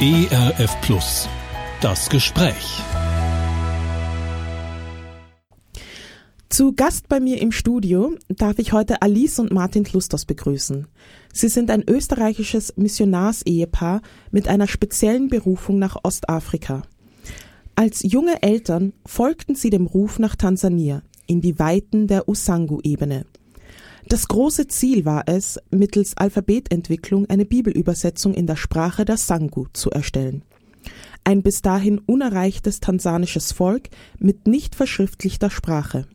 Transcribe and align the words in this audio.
ERF 0.00 0.80
Plus. 0.80 1.28
Das 1.80 2.08
Gespräch. 2.08 2.80
Zu 6.48 6.72
Gast 6.72 7.08
bei 7.08 7.18
mir 7.18 7.42
im 7.42 7.50
Studio 7.50 8.14
darf 8.28 8.60
ich 8.60 8.72
heute 8.72 9.02
Alice 9.02 9.40
und 9.40 9.50
Martin 9.50 9.82
Klustos 9.82 10.24
begrüßen. 10.24 10.86
Sie 11.32 11.48
sind 11.48 11.68
ein 11.68 11.82
österreichisches 11.82 12.74
Missionarsehepaar 12.76 14.00
mit 14.30 14.46
einer 14.46 14.68
speziellen 14.68 15.26
Berufung 15.26 15.80
nach 15.80 15.96
Ostafrika. 16.04 16.82
Als 17.74 18.04
junge 18.04 18.40
Eltern 18.40 18.92
folgten 19.04 19.56
sie 19.56 19.70
dem 19.70 19.86
Ruf 19.86 20.20
nach 20.20 20.36
Tansania 20.36 21.02
in 21.26 21.40
die 21.40 21.58
Weiten 21.58 22.06
der 22.06 22.28
Usangu-Ebene. 22.28 23.24
Das 24.08 24.26
große 24.26 24.68
Ziel 24.68 25.04
war 25.04 25.24
es, 25.26 25.60
mittels 25.70 26.16
Alphabetentwicklung 26.16 27.28
eine 27.28 27.44
Bibelübersetzung 27.44 28.32
in 28.32 28.46
der 28.46 28.56
Sprache 28.56 29.04
der 29.04 29.18
Sangu 29.18 29.66
zu 29.74 29.90
erstellen. 29.90 30.44
Ein 31.24 31.42
bis 31.42 31.60
dahin 31.60 31.98
unerreichtes 31.98 32.80
tansanisches 32.80 33.52
Volk 33.52 33.90
mit 34.18 34.46
nicht 34.46 34.74
verschriftlichter 34.74 35.50
Sprache. 35.50 36.06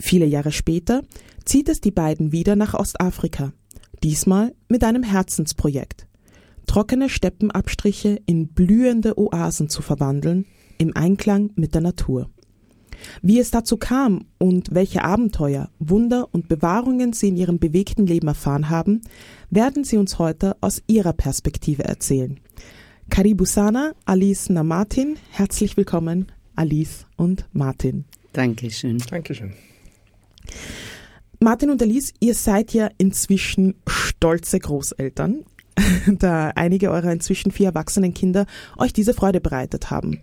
Viele 0.00 0.26
Jahre 0.26 0.50
später 0.50 1.02
zieht 1.44 1.68
es 1.68 1.80
die 1.80 1.92
beiden 1.92 2.32
wieder 2.32 2.56
nach 2.56 2.74
Ostafrika, 2.74 3.52
diesmal 4.02 4.52
mit 4.68 4.82
einem 4.82 5.04
Herzensprojekt. 5.04 6.08
Trockene 6.66 7.08
Steppenabstriche 7.08 8.20
in 8.26 8.48
blühende 8.48 9.16
Oasen 9.16 9.68
zu 9.68 9.80
verwandeln, 9.80 10.44
im 10.78 10.96
Einklang 10.96 11.52
mit 11.54 11.74
der 11.74 11.82
Natur. 11.82 12.30
Wie 13.22 13.38
es 13.38 13.50
dazu 13.50 13.76
kam 13.76 14.26
und 14.38 14.74
welche 14.74 15.04
Abenteuer, 15.04 15.70
Wunder 15.78 16.28
und 16.32 16.48
Bewahrungen 16.48 17.12
Sie 17.12 17.28
in 17.28 17.36
Ihrem 17.36 17.58
bewegten 17.58 18.06
Leben 18.06 18.28
erfahren 18.28 18.70
haben, 18.70 19.02
werden 19.50 19.84
Sie 19.84 19.96
uns 19.96 20.18
heute 20.18 20.56
aus 20.60 20.82
Ihrer 20.86 21.12
Perspektive 21.12 21.84
erzählen. 21.84 22.40
Karibu 23.10 23.44
Sana, 23.44 23.92
Alice 24.04 24.48
na 24.50 24.62
Martin, 24.62 25.16
herzlich 25.30 25.76
willkommen, 25.76 26.30
Alice 26.54 27.06
und 27.16 27.46
Martin. 27.52 28.04
Dankeschön. 28.32 28.98
Dankeschön. 28.98 29.52
Martin 31.40 31.70
und 31.70 31.82
Alice, 31.82 32.12
ihr 32.20 32.34
seid 32.34 32.74
ja 32.74 32.90
inzwischen 32.98 33.74
stolze 33.88 34.58
Großeltern, 34.58 35.44
da 36.06 36.52
einige 36.54 36.90
eurer 36.90 37.12
inzwischen 37.12 37.50
vier 37.50 37.68
erwachsenen 37.68 38.14
Kinder 38.14 38.46
euch 38.76 38.92
diese 38.92 39.14
Freude 39.14 39.40
bereitet 39.40 39.90
haben. 39.90 40.20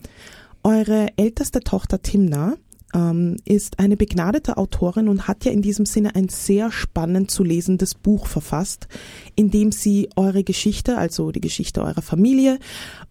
Eure 0.63 1.07
älteste 1.17 1.61
Tochter 1.61 2.01
Timna 2.01 2.55
ähm, 2.97 3.37
ist 3.45 3.79
eine 3.79 3.95
begnadete 3.95 4.57
Autorin 4.57 5.07
und 5.07 5.27
hat 5.27 5.45
ja 5.45 5.51
in 5.51 5.61
diesem 5.61 5.85
Sinne 5.85 6.15
ein 6.15 6.29
sehr 6.29 6.71
spannend 6.71 7.29
zu 7.29 7.43
lesendes 7.43 7.93
Buch 7.93 8.25
verfasst, 8.25 8.87
in 9.35 9.51
dem 9.51 9.71
sie 9.71 10.09
eure 10.15 10.43
Geschichte, 10.43 10.97
also 10.97 11.31
die 11.31 11.41
Geschichte 11.41 11.83
eurer 11.83 12.01
Familie 12.01 12.57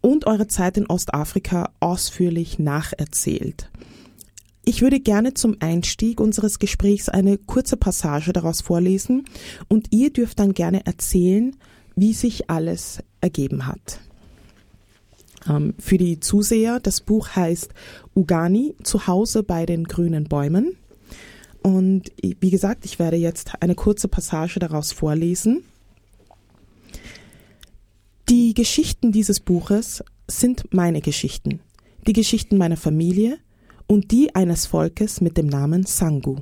und 0.00 0.26
eure 0.26 0.48
Zeit 0.48 0.76
in 0.76 0.86
Ostafrika 0.86 1.70
ausführlich 1.78 2.58
nacherzählt. 2.58 3.70
Ich 4.64 4.82
würde 4.82 4.98
gerne 4.98 5.32
zum 5.34 5.56
Einstieg 5.60 6.20
unseres 6.20 6.58
Gesprächs 6.58 7.08
eine 7.08 7.38
kurze 7.38 7.76
Passage 7.76 8.32
daraus 8.32 8.62
vorlesen 8.62 9.24
und 9.68 9.92
ihr 9.92 10.12
dürft 10.12 10.40
dann 10.40 10.54
gerne 10.54 10.84
erzählen, 10.84 11.54
wie 11.94 12.12
sich 12.12 12.50
alles 12.50 12.98
ergeben 13.20 13.68
hat. 13.68 14.00
Ähm, 15.48 15.74
für 15.78 15.98
die 15.98 16.20
Zuseher, 16.20 16.80
das 16.80 17.00
Buch 17.00 17.30
heißt 17.30 17.72
Ugani, 18.14 18.74
zu 18.82 19.06
Hause 19.06 19.42
bei 19.42 19.66
den 19.66 19.84
grünen 19.84 20.24
Bäumen. 20.24 20.76
Und 21.62 22.12
wie 22.22 22.50
gesagt, 22.50 22.84
ich 22.84 22.98
werde 22.98 23.16
jetzt 23.16 23.60
eine 23.60 23.74
kurze 23.74 24.06
Passage 24.06 24.60
daraus 24.60 24.92
vorlesen. 24.92 25.64
Die 28.28 28.54
Geschichten 28.54 29.12
dieses 29.12 29.40
Buches 29.40 30.04
sind 30.28 30.72
meine 30.72 31.00
Geschichten, 31.00 31.60
die 32.06 32.12
Geschichten 32.12 32.56
meiner 32.56 32.76
Familie 32.76 33.38
und 33.86 34.10
die 34.10 34.34
eines 34.34 34.66
Volkes 34.66 35.20
mit 35.20 35.36
dem 35.36 35.46
Namen 35.46 35.86
Sangu. 35.86 36.38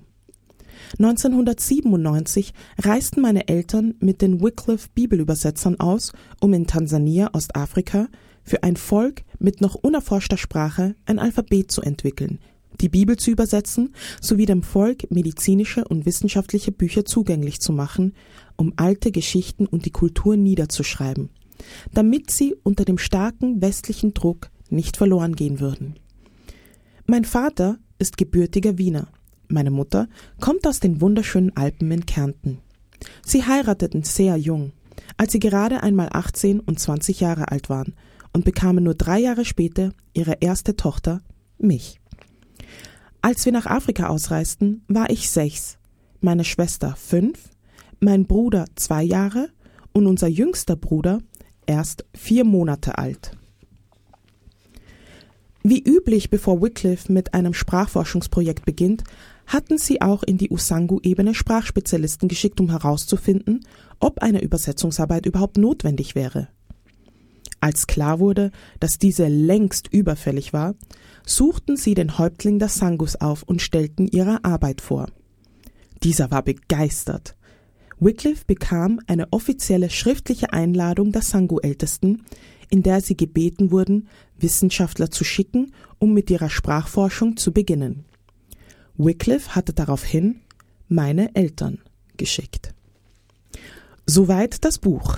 1997 0.99 2.53
reisten 2.79 3.21
meine 3.21 3.49
Eltern 3.49 3.95
mit 4.01 4.23
den 4.23 4.43
Wycliffe 4.43 4.89
Bibelübersetzern 4.95 5.81
aus, 5.81 6.13
um 6.41 6.53
in 6.53 6.67
Tansania, 6.67 7.31
Ostafrika, 7.33 8.09
für 8.45 8.63
ein 8.63 8.77
Volk 8.77 9.25
mit 9.39 9.61
noch 9.61 9.75
unerforschter 9.75 10.37
Sprache 10.37 10.95
ein 11.07 11.19
Alphabet 11.19 11.73
zu 11.73 11.83
entwickeln, 11.83 12.39
die 12.81 12.89
Bibel 12.89 13.17
zu 13.17 13.31
übersetzen 13.31 13.95
sowie 14.21 14.47
dem 14.47 14.63
Volk 14.63 15.11
medizinische 15.11 15.85
und 15.85 16.07
wissenschaftliche 16.07 16.73
Bücher 16.73 17.05
zugänglich 17.05 17.61
zu 17.61 17.73
machen, 17.73 18.15
um 18.57 18.73
alte 18.77 19.11
Geschichten 19.11 19.67
und 19.67 19.87
die 19.87 19.91
Kultur 19.91 20.37
niederzuschreiben, 20.37 21.31
damit 21.93 22.31
sie 22.31 22.55
unter 22.63 22.85
dem 22.85 22.99
starken 22.99 23.61
westlichen 23.61 24.15
Druck 24.15 24.51
nicht 24.71 24.97
verloren 24.97 25.37
gehen 25.37 25.61
würden. 25.61 25.95
Mein 27.07 27.25
Vater 27.25 27.79
ist 27.99 28.17
gebürtiger 28.17 28.79
Wiener. 28.79 29.09
Meine 29.49 29.71
Mutter 29.71 30.09
kommt 30.41 30.67
aus 30.67 30.81
den 30.81 31.01
wunderschönen 31.01 31.57
Alpen 31.57 31.91
in 31.91 32.07
Kärnten. 32.07 32.59
Sie 33.25 33.45
heirateten 33.45 34.03
sehr 34.03 34.37
jung, 34.37 34.73
als 35.17 35.33
sie 35.33 35.39
gerade 35.39 35.83
einmal 35.83 36.09
18 36.11 36.61
und 36.61 36.81
20 36.81 37.21
Jahre 37.21 37.51
alt 37.51 37.69
waren 37.69 37.95
und 38.35 38.45
bekamen 38.45 38.85
nur 38.85 38.95
drei 38.95 39.21
Jahre 39.21 39.47
später 39.47 39.93
ihre 40.13 40.35
erste 40.41 40.77
Tochter, 40.77 41.23
mich. 41.59 42.01
Als 43.23 43.47
wir 43.47 43.53
nach 43.53 43.65
Afrika 43.65 44.09
ausreisten, 44.09 44.83
war 44.87 45.09
ich 45.09 45.31
sechs, 45.31 45.79
meine 46.21 46.45
Schwester 46.45 46.95
fünf, 46.97 47.39
mein 48.01 48.27
Bruder 48.27 48.67
zwei 48.75 49.03
Jahre 49.03 49.49
und 49.93 50.07
unser 50.07 50.29
jüngster 50.29 50.77
Bruder 50.77 51.21
erst 51.65 52.05
vier 52.15 52.45
Monate 52.45 52.99
alt. 52.99 53.31
Wie 55.63 55.83
üblich, 55.83 56.29
bevor 56.29 56.61
Wycliffe 56.61 57.11
mit 57.11 57.33
einem 57.33 57.55
Sprachforschungsprojekt 57.55 58.67
beginnt, 58.67 59.05
hatten 59.47 59.79
sie 59.79 60.03
auch 60.03 60.23
in 60.23 60.37
die 60.37 60.51
Usangu-Ebene 60.51 61.35
Sprachspezialisten 61.35 62.29
geschickt, 62.29 62.61
um 62.61 62.69
herauszufinden, 62.69 63.67
ob 64.01 64.21
eine 64.21 64.43
Übersetzungsarbeit 64.43 65.25
überhaupt 65.25 65.57
notwendig 65.57 66.15
wäre. 66.15 66.49
Als 67.65 67.87
klar 67.87 68.21
wurde, 68.21 68.51
dass 68.79 68.99
diese 68.99 69.27
längst 69.27 69.89
überfällig 69.91 70.53
war, 70.53 70.75
suchten 71.25 71.79
sie 71.79 71.95
den 71.95 72.19
Häuptling 72.19 72.59
der 72.59 72.69
Sangus 72.69 73.17
auf 73.17 73.43
und 73.43 73.63
stellten 73.63 74.07
ihre 74.07 74.45
Arbeit 74.45 74.83
vor. 74.83 75.07
Dieser 76.03 76.31
war 76.31 76.43
begeistert. 76.43 77.37
Wycliffe 77.99 78.45
bekam 78.47 79.01
eine 79.07 79.33
offizielle 79.33 79.89
schriftliche 79.89 80.53
Einladung 80.53 81.11
der 81.11 81.23
Sangu-Ältesten, 81.23 82.27
in 82.69 82.83
der 82.83 83.01
sie 83.01 83.17
gebeten 83.17 83.71
wurden, 83.71 84.09
Wissenschaftler 84.39 85.11
zu 85.11 85.25
schicken, 85.25 85.73
um 85.99 86.13
mit 86.13 86.31
ihrer 86.31 86.51
Sprachforschung 86.51 87.39
zu 87.39 87.51
beginnen. 87.51 88.05
Wycliffe 88.99 89.55
hatte 89.55 89.73
daraufhin 89.73 90.41
meine 90.89 91.35
Eltern 91.35 91.79
geschickt. 92.19 92.75
Soweit 94.05 94.67
das 94.67 94.79
Buch. 94.79 95.17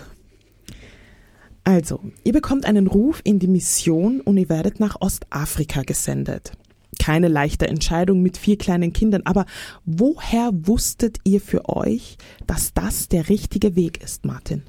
Also, 1.66 2.00
ihr 2.22 2.32
bekommt 2.32 2.64
einen 2.64 2.86
Ruf 2.86 3.20
in 3.24 3.40
die 3.40 3.48
Mission 3.48 4.20
und 4.20 4.36
ihr 4.36 4.48
werdet 4.48 4.78
nach 4.78 5.00
Ostafrika 5.00 5.82
gesendet. 5.82 6.52
Keine 7.00 7.26
leichte 7.26 7.66
Entscheidung 7.66 8.22
mit 8.22 8.36
vier 8.36 8.56
kleinen 8.56 8.92
Kindern, 8.92 9.22
aber 9.24 9.46
woher 9.84 10.52
wusstet 10.52 11.18
ihr 11.24 11.40
für 11.40 11.68
euch, 11.68 12.18
dass 12.46 12.72
das 12.72 13.08
der 13.08 13.28
richtige 13.28 13.74
Weg 13.74 14.00
ist, 14.00 14.24
Martin? 14.24 14.62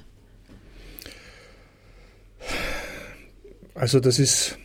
Also 3.75 3.99
das 3.99 4.17
ist 4.17 4.57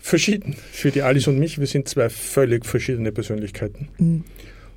verschieden 0.00 0.56
für 0.72 0.90
die 0.90 1.02
Alice 1.02 1.28
und 1.28 1.38
mich. 1.38 1.60
Wir 1.60 1.68
sind 1.68 1.88
zwei 1.88 2.08
völlig 2.08 2.66
verschiedene 2.66 3.12
Persönlichkeiten. 3.12 3.90
Mhm. 3.98 4.24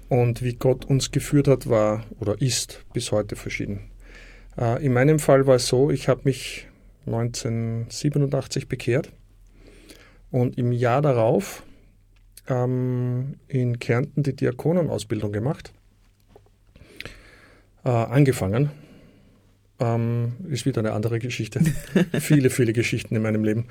Und 0.09 0.44
wie 0.44 0.53
Gott 0.53 0.85
uns 0.85 1.09
geführt 1.09 1.47
hat, 1.47 1.67
war 1.67 2.06
oder 2.19 2.40
ist 2.40 2.85
bis 2.94 3.11
heute 3.11 3.35
verschieden. 3.35 3.90
Äh, 4.59 4.86
in 4.86 4.94
meinem 4.94 5.20
Fall 5.20 5.47
war 5.47 5.56
es 5.56 5.68
so, 5.68 5.90
ich 5.90 6.08
habe 6.08 6.22
mich 6.26 6.67
1987 7.06 8.67
bekehrt 8.67 9.11
und 10.32 10.58
im 10.58 10.72
Jahr 10.72 11.02
darauf 11.02 11.64
ähm, 12.47 13.35
in 13.47 13.79
Kärnten 13.79 14.23
die 14.23 14.35
Diakonenausbildung 14.35 15.32
gemacht. 15.32 15.73
Äh, 17.85 17.90
angefangen. 17.90 18.72
Ähm, 19.79 20.34
ist 20.50 20.66
wieder 20.66 20.79
eine 20.79 20.91
andere 20.91 21.20
Geschichte. 21.20 21.61
viele, 22.20 22.50
viele 22.50 22.73
Geschichten 22.73 23.16
in 23.16 23.22
meinem 23.22 23.46
Leben. 23.46 23.67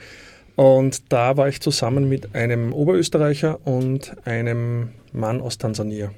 Und 0.56 1.12
da 1.12 1.36
war 1.36 1.48
ich 1.48 1.60
zusammen 1.60 2.08
mit 2.08 2.34
einem 2.34 2.72
Oberösterreicher 2.72 3.64
und 3.66 4.16
einem 4.26 4.88
Mann 5.12 5.40
aus 5.40 5.58
Tansania. 5.58 6.10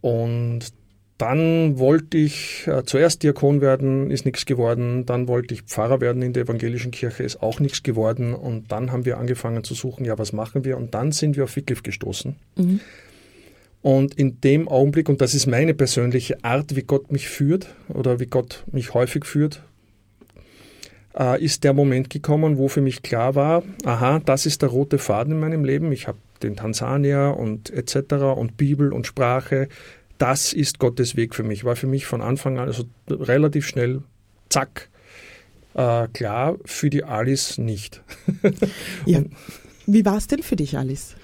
Und 0.00 0.72
dann 1.18 1.78
wollte 1.78 2.16
ich 2.16 2.66
äh, 2.66 2.84
zuerst 2.84 3.22
Diakon 3.22 3.60
werden, 3.60 4.10
ist 4.10 4.24
nichts 4.24 4.44
geworden. 4.46 5.06
Dann 5.06 5.28
wollte 5.28 5.54
ich 5.54 5.62
Pfarrer 5.62 6.00
werden 6.00 6.22
in 6.22 6.32
der 6.32 6.44
evangelischen 6.44 6.90
Kirche, 6.90 7.22
ist 7.22 7.42
auch 7.42 7.60
nichts 7.60 7.82
geworden. 7.82 8.34
Und 8.34 8.72
dann 8.72 8.90
haben 8.90 9.04
wir 9.04 9.18
angefangen 9.18 9.62
zu 9.62 9.74
suchen, 9.74 10.04
ja, 10.04 10.18
was 10.18 10.32
machen 10.32 10.64
wir? 10.64 10.76
Und 10.76 10.94
dann 10.94 11.12
sind 11.12 11.36
wir 11.36 11.44
auf 11.44 11.54
Wycliffe 11.54 11.82
gestoßen. 11.82 12.36
Mhm. 12.56 12.80
Und 13.82 14.14
in 14.14 14.40
dem 14.40 14.68
Augenblick, 14.68 15.08
und 15.08 15.20
das 15.20 15.34
ist 15.34 15.46
meine 15.46 15.74
persönliche 15.74 16.42
Art, 16.44 16.76
wie 16.76 16.82
Gott 16.82 17.10
mich 17.10 17.28
führt 17.28 17.66
oder 17.88 18.20
wie 18.20 18.26
Gott 18.26 18.64
mich 18.70 18.94
häufig 18.94 19.24
führt, 19.24 19.62
äh, 21.18 21.42
ist 21.44 21.64
der 21.64 21.72
Moment 21.72 22.08
gekommen, 22.08 22.58
wo 22.58 22.68
für 22.68 22.80
mich 22.80 23.02
klar 23.02 23.34
war, 23.34 23.62
aha, 23.84 24.20
das 24.20 24.46
ist 24.46 24.62
der 24.62 24.70
rote 24.70 24.98
Faden 24.98 25.34
in 25.34 25.40
meinem 25.40 25.64
Leben. 25.64 25.90
Ich 25.92 26.06
habe 26.06 26.18
den 26.42 26.56
Tansania 26.56 27.30
und 27.30 27.70
etc. 27.70 28.14
und 28.36 28.56
Bibel 28.56 28.92
und 28.92 29.06
Sprache. 29.06 29.68
Das 30.22 30.52
ist 30.52 30.78
Gottes 30.78 31.16
Weg 31.16 31.34
für 31.34 31.42
mich. 31.42 31.64
War 31.64 31.74
für 31.74 31.88
mich 31.88 32.06
von 32.06 32.22
Anfang 32.22 32.56
an 32.56 32.68
also 32.68 32.84
relativ 33.10 33.66
schnell, 33.66 34.02
zack, 34.50 34.88
äh, 35.74 36.06
klar, 36.12 36.58
für 36.64 36.90
die 36.90 37.02
Alice 37.02 37.58
nicht. 37.58 38.02
ja. 39.04 39.24
Wie 39.84 40.04
war 40.04 40.18
es 40.18 40.28
denn 40.28 40.44
für 40.44 40.54
dich, 40.54 40.78
Alice? 40.78 41.16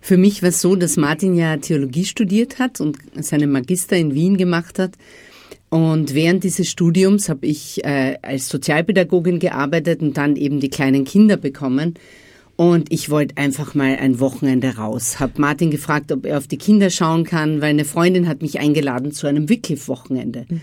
Für 0.00 0.16
mich 0.16 0.40
war 0.40 0.48
es 0.48 0.62
so, 0.62 0.74
dass 0.74 0.96
Martin 0.96 1.34
ja 1.34 1.58
Theologie 1.58 2.06
studiert 2.06 2.58
hat 2.58 2.80
und 2.80 2.96
seinen 3.20 3.52
Magister 3.52 3.98
in 3.98 4.14
Wien 4.14 4.38
gemacht 4.38 4.78
hat. 4.78 4.92
Und 5.68 6.14
während 6.14 6.44
dieses 6.44 6.70
Studiums 6.70 7.28
habe 7.28 7.44
ich 7.44 7.84
äh, 7.84 8.16
als 8.22 8.48
Sozialpädagogin 8.48 9.38
gearbeitet 9.38 10.00
und 10.00 10.16
dann 10.16 10.36
eben 10.36 10.60
die 10.60 10.70
kleinen 10.70 11.04
Kinder 11.04 11.36
bekommen. 11.36 11.92
Und 12.56 12.92
ich 12.92 13.10
wollte 13.10 13.36
einfach 13.36 13.74
mal 13.74 13.96
ein 13.96 14.20
Wochenende 14.20 14.76
raus. 14.76 15.18
Hab 15.18 15.38
Martin 15.38 15.70
gefragt, 15.70 16.12
ob 16.12 16.24
er 16.24 16.38
auf 16.38 16.46
die 16.46 16.58
Kinder 16.58 16.88
schauen 16.90 17.24
kann, 17.24 17.60
weil 17.60 17.70
eine 17.70 17.84
Freundin 17.84 18.28
hat 18.28 18.42
mich 18.42 18.60
eingeladen 18.60 19.10
zu 19.10 19.26
einem 19.26 19.48
Wycliffe-Wochenende. 19.48 20.46
Mhm. 20.48 20.60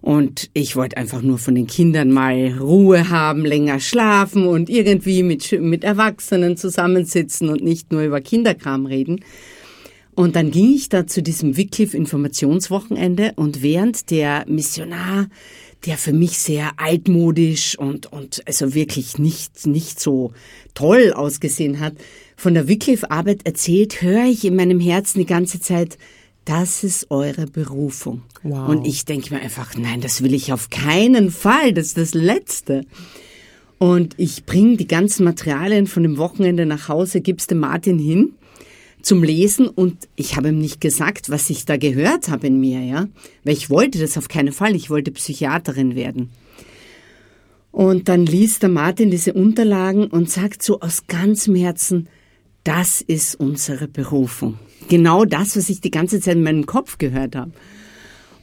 Und 0.00 0.50
ich 0.54 0.76
wollte 0.76 0.96
einfach 0.96 1.20
nur 1.20 1.38
von 1.38 1.54
den 1.54 1.66
Kindern 1.66 2.10
mal 2.10 2.56
Ruhe 2.58 3.10
haben, 3.10 3.44
länger 3.44 3.80
schlafen 3.80 4.46
und 4.46 4.70
irgendwie 4.70 5.22
mit, 5.22 5.52
mit 5.60 5.84
Erwachsenen 5.84 6.56
zusammensitzen 6.56 7.50
und 7.50 7.62
nicht 7.62 7.92
nur 7.92 8.02
über 8.02 8.20
Kinderkram 8.20 8.86
reden. 8.86 9.20
Und 10.14 10.36
dann 10.36 10.50
ging 10.50 10.74
ich 10.74 10.88
da 10.88 11.06
zu 11.06 11.22
diesem 11.22 11.56
Wycliffe 11.56 11.96
Informationswochenende 11.96 13.32
und 13.36 13.62
während 13.62 14.10
der 14.10 14.44
Missionar, 14.48 15.28
der 15.86 15.96
für 15.96 16.12
mich 16.12 16.38
sehr 16.38 16.72
altmodisch 16.76 17.78
und, 17.78 18.12
und 18.12 18.42
also 18.46 18.74
wirklich 18.74 19.18
nicht, 19.18 19.66
nicht 19.66 19.98
so 19.98 20.32
toll 20.74 21.12
ausgesehen 21.12 21.80
hat, 21.80 21.94
von 22.36 22.54
der 22.54 22.68
Wycliffe 22.68 23.10
Arbeit 23.10 23.46
erzählt, 23.46 24.02
höre 24.02 24.24
ich 24.24 24.44
in 24.44 24.56
meinem 24.56 24.80
Herzen 24.80 25.18
die 25.18 25.26
ganze 25.26 25.60
Zeit, 25.60 25.98
das 26.44 26.84
ist 26.84 27.10
eure 27.10 27.46
Berufung. 27.46 28.22
Wow. 28.42 28.68
Und 28.68 28.86
ich 28.86 29.04
denke 29.04 29.34
mir 29.34 29.40
einfach, 29.40 29.74
nein, 29.76 30.00
das 30.00 30.22
will 30.22 30.34
ich 30.34 30.52
auf 30.52 30.70
keinen 30.70 31.30
Fall. 31.30 31.72
Das 31.72 31.88
ist 31.88 31.98
das 31.98 32.14
Letzte. 32.14 32.86
Und 33.78 34.14
ich 34.18 34.44
bringe 34.44 34.76
die 34.76 34.86
ganzen 34.86 35.24
Materialien 35.24 35.86
von 35.86 36.02
dem 36.02 36.16
Wochenende 36.16 36.66
nach 36.66 36.88
Hause, 36.88 37.20
gib's 37.20 37.46
dem 37.46 37.58
Martin 37.58 37.98
hin 37.98 38.34
zum 39.02 39.22
Lesen 39.22 39.68
und 39.68 40.08
ich 40.16 40.36
habe 40.36 40.48
ihm 40.48 40.58
nicht 40.58 40.80
gesagt, 40.80 41.30
was 41.30 41.50
ich 41.50 41.64
da 41.64 41.76
gehört 41.76 42.28
habe 42.28 42.46
in 42.46 42.60
mir, 42.60 42.80
ja. 42.80 43.08
Weil 43.44 43.54
ich 43.54 43.70
wollte 43.70 43.98
das 43.98 44.18
auf 44.18 44.28
keinen 44.28 44.52
Fall. 44.52 44.74
Ich 44.74 44.90
wollte 44.90 45.10
Psychiaterin 45.10 45.94
werden. 45.94 46.30
Und 47.72 48.08
dann 48.08 48.26
liest 48.26 48.62
der 48.62 48.68
Martin 48.68 49.10
diese 49.10 49.32
Unterlagen 49.32 50.06
und 50.06 50.30
sagt 50.30 50.62
so 50.62 50.80
aus 50.80 51.06
ganzem 51.06 51.54
Herzen, 51.54 52.08
das 52.64 53.00
ist 53.00 53.38
unsere 53.38 53.88
Berufung. 53.88 54.58
Genau 54.88 55.24
das, 55.24 55.56
was 55.56 55.70
ich 55.70 55.80
die 55.80 55.90
ganze 55.90 56.20
Zeit 56.20 56.36
in 56.36 56.42
meinem 56.42 56.66
Kopf 56.66 56.98
gehört 56.98 57.36
habe. 57.36 57.52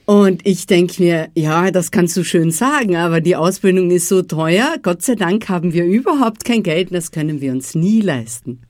Und 0.06 0.46
ich 0.46 0.66
denke 0.66 1.02
mir, 1.02 1.28
ja, 1.34 1.70
das 1.70 1.90
kannst 1.90 2.16
du 2.16 2.24
schön 2.24 2.50
sagen, 2.50 2.96
aber 2.96 3.20
die 3.20 3.36
Ausbildung 3.36 3.90
ist 3.90 4.08
so 4.08 4.22
teuer. 4.22 4.76
Gott 4.82 5.02
sei 5.02 5.16
Dank 5.16 5.50
haben 5.50 5.74
wir 5.74 5.84
überhaupt 5.84 6.46
kein 6.46 6.62
Geld 6.62 6.90
und 6.90 6.94
das 6.94 7.10
können 7.10 7.42
wir 7.42 7.52
uns 7.52 7.74
nie 7.74 8.00
leisten. 8.00 8.62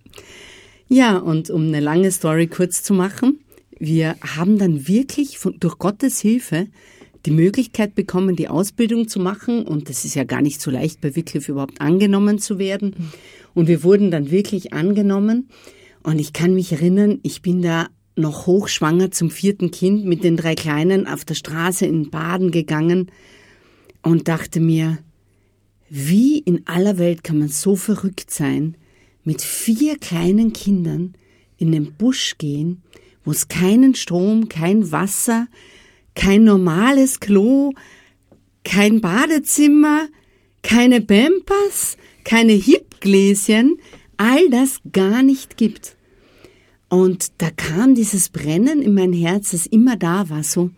Ja, 0.89 1.19
und 1.19 1.51
um 1.51 1.67
eine 1.67 1.81
lange 1.81 2.11
Story 2.11 2.47
kurz 2.47 2.83
zu 2.83 2.95
machen, 2.95 3.41
wir 3.79 4.17
haben 4.23 4.59
dann 4.59 4.89
wirklich 4.89 5.39
von, 5.39 5.59
durch 5.61 5.79
Gottes 5.79 6.21
Hilfe 6.21 6.67
die 7.27 7.31
Möglichkeit 7.31 7.95
bekommen, 7.95 8.37
die 8.37 8.49
Ausbildung 8.49 9.07
zu 9.07 9.21
machen. 9.21 9.67
Und 9.67 9.89
das 9.89 10.05
ist 10.05 10.15
ja 10.15 10.25
gar 10.25 10.41
nicht 10.41 10.61
so 10.61 10.71
leicht, 10.71 11.01
bei 11.01 11.15
Wycliffe 11.15 11.53
überhaupt 11.53 11.81
angenommen 11.81 12.39
zu 12.39 12.59
werden. 12.59 13.11
Und 13.55 13.69
wir 13.69 13.83
wurden 13.83 14.11
dann 14.11 14.31
wirklich 14.31 14.73
angenommen. 14.73 15.49
Und 16.03 16.19
ich 16.19 16.33
kann 16.33 16.55
mich 16.55 16.73
erinnern, 16.73 17.19
ich 17.23 17.43
bin 17.43 17.61
da 17.61 17.89
noch 18.17 18.47
hochschwanger 18.47 19.11
zum 19.11 19.31
vierten 19.31 19.71
Kind 19.71 20.05
mit 20.05 20.25
den 20.25 20.37
drei 20.37 20.55
Kleinen 20.55 21.07
auf 21.07 21.25
der 21.25 21.35
Straße 21.35 21.87
in 21.87 22.11
Baden 22.11 22.51
gegangen 22.51 23.11
und 24.03 24.27
dachte 24.29 24.59
mir, 24.59 24.99
wie 25.89 26.39
in 26.39 26.67
aller 26.67 26.99
Welt 26.99 27.25
kann 27.25 27.39
man 27.39 27.49
so 27.49 27.77
verrückt 27.77 28.31
sein, 28.31 28.77
mit 29.25 29.43
vier 29.43 29.99
kleinen 29.99 30.53
Kindern 30.53 31.15
in 31.57 31.73
den 31.73 31.93
Busch 31.95 32.37
gehen, 32.39 32.83
wo 33.25 33.33
es 33.33 33.49
keinen 33.49 33.95
Strom, 33.95 34.49
kein 34.49 34.91
Wasser, 34.91 35.49
kein 36.15 36.45
normales 36.45 37.21
Klo, 37.21 37.73
kein 38.65 39.01
Badezimmer, 39.01 40.09
keine 40.63 41.01
Pampers, 41.01 41.97
keine 42.25 42.53
Hipgläschen, 42.53 43.79
all 44.17 44.49
das 44.51 44.81
gar 44.93 45.23
nicht 45.23 45.57
gibt. 45.57 45.97
Und 46.89 47.33
da 47.39 47.51
kam 47.51 47.95
dieses 47.95 48.31
Brennen 48.31 48.81
in 48.83 48.95
mein 48.95 49.13
Herz, 49.13 49.51
das 49.51 49.67
immer 49.67 49.97
da 49.97 50.29
war, 50.31 50.43
so, 50.43 50.71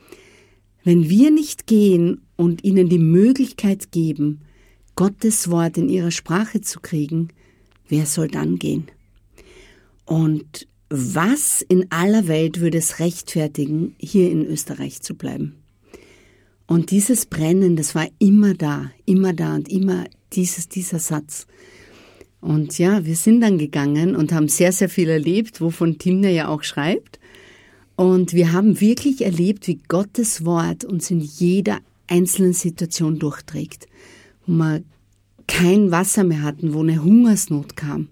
wenn 0.82 1.08
wir 1.08 1.30
nicht 1.30 1.66
gehen 1.66 2.22
und 2.36 2.64
ihnen 2.64 2.88
die 2.88 2.98
Möglichkeit 2.98 3.92
geben, 3.92 4.40
Gottes 4.96 5.50
Wort 5.50 5.78
in 5.78 5.88
ihrer 5.88 6.10
Sprache 6.10 6.60
zu 6.60 6.80
kriegen, 6.80 7.28
wer 7.90 8.06
soll 8.06 8.28
dann 8.28 8.58
gehen? 8.58 8.86
Und 10.06 10.66
was 10.88 11.62
in 11.62 11.86
aller 11.90 12.26
Welt 12.26 12.60
würde 12.60 12.78
es 12.78 12.98
rechtfertigen, 12.98 13.94
hier 13.98 14.30
in 14.30 14.44
Österreich 14.44 15.02
zu 15.02 15.14
bleiben? 15.14 15.56
Und 16.66 16.90
dieses 16.90 17.26
Brennen, 17.26 17.76
das 17.76 17.94
war 17.94 18.08
immer 18.18 18.54
da, 18.54 18.90
immer 19.04 19.32
da 19.32 19.56
und 19.56 19.68
immer 19.68 20.04
dieses, 20.32 20.68
dieser 20.68 20.98
Satz. 21.00 21.46
Und 22.40 22.78
ja, 22.78 23.04
wir 23.04 23.16
sind 23.16 23.40
dann 23.40 23.58
gegangen 23.58 24.16
und 24.16 24.32
haben 24.32 24.48
sehr, 24.48 24.72
sehr 24.72 24.88
viel 24.88 25.08
erlebt, 25.08 25.60
wovon 25.60 25.98
Timner 25.98 26.30
ja 26.30 26.48
auch 26.48 26.62
schreibt. 26.62 27.18
Und 27.96 28.32
wir 28.32 28.52
haben 28.52 28.80
wirklich 28.80 29.22
erlebt, 29.22 29.66
wie 29.66 29.80
Gottes 29.88 30.44
Wort 30.44 30.84
uns 30.84 31.10
in 31.10 31.20
jeder 31.20 31.80
einzelnen 32.06 32.54
Situation 32.54 33.18
durchträgt. 33.18 33.86
Wo 34.46 34.52
wir 34.54 34.82
kein 35.50 35.90
Wasser 35.90 36.24
mehr 36.24 36.42
hatten, 36.42 36.72
wo 36.72 36.80
eine 36.80 37.02
Hungersnot 37.02 37.76
kam. 37.76 38.08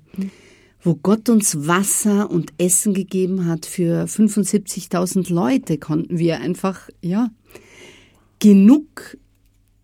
Wo 0.80 0.94
Gott 0.94 1.28
uns 1.28 1.66
Wasser 1.66 2.30
und 2.30 2.52
Essen 2.58 2.94
gegeben 2.94 3.46
hat 3.46 3.66
für 3.66 4.04
75.000 4.04 5.32
Leute, 5.32 5.78
konnten 5.78 6.18
wir 6.18 6.40
einfach, 6.40 6.88
ja, 7.00 7.30
genug 8.38 9.16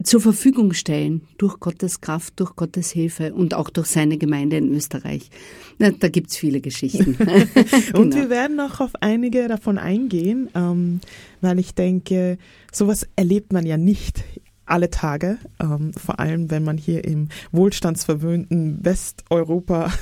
zur 0.02 0.20
Verfügung 0.20 0.72
stellen 0.72 1.22
durch 1.38 1.58
Gottes 1.60 2.00
Kraft, 2.00 2.34
durch 2.36 2.56
Gottes 2.56 2.90
Hilfe 2.90 3.32
und 3.32 3.54
auch 3.54 3.70
durch 3.70 3.86
seine 3.86 4.18
Gemeinde 4.18 4.56
in 4.56 4.72
Österreich. 4.72 5.30
Na, 5.78 5.90
da 5.90 6.08
gibt's 6.08 6.36
viele 6.36 6.60
Geschichten. 6.60 7.16
genau. 7.18 8.00
Und 8.00 8.14
wir 8.14 8.30
werden 8.30 8.56
noch 8.56 8.80
auf 8.80 8.92
einige 9.00 9.48
davon 9.48 9.78
eingehen, 9.78 10.50
ähm, 10.54 11.00
weil 11.40 11.58
ich 11.58 11.74
denke, 11.74 12.38
sowas 12.72 13.06
erlebt 13.16 13.52
man 13.52 13.66
ja 13.66 13.76
nicht 13.76 14.24
alle 14.66 14.90
Tage, 14.90 15.38
ähm, 15.60 15.92
vor 15.92 16.20
allem 16.20 16.50
wenn 16.50 16.64
man 16.64 16.78
hier 16.78 17.04
im 17.04 17.28
wohlstandsverwöhnten 17.52 18.84
Westeuropa 18.84 19.92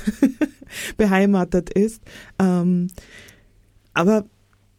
beheimatet 0.96 1.70
ist. 1.70 2.02
Ähm, 2.38 2.88
aber 3.94 4.24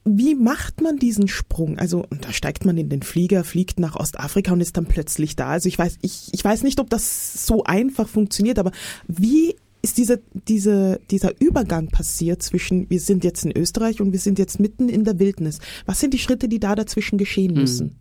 wie 0.06 0.36
macht 0.36 0.82
man 0.82 0.98
diesen 0.98 1.28
Sprung? 1.28 1.80
Also, 1.80 2.06
da 2.22 2.34
steigt 2.34 2.66
man 2.66 2.78
in 2.78 2.90
den 2.90 3.04
Flieger, 3.04 3.44
fliegt 3.44 3.80
nach 3.80 3.96
Ostafrika 3.96 4.52
und 4.52 4.60
ist 4.60 4.76
dann 4.76 4.86
plötzlich 4.86 5.36
da. 5.36 5.48
Also 5.48 5.70
ich 5.70 5.80
weiß, 5.80 6.00
ich, 6.02 6.30
ich 6.34 6.44
weiß 6.44 6.64
nicht, 6.64 6.80
ob 6.80 6.90
das 6.90 7.46
so 7.46 7.64
einfach 7.64 8.10
funktioniert, 8.10 8.60
aber 8.60 8.72
wie 9.08 9.56
ist 9.82 9.98
diese, 9.98 10.22
diese, 10.48 11.00
dieser 11.12 11.40
Übergang 11.40 11.88
passiert 11.88 12.42
zwischen, 12.42 12.90
wir 12.90 13.00
sind 13.00 13.24
jetzt 13.24 13.46
in 13.46 13.52
Österreich 13.56 14.02
und 14.02 14.12
wir 14.12 14.20
sind 14.20 14.40
jetzt 14.40 14.60
mitten 14.60 14.90
in 14.90 15.04
der 15.04 15.20
Wildnis? 15.20 15.60
Was 15.86 16.00
sind 16.00 16.14
die 16.14 16.20
Schritte, 16.20 16.48
die 16.48 16.60
da 16.60 16.76
dazwischen 16.76 17.18
geschehen 17.18 17.52
hm. 17.52 17.62
müssen? 17.62 17.96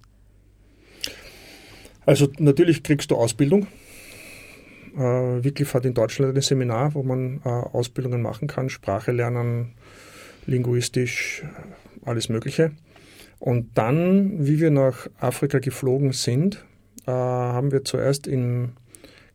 Also 2.04 2.28
natürlich 2.38 2.82
kriegst 2.82 3.10
du 3.10 3.16
Ausbildung. 3.16 3.66
Äh, 4.96 4.98
Wycliffe 4.98 5.74
hat 5.74 5.86
in 5.86 5.94
Deutschland 5.94 6.36
ein 6.36 6.42
Seminar, 6.42 6.94
wo 6.94 7.02
man 7.02 7.40
äh, 7.44 7.48
Ausbildungen 7.48 8.22
machen 8.22 8.48
kann, 8.48 8.68
Sprache 8.68 9.12
lernen, 9.12 9.72
linguistisch, 10.46 11.44
alles 12.04 12.28
Mögliche. 12.28 12.72
Und 13.38 13.76
dann, 13.76 14.46
wie 14.46 14.60
wir 14.60 14.70
nach 14.70 15.08
Afrika 15.18 15.58
geflogen 15.58 16.12
sind, 16.12 16.64
äh, 17.06 17.10
haben 17.10 17.72
wir 17.72 17.84
zuerst 17.84 18.26
in 18.26 18.72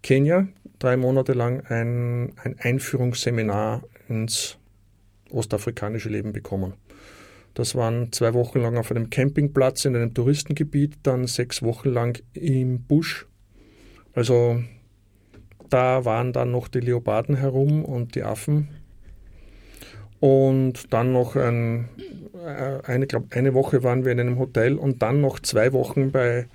Kenia 0.04 0.48
drei 0.80 0.96
Monate 0.96 1.34
lang 1.34 1.66
ein, 1.68 2.34
ein 2.44 2.56
Einführungsseminar 2.60 3.84
ins 4.08 4.58
ostafrikanische 5.32 6.10
Leben 6.10 6.34
bekommen. 6.34 6.74
Das 7.58 7.74
waren 7.74 8.12
zwei 8.12 8.36
Wochen 8.36 8.60
lang 8.60 8.78
auf 8.78 8.92
einem 8.92 9.10
Campingplatz 9.10 9.86
in 9.86 9.96
einem 9.96 10.14
Touristengebiet, 10.14 10.98
dann 11.02 11.26
sechs 11.26 11.64
Wochen 11.64 11.90
lang 11.90 12.22
im 12.34 12.84
Busch. 12.84 13.26
Also 14.14 14.62
da 15.72 16.06
waren 16.06 16.34
dann 16.34 16.52
noch 16.52 16.68
die 16.68 16.82
Leoparden 16.82 17.36
herum 17.36 17.84
und 17.84 18.14
die 18.14 18.22
Affen. 18.22 18.68
Und 20.20 20.94
dann 20.94 21.12
noch 21.12 21.36
ein, 21.36 21.90
äh, 22.46 22.80
eine, 22.84 23.08
glaub, 23.08 23.36
eine 23.36 23.56
Woche 23.56 23.82
waren 23.82 24.06
wir 24.06 24.12
in 24.12 24.20
einem 24.20 24.38
Hotel 24.38 24.76
und 24.76 25.02
dann 25.02 25.20
noch 25.20 25.40
zwei 25.40 25.74
Wochen 25.74 26.12
bei 26.12 26.46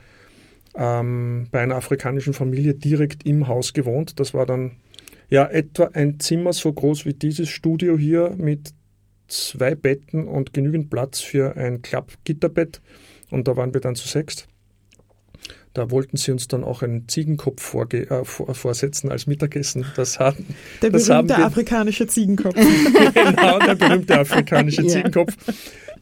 ähm, 0.77 1.49
bei 1.51 1.63
einer 1.63 1.75
afrikanischen 1.75 2.33
Familie 2.33 2.75
direkt 2.75 3.27
im 3.27 3.49
Haus 3.49 3.73
gewohnt. 3.73 4.21
Das 4.21 4.35
war 4.35 4.47
dann 4.47 4.77
ja 5.31 5.47
etwa 5.47 5.91
ein 5.95 6.21
Zimmer 6.21 6.53
so 6.53 6.73
groß 6.73 7.07
wie 7.07 7.15
dieses 7.15 7.49
Studio 7.49 7.99
hier 7.99 8.37
mit 8.39 8.73
zwei 9.33 9.75
Betten 9.75 10.29
und 10.29 10.53
genügend 10.53 10.91
Platz 10.91 11.21
für 11.21 11.57
ein 11.57 11.83
Klappgitterbett. 11.83 12.81
Und 13.31 13.49
da 13.49 13.57
waren 13.57 13.73
wir 13.75 13.81
dann 13.81 13.95
zu 13.95 14.07
sechst. 14.07 14.49
Da 15.75 15.91
wollten 15.91 16.19
sie 16.19 16.33
uns 16.33 16.49
dann 16.49 16.65
auch 16.65 16.83
einen 16.83 17.09
Ziegenkopf 17.09 17.63
vorge 17.63 18.11
äh, 18.11 18.25
vorsetzen 18.25 19.11
als 19.11 19.27
Mittagessen. 19.27 19.87
Das 19.97 20.21
hatten, 20.21 20.55
der 20.83 20.91
das 20.91 21.09
berühmte 21.09 21.37
afrikanische 21.37 22.07
Ziegenkopf. 22.07 22.55
genau, 23.15 23.59
der 23.59 23.75
berühmte 23.75 24.21
afrikanische 24.21 24.83
ja. 24.87 24.89
Ziegenkopf. 24.89 25.35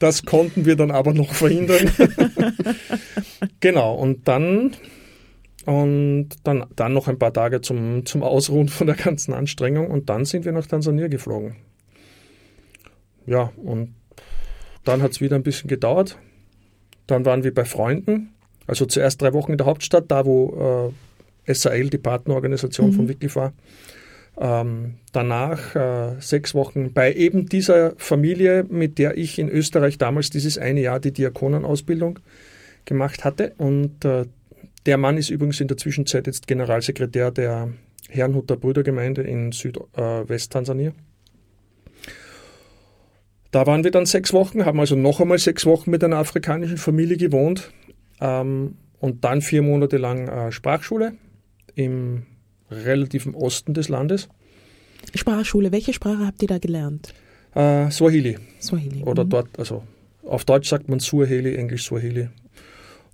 Das 0.00 0.25
konnten 0.25 0.64
wir 0.64 0.75
dann 0.75 0.90
aber 0.90 1.14
noch 1.14 1.32
verhindern. 1.34 1.88
genau, 3.60 3.94
und 3.94 4.26
dann 4.26 4.72
und 5.66 6.30
dann, 6.42 6.64
dann 6.75 6.92
noch 6.92 7.06
ein 7.06 7.18
paar 7.18 7.32
Tage 7.32 7.60
zum, 7.60 8.04
zum 8.06 8.22
Ausruhen 8.25 8.68
von 8.68 8.88
der 8.88 8.96
ganzen 8.96 9.34
Anstrengung 9.34 9.88
und 9.88 10.08
dann 10.08 10.25
sind 10.25 10.44
wir 10.44 10.52
nach 10.52 10.66
Tansania 10.66 11.06
geflogen. 11.06 11.54
Ja, 13.30 13.52
und 13.56 13.94
dann 14.84 15.02
hat 15.02 15.12
es 15.12 15.20
wieder 15.20 15.37
ein 15.37 15.42
bisschen 15.42 15.68
gedauert. 15.68 16.18
Dann 17.06 17.25
waren 17.25 17.44
wir 17.44 17.54
bei 17.54 17.64
Freunden 17.64 18.34
also 18.70 18.87
zuerst 18.87 19.20
drei 19.20 19.32
Wochen 19.32 19.50
in 19.50 19.58
der 19.58 19.66
Hauptstadt, 19.66 20.04
da 20.12 20.25
wo 20.25 20.92
äh, 21.44 21.52
SAL, 21.52 21.90
die 21.90 21.99
Partnerorganisation 21.99 22.90
mhm. 22.90 22.92
von 22.92 23.08
Wycliffe 23.08 23.34
war. 23.40 23.52
Ähm, 24.38 24.94
danach 25.12 25.75
äh, 25.75 26.20
sechs 26.20 26.54
Wochen 26.54 26.92
bei 26.92 27.12
eben 27.12 27.46
dieser 27.46 27.94
Familie, 27.96 28.64
mit 28.68 28.99
der 28.99 29.18
ich 29.18 29.40
in 29.40 29.49
Österreich 29.49 29.99
damals 29.99 30.30
dieses 30.30 30.56
eine 30.56 30.80
Jahr 30.80 31.00
die 31.00 31.12
Diakonenausbildung 31.12 32.20
gemacht 32.84 33.25
hatte. 33.25 33.54
Und 33.58 34.04
äh, 34.04 34.26
der 34.87 34.99
Mann 34.99 35.18
ist 35.18 35.30
übrigens 35.30 35.60
in 35.60 35.66
der 35.66 35.76
Zwischenzeit 35.76 36.28
jetzt 36.28 36.46
Generalsekretär 36.46 37.32
der 37.32 37.70
Herrnhuter 38.08 38.56
Brüdergemeinde 38.56 39.22
in 39.22 39.50
Südwest-Tansania. 39.50 40.92
Da 43.50 43.66
waren 43.66 43.83
wir 43.83 43.90
dann 43.90 44.07
sechs 44.07 44.33
Wochen, 44.33 44.64
haben 44.64 44.78
also 44.78 44.95
noch 44.95 45.21
einmal 45.21 45.38
sechs 45.38 45.66
Wochen 45.66 45.90
mit 45.90 46.04
einer 46.04 46.16
afrikanischen 46.16 46.76
Familie 46.76 47.16
gewohnt 47.16 47.73
ähm, 48.21 48.76
und 49.00 49.25
dann 49.25 49.42
vier 49.42 49.62
Monate 49.62 49.97
lang 49.97 50.28
äh, 50.28 50.52
Sprachschule 50.52 51.14
im 51.75 52.26
relativen 52.71 53.35
Osten 53.35 53.75
des 53.75 53.88
Landes. 53.88 54.28
Sprachschule, 55.14 55.73
welche 55.73 55.92
Sprache 55.92 56.26
habt 56.26 56.42
ihr 56.42 56.49
da 56.49 56.59
gelernt? 56.59 57.12
Äh, 57.54 57.90
Swahili. 57.90 58.38
Swahili. 58.61 59.02
Oder 59.02 59.25
mhm. 59.25 59.30
dort, 59.30 59.59
also 59.59 59.83
auf 60.23 60.45
Deutsch 60.45 60.69
sagt 60.69 60.88
man 60.88 61.00
Swahili, 61.00 61.57
Englisch 61.57 61.85
Swahili. 61.85 62.28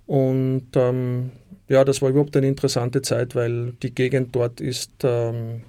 Und 0.05 0.67
ähm, 0.75 1.31
ja, 1.67 1.83
das 1.83 2.01
war 2.01 2.09
überhaupt 2.09 2.37
eine 2.37 2.47
interessante 2.47 3.01
Zeit, 3.01 3.35
weil 3.35 3.73
die 3.81 3.93
Gegend 3.93 4.35
dort 4.35 4.61
ist 4.61 4.91
ähm, 5.03 5.63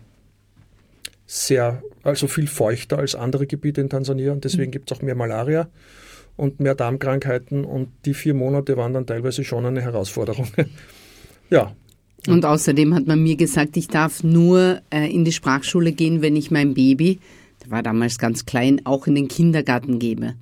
sehr, 1.31 1.83
also 2.03 2.27
viel 2.27 2.47
feuchter 2.47 2.99
als 2.99 3.15
andere 3.15 3.47
Gebiete 3.47 3.83
in 3.83 3.91
Tansania 3.91 4.33
und 4.33 4.45
deswegen 4.45 4.71
mhm. 4.71 4.73
gibt 4.73 4.91
es 4.91 4.97
auch 4.97 5.03
mehr 5.03 5.15
Malaria 5.15 5.69
und 6.37 6.59
mehr 6.59 6.75
Darmkrankheiten 6.75 7.67
und 7.67 7.91
die 8.07 8.15
vier 8.15 8.33
Monate 8.33 8.79
waren 8.79 8.95
dann 8.95 9.07
teilweise 9.07 9.45
schon 9.45 9.67
eine 9.67 9.83
Herausforderung. 9.83 10.49
ja. 11.51 11.77
Und 12.27 12.47
außerdem 12.47 12.95
hat 12.95 13.07
man 13.07 13.23
mir 13.23 13.37
gesagt, 13.37 13.77
ich 13.77 13.89
darf 13.89 14.25
nur 14.25 14.81
äh, 14.91 15.13
in 15.13 15.27
die 15.27 15.33
Sprachschule 15.33 15.93
gehen, 15.93 16.23
wenn 16.23 16.35
ich 16.35 16.51
mein 16.51 16.73
Baby, 16.73 17.19
der 17.63 17.71
war 17.73 17.83
damals 17.83 18.19
ganz 18.19 18.47
klein, 18.47 18.81
auch 18.85 19.07
in 19.07 19.15
den 19.15 19.29
Kindergarten 19.29 19.99
gebe. 19.99 20.35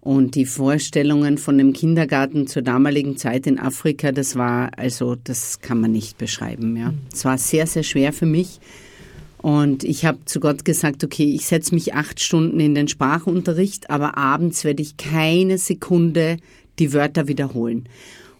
Und 0.00 0.34
die 0.34 0.46
Vorstellungen 0.46 1.36
von 1.36 1.58
dem 1.58 1.72
Kindergarten 1.74 2.46
zur 2.46 2.62
damaligen 2.62 3.18
Zeit 3.18 3.46
in 3.46 3.58
Afrika, 3.58 4.12
das 4.12 4.36
war, 4.36 4.70
also 4.78 5.14
das 5.16 5.60
kann 5.60 5.80
man 5.80 5.92
nicht 5.92 6.16
beschreiben. 6.16 6.76
Ja. 6.76 6.94
Es 7.12 7.24
war 7.24 7.36
sehr, 7.36 7.66
sehr 7.66 7.82
schwer 7.82 8.12
für 8.12 8.26
mich. 8.26 8.60
Und 9.46 9.84
ich 9.84 10.04
habe 10.04 10.24
zu 10.24 10.40
Gott 10.40 10.64
gesagt, 10.64 11.04
okay, 11.04 11.32
ich 11.32 11.46
setze 11.46 11.72
mich 11.72 11.94
acht 11.94 12.18
Stunden 12.18 12.58
in 12.58 12.74
den 12.74 12.88
Sprachunterricht, 12.88 13.90
aber 13.90 14.18
abends 14.18 14.64
werde 14.64 14.82
ich 14.82 14.96
keine 14.96 15.56
Sekunde 15.56 16.38
die 16.80 16.92
Wörter 16.92 17.28
wiederholen. 17.28 17.88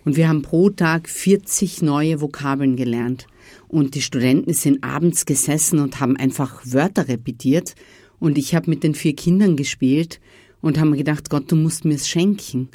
Und 0.05 0.17
wir 0.17 0.29
haben 0.29 0.43
pro 0.43 0.69
Tag 0.69 1.09
40 1.09 1.81
neue 1.83 2.21
Vokabeln 2.21 2.75
gelernt. 2.75 3.29
Und 3.69 3.95
die 3.95 4.03
Studenten 4.03 4.53
sind 4.53 4.83
abends 4.83 5.27
gesessen 5.27 5.79
und 5.79 6.01
haben 6.01 6.17
einfach 6.17 6.61
Wörter 6.65 7.07
repetiert. 7.07 7.77
Und 8.19 8.37
ich 8.37 8.57
habe 8.57 8.69
mit 8.69 8.83
den 8.83 8.97
vier 8.97 9.15
Kindern 9.15 9.57
gespielt 9.57 10.19
und 10.61 10.77
habe 10.77 10.91
mir 10.91 10.97
gedacht, 10.97 11.31
Gott, 11.31 11.53
du 11.53 11.55
musst 11.55 11.85
mir 11.85 11.95
es 11.95 12.09
schenken. 12.09 12.69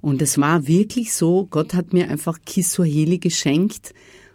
Und 0.00 0.22
es 0.22 0.38
war 0.38 0.66
wirklich 0.66 1.12
so, 1.12 1.48
Gott 1.50 1.74
hat 1.74 1.92
mir 1.92 2.08
einfach 2.08 2.38
Kiswahili 2.46 3.18
geschenkt 3.18 3.92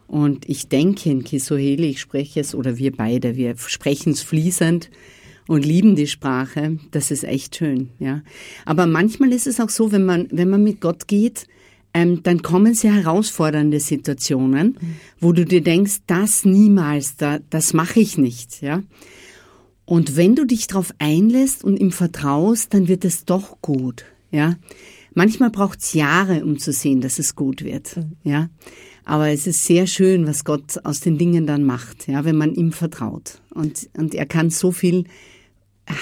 und 0.10 0.50
ich 0.50 0.70
denke 0.70 1.12
in 1.12 1.24
Kiswahili, 1.24 1.90
ich 1.90 2.02
spreche 2.02 2.40
es, 2.40 2.56
oder 2.56 2.80
wir 2.80 2.92
beide, 2.92 3.36
wir 3.36 3.56
sprechen 3.58 4.14
es 4.14 4.24
fließend 4.24 4.90
und 5.48 5.64
lieben 5.64 5.96
die 5.96 6.08
Sprache. 6.08 6.80
Das 6.90 7.12
ist 7.12 7.24
echt 7.24 7.56
schön, 7.56 7.90
ja. 8.00 8.24
Aber 8.66 8.88
manchmal 8.88 9.32
ist 9.32 9.46
es 9.46 9.60
auch 9.60 9.70
so, 9.70 9.92
wenn 9.92 10.06
man, 10.06 10.28
wenn 10.32 10.50
man 10.50 10.64
mit 10.64 10.82
Gott 10.82 11.08
geht, 11.08 11.46
ähm, 11.94 12.24
dann 12.24 12.42
kommen 12.42 12.74
sehr 12.74 12.96
herausfordernde 12.96 13.80
Situationen, 13.80 14.78
mhm. 14.82 14.96
wo 15.20 15.32
du 15.32 15.46
dir 15.46 15.62
denkst, 15.62 15.98
das 16.08 16.44
niemals, 16.44 17.16
da, 17.16 17.38
das 17.52 17.74
mache 17.74 18.00
ich 18.00 18.18
nicht, 18.18 18.64
ja. 18.64 18.82
Und 19.86 20.16
wenn 20.16 20.36
du 20.36 20.46
dich 20.46 20.66
darauf 20.66 20.92
einlässt 20.98 21.64
und 21.64 21.80
ihm 21.80 21.92
vertraust, 21.92 22.74
dann 22.74 22.88
wird 22.88 23.06
es 23.06 23.26
doch 23.26 23.62
gut, 23.62 24.06
ja. 24.32 24.56
Manchmal 25.14 25.52
braucht 25.52 25.82
es 25.82 25.94
Jahre, 25.94 26.44
um 26.46 26.58
zu 26.58 26.72
sehen, 26.72 27.02
dass 27.02 27.20
es 27.20 27.36
gut 27.36 27.64
wird, 27.64 27.96
mhm. 27.98 28.12
ja. 28.24 28.50
Aber 29.06 29.30
es 29.30 29.48
ist 29.48 29.66
sehr 29.66 29.88
schön, 29.88 30.28
was 30.28 30.46
Gott 30.46 30.84
aus 30.84 31.00
den 31.00 31.18
Dingen 31.18 31.48
dann 31.48 31.64
macht, 31.64 32.08
ja, 32.08 32.26
wenn 32.26 32.38
man 32.38 32.54
ihm 32.54 32.72
vertraut. 32.72 33.42
Und, 33.54 33.90
und 33.98 34.14
er 34.14 34.26
kann 34.26 34.50
so 34.50 34.72
viel 34.72 35.06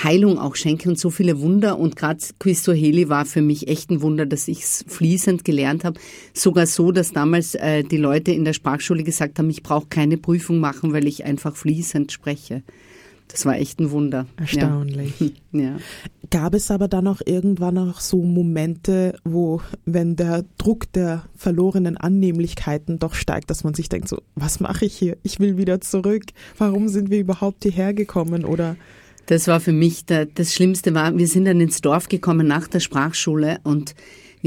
Heilung 0.03 0.37
auch 0.37 0.55
schenken 0.55 0.89
und 0.89 0.99
so 0.99 1.09
viele 1.09 1.39
Wunder. 1.39 1.79
Und 1.79 1.95
gerade 1.95 2.19
Heli 2.41 3.09
war 3.09 3.25
für 3.25 3.41
mich 3.41 3.67
echt 3.67 3.89
ein 3.89 4.01
Wunder, 4.01 4.25
dass 4.25 4.47
ich 4.47 4.59
es 4.63 4.85
fließend 4.87 5.45
gelernt 5.45 5.83
habe. 5.83 5.99
Sogar 6.33 6.65
so, 6.65 6.91
dass 6.91 7.13
damals 7.13 7.55
äh, 7.55 7.83
die 7.83 7.97
Leute 7.97 8.31
in 8.31 8.45
der 8.45 8.53
Sprachschule 8.53 9.03
gesagt 9.03 9.39
haben, 9.39 9.49
ich 9.49 9.63
brauche 9.63 9.87
keine 9.87 10.17
Prüfung 10.17 10.59
machen, 10.59 10.93
weil 10.93 11.07
ich 11.07 11.23
einfach 11.23 11.55
fließend 11.55 12.11
spreche. 12.11 12.63
Das 13.27 13.45
war 13.45 13.55
echt 13.57 13.79
ein 13.79 13.91
Wunder. 13.91 14.25
Erstaunlich. 14.37 15.13
Ja. 15.19 15.27
ja. 15.59 15.77
Gab 16.29 16.53
es 16.53 16.71
aber 16.71 16.87
dann 16.87 17.07
auch 17.07 17.21
irgendwann 17.25 17.75
noch 17.75 17.99
so 17.99 18.21
Momente, 18.23 19.17
wo, 19.23 19.61
wenn 19.85 20.15
der 20.15 20.45
Druck 20.57 20.91
der 20.93 21.23
verlorenen 21.35 21.97
Annehmlichkeiten 21.97 22.99
doch 22.99 23.13
steigt, 23.13 23.49
dass 23.49 23.63
man 23.63 23.73
sich 23.73 23.89
denkt, 23.89 24.07
so, 24.07 24.21
was 24.35 24.59
mache 24.59 24.85
ich 24.85 24.95
hier? 24.95 25.17
Ich 25.23 25.39
will 25.39 25.57
wieder 25.57 25.81
zurück. 25.81 26.23
Warum 26.57 26.89
sind 26.89 27.09
wir 27.09 27.19
überhaupt 27.19 27.63
hierher 27.63 27.93
gekommen? 27.93 28.45
Oder 28.45 28.75
das 29.27 29.47
war 29.47 29.59
für 29.59 29.73
mich 29.73 30.05
der, 30.05 30.25
das 30.25 30.53
Schlimmste 30.53 30.93
war, 30.93 31.17
wir 31.17 31.27
sind 31.27 31.45
dann 31.45 31.59
ins 31.59 31.81
Dorf 31.81 32.07
gekommen 32.07 32.47
nach 32.47 32.67
der 32.67 32.79
Sprachschule 32.79 33.59
und 33.63 33.93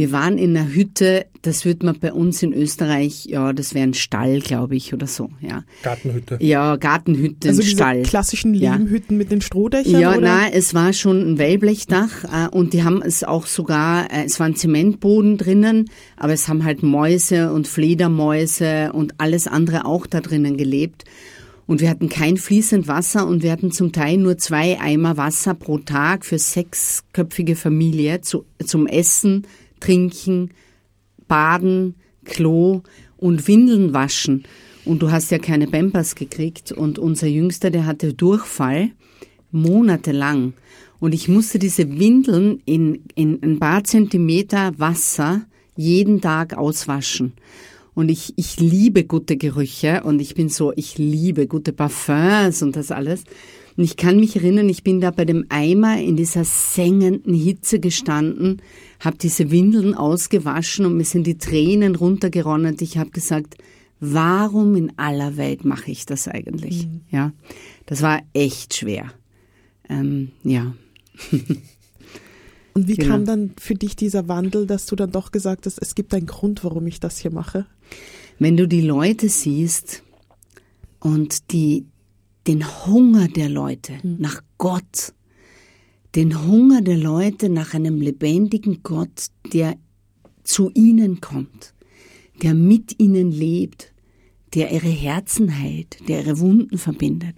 wir 0.01 0.13
waren 0.13 0.39
in 0.39 0.57
einer 0.57 0.73
Hütte, 0.73 1.27
das 1.43 1.67
wird 1.67 1.83
man 1.83 1.99
bei 1.99 2.11
uns 2.11 2.43
in 2.43 2.55
Österreich, 2.55 3.27
ja, 3.27 3.53
das 3.53 3.75
wäre 3.75 3.87
ein 3.87 3.93
Stall, 3.93 4.41
glaube 4.41 4.75
ich, 4.75 4.95
oder 4.95 5.07
so, 5.07 5.29
ja. 5.43 5.63
Gartenhütte. 5.83 6.39
Ja, 6.41 6.77
Gartenhütte, 6.77 7.49
also 7.49 7.61
ein 7.61 7.65
diese 7.65 7.77
Stall. 7.77 8.03
klassischen 8.05 8.55
Lehmhütten 8.55 9.17
ja. 9.17 9.19
mit 9.19 9.31
den 9.31 9.43
Strohdächern? 9.43 10.01
Ja, 10.01 10.13
oder? 10.13 10.23
nein, 10.23 10.53
es 10.55 10.73
war 10.73 10.95
schon 10.95 11.21
ein 11.21 11.39
Wellblechdach 11.39 12.25
äh, 12.25 12.49
und 12.49 12.73
die 12.73 12.83
haben 12.83 13.03
es 13.03 13.25
auch 13.25 13.45
sogar, 13.45 14.11
äh, 14.11 14.25
es 14.25 14.41
war 14.41 14.47
ein 14.47 14.57
Zementboden 14.57 15.37
drinnen, 15.37 15.91
aber 16.17 16.33
es 16.33 16.49
haben 16.49 16.65
halt 16.65 16.83
Mäuse 16.83 17.53
und 17.53 17.69
Fledermäuse 17.69 18.93
und 18.95 19.13
alles 19.19 19.49
andere 19.49 19.85
auch 19.85 20.07
da 20.07 20.23
drinnen 20.23 20.57
gelebt. 20.57 21.05
Und 21.67 21.83
wir 21.83 21.91
hatten 21.91 22.09
kein 22.09 22.39
fließend 22.39 22.89
Wasser 22.89 23.27
und 23.27 23.43
wir 23.43 23.53
hatten 23.53 23.71
zum 23.71 23.93
Teil 23.93 24.17
nur 24.17 24.39
zwei 24.39 24.81
Eimer 24.81 25.19
Wasser 25.19 25.53
pro 25.55 25.77
Tag 25.77 26.25
für 26.25 26.39
sechsköpfige 26.39 27.55
Familie 27.55 28.23
zu, 28.23 28.47
zum 28.65 28.87
Essen, 28.87 29.47
Trinken, 29.81 30.51
Baden, 31.27 31.95
Klo 32.25 32.83
und 33.17 33.49
Windeln 33.49 33.93
waschen. 33.93 34.45
Und 34.85 35.03
du 35.03 35.11
hast 35.11 35.31
ja 35.31 35.39
keine 35.39 35.67
Pampers 35.67 36.15
gekriegt. 36.15 36.73
Und 36.73 36.99
unser 36.99 37.27
Jüngster, 37.27 37.71
der 37.71 37.87
hatte 37.87 38.15
Durchfall 38.15 38.91
monatelang. 39.51 40.55
Und 40.99 41.15
ich 41.15 41.29
musste 41.29 41.59
diese 41.59 41.99
Windeln 41.99 42.61
in, 42.65 43.05
in 43.15 43.43
ein 43.43 43.59
paar 43.59 43.85
Zentimeter 43.85 44.79
Wasser 44.79 45.43
jeden 45.77 46.21
Tag 46.21 46.57
auswaschen. 46.57 47.33
Und 47.95 48.11
ich, 48.11 48.35
ich 48.37 48.61
liebe 48.61 49.05
gute 49.05 49.37
Gerüche 49.37 50.03
und 50.05 50.21
ich 50.21 50.35
bin 50.35 50.49
so, 50.49 50.73
ich 50.77 50.99
liebe 50.99 51.47
gute 51.47 51.73
Parfums 51.73 52.63
und 52.63 52.77
das 52.77 52.91
alles. 52.91 53.25
Und 53.77 53.85
ich 53.85 53.97
kann 53.97 54.21
mich 54.21 54.37
erinnern, 54.37 54.69
ich 54.69 54.85
bin 54.85 55.01
da 55.01 55.11
bei 55.11 55.25
dem 55.25 55.47
Eimer 55.49 56.01
in 56.01 56.17
dieser 56.17 56.45
sengenden 56.45 57.35
Hitze 57.35 57.81
gestanden, 57.81 58.63
habe 59.01 59.17
diese 59.19 59.51
Windeln 59.51 59.95
ausgewaschen 59.95 60.87
und 60.87 60.97
mir 60.97 61.05
sind 61.05 61.27
die 61.27 61.39
Tränen 61.39 61.97
runtergeronnen. 61.97 62.77
Ich 62.81 62.99
habe 62.99 63.11
gesagt, 63.11 63.57
warum 63.99 64.77
in 64.77 64.99
aller 64.99 65.37
Welt 65.37 65.65
mache 65.65 65.91
ich 65.91 66.07
das 66.07 66.29
eigentlich? 66.29 66.87
Mhm. 66.87 67.01
Ja, 67.11 67.33
das 67.87 68.03
war 68.03 68.21
echt 68.35 68.75
schwer. 68.75 69.13
Ähm, 69.89 70.31
ja. 70.45 70.75
Und 72.73 72.87
wie 72.87 72.95
Genau. 72.95 73.09
kam 73.09 73.25
dann 73.25 73.51
für 73.59 73.75
dich 73.75 73.97
dieser 73.97 74.29
Wandel, 74.29 74.67
dass 74.67 74.87
du 74.87 74.95
dann 74.97 75.11
doch 75.11 75.33
gesagt 75.33 75.67
hast, 75.67 75.79
es 75.83 75.95
gibt 75.97 76.15
einen 76.15 76.27
Grund, 76.27 76.63
warum 76.63 76.87
ich 76.87 77.01
das 77.01 77.19
hier 77.19 77.33
mache? 77.33 77.67
Wenn 78.39 78.57
du 78.57 78.69
die 78.69 78.81
Leute 78.81 79.29
siehst 79.29 80.03
und 81.01 81.51
die, 81.53 81.87
den 82.47 82.65
Hunger 82.87 83.27
der 83.29 83.49
Leute 83.49 83.95
nach 84.05 84.41
Gott, 84.57 85.13
den 86.15 86.47
Hunger 86.47 86.81
der 86.83 86.97
Leute 86.97 87.49
nach 87.49 87.75
einem 87.75 88.01
lebendigen 88.01 88.83
Gott, 88.83 89.27
der 89.53 89.77
zu 90.43 90.71
ihnen 90.75 91.21
kommt, 91.21 91.75
der 92.43 92.55
mit 92.55 92.99
ihnen 92.99 93.31
lebt, 93.31 93.93
der 94.55 94.73
ihre 94.73 94.89
Herzen 94.89 95.59
heilt, 95.59 96.09
der 96.09 96.25
ihre 96.25 96.41
Wunden 96.41 96.79
verbindet, 96.79 97.37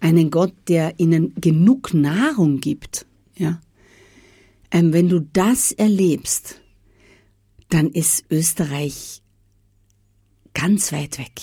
einen 0.00 0.30
Gott, 0.30 0.54
der 0.68 0.98
ihnen 0.98 1.34
genug 1.36 1.94
Nahrung 1.94 2.60
gibt, 2.60 3.06
ja. 3.36 3.60
Ähm, 4.72 4.92
wenn 4.92 5.08
du 5.08 5.20
das 5.20 5.72
erlebst, 5.72 6.60
dann 7.70 7.88
ist 7.88 8.24
Österreich 8.30 9.22
ganz 10.54 10.92
weit 10.92 11.18
weg 11.18 11.40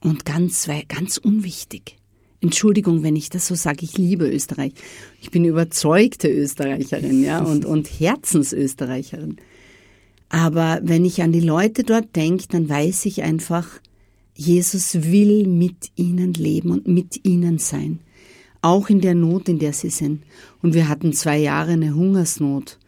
und 0.00 0.24
ganz 0.24 0.68
ganz 0.88 1.18
unwichtig. 1.18 1.99
Entschuldigung, 2.40 3.02
wenn 3.02 3.16
ich 3.16 3.28
das 3.28 3.46
so 3.46 3.54
sage, 3.54 3.84
ich 3.84 3.98
liebe 3.98 4.26
Österreich. 4.26 4.72
Ich 5.20 5.30
bin 5.30 5.44
überzeugte 5.44 6.28
Österreicherin, 6.28 7.22
ja, 7.22 7.40
und, 7.40 7.64
und 7.64 7.86
Herzensösterreicherin. 7.86 9.36
Aber 10.30 10.80
wenn 10.82 11.04
ich 11.04 11.22
an 11.22 11.32
die 11.32 11.40
Leute 11.40 11.82
dort 11.82 12.16
denke, 12.16 12.44
dann 12.48 12.68
weiß 12.68 13.04
ich 13.06 13.22
einfach, 13.22 13.66
Jesus 14.34 15.02
will 15.02 15.46
mit 15.46 15.90
ihnen 15.96 16.32
leben 16.32 16.70
und 16.70 16.88
mit 16.88 17.26
ihnen 17.26 17.58
sein. 17.58 17.98
Auch 18.62 18.88
in 18.88 19.00
der 19.00 19.14
Not, 19.14 19.48
in 19.48 19.58
der 19.58 19.72
sie 19.72 19.90
sind. 19.90 20.22
Und 20.62 20.72
wir 20.72 20.88
hatten 20.88 21.12
zwei 21.12 21.38
Jahre 21.38 21.72
eine 21.72 21.94
Hungersnot. 21.94 22.78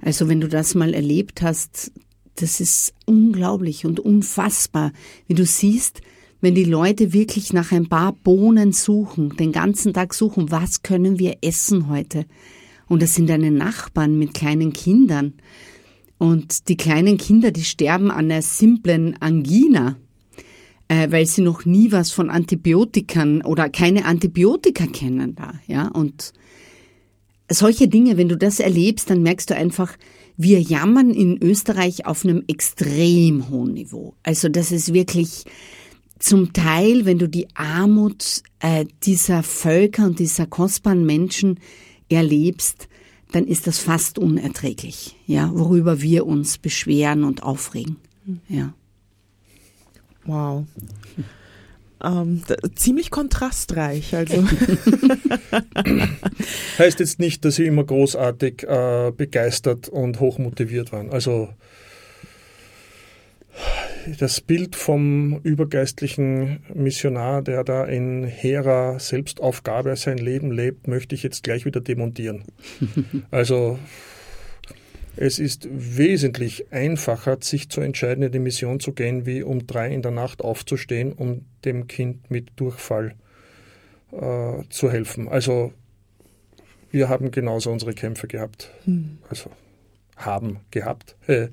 Also 0.00 0.28
wenn 0.28 0.40
du 0.40 0.48
das 0.48 0.74
mal 0.74 0.94
erlebt 0.94 1.42
hast, 1.42 1.92
das 2.36 2.60
ist 2.60 2.92
unglaublich 3.04 3.86
und 3.86 4.00
unfassbar, 4.00 4.92
wie 5.26 5.34
du 5.34 5.44
siehst, 5.44 6.00
wenn 6.40 6.54
die 6.54 6.64
Leute 6.64 7.12
wirklich 7.12 7.52
nach 7.52 7.72
ein 7.72 7.88
paar 7.88 8.12
Bohnen 8.12 8.72
suchen, 8.72 9.36
den 9.36 9.52
ganzen 9.52 9.92
Tag 9.92 10.14
suchen, 10.14 10.50
was 10.50 10.82
können 10.82 11.18
wir 11.18 11.38
essen 11.42 11.88
heute? 11.88 12.26
Und 12.88 13.02
das 13.02 13.14
sind 13.14 13.28
deine 13.28 13.50
Nachbarn 13.50 14.18
mit 14.18 14.34
kleinen 14.34 14.72
Kindern. 14.72 15.34
Und 16.18 16.68
die 16.68 16.76
kleinen 16.76 17.18
Kinder, 17.18 17.50
die 17.50 17.64
sterben 17.64 18.10
an 18.10 18.30
einer 18.30 18.42
simplen 18.42 19.16
Angina, 19.20 19.96
äh, 20.88 21.10
weil 21.10 21.26
sie 21.26 21.42
noch 21.42 21.64
nie 21.64 21.92
was 21.92 22.12
von 22.12 22.30
Antibiotikern 22.30 23.42
oder 23.42 23.68
keine 23.68 24.04
Antibiotika 24.04 24.86
kennen 24.86 25.34
da, 25.34 25.54
ja. 25.66 25.88
Und 25.88 26.32
solche 27.50 27.88
Dinge, 27.88 28.16
wenn 28.16 28.28
du 28.28 28.36
das 28.36 28.60
erlebst, 28.60 29.10
dann 29.10 29.22
merkst 29.22 29.50
du 29.50 29.56
einfach, 29.56 29.96
wir 30.36 30.60
jammern 30.60 31.10
in 31.10 31.42
Österreich 31.42 32.06
auf 32.06 32.24
einem 32.24 32.44
extrem 32.46 33.48
hohen 33.48 33.74
Niveau. 33.74 34.14
Also 34.22 34.48
das 34.48 34.70
ist 34.70 34.92
wirklich 34.92 35.44
zum 36.18 36.52
Teil, 36.52 37.04
wenn 37.04 37.18
du 37.18 37.28
die 37.28 37.48
Armut 37.54 38.42
äh, 38.60 38.86
dieser 39.02 39.42
Völker 39.42 40.06
und 40.06 40.18
dieser 40.18 40.46
kostbaren 40.46 41.04
Menschen 41.04 41.60
erlebst, 42.08 42.88
dann 43.32 43.46
ist 43.46 43.66
das 43.66 43.78
fast 43.78 44.18
unerträglich, 44.18 45.16
ja, 45.26 45.50
worüber 45.52 46.00
wir 46.00 46.26
uns 46.26 46.58
beschweren 46.58 47.24
und 47.24 47.42
aufregen. 47.42 47.96
Ja. 48.48 48.72
Wow. 50.24 50.64
Ähm, 52.02 52.42
da, 52.46 52.56
ziemlich 52.74 53.10
kontrastreich. 53.10 54.14
Also 54.14 54.44
Heißt 56.78 57.00
jetzt 57.00 57.18
nicht, 57.18 57.44
dass 57.44 57.56
sie 57.56 57.66
immer 57.66 57.84
großartig 57.84 58.64
äh, 58.64 59.12
begeistert 59.16 59.88
und 59.88 60.20
hochmotiviert 60.20 60.92
waren. 60.92 61.10
Also 61.10 61.48
das 64.18 64.40
Bild 64.40 64.76
vom 64.76 65.40
übergeistlichen 65.42 66.60
Missionar, 66.74 67.42
der 67.42 67.64
da 67.64 67.84
in 67.84 68.24
hehrer 68.24 68.98
Selbstaufgabe 68.98 69.96
sein 69.96 70.18
Leben 70.18 70.50
lebt, 70.50 70.88
möchte 70.88 71.14
ich 71.14 71.22
jetzt 71.22 71.42
gleich 71.42 71.64
wieder 71.64 71.80
demontieren. 71.80 72.44
Also 73.30 73.78
es 75.16 75.38
ist 75.38 75.66
wesentlich 75.70 76.72
einfacher, 76.72 77.38
sich 77.40 77.70
zu 77.70 77.80
entscheiden, 77.80 78.22
in 78.22 78.32
die 78.32 78.38
Mission 78.38 78.80
zu 78.80 78.92
gehen, 78.92 79.24
wie 79.24 79.42
um 79.42 79.66
drei 79.66 79.92
in 79.92 80.02
der 80.02 80.10
Nacht 80.10 80.42
aufzustehen, 80.42 81.12
um 81.12 81.46
dem 81.64 81.86
Kind 81.86 82.30
mit 82.30 82.50
Durchfall 82.56 83.14
äh, 84.12 84.62
zu 84.68 84.90
helfen. 84.90 85.28
Also 85.28 85.72
wir 86.90 87.08
haben 87.08 87.30
genauso 87.30 87.72
unsere 87.72 87.94
Kämpfe 87.94 88.26
gehabt. 88.26 88.70
Also 89.28 89.50
haben 90.16 90.60
gehabt. 90.70 91.16
Äh, 91.26 91.48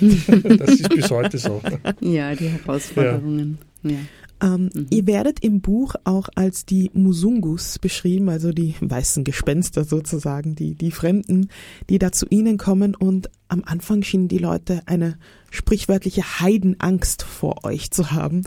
das 0.00 0.70
ist 0.70 0.88
bis 0.90 1.10
heute 1.10 1.38
so. 1.38 1.60
Ja, 2.00 2.34
die 2.34 2.48
Herausforderungen. 2.48 3.58
Ja. 3.82 3.96
Ähm, 4.40 4.70
Ihr 4.90 5.06
werdet 5.06 5.40
im 5.40 5.60
Buch 5.60 5.94
auch 6.04 6.28
als 6.34 6.64
die 6.64 6.90
Musungus 6.94 7.78
beschrieben, 7.78 8.28
also 8.28 8.52
die 8.52 8.74
weißen 8.80 9.24
Gespenster 9.24 9.84
sozusagen, 9.84 10.54
die, 10.54 10.74
die 10.74 10.90
Fremden, 10.90 11.48
die 11.88 11.98
da 11.98 12.12
zu 12.12 12.26
Ihnen 12.30 12.56
kommen 12.56 12.94
und 12.94 13.30
am 13.48 13.62
Anfang 13.64 14.02
schienen 14.02 14.28
die 14.28 14.38
Leute 14.38 14.82
eine 14.86 15.18
sprichwörtliche 15.50 16.40
Heidenangst 16.40 17.22
vor 17.22 17.64
euch 17.64 17.90
zu 17.90 18.12
haben. 18.12 18.42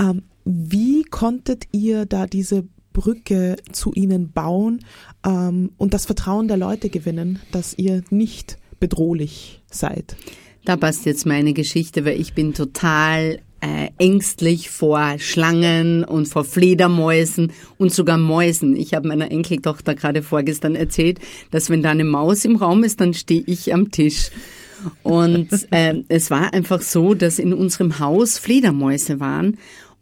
Ähm, 0.00 0.22
wie 0.44 1.04
konntet 1.04 1.64
ihr 1.72 2.06
da 2.06 2.26
diese 2.26 2.64
Brücke 2.94 3.56
zu 3.70 3.92
ihnen 3.92 4.32
bauen 4.32 4.80
ähm, 5.24 5.70
und 5.76 5.92
das 5.92 6.06
Vertrauen 6.06 6.48
der 6.48 6.56
Leute 6.56 6.88
gewinnen, 6.88 7.38
dass 7.52 7.76
ihr 7.76 8.02
nicht 8.10 8.58
bedrohlich 8.80 9.62
seid? 9.70 10.16
Da 10.68 10.76
passt 10.76 11.06
jetzt 11.06 11.24
meine 11.24 11.54
Geschichte, 11.54 12.04
weil 12.04 12.20
ich 12.20 12.34
bin 12.34 12.52
total 12.52 13.38
äh, 13.62 13.88
ängstlich 13.96 14.68
vor 14.68 15.14
Schlangen 15.18 16.04
und 16.04 16.28
vor 16.28 16.44
Fledermäusen 16.44 17.52
und 17.78 17.90
sogar 17.90 18.18
Mäusen. 18.18 18.76
Ich 18.76 18.92
habe 18.92 19.08
meiner 19.08 19.30
Enkeltochter 19.30 19.94
gerade 19.94 20.22
vorgestern 20.22 20.74
erzählt, 20.74 21.20
dass 21.52 21.70
wenn 21.70 21.82
da 21.82 21.92
eine 21.92 22.04
Maus 22.04 22.44
im 22.44 22.56
Raum 22.56 22.84
ist, 22.84 23.00
dann 23.00 23.14
stehe 23.14 23.42
ich 23.46 23.72
am 23.72 23.90
Tisch. 23.90 24.28
Und 25.02 25.48
äh, 25.70 26.02
es 26.08 26.30
war 26.30 26.52
einfach 26.52 26.82
so, 26.82 27.14
dass 27.14 27.38
in 27.38 27.54
unserem 27.54 27.98
Haus 27.98 28.38
Fledermäuse 28.38 29.20
waren. 29.20 29.56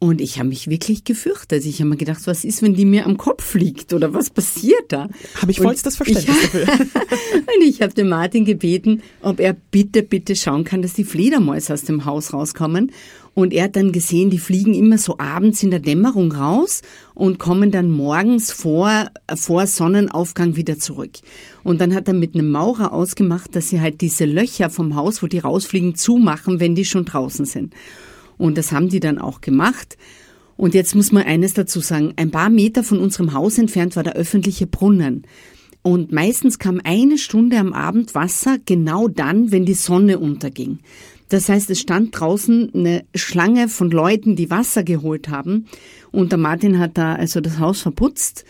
Und 0.06 0.20
ich 0.20 0.38
habe 0.38 0.50
mich 0.50 0.68
wirklich 0.68 1.02
gefürchtet. 1.02 1.66
Ich 1.66 1.80
habe 1.80 1.90
mir 1.90 1.96
gedacht, 1.96 2.20
was 2.26 2.44
ist, 2.44 2.62
wenn 2.62 2.74
die 2.74 2.84
mir 2.84 3.06
am 3.06 3.16
Kopf 3.16 3.56
liegt 3.56 3.92
oder 3.92 4.14
was 4.14 4.30
passiert 4.30 4.84
da? 4.90 5.08
Habe 5.42 5.50
ich 5.50 5.58
vollstes 5.58 5.96
Verständnis 5.96 6.44
ich, 6.44 6.50
dafür. 6.52 6.62
Und 6.72 7.64
ich 7.64 7.82
habe 7.82 7.92
den 7.92 8.08
Martin 8.08 8.44
gebeten, 8.44 9.02
ob 9.20 9.40
er 9.40 9.56
bitte, 9.72 10.04
bitte 10.04 10.36
schauen 10.36 10.62
kann, 10.62 10.80
dass 10.80 10.92
die 10.92 11.02
Fledermäuse 11.02 11.74
aus 11.74 11.82
dem 11.82 12.04
Haus 12.04 12.32
rauskommen. 12.32 12.92
Und 13.34 13.52
er 13.52 13.64
hat 13.64 13.74
dann 13.74 13.90
gesehen, 13.90 14.30
die 14.30 14.38
fliegen 14.38 14.74
immer 14.74 14.96
so 14.96 15.18
abends 15.18 15.64
in 15.64 15.72
der 15.72 15.80
Dämmerung 15.80 16.30
raus 16.30 16.82
und 17.16 17.40
kommen 17.40 17.72
dann 17.72 17.90
morgens 17.90 18.52
vor, 18.52 19.06
vor 19.34 19.66
Sonnenaufgang 19.66 20.54
wieder 20.54 20.78
zurück. 20.78 21.14
Und 21.64 21.80
dann 21.80 21.96
hat 21.96 22.06
er 22.06 22.14
mit 22.14 22.36
einem 22.36 22.52
Maurer 22.52 22.92
ausgemacht, 22.92 23.56
dass 23.56 23.70
sie 23.70 23.80
halt 23.80 24.02
diese 24.02 24.24
Löcher 24.24 24.70
vom 24.70 24.94
Haus, 24.94 25.20
wo 25.20 25.26
die 25.26 25.40
rausfliegen, 25.40 25.96
zumachen, 25.96 26.60
wenn 26.60 26.76
die 26.76 26.84
schon 26.84 27.06
draußen 27.06 27.44
sind. 27.44 27.74
Und 28.38 28.58
das 28.58 28.72
haben 28.72 28.88
die 28.88 29.00
dann 29.00 29.18
auch 29.18 29.40
gemacht. 29.40 29.96
Und 30.56 30.74
jetzt 30.74 30.94
muss 30.94 31.12
man 31.12 31.24
eines 31.24 31.54
dazu 31.54 31.80
sagen. 31.80 32.14
Ein 32.16 32.30
paar 32.30 32.50
Meter 32.50 32.82
von 32.82 32.98
unserem 32.98 33.32
Haus 33.32 33.58
entfernt 33.58 33.96
war 33.96 34.02
der 34.02 34.14
öffentliche 34.14 34.66
Brunnen. 34.66 35.26
Und 35.82 36.10
meistens 36.10 36.58
kam 36.58 36.80
eine 36.82 37.18
Stunde 37.18 37.58
am 37.58 37.72
Abend 37.72 38.14
Wasser 38.14 38.58
genau 38.64 39.06
dann, 39.06 39.52
wenn 39.52 39.64
die 39.64 39.74
Sonne 39.74 40.18
unterging. 40.18 40.80
Das 41.28 41.48
heißt, 41.48 41.70
es 41.70 41.80
stand 41.80 42.18
draußen 42.18 42.72
eine 42.74 43.04
Schlange 43.14 43.68
von 43.68 43.90
Leuten, 43.90 44.36
die 44.36 44.50
Wasser 44.50 44.82
geholt 44.84 45.28
haben. 45.28 45.66
Und 46.12 46.32
der 46.32 46.38
Martin 46.38 46.78
hat 46.78 46.98
da 46.98 47.14
also 47.14 47.40
das 47.40 47.58
Haus 47.58 47.80
verputzt. 47.80 48.44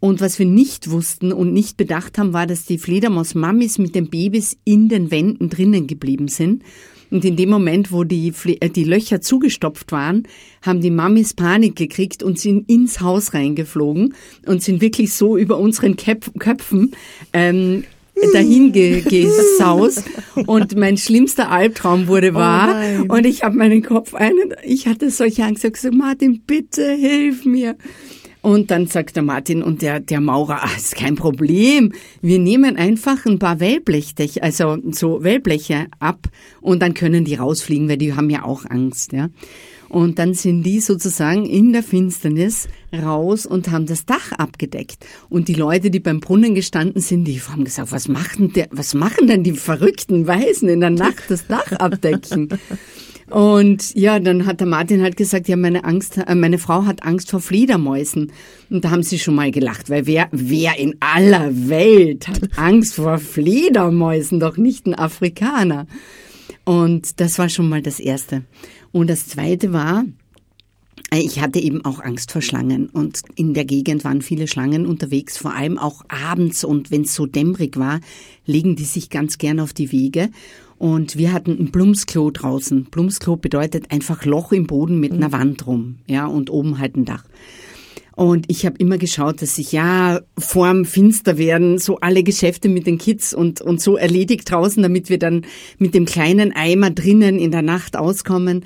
Und 0.00 0.20
was 0.20 0.40
wir 0.40 0.46
nicht 0.46 0.90
wussten 0.90 1.32
und 1.32 1.52
nicht 1.52 1.76
bedacht 1.76 2.18
haben, 2.18 2.32
war, 2.32 2.48
dass 2.48 2.64
die 2.64 2.78
Fledermaus-Mammis 2.78 3.78
mit 3.78 3.94
den 3.94 4.10
Babys 4.10 4.56
in 4.64 4.88
den 4.88 5.12
Wänden 5.12 5.48
drinnen 5.48 5.86
geblieben 5.86 6.26
sind. 6.26 6.64
Und 7.12 7.26
in 7.26 7.36
dem 7.36 7.50
Moment, 7.50 7.92
wo 7.92 8.04
die, 8.04 8.32
äh, 8.60 8.70
die 8.70 8.84
Löcher 8.84 9.20
zugestopft 9.20 9.92
waren, 9.92 10.26
haben 10.62 10.80
die 10.80 10.90
Mammis 10.90 11.34
Panik 11.34 11.76
gekriegt 11.76 12.22
und 12.22 12.38
sind 12.38 12.68
ins 12.70 13.00
Haus 13.00 13.34
reingeflogen 13.34 14.14
und 14.46 14.62
sind 14.62 14.80
wirklich 14.80 15.12
so 15.12 15.36
über 15.36 15.58
unseren 15.58 15.96
Köp 15.96 16.30
Köpfen 16.38 16.92
ähm, 17.34 17.84
dahin 18.32 18.72
ge 18.72 19.00
gesaust. 19.08 20.04
Und 20.46 20.74
mein 20.76 20.96
schlimmster 20.96 21.50
Albtraum 21.50 22.08
wurde 22.08 22.32
wahr. 22.32 22.74
nein. 22.74 23.10
und 23.10 23.26
ich 23.26 23.42
habe 23.42 23.56
meinen 23.56 23.82
Kopf 23.82 24.14
ein 24.14 24.32
und 24.32 24.54
ich 24.64 24.86
hatte 24.86 25.10
solche 25.10 25.44
Angst. 25.44 25.64
Ich 25.64 25.68
habe 25.68 25.72
gesagt, 25.72 25.94
Martin, 25.94 26.40
bitte 26.46 26.92
hilf 26.92 27.44
mir. 27.44 27.76
Und 28.42 28.72
dann 28.72 28.88
sagt 28.88 29.14
der 29.14 29.22
Martin 29.22 29.62
und 29.62 29.82
der, 29.82 30.00
der 30.00 30.20
Maurer, 30.20 30.64
ah, 30.64 30.76
ist 30.76 30.96
kein 30.96 31.14
Problem. 31.14 31.92
Wir 32.20 32.40
nehmen 32.40 32.76
einfach 32.76 33.24
ein 33.24 33.38
paar 33.38 33.60
Wellblechdech, 33.60 34.42
also 34.42 34.78
so 34.90 35.22
Wellbleche 35.22 35.86
ab 36.00 36.28
und 36.60 36.82
dann 36.82 36.92
können 36.92 37.24
die 37.24 37.36
rausfliegen, 37.36 37.88
weil 37.88 37.98
die 37.98 38.14
haben 38.14 38.30
ja 38.30 38.44
auch 38.44 38.64
Angst, 38.68 39.12
ja. 39.12 39.30
Und 39.88 40.18
dann 40.18 40.32
sind 40.32 40.62
die 40.62 40.80
sozusagen 40.80 41.44
in 41.44 41.74
der 41.74 41.82
Finsternis 41.82 42.66
raus 42.94 43.44
und 43.44 43.70
haben 43.70 43.84
das 43.84 44.06
Dach 44.06 44.32
abgedeckt. 44.32 45.04
Und 45.28 45.48
die 45.48 45.54
Leute, 45.54 45.90
die 45.90 46.00
beim 46.00 46.20
Brunnen 46.20 46.54
gestanden 46.54 47.02
sind, 47.02 47.24
die 47.24 47.40
haben 47.42 47.64
gesagt, 47.64 47.92
was 47.92 48.08
machen, 48.08 48.54
der, 48.54 48.68
was 48.70 48.94
machen 48.94 49.26
denn 49.26 49.44
die 49.44 49.52
verrückten 49.52 50.26
Weißen 50.26 50.66
in 50.68 50.80
der 50.80 50.90
Nacht 50.90 51.24
das 51.28 51.46
Dach 51.46 51.70
abdecken? 51.72 52.48
Und 53.32 53.94
ja, 53.94 54.20
dann 54.20 54.44
hat 54.44 54.60
der 54.60 54.66
Martin 54.66 55.00
halt 55.00 55.16
gesagt, 55.16 55.48
ja, 55.48 55.56
meine 55.56 55.84
Angst, 55.84 56.18
äh, 56.18 56.34
meine 56.34 56.58
Frau 56.58 56.84
hat 56.84 57.02
Angst 57.02 57.30
vor 57.30 57.40
Fledermäusen. 57.40 58.30
Und 58.68 58.84
da 58.84 58.90
haben 58.90 59.02
sie 59.02 59.18
schon 59.18 59.34
mal 59.34 59.50
gelacht, 59.50 59.88
weil 59.88 60.06
wer, 60.06 60.28
wer 60.32 60.78
in 60.78 60.96
aller 61.00 61.68
Welt 61.68 62.28
hat 62.28 62.40
Angst 62.58 62.96
vor 62.96 63.16
Fledermäusen? 63.16 64.38
Doch 64.38 64.58
nicht 64.58 64.86
ein 64.86 64.94
Afrikaner. 64.94 65.86
Und 66.64 67.20
das 67.20 67.38
war 67.38 67.48
schon 67.48 67.70
mal 67.70 67.80
das 67.80 68.00
Erste. 68.00 68.42
Und 68.92 69.08
das 69.08 69.26
Zweite 69.28 69.72
war, 69.72 70.04
äh, 71.10 71.20
ich 71.20 71.40
hatte 71.40 71.58
eben 71.58 71.84
auch 71.86 72.00
Angst 72.00 72.32
vor 72.32 72.42
Schlangen 72.42 72.88
und 72.88 73.22
in 73.34 73.54
der 73.54 73.64
Gegend 73.64 74.04
waren 74.04 74.22
viele 74.22 74.46
Schlangen 74.46 74.86
unterwegs, 74.86 75.38
vor 75.38 75.54
allem 75.54 75.78
auch 75.78 76.04
abends 76.08 76.64
und 76.64 76.90
wenn 76.90 77.02
es 77.02 77.14
so 77.14 77.26
dämmerig 77.26 77.78
war, 77.78 78.00
legen 78.44 78.76
die 78.76 78.84
sich 78.84 79.10
ganz 79.10 79.38
gern 79.38 79.58
auf 79.58 79.72
die 79.72 79.90
Wege. 79.90 80.30
Und 80.82 81.16
wir 81.16 81.32
hatten 81.32 81.52
ein 81.60 81.70
Blumsklo 81.70 82.32
draußen. 82.32 82.86
Blumsklo 82.86 83.36
bedeutet 83.36 83.92
einfach 83.92 84.24
Loch 84.24 84.50
im 84.50 84.66
Boden 84.66 84.98
mit 84.98 85.12
einer 85.12 85.28
mhm. 85.28 85.32
Wand 85.32 85.66
rum, 85.68 85.98
ja, 86.08 86.26
und 86.26 86.50
oben 86.50 86.80
halt 86.80 86.96
ein 86.96 87.04
Dach. 87.04 87.22
Und 88.16 88.46
ich 88.48 88.66
habe 88.66 88.78
immer 88.78 88.98
geschaut, 88.98 89.42
dass 89.42 89.54
sich 89.54 89.70
ja 89.70 90.22
vorm 90.36 90.84
Finster 90.84 91.38
werden, 91.38 91.78
so 91.78 92.00
alle 92.00 92.24
Geschäfte 92.24 92.68
mit 92.68 92.88
den 92.88 92.98
Kids 92.98 93.32
und, 93.32 93.60
und 93.60 93.80
so 93.80 93.96
erledigt 93.96 94.50
draußen, 94.50 94.82
damit 94.82 95.08
wir 95.08 95.20
dann 95.20 95.46
mit 95.78 95.94
dem 95.94 96.04
kleinen 96.04 96.50
Eimer 96.52 96.90
drinnen 96.90 97.38
in 97.38 97.52
der 97.52 97.62
Nacht 97.62 97.96
auskommen. 97.96 98.64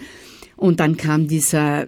Und 0.57 0.81
dann 0.81 0.97
kam 0.97 1.29
dieser 1.29 1.87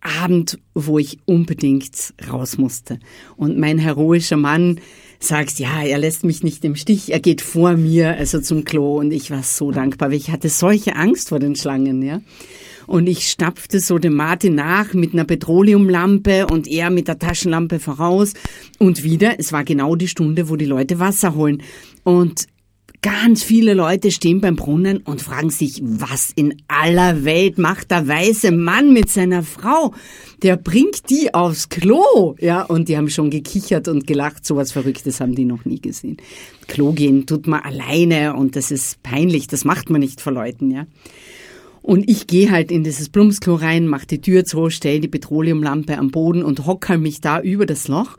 Abend, 0.00 0.58
wo 0.72 0.98
ich 0.98 1.18
unbedingt 1.26 2.14
raus 2.30 2.56
musste. 2.56 2.98
Und 3.36 3.58
mein 3.58 3.76
heroischer 3.76 4.38
Mann 4.38 4.80
sagt, 5.18 5.58
ja, 5.58 5.82
er 5.82 5.98
lässt 5.98 6.24
mich 6.24 6.42
nicht 6.42 6.64
im 6.64 6.76
Stich, 6.76 7.12
er 7.12 7.20
geht 7.20 7.40
vor 7.40 7.76
mir, 7.76 8.16
also 8.16 8.40
zum 8.40 8.64
Klo. 8.64 8.98
Und 8.98 9.12
ich 9.12 9.30
war 9.30 9.42
so 9.42 9.70
dankbar, 9.70 10.10
weil 10.10 10.16
ich 10.16 10.30
hatte 10.30 10.48
solche 10.48 10.96
Angst 10.96 11.30
vor 11.30 11.38
den 11.38 11.56
Schlangen, 11.56 12.02
ja. 12.02 12.20
Und 12.86 13.08
ich 13.08 13.28
stapfte 13.28 13.80
so 13.80 13.98
dem 13.98 14.14
Martin 14.14 14.54
nach 14.54 14.94
mit 14.94 15.12
einer 15.12 15.24
Petroleumlampe 15.24 16.46
und 16.46 16.68
er 16.68 16.90
mit 16.90 17.08
der 17.08 17.18
Taschenlampe 17.18 17.80
voraus. 17.80 18.34
Und 18.78 19.02
wieder, 19.02 19.40
es 19.40 19.52
war 19.52 19.64
genau 19.64 19.96
die 19.96 20.08
Stunde, 20.08 20.48
wo 20.48 20.56
die 20.56 20.66
Leute 20.66 21.00
Wasser 21.00 21.34
holen. 21.34 21.62
Und 22.04 22.46
ganz 23.02 23.42
viele 23.42 23.74
Leute 23.74 24.10
stehen 24.10 24.40
beim 24.40 24.56
Brunnen 24.56 24.98
und 24.98 25.22
fragen 25.22 25.50
sich, 25.50 25.80
was 25.82 26.32
in 26.34 26.62
aller 26.68 27.24
Welt 27.24 27.58
macht 27.58 27.90
der 27.90 28.06
weiße 28.06 28.52
Mann 28.52 28.92
mit 28.92 29.08
seiner 29.08 29.42
Frau? 29.42 29.92
Der 30.42 30.56
bringt 30.56 31.10
die 31.10 31.32
aufs 31.34 31.68
Klo. 31.68 32.34
Ja, 32.38 32.62
und 32.62 32.88
die 32.88 32.96
haben 32.96 33.10
schon 33.10 33.30
gekichert 33.30 33.88
und 33.88 34.06
gelacht. 34.06 34.44
So 34.44 34.56
was 34.56 34.72
Verrücktes 34.72 35.20
haben 35.20 35.34
die 35.34 35.44
noch 35.44 35.64
nie 35.64 35.80
gesehen. 35.80 36.16
Klo 36.68 36.92
gehen 36.92 37.26
tut 37.26 37.46
man 37.46 37.60
alleine 37.60 38.34
und 38.34 38.56
das 38.56 38.70
ist 38.70 39.02
peinlich. 39.02 39.46
Das 39.46 39.64
macht 39.64 39.90
man 39.90 40.00
nicht 40.00 40.20
vor 40.20 40.32
Leuten, 40.32 40.70
ja. 40.70 40.86
Und 41.82 42.10
ich 42.10 42.26
gehe 42.26 42.50
halt 42.50 42.72
in 42.72 42.82
dieses 42.82 43.08
Blumsklo 43.08 43.54
rein, 43.54 43.86
mache 43.86 44.08
die 44.08 44.20
Tür 44.20 44.44
zu, 44.44 44.70
stell 44.70 44.98
die 44.98 45.06
Petroleumlampe 45.06 45.96
am 45.96 46.10
Boden 46.10 46.42
und 46.42 46.66
hocke 46.66 46.98
mich 46.98 47.20
da 47.20 47.40
über 47.40 47.64
das 47.64 47.86
Loch 47.86 48.16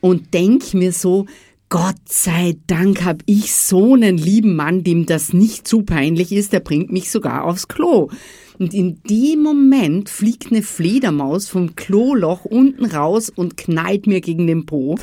und 0.00 0.32
denk 0.32 0.72
mir 0.74 0.92
so, 0.92 1.26
Gott 1.72 2.00
sei 2.08 2.56
Dank 2.66 3.04
habe 3.04 3.22
ich 3.26 3.54
so 3.54 3.94
einen 3.94 4.18
lieben 4.18 4.56
Mann, 4.56 4.82
dem 4.82 5.06
das 5.06 5.32
nicht 5.32 5.68
zu 5.68 5.82
peinlich 5.82 6.32
ist, 6.32 6.52
der 6.52 6.58
bringt 6.58 6.90
mich 6.90 7.12
sogar 7.12 7.44
aufs 7.44 7.68
Klo. 7.68 8.10
Und 8.58 8.74
in 8.74 9.00
dem 9.08 9.44
Moment 9.44 10.10
fliegt 10.10 10.50
eine 10.50 10.64
Fledermaus 10.64 11.48
vom 11.48 11.76
Kloloch 11.76 12.44
unten 12.44 12.86
raus 12.86 13.30
und 13.30 13.56
knallt 13.56 14.08
mir 14.08 14.20
gegen 14.20 14.48
den 14.48 14.66
Po. 14.66 14.98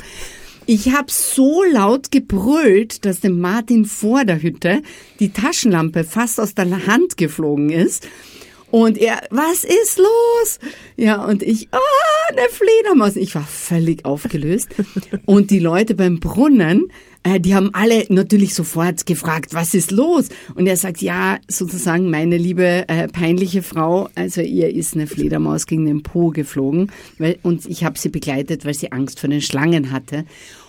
Ich 0.66 0.92
habe 0.92 1.10
so 1.10 1.64
laut 1.72 2.10
gebrüllt, 2.10 3.06
dass 3.06 3.20
dem 3.20 3.40
Martin 3.40 3.86
vor 3.86 4.26
der 4.26 4.42
Hütte 4.42 4.82
die 5.20 5.32
Taschenlampe 5.32 6.04
fast 6.04 6.38
aus 6.38 6.54
der 6.54 6.86
Hand 6.86 7.16
geflogen 7.16 7.70
ist. 7.70 8.06
Und 8.70 8.98
er, 8.98 9.22
was 9.30 9.64
ist 9.64 9.98
los? 9.98 10.58
Ja, 10.96 11.24
und 11.24 11.42
ich, 11.42 11.68
ah, 11.70 11.78
oh, 11.78 12.32
eine 12.32 12.48
Fledermaus. 12.50 13.16
Ich 13.16 13.34
war 13.34 13.42
völlig 13.44 14.04
aufgelöst. 14.04 14.68
Und 15.24 15.50
die 15.50 15.58
Leute 15.58 15.94
beim 15.94 16.20
Brunnen, 16.20 16.92
äh, 17.22 17.40
die 17.40 17.54
haben 17.54 17.70
alle 17.72 18.04
natürlich 18.10 18.54
sofort 18.54 19.06
gefragt, 19.06 19.54
was 19.54 19.74
ist 19.74 19.90
los? 19.90 20.28
Und 20.54 20.66
er 20.66 20.76
sagt, 20.76 21.00
ja, 21.00 21.38
sozusagen, 21.48 22.10
meine 22.10 22.36
liebe 22.36 22.88
äh, 22.88 23.08
peinliche 23.08 23.62
Frau, 23.62 24.08
also 24.14 24.42
ihr 24.42 24.74
ist 24.74 24.94
eine 24.94 25.06
Fledermaus 25.06 25.66
gegen 25.66 25.86
den 25.86 26.02
Po 26.02 26.28
geflogen. 26.28 26.92
Weil, 27.18 27.38
und 27.42 27.64
ich 27.66 27.84
habe 27.84 27.98
sie 27.98 28.10
begleitet, 28.10 28.64
weil 28.66 28.74
sie 28.74 28.92
Angst 28.92 29.20
vor 29.20 29.30
den 29.30 29.40
Schlangen 29.40 29.92
hatte. 29.92 30.24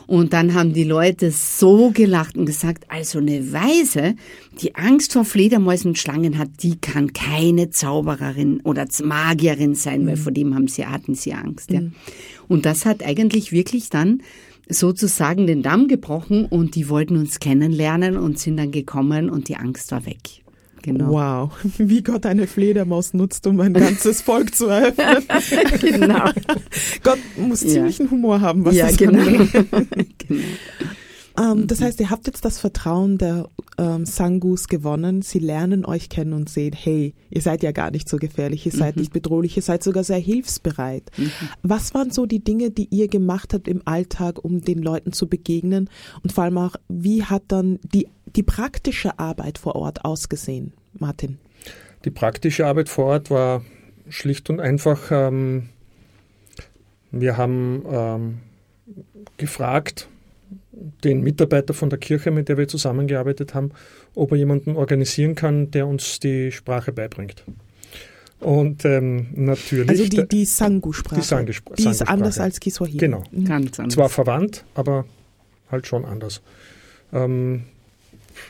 Und 0.09 0.33
dann 0.33 0.55
haben 0.55 0.73
die 0.73 0.85
Leute 0.85 1.29
so 1.29 1.91
gelacht 1.91 2.35
und 2.35 2.47
gesagt, 2.47 2.85
also 2.87 3.19
eine 3.19 3.53
Weise, 3.53 4.15
die 4.59 4.73
Angst 4.73 5.13
vor 5.13 5.23
Fledermäusen 5.23 5.89
und 5.89 5.99
Schlangen 5.99 6.39
hat, 6.39 6.49
die 6.63 6.79
kann 6.79 7.13
keine 7.13 7.69
Zaubererin 7.69 8.59
oder 8.61 8.87
Magierin 9.03 9.75
sein, 9.75 10.01
mhm. 10.01 10.07
weil 10.07 10.17
vor 10.17 10.31
dem 10.31 10.55
haben 10.55 10.67
sie, 10.67 10.87
hatten 10.87 11.13
sie 11.13 11.33
Angst. 11.33 11.69
Ja. 11.69 11.81
Mhm. 11.81 11.91
Und 12.47 12.65
das 12.65 12.87
hat 12.87 13.05
eigentlich 13.05 13.51
wirklich 13.51 13.91
dann 13.91 14.23
sozusagen 14.67 15.45
den 15.45 15.61
Damm 15.61 15.87
gebrochen 15.87 16.45
und 16.45 16.73
die 16.73 16.89
wollten 16.89 17.15
uns 17.15 17.39
kennenlernen 17.39 18.17
und 18.17 18.39
sind 18.39 18.57
dann 18.57 18.71
gekommen 18.71 19.29
und 19.29 19.47
die 19.47 19.57
Angst 19.57 19.91
war 19.91 20.07
weg. 20.07 20.41
Genau. 20.81 21.11
Wow, 21.11 21.51
wie 21.77 22.03
Gott 22.03 22.25
eine 22.25 22.47
Fledermaus 22.47 23.13
nutzt, 23.13 23.45
um 23.47 23.59
ein 23.59 23.73
ganzes 23.73 24.21
Volk 24.29 24.55
zu 24.55 24.67
eröffnen. 24.67 25.25
genau. 25.81 26.29
Gott 27.03 27.19
muss 27.37 27.63
ja. 27.63 27.69
ziemlichen 27.69 28.09
Humor 28.11 28.41
haben, 28.41 28.65
was 28.65 28.75
ja, 28.75 28.87
das 28.87 28.97
genau. 28.97 29.23
genau. 29.23 30.41
Ähm, 31.39 31.67
das 31.67 31.81
heißt, 31.81 31.99
ihr 31.99 32.09
habt 32.09 32.27
jetzt 32.27 32.43
das 32.43 32.59
Vertrauen 32.59 33.17
der 33.17 33.49
ähm, 33.77 34.05
Sangus 34.05 34.67
gewonnen. 34.67 35.21
Sie 35.21 35.39
lernen 35.39 35.85
euch 35.85 36.09
kennen 36.09 36.33
und 36.33 36.49
sehen, 36.49 36.73
hey, 36.73 37.13
ihr 37.29 37.41
seid 37.41 37.63
ja 37.63 37.71
gar 37.71 37.91
nicht 37.91 38.09
so 38.09 38.17
gefährlich, 38.17 38.65
ihr 38.65 38.71
seid 38.71 38.95
mhm. 38.95 39.01
nicht 39.01 39.13
bedrohlich, 39.13 39.55
ihr 39.55 39.63
seid 39.63 39.83
sogar 39.83 40.03
sehr 40.03 40.17
hilfsbereit. 40.17 41.09
Mhm. 41.17 41.31
Was 41.63 41.93
waren 41.93 42.11
so 42.11 42.25
die 42.25 42.43
Dinge, 42.43 42.71
die 42.71 42.87
ihr 42.91 43.07
gemacht 43.07 43.53
habt 43.53 43.67
im 43.67 43.81
Alltag, 43.85 44.43
um 44.43 44.61
den 44.61 44.79
Leuten 44.79 45.13
zu 45.13 45.27
begegnen? 45.27 45.89
Und 46.23 46.33
vor 46.33 46.43
allem 46.43 46.57
auch, 46.57 46.75
wie 46.89 47.23
hat 47.23 47.43
dann 47.47 47.79
die, 47.93 48.07
die 48.35 48.43
praktische 48.43 49.17
Arbeit 49.19 49.57
vor 49.57 49.75
Ort 49.75 50.05
ausgesehen, 50.05 50.73
Martin? 50.93 51.37
Die 52.05 52.11
praktische 52.11 52.65
Arbeit 52.65 52.89
vor 52.89 53.05
Ort 53.05 53.29
war 53.29 53.63
schlicht 54.09 54.49
und 54.49 54.59
einfach, 54.59 55.11
ähm, 55.11 55.69
wir 57.11 57.37
haben 57.37 57.83
ähm, 57.89 58.37
gefragt, 59.37 60.07
den 61.03 61.21
Mitarbeiter 61.21 61.73
von 61.73 61.89
der 61.89 61.99
Kirche, 61.99 62.31
mit 62.31 62.49
der 62.49 62.57
wir 62.57 62.67
zusammengearbeitet 62.67 63.53
haben, 63.53 63.71
ob 64.15 64.31
er 64.31 64.37
jemanden 64.37 64.75
organisieren 64.75 65.35
kann, 65.35 65.71
der 65.71 65.87
uns 65.87 66.19
die 66.19 66.51
Sprache 66.51 66.91
beibringt. 66.91 67.43
Und 68.39 68.85
ähm, 68.85 69.27
natürlich. 69.33 69.89
Also 69.89 70.07
die, 70.07 70.27
die 70.27 70.45
Sangu-Sprache. 70.45 71.19
Die, 71.19 71.25
Sangu 71.25 71.51
die 71.77 71.89
ist 71.89 72.07
anders 72.07 72.39
als 72.39 72.59
Kiswahili. 72.59 72.97
Genau. 72.97 73.23
Ganz 73.45 73.79
anders. 73.79 73.95
Zwar 73.95 74.09
verwandt, 74.09 74.63
aber 74.75 75.05
halt 75.69 75.87
schon 75.87 76.05
anders. 76.05 76.41
Ähm, 77.11 77.63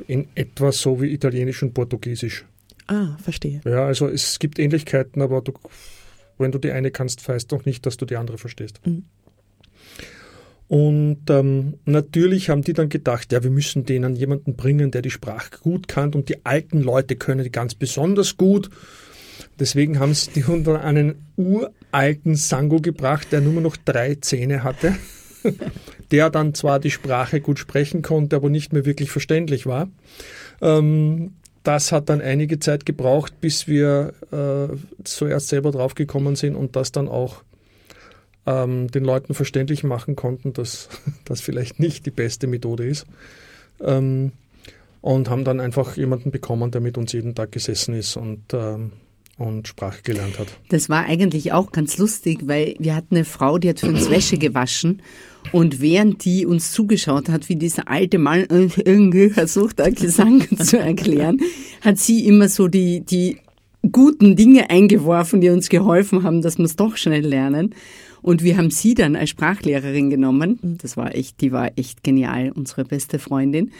in 0.07 0.27
etwa 0.35 0.71
so 0.71 1.01
wie 1.01 1.13
Italienisch 1.13 1.63
und 1.63 1.73
Portugiesisch. 1.73 2.45
Ah, 2.87 3.17
verstehe. 3.21 3.61
Ja, 3.65 3.85
also 3.85 4.07
es 4.07 4.39
gibt 4.39 4.57
Ähnlichkeiten, 4.57 5.21
aber 5.21 5.41
du, 5.41 5.53
wenn 6.37 6.51
du 6.51 6.57
die 6.57 6.71
eine 6.71 6.91
kannst, 6.91 7.27
heißt 7.27 7.51
doch 7.51 7.65
nicht, 7.65 7.85
dass 7.85 7.97
du 7.97 8.05
die 8.05 8.15
andere 8.15 8.37
verstehst. 8.37 8.81
Mhm. 8.85 9.03
Und 10.69 11.21
ähm, 11.31 11.79
natürlich 11.85 12.49
haben 12.49 12.61
die 12.61 12.73
dann 12.73 12.89
gedacht, 12.89 13.31
ja, 13.31 13.43
wir 13.43 13.49
müssen 13.49 13.85
denen 13.85 14.15
jemanden 14.15 14.55
bringen, 14.55 14.91
der 14.91 15.01
die 15.01 15.09
Sprache 15.09 15.57
gut 15.63 15.87
kann 15.87 16.13
und 16.13 16.29
die 16.29 16.45
alten 16.45 16.81
Leute 16.81 17.15
können 17.15 17.43
die 17.43 17.51
ganz 17.51 17.73
besonders 17.73 18.37
gut. 18.37 18.69
Deswegen 19.59 19.99
haben 19.99 20.13
sie 20.13 20.29
die 20.31 20.43
unter 20.43 20.83
einen 20.83 21.25
uralten 21.37 22.35
Sango 22.35 22.81
gebracht, 22.81 23.31
der 23.31 23.41
nur 23.41 23.61
noch 23.61 23.77
drei 23.77 24.15
Zähne 24.15 24.63
hatte, 24.63 24.95
der 26.11 26.29
dann 26.29 26.53
zwar 26.53 26.79
die 26.79 26.91
Sprache 26.91 27.41
gut 27.41 27.59
sprechen 27.59 28.01
konnte, 28.01 28.35
aber 28.35 28.49
nicht 28.49 28.73
mehr 28.73 28.85
wirklich 28.85 29.11
verständlich 29.11 29.65
war. 29.65 29.89
Ähm, 30.61 31.33
das 31.63 31.91
hat 31.91 32.09
dann 32.09 32.21
einige 32.21 32.59
Zeit 32.59 32.85
gebraucht, 32.85 33.41
bis 33.41 33.67
wir 33.67 34.13
äh, 34.31 34.75
zuerst 35.03 35.49
selber 35.49 35.71
draufgekommen 35.71 36.35
sind 36.35 36.55
und 36.55 36.75
das 36.75 36.91
dann 36.91 37.07
auch 37.07 37.43
ähm, 38.45 38.89
den 38.89 39.03
Leuten 39.03 39.33
verständlich 39.33 39.83
machen 39.83 40.15
konnten, 40.15 40.53
dass 40.53 40.89
das 41.25 41.41
vielleicht 41.41 41.79
nicht 41.79 42.05
die 42.05 42.11
beste 42.11 42.47
Methode 42.47 42.85
ist. 42.85 43.05
Ähm, 43.81 44.31
und 45.01 45.29
haben 45.29 45.45
dann 45.45 45.61
einfach 45.61 45.95
jemanden 45.95 46.29
bekommen, 46.31 46.71
der 46.71 46.81
mit 46.81 46.97
uns 46.97 47.13
jeden 47.13 47.33
Tag 47.33 47.53
gesessen 47.53 47.93
ist 47.93 48.17
und 48.17 48.53
ähm, 48.53 48.91
und 49.39 49.69
Sprache 49.69 50.01
gelernt 50.03 50.37
hat. 50.37 50.47
Das 50.67 50.89
war 50.89 51.05
eigentlich 51.05 51.53
auch 51.53 51.71
ganz 51.71 51.97
lustig, 51.97 52.39
weil 52.43 52.75
wir 52.77 52.93
hatten 52.93 53.15
eine 53.15 53.25
Frau, 53.25 53.57
die 53.57 53.69
hat 53.69 53.79
für 53.79 53.87
uns 53.87 54.09
Wäsche 54.09 54.37
gewaschen 54.37 55.01
und 55.51 55.81
während 55.81 56.25
die 56.25 56.45
uns 56.45 56.71
zugeschaut 56.71 57.29
hat, 57.29 57.49
wie 57.49 57.55
dieser 57.55 57.87
alte 57.89 58.19
Mann 58.19 58.45
irgendwie 58.49 59.29
versucht, 59.29 59.81
einen 59.81 59.95
Gesang 59.95 60.45
zu 60.57 60.77
erklären, 60.77 61.39
hat 61.81 61.97
sie 61.97 62.25
immer 62.25 62.49
so 62.49 62.67
die, 62.67 63.01
die 63.01 63.37
guten 63.91 64.35
Dinge 64.35 64.69
eingeworfen, 64.69 65.41
die 65.41 65.49
uns 65.49 65.69
geholfen 65.69 66.23
haben, 66.23 66.41
dass 66.41 66.57
wir 66.57 66.65
es 66.65 66.75
doch 66.75 66.97
schnell 66.97 67.25
lernen. 67.25 67.73
Und 68.21 68.43
wir 68.43 68.57
haben 68.57 68.69
sie 68.69 68.93
dann 68.93 69.15
als 69.15 69.29
Sprachlehrerin 69.29 70.09
genommen. 70.09 70.77
Das 70.81 70.97
war 70.97 71.15
echt, 71.15 71.41
die 71.41 71.51
war 71.51 71.71
echt 71.77 72.03
genial, 72.03 72.51
unsere 72.51 72.83
beste 72.83 73.17
Freundin. 73.17 73.71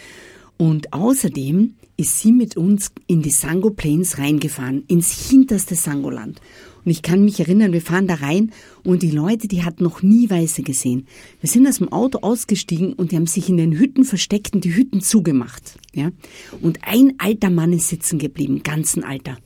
Und 0.57 0.93
außerdem 0.93 1.75
ist 1.99 2.19
sie 2.19 2.31
mit 2.31 2.55
uns 2.55 2.91
in 3.07 3.21
die 3.21 3.29
Sango 3.29 3.71
Plains 3.71 4.17
reingefahren, 4.19 4.85
ins 4.87 5.29
hinterste 5.29 5.75
Sangoland. 5.75 6.39
Und 6.85 6.91
ich 6.91 7.01
kann 7.01 7.25
mich 7.25 7.41
erinnern, 7.41 7.73
wir 7.73 7.81
fahren 7.81 8.07
da 8.07 8.15
rein 8.15 8.51
und 8.85 9.03
die 9.03 9.11
Leute, 9.11 9.49
die 9.49 9.63
hatten 9.63 9.83
noch 9.83 10.01
nie 10.01 10.29
Weiße 10.29 10.63
gesehen. 10.63 11.07
Wir 11.41 11.49
sind 11.49 11.67
aus 11.67 11.79
dem 11.79 11.91
Auto 11.91 12.19
ausgestiegen 12.19 12.93
und 12.93 13.11
die 13.11 13.17
haben 13.17 13.27
sich 13.27 13.49
in 13.49 13.57
den 13.57 13.77
Hütten 13.77 14.05
versteckt 14.05 14.55
und 14.55 14.63
die 14.63 14.73
Hütten 14.73 15.01
zugemacht. 15.01 15.77
Ja? 15.93 16.11
Und 16.61 16.79
ein 16.83 17.15
alter 17.17 17.49
Mann 17.49 17.73
ist 17.73 17.89
sitzen 17.89 18.17
geblieben, 18.17 18.63
ganzen 18.63 19.03
Alter. 19.03 19.37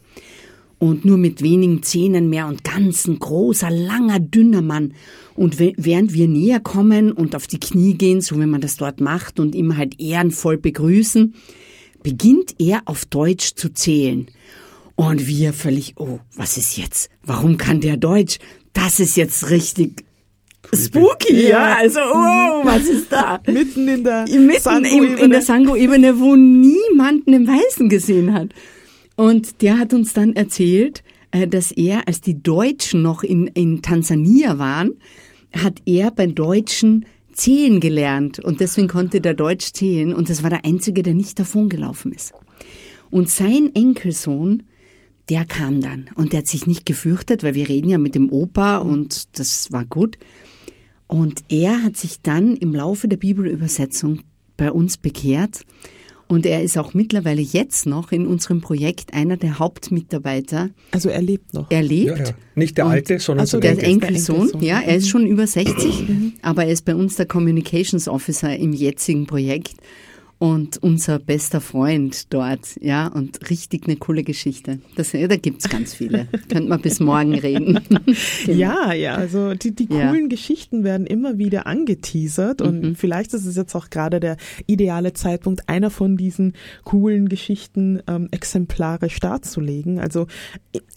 Und 0.77 1.05
nur 1.05 1.17
mit 1.17 1.41
wenigen 1.41 1.81
Zähnen 1.81 2.29
mehr 2.29 2.45
und 2.45 2.63
ganz 2.63 3.07
ein 3.07 3.17
großer, 3.17 3.71
langer, 3.71 4.19
dünner 4.19 4.61
Mann. 4.61 4.93
Und 5.33 5.57
während 5.57 6.13
wir 6.13 6.27
näher 6.27 6.59
kommen 6.59 7.11
und 7.11 7.35
auf 7.35 7.47
die 7.47 7.59
Knie 7.59 7.95
gehen, 7.95 8.21
so 8.21 8.39
wie 8.39 8.45
man 8.45 8.61
das 8.61 8.77
dort 8.77 9.01
macht 9.01 9.39
und 9.39 9.55
ihm 9.55 9.75
halt 9.75 9.99
ehrenvoll 9.99 10.57
begrüßen, 10.57 11.33
beginnt 12.03 12.55
er 12.59 12.81
auf 12.85 13.05
Deutsch 13.05 13.55
zu 13.55 13.73
zählen. 13.73 14.27
Und 14.95 15.27
wir 15.27 15.53
völlig, 15.53 15.95
oh, 15.97 16.19
was 16.35 16.57
ist 16.57 16.77
jetzt? 16.77 17.09
Warum 17.23 17.57
kann 17.57 17.81
der 17.81 17.97
Deutsch? 17.97 18.37
Das 18.73 18.99
ist 18.99 19.17
jetzt 19.17 19.49
richtig 19.49 20.03
spooky, 20.73 21.47
ja. 21.47 21.75
Also, 21.75 21.99
oh, 21.99 22.63
was 22.63 22.85
ist 22.85 23.11
da? 23.11 23.39
Mitten 23.47 23.87
in 23.87 24.03
der 24.03 24.25
im, 24.27 24.51
Sango-Ebene, 25.41 26.19
wo 26.19 26.35
niemand 26.35 27.27
einen 27.27 27.47
Weißen 27.47 27.89
gesehen 27.89 28.33
hat. 28.33 28.49
Und 29.15 29.61
der 29.61 29.79
hat 29.79 29.93
uns 29.93 30.13
dann 30.13 30.35
erzählt, 30.35 31.03
äh, 31.31 31.47
dass 31.47 31.71
er, 31.71 32.07
als 32.07 32.21
die 32.21 32.41
Deutschen 32.41 33.01
noch 33.01 33.23
in, 33.23 33.47
in 33.47 33.81
Tansania 33.81 34.57
waren, 34.59 34.91
hat 35.55 35.81
er 35.85 36.11
bei 36.11 36.27
Deutschen 36.27 37.05
zählen 37.33 37.79
gelernt 37.79 38.39
und 38.39 38.59
deswegen 38.59 38.87
konnte 38.87 39.21
der 39.21 39.33
Deutsch 39.33 39.73
zählen 39.73 40.13
und 40.13 40.29
das 40.29 40.43
war 40.43 40.49
der 40.49 40.65
Einzige, 40.65 41.03
der 41.03 41.13
nicht 41.13 41.39
davongelaufen 41.39 42.11
ist. 42.11 42.33
Und 43.09 43.29
sein 43.29 43.71
Enkelsohn, 43.73 44.63
der 45.29 45.45
kam 45.45 45.81
dann 45.81 46.09
und 46.15 46.33
der 46.33 46.39
hat 46.39 46.47
sich 46.47 46.67
nicht 46.67 46.85
gefürchtet, 46.85 47.43
weil 47.43 47.55
wir 47.55 47.69
reden 47.69 47.89
ja 47.89 47.97
mit 47.97 48.15
dem 48.15 48.31
Opa 48.31 48.77
und 48.77 49.37
das 49.37 49.71
war 49.71 49.85
gut. 49.85 50.17
Und 51.07 51.43
er 51.49 51.83
hat 51.83 51.97
sich 51.97 52.21
dann 52.21 52.55
im 52.55 52.73
Laufe 52.73 53.07
der 53.07 53.17
Bibelübersetzung 53.17 54.21
bei 54.57 54.71
uns 54.71 54.97
bekehrt 54.97 55.65
und 56.33 56.47
er 56.47 56.63
ist 56.63 56.79
auch 56.79 56.95
mittlerweile 56.95 57.43
jetzt 57.43 57.85
noch 57.85 58.11
in 58.11 58.25
unserem 58.25 58.59
Projekt 58.59 59.13
einer 59.13 59.37
der 59.37 59.59
Hauptmitarbeiter. 59.59 60.71
Also 60.89 61.09
er 61.09 61.21
lebt 61.21 61.53
noch. 61.53 61.69
Er 61.69 61.83
lebt. 61.83 62.17
Ja, 62.17 62.25
ja. 62.25 62.31
Nicht 62.55 62.79
der 62.79 62.87
Alte, 62.87 63.19
sondern 63.19 63.41
also 63.41 63.59
der 63.59 63.71
Enkelsohn. 63.83 63.99
Der 64.01 64.43
Enkelsohn. 64.45 64.63
Ja, 64.63 64.81
er 64.81 64.95
ist 64.95 65.09
schon 65.09 65.27
über 65.27 65.45
60, 65.45 66.09
mhm. 66.09 66.33
aber 66.41 66.65
er 66.65 66.71
ist 66.71 66.85
bei 66.85 66.95
uns 66.95 67.17
der 67.17 67.27
Communications 67.27 68.07
Officer 68.07 68.57
im 68.57 68.73
jetzigen 68.73 69.27
Projekt 69.27 69.75
und 70.39 70.77
unser 70.83 71.19
bester 71.19 71.61
Freund 71.61 72.33
dort, 72.33 72.77
ja, 72.81 73.07
und 73.07 73.49
richtig 73.49 73.85
eine 73.87 73.95
coole 73.95 74.23
Geschichte. 74.23 74.79
Das, 74.95 75.13
ja, 75.13 75.27
da 75.27 75.37
gibt's 75.37 75.69
ganz 75.69 75.93
viele. 75.93 76.27
Könnte 76.49 76.67
man 76.69 76.81
bis 76.81 76.99
morgen 76.99 77.35
reden. 77.35 77.79
genau. 78.45 78.59
Ja, 78.59 78.93
ja, 78.93 79.15
also 79.15 79.53
die, 79.53 79.73
die 79.73 79.87
coolen 79.87 80.23
ja. 80.23 80.27
Geschichten 80.27 80.83
werden 80.83 81.07
immer 81.07 81.37
wieder 81.37 81.65
angeteasert 81.65 82.61
und 82.61 82.81
mhm. 82.81 82.95
vielleicht 82.95 83.33
ist 83.33 83.45
es 83.45 83.55
jetzt 83.55 83.75
auch 83.75 83.89
gerade 83.89 84.19
der 84.19 84.37
ideale 84.67 85.13
Zeitpunkt, 85.13 85.69
einer 85.69 85.89
von 85.89 86.17
diesen 86.17 86.53
coolen 86.83 87.29
Geschichten 87.29 88.01
ähm, 88.07 88.27
exemplarisch 88.31 89.19
darzulegen. 89.19 89.99
Also 89.99 90.27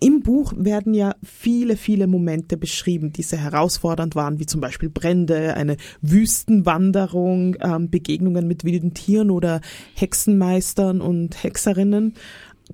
im 0.01 0.23
Buch 0.23 0.55
werden 0.57 0.93
ja 0.93 1.15
viele, 1.23 1.77
viele 1.77 2.07
Momente 2.07 2.57
beschrieben, 2.57 3.13
die 3.13 3.23
sehr 3.23 3.41
herausfordernd 3.41 4.17
waren, 4.17 4.39
wie 4.39 4.47
zum 4.47 4.61
Beispiel 4.61 4.89
Brände, 4.89 5.55
eine 5.55 5.77
Wüstenwanderung, 6.01 7.57
ähm, 7.61 7.91
Begegnungen 7.91 8.49
mit 8.49 8.65
wilden 8.65 8.95
Tieren 8.95 9.26
oder 9.31 9.61
Hexenmeistern 9.95 11.01
und 11.01 11.43
Hexerinnen. 11.43 12.15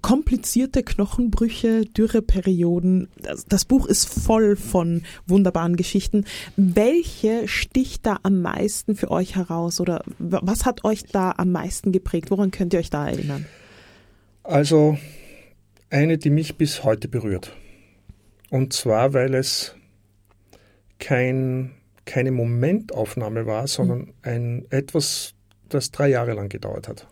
Komplizierte 0.01 0.83
Knochenbrüche, 0.83 1.85
Dürreperioden. 1.85 3.09
Das, 3.21 3.45
das 3.45 3.67
Buch 3.67 3.87
ist 3.87 4.09
voll 4.09 4.57
von 4.57 5.03
wunderbaren 5.27 5.77
Geschichten. 5.77 6.25
Welche 6.57 7.47
sticht 7.47 8.07
da 8.07 8.19
am 8.23 8.41
meisten 8.41 8.97
für 8.97 9.11
euch 9.11 9.37
heraus 9.37 9.81
oder 9.81 10.03
was 10.19 10.65
hat 10.65 10.85
euch 10.85 11.05
da 11.05 11.35
am 11.37 11.53
meisten 11.53 11.93
geprägt? 11.93 12.31
Woran 12.31 12.51
könnt 12.51 12.73
ihr 12.73 12.79
euch 12.79 12.89
da 12.89 13.07
erinnern? 13.07 13.45
Also 14.45 14.97
eine, 15.91 16.17
die 16.17 16.31
mich 16.31 16.57
bis 16.57 16.85
heute 16.85 17.09
berührt. 17.09 17.55
Und 18.51 18.73
zwar, 18.73 19.13
weil 19.13 19.35
es 19.35 19.75
kein, 20.99 21.73
keine 22.05 22.33
Momentaufnahme 22.33 23.47
war, 23.47 23.67
sondern 23.67 24.13
ein 24.23 24.65
etwas 24.71 25.35
das 25.75 25.91
drei 25.91 26.09
Jahre 26.09 26.35
lang 26.35 26.49
gedauert 26.49 26.89
hat. 26.89 27.07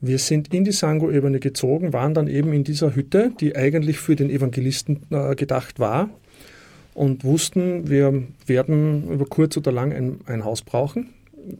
Wir 0.00 0.18
sind 0.18 0.54
in 0.54 0.64
die 0.64 0.72
Sango-Ebene 0.72 1.40
gezogen, 1.40 1.92
waren 1.92 2.14
dann 2.14 2.28
eben 2.28 2.52
in 2.52 2.62
dieser 2.62 2.94
Hütte, 2.94 3.32
die 3.40 3.56
eigentlich 3.56 3.98
für 3.98 4.14
den 4.14 4.30
Evangelisten 4.30 5.00
äh, 5.10 5.34
gedacht 5.34 5.80
war 5.80 6.08
und 6.94 7.24
wussten, 7.24 7.88
wir 7.88 8.24
werden 8.46 9.10
über 9.10 9.24
kurz 9.24 9.56
oder 9.56 9.72
lang 9.72 9.92
ein, 9.92 10.20
ein 10.26 10.44
Haus 10.44 10.62
brauchen. 10.62 11.10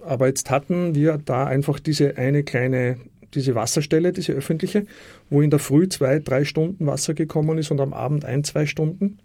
Aber 0.05 0.29
jetzt 0.29 0.51
hatten 0.51 0.95
wir 0.95 1.19
da 1.25 1.47
einfach 1.47 1.81
diese 1.81 2.17
eine 2.17 2.45
kleine, 2.45 2.99
diese 3.35 3.55
Wasserstelle, 3.55 4.13
diese 4.13 4.33
öffentliche, 4.33 4.87
wo 5.31 5.43
in 5.43 5.51
der 5.51 5.59
Früh 5.59 5.89
zwei, 5.89 6.21
drei 6.21 6.45
Stunden 6.45 6.87
Wasser 6.87 7.15
gekommen 7.15 7.59
ist 7.59 7.71
und 7.71 7.81
am 7.81 7.93
Abend 7.93 8.25
ein, 8.25 8.45
zwei 8.45 8.67
Stunden. 8.67 9.19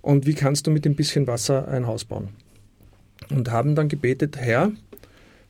Und 0.00 0.26
wie 0.26 0.34
kannst 0.34 0.66
du 0.66 0.72
mit 0.72 0.84
dem 0.84 0.96
bisschen 0.96 1.28
Wasser 1.28 1.68
ein 1.68 1.86
Haus 1.86 2.04
bauen? 2.04 2.28
Und 3.30 3.50
haben 3.50 3.76
dann 3.76 3.88
gebetet, 3.88 4.36
Herr, 4.36 4.72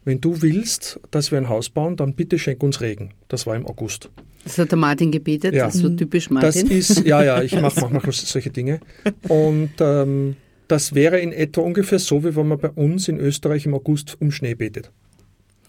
wenn 0.04 0.20
du 0.20 0.42
willst, 0.42 1.00
dass 1.10 1.30
wir 1.30 1.38
ein 1.38 1.48
Haus 1.48 1.70
bauen, 1.70 1.96
dann 1.96 2.14
bitte 2.14 2.38
schenk 2.38 2.62
uns 2.62 2.80
Regen. 2.80 3.14
Das 3.28 3.46
war 3.46 3.54
im 3.54 3.66
August. 3.66 4.10
Das 4.44 4.58
hat 4.58 4.70
der 4.72 4.78
Martin 4.78 5.12
gebetet, 5.12 5.54
ja. 5.54 5.66
das 5.66 5.76
ist 5.76 5.82
so 5.82 5.90
typisch 5.90 6.28
Martin. 6.30 6.68
Das 6.68 6.70
ist, 6.70 7.04
ja, 7.06 7.22
ja, 7.22 7.42
ich 7.42 7.58
mache 7.60 7.80
manchmal 7.90 8.12
solche 8.12 8.50
Dinge. 8.50 8.80
Und 9.28 9.72
ähm, 9.78 10.36
das 10.66 10.94
wäre 10.94 11.20
in 11.20 11.32
etwa 11.32 11.60
ungefähr 11.60 11.98
so, 11.98 12.24
wie 12.24 12.34
wenn 12.34 12.48
man 12.48 12.58
bei 12.58 12.70
uns 12.70 13.06
in 13.08 13.20
Österreich 13.20 13.66
im 13.66 13.74
August 13.74 14.16
um 14.20 14.32
Schnee 14.32 14.54
betet. 14.54 14.90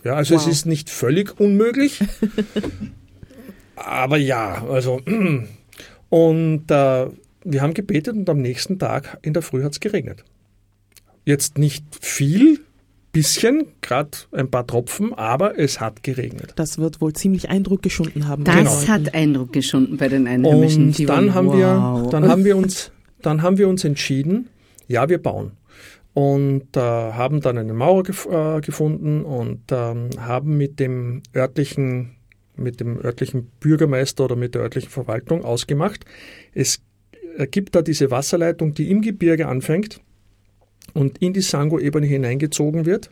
Ja, 0.04 0.16
also 0.16 0.36
wow. 0.36 0.42
es 0.42 0.48
ist 0.48 0.66
nicht 0.66 0.90
völlig 0.90 1.40
unmöglich, 1.40 2.00
aber 3.76 4.18
ja, 4.18 4.66
also 4.68 5.02
und 6.10 6.72
äh, 6.72 7.08
wir 7.46 7.62
haben 7.62 7.74
gebetet 7.74 8.16
und 8.16 8.30
am 8.30 8.42
nächsten 8.42 8.80
Tag 8.80 9.18
in 9.22 9.34
der 9.34 9.42
Früh 9.42 9.64
hat 9.64 9.74
es 9.74 9.80
geregnet. 9.80 10.26
Jetzt 11.26 11.58
nicht 11.58 11.86
viel, 12.02 12.60
bisschen, 13.14 13.68
gerade 13.82 14.10
ein 14.32 14.50
paar 14.50 14.68
Tropfen, 14.68 15.14
aber 15.14 15.58
es 15.58 15.80
hat 15.80 16.04
geregnet. 16.04 16.54
Das 16.56 16.80
wird 16.80 17.00
wohl 17.00 17.14
ziemlich 17.14 17.48
Eindruck 17.48 17.82
geschunden 17.82 18.28
haben. 18.28 18.44
Das 18.44 18.82
genau. 18.82 18.94
hat 18.94 19.14
Eindruck 19.14 19.54
geschunden 19.54 19.98
bei 19.98 20.10
den 20.10 20.28
Einheimischen. 20.28 20.88
Und 20.88 21.08
dann 21.08 21.34
haben 21.34 21.48
wow. 21.48 21.56
wir, 21.56 22.10
dann 22.10 22.28
haben 22.28 22.44
wir 22.44 22.58
uns, 22.58 22.92
dann 23.22 23.42
haben 23.44 23.58
wir 23.58 23.70
uns 23.70 23.86
entschieden, 23.86 24.50
ja, 24.88 25.08
wir 25.08 25.22
bauen. 25.22 25.52
Und 26.14 26.76
äh, 26.76 26.80
haben 26.80 27.40
dann 27.40 27.58
eine 27.58 27.74
Mauer 27.74 28.04
gef 28.04 28.28
äh, 28.30 28.62
gefunden 28.62 29.24
und 29.24 29.62
ähm, 29.72 30.10
haben 30.20 30.58
mit 30.58 30.80
dem 30.80 31.24
örtlichen 31.36 32.18
mit 32.56 32.80
dem 32.80 33.04
örtlichen 33.04 33.50
Bürgermeister 33.60 34.26
oder 34.26 34.36
mit 34.36 34.54
der 34.54 34.62
örtlichen 34.62 34.92
Verwaltung 34.92 35.44
ausgemacht. 35.44 36.06
Es 36.54 36.84
gibt 37.50 37.74
da 37.74 37.82
diese 37.82 38.12
Wasserleitung, 38.12 38.76
die 38.76 38.92
im 38.92 39.02
Gebirge 39.02 39.48
anfängt 39.48 40.02
und 40.94 41.18
in 41.20 41.34
die 41.34 41.42
Sango-Ebene 41.42 42.06
hineingezogen 42.06 42.86
wird, 42.86 43.10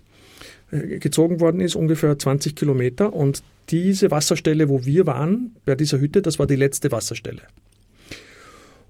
äh, 0.71 0.99
gezogen 0.99 1.39
worden 1.39 1.61
ist, 1.61 1.75
ungefähr 1.75 2.17
20 2.17 2.55
Kilometer. 2.55 3.13
Und 3.13 3.43
diese 3.69 4.11
Wasserstelle, 4.11 4.69
wo 4.69 4.85
wir 4.85 5.05
waren, 5.07 5.55
bei 5.65 5.75
dieser 5.75 5.99
Hütte, 5.99 6.21
das 6.21 6.39
war 6.39 6.47
die 6.47 6.55
letzte 6.55 6.91
Wasserstelle. 6.91 7.41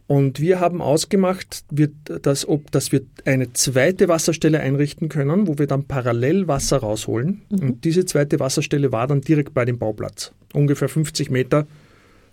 Und 0.07 0.41
wir 0.41 0.59
haben 0.59 0.81
ausgemacht, 0.81 1.63
dass, 1.69 2.45
ob, 2.45 2.69
dass 2.71 2.91
wir 2.91 3.01
eine 3.23 3.53
zweite 3.53 4.09
Wasserstelle 4.09 4.59
einrichten 4.59 5.07
können, 5.07 5.47
wo 5.47 5.57
wir 5.57 5.67
dann 5.67 5.85
parallel 5.85 6.49
Wasser 6.49 6.79
rausholen. 6.79 7.43
Mhm. 7.49 7.59
Und 7.59 7.85
diese 7.85 8.05
zweite 8.05 8.41
Wasserstelle 8.41 8.91
war 8.91 9.07
dann 9.07 9.21
direkt 9.21 9.53
bei 9.53 9.63
dem 9.63 9.77
Bauplatz, 9.77 10.33
ungefähr 10.53 10.89
50 10.89 11.29
Meter 11.29 11.65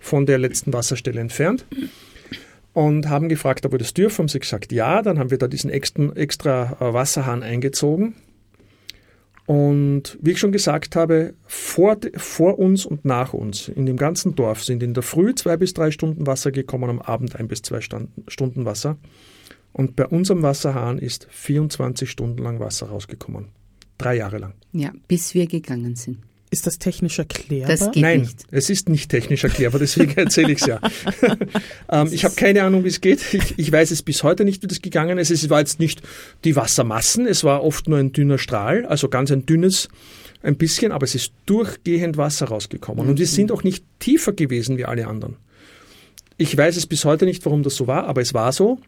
von 0.00 0.26
der 0.26 0.38
letzten 0.38 0.72
Wasserstelle 0.72 1.20
entfernt 1.20 1.64
und 2.78 3.08
haben 3.08 3.28
gefragt, 3.28 3.66
ob 3.66 3.72
wir 3.72 3.78
das 3.80 3.92
dürfen. 3.92 4.18
Haben 4.18 4.28
sie 4.28 4.38
gesagt, 4.38 4.70
ja. 4.70 5.02
Dann 5.02 5.18
haben 5.18 5.32
wir 5.32 5.38
da 5.38 5.48
diesen 5.48 5.68
extra, 5.68 6.12
extra 6.14 6.76
äh, 6.78 6.92
Wasserhahn 6.92 7.42
eingezogen. 7.42 8.14
Und 9.46 10.16
wie 10.22 10.30
ich 10.30 10.38
schon 10.38 10.52
gesagt 10.52 10.94
habe, 10.94 11.34
vor, 11.44 11.96
vor 12.16 12.56
uns 12.60 12.86
und 12.86 13.04
nach 13.04 13.32
uns, 13.32 13.66
in 13.66 13.84
dem 13.84 13.96
ganzen 13.96 14.36
Dorf, 14.36 14.62
sind 14.62 14.84
in 14.84 14.94
der 14.94 15.02
Früh 15.02 15.34
zwei 15.34 15.56
bis 15.56 15.74
drei 15.74 15.90
Stunden 15.90 16.28
Wasser 16.28 16.52
gekommen, 16.52 16.88
am 16.88 17.00
Abend 17.00 17.34
ein 17.34 17.48
bis 17.48 17.62
zwei 17.62 17.80
Stunden 17.80 18.64
Wasser. 18.64 18.96
Und 19.72 19.96
bei 19.96 20.06
unserem 20.06 20.42
Wasserhahn 20.42 20.98
ist 20.98 21.26
24 21.30 22.08
Stunden 22.08 22.44
lang 22.44 22.60
Wasser 22.60 22.90
rausgekommen. 22.90 23.46
Drei 23.96 24.18
Jahre 24.18 24.38
lang. 24.38 24.52
Ja, 24.70 24.92
bis 25.08 25.34
wir 25.34 25.48
gegangen 25.48 25.96
sind. 25.96 26.18
Ist 26.50 26.66
das 26.66 26.78
technisch 26.78 27.18
erklärbar? 27.18 27.68
Das 27.68 27.90
geht 27.90 28.02
Nein, 28.02 28.20
nicht. 28.22 28.46
es 28.50 28.70
ist 28.70 28.88
nicht 28.88 29.10
technisch 29.10 29.44
erklärbar, 29.44 29.80
deswegen 29.80 30.16
erzähle 30.16 30.52
ich 30.52 30.60
es 30.60 30.66
ja. 30.66 30.80
ähm, 31.90 32.08
ich 32.10 32.24
habe 32.24 32.34
keine 32.36 32.62
Ahnung, 32.62 32.84
wie 32.84 32.88
es 32.88 33.00
geht. 33.02 33.20
Ich, 33.34 33.58
ich, 33.58 33.70
weiß 33.70 33.90
es 33.90 34.02
bis 34.02 34.22
heute 34.22 34.44
nicht, 34.44 34.62
wie 34.62 34.66
das 34.66 34.80
gegangen 34.80 35.18
ist. 35.18 35.30
Es 35.30 35.50
war 35.50 35.60
jetzt 35.60 35.78
nicht 35.78 36.00
die 36.44 36.56
Wassermassen, 36.56 37.26
es 37.26 37.44
war 37.44 37.62
oft 37.62 37.88
nur 37.88 37.98
ein 37.98 38.12
dünner 38.12 38.38
Strahl, 38.38 38.86
also 38.86 39.08
ganz 39.08 39.30
ein 39.30 39.44
dünnes, 39.44 39.88
ein 40.42 40.56
bisschen, 40.56 40.92
aber 40.92 41.04
es 41.04 41.14
ist 41.14 41.32
durchgehend 41.44 42.16
Wasser 42.16 42.46
rausgekommen. 42.46 43.08
Und 43.08 43.18
wir 43.18 43.26
sind 43.26 43.52
auch 43.52 43.62
nicht 43.62 43.84
tiefer 43.98 44.32
gewesen 44.32 44.78
wie 44.78 44.86
alle 44.86 45.06
anderen. 45.06 45.36
Ich 46.38 46.56
weiß 46.56 46.76
es 46.76 46.86
bis 46.86 47.04
heute 47.04 47.26
nicht, 47.26 47.44
warum 47.44 47.62
das 47.62 47.74
so 47.76 47.86
war, 47.86 48.06
aber 48.06 48.22
es 48.22 48.32
war 48.32 48.52
so. 48.52 48.78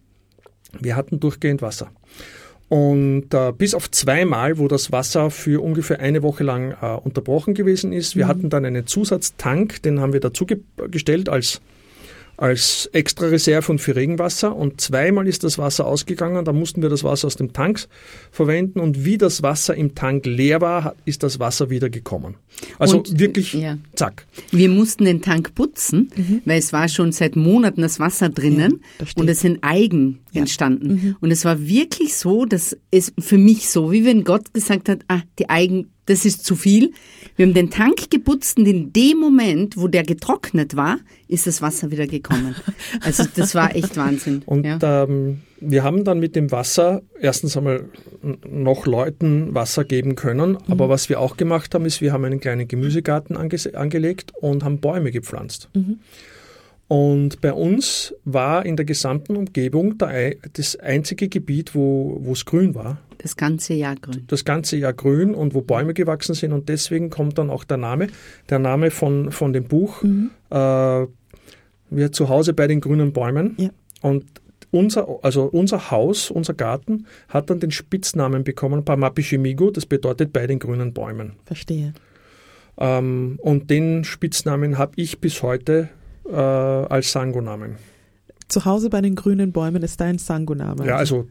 Wir 0.78 0.96
hatten 0.96 1.20
durchgehend 1.20 1.62
Wasser. 1.62 1.90
Und 2.70 3.34
äh, 3.34 3.52
bis 3.52 3.74
auf 3.74 3.90
zweimal, 3.90 4.58
wo 4.58 4.68
das 4.68 4.92
Wasser 4.92 5.32
für 5.32 5.60
ungefähr 5.60 5.98
eine 5.98 6.22
Woche 6.22 6.44
lang 6.44 6.76
äh, 6.80 6.86
unterbrochen 6.86 7.52
gewesen 7.52 7.92
ist. 7.92 8.14
Wir 8.14 8.26
mhm. 8.26 8.28
hatten 8.28 8.48
dann 8.48 8.64
einen 8.64 8.86
Zusatztank, 8.86 9.82
den 9.82 9.98
haben 9.98 10.12
wir 10.12 10.20
dazu 10.20 10.46
ge 10.46 10.60
gestellt 10.88 11.28
als 11.28 11.60
als 12.40 12.88
extra 12.94 13.26
Reserve 13.26 13.70
und 13.70 13.80
für 13.80 13.94
Regenwasser. 13.94 14.56
Und 14.56 14.80
zweimal 14.80 15.28
ist 15.28 15.44
das 15.44 15.58
Wasser 15.58 15.86
ausgegangen. 15.86 16.46
Da 16.46 16.54
mussten 16.54 16.80
wir 16.80 16.88
das 16.88 17.04
Wasser 17.04 17.26
aus 17.26 17.36
dem 17.36 17.52
Tank 17.52 17.86
verwenden. 18.30 18.80
Und 18.80 19.04
wie 19.04 19.18
das 19.18 19.42
Wasser 19.42 19.74
im 19.74 19.94
Tank 19.94 20.24
leer 20.24 20.62
war, 20.62 20.94
ist 21.04 21.22
das 21.22 21.38
Wasser 21.38 21.68
wieder 21.68 21.90
gekommen. 21.90 22.36
Also 22.78 22.98
und, 22.98 23.18
wirklich 23.18 23.52
ja. 23.52 23.76
zack. 23.94 24.24
Wir 24.50 24.70
mussten 24.70 25.04
den 25.04 25.20
Tank 25.20 25.54
putzen, 25.54 26.10
mhm. 26.16 26.40
weil 26.46 26.58
es 26.58 26.72
war 26.72 26.88
schon 26.88 27.12
seit 27.12 27.36
Monaten 27.36 27.82
das 27.82 28.00
Wasser 28.00 28.30
drinnen 28.30 28.80
ja, 28.98 29.06
und 29.16 29.28
es 29.28 29.40
sind 29.40 29.62
Algen 29.62 30.20
ja. 30.32 30.40
entstanden. 30.40 30.88
Mhm. 30.88 31.16
Und 31.20 31.30
es 31.32 31.44
war 31.44 31.60
wirklich 31.60 32.16
so, 32.16 32.46
dass 32.46 32.74
es 32.90 33.12
für 33.18 33.36
mich 33.36 33.68
so, 33.68 33.92
wie 33.92 34.06
wenn 34.06 34.24
Gott 34.24 34.54
gesagt 34.54 34.88
hat, 34.88 35.00
ah, 35.08 35.20
die 35.38 35.50
Algen 35.50 35.90
das 36.10 36.24
ist 36.24 36.44
zu 36.44 36.56
viel. 36.56 36.92
Wir 37.36 37.46
haben 37.46 37.54
den 37.54 37.70
Tank 37.70 38.10
geputzt 38.10 38.58
und 38.58 38.66
in 38.66 38.92
dem 38.92 39.18
Moment, 39.18 39.76
wo 39.76 39.88
der 39.88 40.02
getrocknet 40.02 40.76
war, 40.76 40.98
ist 41.28 41.46
das 41.46 41.62
Wasser 41.62 41.90
wieder 41.90 42.06
gekommen. 42.06 42.54
Also 43.02 43.24
das 43.34 43.54
war 43.54 43.74
echt 43.74 43.96
Wahnsinn. 43.96 44.42
Und 44.46 44.66
ja. 44.66 44.78
ähm, 44.82 45.40
wir 45.60 45.84
haben 45.84 46.04
dann 46.04 46.18
mit 46.18 46.34
dem 46.34 46.50
Wasser 46.50 47.02
erstens 47.20 47.56
einmal 47.56 47.84
noch 48.48 48.86
Leuten 48.86 49.54
Wasser 49.54 49.84
geben 49.84 50.16
können. 50.16 50.50
Mhm. 50.50 50.58
Aber 50.68 50.88
was 50.88 51.08
wir 51.08 51.20
auch 51.20 51.36
gemacht 51.36 51.74
haben, 51.74 51.86
ist, 51.86 52.00
wir 52.00 52.12
haben 52.12 52.24
einen 52.24 52.40
kleinen 52.40 52.66
Gemüsegarten 52.66 53.36
ange 53.36 53.58
angelegt 53.74 54.32
und 54.40 54.64
haben 54.64 54.80
Bäume 54.80 55.12
gepflanzt. 55.12 55.68
Mhm. 55.74 56.00
Und 56.88 57.40
bei 57.40 57.52
uns 57.52 58.12
war 58.24 58.66
in 58.66 58.76
der 58.76 58.84
gesamten 58.84 59.36
Umgebung 59.36 59.96
der, 59.98 60.34
das 60.52 60.76
einzige 60.76 61.28
Gebiet, 61.28 61.74
wo 61.74 62.20
es 62.32 62.44
grün 62.44 62.74
war. 62.74 62.98
Das 63.22 63.36
ganze 63.36 63.74
Jahr 63.74 63.96
grün. 63.96 64.24
Das 64.28 64.46
ganze 64.46 64.78
Jahr 64.78 64.94
grün 64.94 65.34
und 65.34 65.54
wo 65.54 65.60
Bäume 65.60 65.92
gewachsen 65.92 66.34
sind. 66.34 66.52
Und 66.54 66.70
deswegen 66.70 67.10
kommt 67.10 67.36
dann 67.36 67.50
auch 67.50 67.64
der 67.64 67.76
Name, 67.76 68.06
der 68.48 68.58
Name 68.58 68.90
von, 68.90 69.30
von 69.30 69.52
dem 69.52 69.64
Buch, 69.64 70.02
mhm. 70.02 70.30
äh, 70.48 71.06
wir 71.90 72.12
zu 72.12 72.30
Hause 72.30 72.54
bei 72.54 72.66
den 72.66 72.80
grünen 72.80 73.12
Bäumen. 73.12 73.56
Ja. 73.58 73.68
Und 74.00 74.24
unser, 74.70 75.06
also 75.22 75.44
unser 75.44 75.90
Haus, 75.90 76.30
unser 76.30 76.54
Garten 76.54 77.06
hat 77.28 77.50
dann 77.50 77.60
den 77.60 77.72
Spitznamen 77.72 78.42
bekommen, 78.42 78.84
Pamapichimigo, 78.84 79.70
das 79.70 79.84
bedeutet 79.84 80.32
bei 80.32 80.46
den 80.46 80.58
grünen 80.58 80.94
Bäumen. 80.94 81.32
Verstehe. 81.44 81.92
Ähm, 82.78 83.38
und 83.42 83.68
den 83.68 84.04
Spitznamen 84.04 84.78
habe 84.78 84.92
ich 84.96 85.20
bis 85.20 85.42
heute 85.42 85.90
äh, 86.26 86.34
als 86.34 87.12
Sango-Namen. 87.12 87.76
Zu 88.48 88.64
Hause 88.64 88.88
bei 88.88 89.02
den 89.02 89.14
grünen 89.14 89.52
Bäumen 89.52 89.82
ist 89.82 90.00
dein 90.00 90.18
Sango-Name. 90.18 90.86
Ja, 90.86 90.96
also 90.96 91.28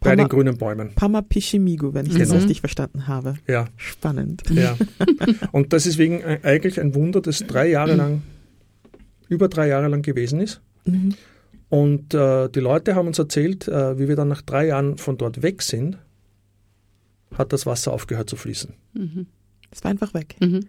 bei 0.00 0.10
Pama, 0.10 0.24
den 0.24 0.28
grünen 0.28 0.56
Bäumen. 0.56 0.94
Pama 0.94 1.22
Pichimigo, 1.22 1.92
wenn 1.94 2.06
ich 2.06 2.14
mhm. 2.14 2.18
das 2.18 2.32
richtig 2.32 2.60
verstanden 2.60 3.08
habe. 3.08 3.34
Ja. 3.46 3.66
Spannend. 3.76 4.42
Ja. 4.50 4.76
Und 5.52 5.72
das 5.72 5.86
ist 5.86 5.98
wegen 5.98 6.22
eigentlich 6.24 6.80
ein 6.80 6.94
Wunder, 6.94 7.20
das 7.20 7.40
drei 7.40 7.68
Jahre 7.68 7.94
lang, 7.94 8.22
über 9.28 9.48
drei 9.48 9.68
Jahre 9.68 9.88
lang 9.88 10.02
gewesen 10.02 10.40
ist. 10.40 10.60
Mhm. 10.84 11.14
Und 11.68 12.14
äh, 12.14 12.48
die 12.48 12.60
Leute 12.60 12.94
haben 12.94 13.08
uns 13.08 13.18
erzählt, 13.18 13.68
äh, 13.68 13.98
wie 13.98 14.08
wir 14.08 14.16
dann 14.16 14.28
nach 14.28 14.42
drei 14.42 14.66
Jahren 14.66 14.96
von 14.96 15.18
dort 15.18 15.42
weg 15.42 15.62
sind, 15.62 15.98
hat 17.36 17.52
das 17.52 17.66
Wasser 17.66 17.92
aufgehört 17.92 18.30
zu 18.30 18.36
fließen. 18.36 18.74
Mhm. 18.94 19.26
Es 19.70 19.84
war 19.84 19.90
einfach 19.90 20.14
weg. 20.14 20.36
Mhm. 20.40 20.66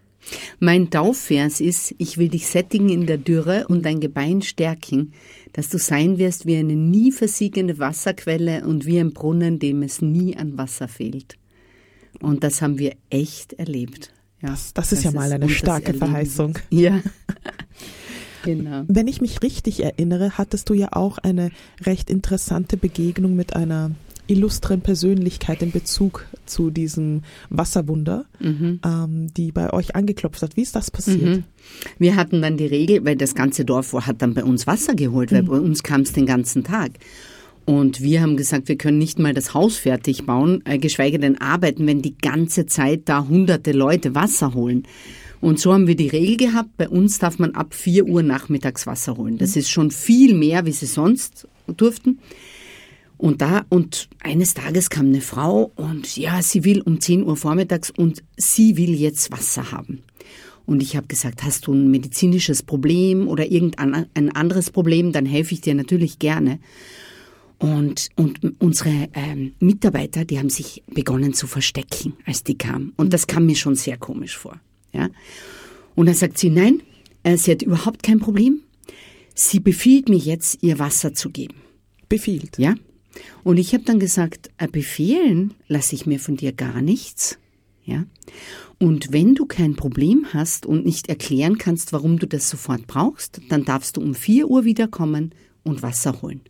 Mein 0.58 0.90
Taufvers 0.90 1.60
ist, 1.60 1.94
ich 1.98 2.18
will 2.18 2.28
dich 2.28 2.46
sättigen 2.46 2.88
in 2.88 3.06
der 3.06 3.18
Dürre 3.18 3.66
und 3.68 3.84
dein 3.84 4.00
Gebein 4.00 4.42
stärken, 4.42 5.12
dass 5.52 5.68
du 5.68 5.78
sein 5.78 6.18
wirst 6.18 6.46
wie 6.46 6.56
eine 6.56 6.76
nie 6.76 7.12
versiegende 7.12 7.78
Wasserquelle 7.78 8.64
und 8.64 8.86
wie 8.86 8.98
ein 8.98 9.12
Brunnen, 9.12 9.58
dem 9.58 9.82
es 9.82 10.02
nie 10.02 10.36
an 10.36 10.56
Wasser 10.58 10.88
fehlt. 10.88 11.36
Und 12.20 12.44
das 12.44 12.60
haben 12.62 12.78
wir 12.78 12.94
echt 13.08 13.54
erlebt. 13.54 14.12
Ja, 14.42 14.50
das, 14.50 14.74
das 14.74 14.92
ist 14.92 15.04
das 15.04 15.12
ja 15.12 15.18
mal 15.18 15.32
eine 15.32 15.48
starke 15.48 15.94
Verheißung. 15.94 16.58
Ja. 16.70 17.00
genau. 18.44 18.84
Wenn 18.88 19.06
ich 19.06 19.20
mich 19.20 19.42
richtig 19.42 19.82
erinnere, 19.82 20.38
hattest 20.38 20.68
du 20.68 20.74
ja 20.74 20.88
auch 20.92 21.18
eine 21.18 21.50
recht 21.82 22.10
interessante 22.10 22.76
Begegnung 22.76 23.36
mit 23.36 23.54
einer 23.54 23.92
illustren 24.30 24.80
Persönlichkeit 24.80 25.62
in 25.62 25.72
Bezug 25.72 26.26
zu 26.46 26.70
diesem 26.70 27.22
Wasserwunder, 27.48 28.26
mhm. 28.38 28.80
ähm, 28.84 29.26
die 29.36 29.52
bei 29.52 29.72
euch 29.72 29.96
angeklopft 29.96 30.42
hat. 30.42 30.56
Wie 30.56 30.62
ist 30.62 30.76
das 30.76 30.90
passiert? 30.90 31.22
Mhm. 31.22 31.44
Wir 31.98 32.16
hatten 32.16 32.40
dann 32.40 32.56
die 32.56 32.66
Regel, 32.66 33.04
weil 33.04 33.16
das 33.16 33.34
ganze 33.34 33.64
Dorf 33.64 33.92
hat 33.92 34.22
dann 34.22 34.34
bei 34.34 34.44
uns 34.44 34.66
Wasser 34.66 34.94
geholt, 34.94 35.32
weil 35.32 35.42
mhm. 35.42 35.46
bei 35.48 35.58
uns 35.58 35.82
kam 35.82 36.02
es 36.02 36.12
den 36.12 36.26
ganzen 36.26 36.64
Tag. 36.64 36.92
Und 37.66 38.00
wir 38.00 38.20
haben 38.20 38.36
gesagt, 38.36 38.68
wir 38.68 38.76
können 38.76 38.98
nicht 38.98 39.18
mal 39.18 39.34
das 39.34 39.54
Haus 39.54 39.76
fertig 39.76 40.26
bauen, 40.26 40.62
äh, 40.64 40.78
geschweige 40.78 41.18
denn 41.18 41.40
arbeiten, 41.40 41.86
wenn 41.86 42.02
die 42.02 42.16
ganze 42.16 42.66
Zeit 42.66 43.02
da 43.04 43.28
hunderte 43.28 43.72
Leute 43.72 44.14
Wasser 44.14 44.54
holen. 44.54 44.84
Und 45.40 45.58
so 45.58 45.72
haben 45.72 45.86
wir 45.86 45.96
die 45.96 46.08
Regel 46.08 46.36
gehabt, 46.36 46.76
bei 46.76 46.88
uns 46.88 47.18
darf 47.18 47.38
man 47.38 47.54
ab 47.54 47.74
4 47.74 48.06
Uhr 48.06 48.22
nachmittags 48.22 48.86
Wasser 48.86 49.16
holen. 49.16 49.38
Das 49.38 49.54
mhm. 49.54 49.60
ist 49.60 49.70
schon 49.70 49.90
viel 49.90 50.34
mehr, 50.34 50.66
wie 50.66 50.72
sie 50.72 50.86
sonst 50.86 51.48
durften. 51.66 52.18
Und 53.20 53.42
da, 53.42 53.66
und 53.68 54.08
eines 54.20 54.54
Tages 54.54 54.88
kam 54.88 55.08
eine 55.08 55.20
Frau 55.20 55.72
und 55.76 56.16
ja, 56.16 56.40
sie 56.40 56.64
will 56.64 56.80
um 56.80 57.00
10 57.02 57.24
Uhr 57.24 57.36
vormittags 57.36 57.90
und 57.90 58.22
sie 58.38 58.78
will 58.78 58.94
jetzt 58.94 59.30
Wasser 59.30 59.72
haben. 59.72 60.02
Und 60.64 60.82
ich 60.82 60.96
habe 60.96 61.06
gesagt, 61.06 61.42
hast 61.42 61.66
du 61.66 61.74
ein 61.74 61.90
medizinisches 61.90 62.62
Problem 62.62 63.28
oder 63.28 63.50
irgendein 63.50 64.06
ein 64.14 64.30
anderes 64.34 64.70
Problem, 64.70 65.12
dann 65.12 65.26
helfe 65.26 65.52
ich 65.52 65.60
dir 65.60 65.74
natürlich 65.74 66.18
gerne. 66.18 66.60
Und, 67.58 68.08
und 68.16 68.40
unsere 68.58 69.10
ähm, 69.12 69.52
Mitarbeiter, 69.60 70.24
die 70.24 70.38
haben 70.38 70.48
sich 70.48 70.82
begonnen 70.86 71.34
zu 71.34 71.46
verstecken, 71.46 72.14
als 72.24 72.42
die 72.42 72.56
kam. 72.56 72.94
Und 72.96 73.12
das 73.12 73.26
kam 73.26 73.44
mir 73.44 73.56
schon 73.56 73.74
sehr 73.74 73.98
komisch 73.98 74.38
vor. 74.38 74.58
Ja? 74.94 75.10
Und 75.94 76.06
dann 76.06 76.14
sagt 76.14 76.38
sie, 76.38 76.48
nein, 76.48 76.80
äh, 77.22 77.36
sie 77.36 77.50
hat 77.50 77.60
überhaupt 77.60 78.02
kein 78.02 78.18
Problem. 78.18 78.62
Sie 79.34 79.60
befiehlt 79.60 80.08
mir 80.08 80.16
jetzt, 80.16 80.62
ihr 80.62 80.78
Wasser 80.78 81.12
zu 81.12 81.28
geben. 81.28 81.56
Befiehlt? 82.08 82.56
Ja. 82.56 82.76
Und 83.42 83.58
ich 83.58 83.72
habe 83.74 83.84
dann 83.84 83.98
gesagt, 83.98 84.50
äh, 84.58 84.68
befehlen 84.68 85.54
lasse 85.68 85.94
ich 85.94 86.06
mir 86.06 86.20
von 86.20 86.36
dir 86.36 86.52
gar 86.52 86.80
nichts. 86.82 87.38
Ja? 87.84 88.04
Und 88.78 89.12
wenn 89.12 89.34
du 89.34 89.46
kein 89.46 89.76
Problem 89.76 90.26
hast 90.32 90.66
und 90.66 90.86
nicht 90.86 91.08
erklären 91.08 91.58
kannst, 91.58 91.92
warum 91.92 92.18
du 92.18 92.26
das 92.26 92.48
sofort 92.48 92.86
brauchst, 92.86 93.40
dann 93.48 93.64
darfst 93.64 93.96
du 93.96 94.00
um 94.00 94.14
4 94.14 94.48
Uhr 94.48 94.64
wiederkommen 94.64 95.32
und 95.62 95.82
Wasser 95.82 96.22
holen. 96.22 96.40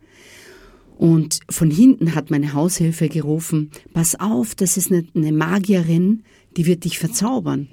Und 0.97 1.41
von 1.49 1.71
hinten 1.71 2.15
hat 2.15 2.31
meine 2.31 2.53
Haushilfe 2.53 3.09
gerufen, 3.09 3.71
pass 3.95 4.21
auf, 4.21 4.55
das 4.55 4.77
ist 4.77 4.93
eine, 4.93 5.07
eine 5.15 5.33
Magierin, 5.33 6.25
die 6.57 6.67
wird 6.67 6.85
dich 6.85 6.99
verzaubern. 6.99 7.69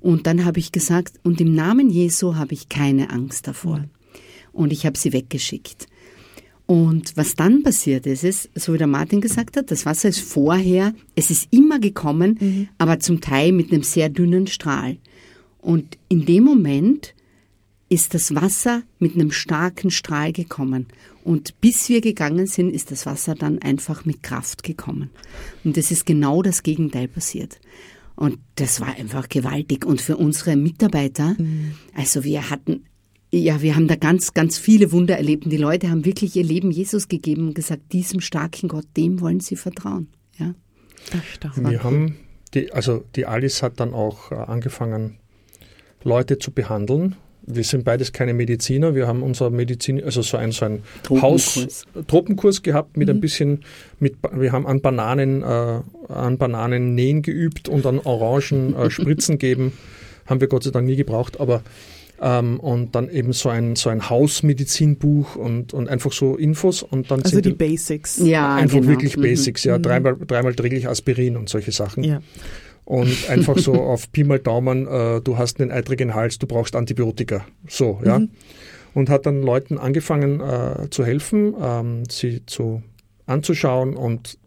Und 0.00 0.26
dann 0.26 0.44
habe 0.44 0.58
ich 0.58 0.72
gesagt, 0.72 1.18
und 1.24 1.40
im 1.40 1.54
Namen 1.54 1.88
Jesu 1.88 2.34
habe 2.34 2.52
ich 2.52 2.68
keine 2.68 3.10
Angst 3.10 3.48
davor. 3.48 3.86
Und 4.52 4.72
ich 4.72 4.84
habe 4.84 4.98
sie 4.98 5.12
weggeschickt. 5.12 5.86
Und 6.66 7.16
was 7.16 7.36
dann 7.36 7.62
passiert 7.62 8.06
ist, 8.06 8.24
ist, 8.24 8.50
so 8.54 8.74
wie 8.74 8.78
der 8.78 8.88
Martin 8.88 9.20
gesagt 9.20 9.56
hat, 9.56 9.70
das 9.70 9.86
Wasser 9.86 10.08
ist 10.08 10.20
vorher, 10.20 10.94
es 11.14 11.30
ist 11.30 11.52
immer 11.52 11.78
gekommen, 11.78 12.36
mhm. 12.40 12.68
aber 12.76 12.98
zum 12.98 13.20
Teil 13.20 13.52
mit 13.52 13.72
einem 13.72 13.84
sehr 13.84 14.08
dünnen 14.08 14.48
Strahl. 14.48 14.98
Und 15.58 15.96
in 16.08 16.26
dem 16.26 16.42
Moment 16.42 17.14
ist 17.88 18.14
das 18.14 18.34
Wasser 18.34 18.82
mit 18.98 19.14
einem 19.14 19.30
starken 19.30 19.92
Strahl 19.92 20.32
gekommen. 20.32 20.86
Und 21.22 21.60
bis 21.60 21.88
wir 21.88 22.00
gegangen 22.00 22.48
sind, 22.48 22.70
ist 22.70 22.90
das 22.90 23.06
Wasser 23.06 23.36
dann 23.36 23.60
einfach 23.60 24.04
mit 24.04 24.24
Kraft 24.24 24.64
gekommen. 24.64 25.10
Und 25.62 25.78
es 25.78 25.92
ist 25.92 26.04
genau 26.04 26.42
das 26.42 26.64
Gegenteil 26.64 27.06
passiert. 27.06 27.60
Und 28.16 28.38
das 28.56 28.80
war 28.80 28.96
einfach 28.96 29.28
gewaltig. 29.28 29.84
Und 29.84 30.00
für 30.00 30.16
unsere 30.16 30.56
Mitarbeiter, 30.56 31.36
mhm. 31.38 31.74
also 31.94 32.24
wir 32.24 32.50
hatten 32.50 32.84
ja, 33.38 33.62
wir 33.62 33.76
haben 33.76 33.88
da 33.88 33.96
ganz, 33.96 34.34
ganz 34.34 34.58
viele 34.58 34.92
Wunder 34.92 35.16
erlebt. 35.16 35.44
Und 35.44 35.50
die 35.50 35.56
Leute 35.56 35.90
haben 35.90 36.04
wirklich 36.04 36.36
ihr 36.36 36.44
Leben 36.44 36.70
Jesus 36.70 37.08
gegeben 37.08 37.48
und 37.48 37.54
gesagt, 37.54 37.92
diesem 37.92 38.20
starken 38.20 38.68
Gott, 38.68 38.86
dem 38.96 39.20
wollen 39.20 39.40
sie 39.40 39.56
vertrauen. 39.56 40.08
Ja. 40.38 40.54
Wir 41.56 41.82
haben 41.82 42.16
die, 42.54 42.72
also 42.72 43.04
die 43.14 43.26
Alice 43.26 43.62
hat 43.62 43.80
dann 43.80 43.92
auch 43.94 44.32
äh, 44.32 44.36
angefangen, 44.36 45.18
Leute 46.02 46.38
zu 46.38 46.52
behandeln. 46.52 47.16
Wir 47.42 47.62
sind 47.62 47.84
beides 47.84 48.12
keine 48.12 48.34
Mediziner. 48.34 48.94
Wir 48.94 49.06
haben 49.06 49.22
unser 49.22 49.50
Medizin, 49.50 50.02
also 50.02 50.22
so 50.22 50.36
ein, 50.36 50.50
so 50.50 50.64
ein 50.64 50.82
Haus, 51.10 51.84
Tropenkurs 52.08 52.62
gehabt 52.62 52.96
mit 52.96 53.08
mhm. 53.08 53.14
ein 53.14 53.20
bisschen, 53.20 53.64
mit, 54.00 54.16
wir 54.32 54.50
haben 54.52 54.66
an 54.66 54.80
Bananen, 54.80 55.42
äh, 55.42 55.80
an 56.08 56.38
Bananen 56.38 56.94
nähen 56.94 57.22
geübt 57.22 57.68
und 57.68 57.86
an 57.86 58.00
Orangen 58.00 58.74
äh, 58.74 58.90
Spritzen 58.90 59.38
geben. 59.38 59.72
Haben 60.26 60.40
wir 60.40 60.48
Gott 60.48 60.64
sei 60.64 60.70
Dank 60.70 60.86
nie 60.86 60.96
gebraucht, 60.96 61.38
aber 61.40 61.62
ähm, 62.20 62.60
und 62.60 62.94
dann 62.94 63.10
eben 63.10 63.32
so 63.32 63.48
ein, 63.48 63.76
so 63.76 63.90
ein 63.90 64.08
Hausmedizinbuch 64.08 65.36
und, 65.36 65.74
und 65.74 65.88
einfach 65.88 66.12
so 66.12 66.36
Infos 66.36 66.82
und 66.82 67.10
dann 67.10 67.22
also 67.22 67.40
die, 67.40 67.50
die 67.50 67.54
Basics. 67.54 68.18
Ja, 68.18 68.54
einfach 68.54 68.78
genau. 68.78 68.90
wirklich 68.90 69.16
mhm. 69.16 69.22
Basics, 69.22 69.64
ja, 69.64 69.78
mhm. 69.78 69.82
dreimal, 69.82 70.16
dreimal 70.26 70.54
täglich 70.54 70.88
Aspirin 70.88 71.36
und 71.36 71.48
solche 71.48 71.72
Sachen. 71.72 72.04
Ja. 72.04 72.20
Und 72.84 73.28
einfach 73.28 73.58
so 73.58 73.74
auf 73.74 74.12
Pi 74.12 74.22
mal 74.24 74.38
Daumen, 74.38 74.86
äh, 74.86 75.20
du 75.20 75.36
hast 75.36 75.60
einen 75.60 75.72
eitrigen 75.72 76.14
Hals, 76.14 76.38
du 76.38 76.46
brauchst 76.46 76.76
Antibiotika. 76.76 77.44
So, 77.68 78.00
ja. 78.04 78.20
Mhm. 78.20 78.30
Und 78.94 79.10
hat 79.10 79.26
dann 79.26 79.42
Leuten 79.42 79.76
angefangen 79.76 80.40
äh, 80.40 80.88
zu 80.88 81.04
helfen, 81.04 81.54
ähm, 81.60 82.04
sie 82.08 82.46
zu 82.46 82.82
anzuschauen 83.26 83.94
und 83.94 84.38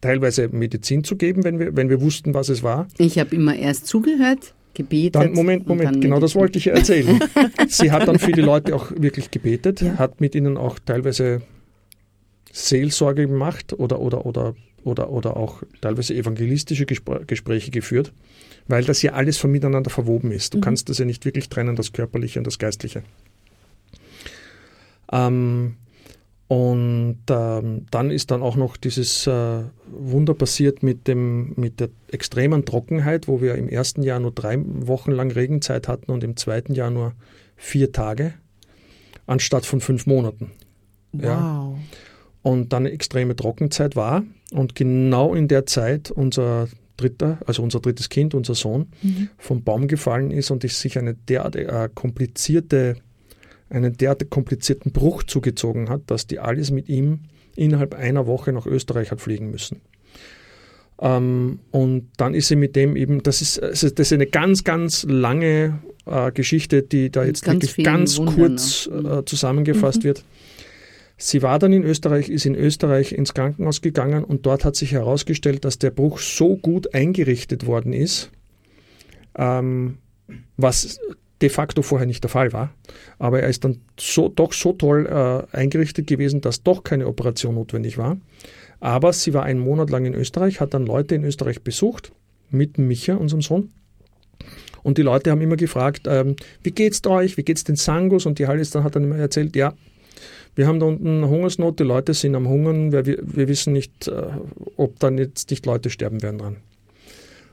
teilweise 0.00 0.48
Medizin 0.48 1.04
zu 1.04 1.16
geben, 1.16 1.44
wenn 1.44 1.58
wir, 1.58 1.76
wenn 1.76 1.88
wir 1.88 2.00
wussten, 2.00 2.34
was 2.34 2.48
es 2.48 2.62
war. 2.62 2.88
Ich 2.98 3.18
habe 3.18 3.34
immer 3.36 3.54
erst 3.54 3.86
zugehört, 3.86 4.54
gebetet. 4.74 5.16
Dann, 5.16 5.32
Moment, 5.32 5.66
Moment, 5.66 6.00
genau 6.00 6.20
das 6.20 6.34
wollte 6.34 6.58
ich 6.58 6.68
erzählen. 6.68 7.20
Sie 7.68 7.90
hat 7.90 8.08
dann 8.08 8.18
für 8.18 8.32
die 8.32 8.40
Leute 8.40 8.74
auch 8.74 8.90
wirklich 8.96 9.30
gebetet, 9.30 9.80
ja. 9.80 9.98
hat 9.98 10.20
mit 10.20 10.34
ihnen 10.34 10.56
auch 10.56 10.78
teilweise 10.78 11.42
Seelsorge 12.52 13.26
gemacht 13.26 13.72
oder, 13.78 14.00
oder, 14.00 14.26
oder, 14.26 14.54
oder, 14.84 15.10
oder 15.10 15.36
auch 15.36 15.62
teilweise 15.80 16.14
evangelistische 16.14 16.86
Gespr 16.86 17.24
Gespräche 17.26 17.70
geführt, 17.70 18.12
weil 18.68 18.84
das 18.84 19.02
ja 19.02 19.12
alles 19.12 19.38
von 19.38 19.50
miteinander 19.50 19.90
verwoben 19.90 20.32
ist. 20.32 20.54
Du 20.54 20.58
mhm. 20.58 20.62
kannst 20.62 20.88
das 20.88 20.98
ja 20.98 21.04
nicht 21.04 21.24
wirklich 21.24 21.48
trennen, 21.48 21.76
das 21.76 21.92
Körperliche 21.92 22.38
und 22.38 22.46
das 22.46 22.58
Geistliche. 22.58 23.02
Ähm, 25.10 25.76
und 26.52 27.20
ähm, 27.30 27.86
dann 27.90 28.10
ist 28.10 28.30
dann 28.30 28.42
auch 28.42 28.56
noch 28.56 28.76
dieses 28.76 29.26
äh, 29.26 29.62
Wunder 29.90 30.34
passiert 30.34 30.82
mit, 30.82 31.08
dem, 31.08 31.54
mit 31.56 31.80
der 31.80 31.88
extremen 32.10 32.66
Trockenheit, 32.66 33.26
wo 33.26 33.40
wir 33.40 33.54
im 33.54 33.70
ersten 33.70 34.02
Jahr 34.02 34.20
nur 34.20 34.32
drei 34.32 34.58
Wochen 34.62 35.12
lang 35.12 35.30
Regenzeit 35.30 35.88
hatten 35.88 36.12
und 36.12 36.22
im 36.22 36.36
zweiten 36.36 36.74
Jahr 36.74 36.90
nur 36.90 37.14
vier 37.56 37.90
Tage, 37.90 38.34
anstatt 39.24 39.64
von 39.64 39.80
fünf 39.80 40.04
Monaten. 40.04 40.50
Wow. 41.12 41.24
Ja. 41.24 41.74
Und 42.42 42.74
dann 42.74 42.82
eine 42.82 42.92
extreme 42.92 43.34
Trockenzeit 43.34 43.96
war 43.96 44.22
und 44.50 44.74
genau 44.74 45.34
in 45.34 45.48
der 45.48 45.64
Zeit 45.64 46.10
unser 46.10 46.68
dritter, 46.98 47.38
also 47.46 47.62
unser 47.62 47.80
drittes 47.80 48.10
Kind, 48.10 48.34
unser 48.34 48.54
Sohn, 48.54 48.88
mhm. 49.00 49.30
vom 49.38 49.62
Baum 49.64 49.88
gefallen 49.88 50.30
ist 50.30 50.50
und 50.50 50.64
es 50.64 50.78
sich 50.78 50.98
eine 50.98 51.14
derart 51.14 51.56
äh, 51.56 51.88
komplizierte 51.94 52.96
einen 53.72 53.96
derart 53.96 54.28
komplizierten 54.30 54.92
Bruch 54.92 55.22
zugezogen 55.24 55.88
hat, 55.88 56.02
dass 56.06 56.26
die 56.26 56.38
Alice 56.38 56.70
mit 56.70 56.88
ihm 56.88 57.20
innerhalb 57.56 57.94
einer 57.94 58.26
Woche 58.26 58.52
nach 58.52 58.66
Österreich 58.66 59.10
hat 59.10 59.20
fliegen 59.20 59.50
müssen. 59.50 59.80
Ähm, 61.00 61.60
und 61.70 62.10
dann 62.16 62.34
ist 62.34 62.48
sie 62.48 62.56
mit 62.56 62.76
dem 62.76 62.96
eben, 62.96 63.22
das 63.22 63.42
ist, 63.42 63.60
das 63.60 63.82
ist 63.82 64.12
eine 64.12 64.26
ganz, 64.26 64.62
ganz 64.62 65.04
lange 65.08 65.80
äh, 66.06 66.30
Geschichte, 66.32 66.82
die 66.82 67.10
da 67.10 67.24
jetzt 67.24 67.44
ganz 67.44 67.62
wirklich 67.62 67.84
ganz 67.84 68.18
Wundern, 68.18 68.34
kurz 68.36 68.86
äh, 68.86 69.24
zusammengefasst 69.24 70.00
mhm. 70.00 70.04
wird. 70.04 70.24
Sie 71.16 71.42
war 71.42 71.58
dann 71.58 71.72
in 71.72 71.84
Österreich, 71.84 72.28
ist 72.28 72.46
in 72.46 72.54
Österreich 72.54 73.12
ins 73.12 73.34
Krankenhaus 73.34 73.80
gegangen 73.80 74.24
und 74.24 74.44
dort 74.46 74.64
hat 74.64 74.76
sich 74.76 74.92
herausgestellt, 74.92 75.64
dass 75.64 75.78
der 75.78 75.90
Bruch 75.90 76.18
so 76.18 76.56
gut 76.56 76.94
eingerichtet 76.94 77.66
worden 77.66 77.92
ist, 77.92 78.30
ähm, 79.36 79.98
was 80.56 80.98
de 81.42 81.48
facto 81.48 81.82
vorher 81.82 82.06
nicht 82.06 82.22
der 82.22 82.30
Fall 82.30 82.52
war. 82.52 82.72
Aber 83.18 83.40
er 83.40 83.48
ist 83.48 83.64
dann 83.64 83.80
so, 83.98 84.28
doch 84.28 84.52
so 84.52 84.72
toll 84.72 85.06
äh, 85.06 85.56
eingerichtet 85.56 86.06
gewesen, 86.06 86.40
dass 86.40 86.62
doch 86.62 86.84
keine 86.84 87.06
Operation 87.06 87.56
notwendig 87.56 87.98
war. 87.98 88.16
Aber 88.80 89.12
sie 89.12 89.34
war 89.34 89.42
einen 89.42 89.60
Monat 89.60 89.90
lang 89.90 90.06
in 90.06 90.14
Österreich, 90.14 90.60
hat 90.60 90.74
dann 90.74 90.86
Leute 90.86 91.14
in 91.14 91.24
Österreich 91.24 91.62
besucht, 91.62 92.12
mit 92.50 92.78
Micha, 92.78 93.14
unserem 93.14 93.42
Sohn. 93.42 93.70
Und 94.82 94.98
die 94.98 95.02
Leute 95.02 95.30
haben 95.30 95.40
immer 95.40 95.56
gefragt, 95.56 96.02
ähm, 96.06 96.36
wie 96.62 96.72
geht's 96.72 97.04
euch, 97.06 97.36
wie 97.36 97.44
geht's 97.44 97.64
den 97.64 97.76
Sangos? 97.76 98.26
Und 98.26 98.38
die 98.38 98.46
Hallis 98.46 98.70
dann 98.70 98.84
hat 98.84 98.96
dann 98.96 99.04
immer 99.04 99.16
erzählt, 99.16 99.54
ja, 99.54 99.74
wir 100.54 100.66
haben 100.66 100.80
da 100.80 100.86
unten 100.86 101.26
Hungersnot, 101.28 101.78
die 101.78 101.84
Leute 101.84 102.14
sind 102.14 102.34
am 102.34 102.48
Hungern, 102.48 102.92
wir, 102.92 103.06
wir 103.06 103.48
wissen 103.48 103.72
nicht, 103.72 104.08
äh, 104.08 104.26
ob 104.76 104.98
dann 104.98 105.18
jetzt 105.18 105.50
nicht 105.50 105.64
Leute 105.66 105.88
sterben 105.88 106.22
werden 106.22 106.38
dran. 106.38 106.56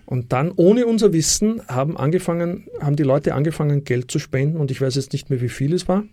Und 0.10 0.34
dann, 0.34 0.52
ohne 0.56 0.88
unser 0.88 1.14
Wissen, 1.14 1.62
haben, 1.68 1.96
angefangen, 1.96 2.66
haben 2.82 2.96
die 2.96 3.04
Leute 3.04 3.36
angefangen, 3.36 3.84
Geld 3.84 4.10
zu 4.10 4.18
spenden. 4.18 4.58
Und 4.58 4.72
ich 4.72 4.82
weiß 4.82 4.96
jetzt 4.96 5.14
nicht 5.14 5.30
mehr, 5.30 5.40
wie 5.40 5.50
viel 5.50 5.72
es 5.72 5.88
war. 5.88 6.04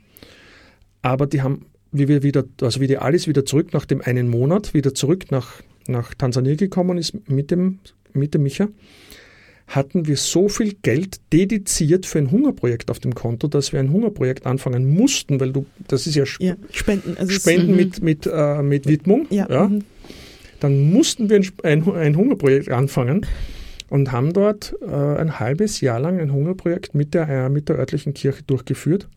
Aber 1.01 1.27
die 1.27 1.41
haben, 1.41 1.65
wie 1.93 2.07
wir 2.07 2.23
wieder, 2.23 2.45
also 2.61 2.83
wie 2.83 2.89
die 2.89 2.99
Alice 2.99 3.27
wieder 3.27 3.47
zurück 3.47 3.73
nach 3.73 3.87
dem 3.87 4.03
einen 4.03 4.29
Monat, 4.29 4.75
wieder 4.75 4.93
zurück 4.93 5.31
nach, 5.31 5.63
nach 5.87 6.13
Tansania 6.13 6.57
gekommen 6.57 6.99
ist 6.99 7.15
mit 7.27 7.51
dem, 7.51 7.79
mit 8.13 8.35
dem 8.35 8.43
Micha, 8.43 8.69
hatten 9.67 10.07
wir 10.07 10.19
so 10.19 10.51
viel 10.51 10.75
Geld 10.83 11.19
dediziert 11.33 12.05
für 12.05 12.19
ein 12.19 12.31
Hungerprojekt 12.31 12.91
auf 12.91 12.99
dem 12.99 13.15
Konto, 13.15 13.49
dass 13.49 13.73
wir 13.73 13.81
ein 13.81 13.91
Hungerprojekt 13.91 14.45
anfangen 14.45 14.95
mussten, 14.95 15.41
weil 15.41 15.53
du, 15.53 15.65
das 15.89 16.07
ist 16.07 16.17
ja, 16.17 16.25
Sp 16.29 16.45
ja 16.45 16.57
Spenden, 16.71 17.17
also 17.17 17.33
Spenden 17.33 17.79
ist, 17.79 18.03
mit, 18.03 18.27
mit, 18.27 18.31
äh, 18.31 18.63
mit 18.63 18.87
Widmung. 18.87 19.27
Ja. 19.31 19.49
ja. 19.49 19.69
Mhm. 19.69 19.85
Dann 20.61 20.93
mussten 20.93 21.31
wir 21.31 21.37
ein, 21.37 21.51
ein, 21.63 21.95
ein 21.95 22.17
Hungerprojekt 22.19 22.69
anfangen 22.69 23.25
und 23.91 24.13
haben 24.13 24.33
dort 24.33 24.75
äh, 24.83 24.87
ein 24.87 25.39
halbes 25.39 25.81
Jahr 25.81 26.01
lang 26.01 26.19
ein 26.19 26.33
Hungerprojekt 26.33 26.95
mit 26.95 27.15
der, 27.15 27.29
äh, 27.29 27.49
mit 27.49 27.69
der 27.69 27.77
örtlichen 27.77 28.15
Kirche 28.15 28.43
durchgeführt 28.43 29.09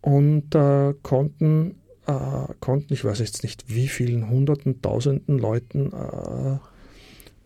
und 0.00 0.54
äh, 0.54 0.94
konnten, 1.02 1.76
äh, 2.06 2.52
konnten, 2.60 2.92
ich 2.92 3.04
weiß 3.04 3.18
jetzt 3.18 3.42
nicht 3.42 3.64
wie 3.68 3.88
vielen 3.88 4.28
hunderten, 4.28 4.80
tausenden 4.80 5.38
Leuten 5.38 5.92
äh, 5.92 6.58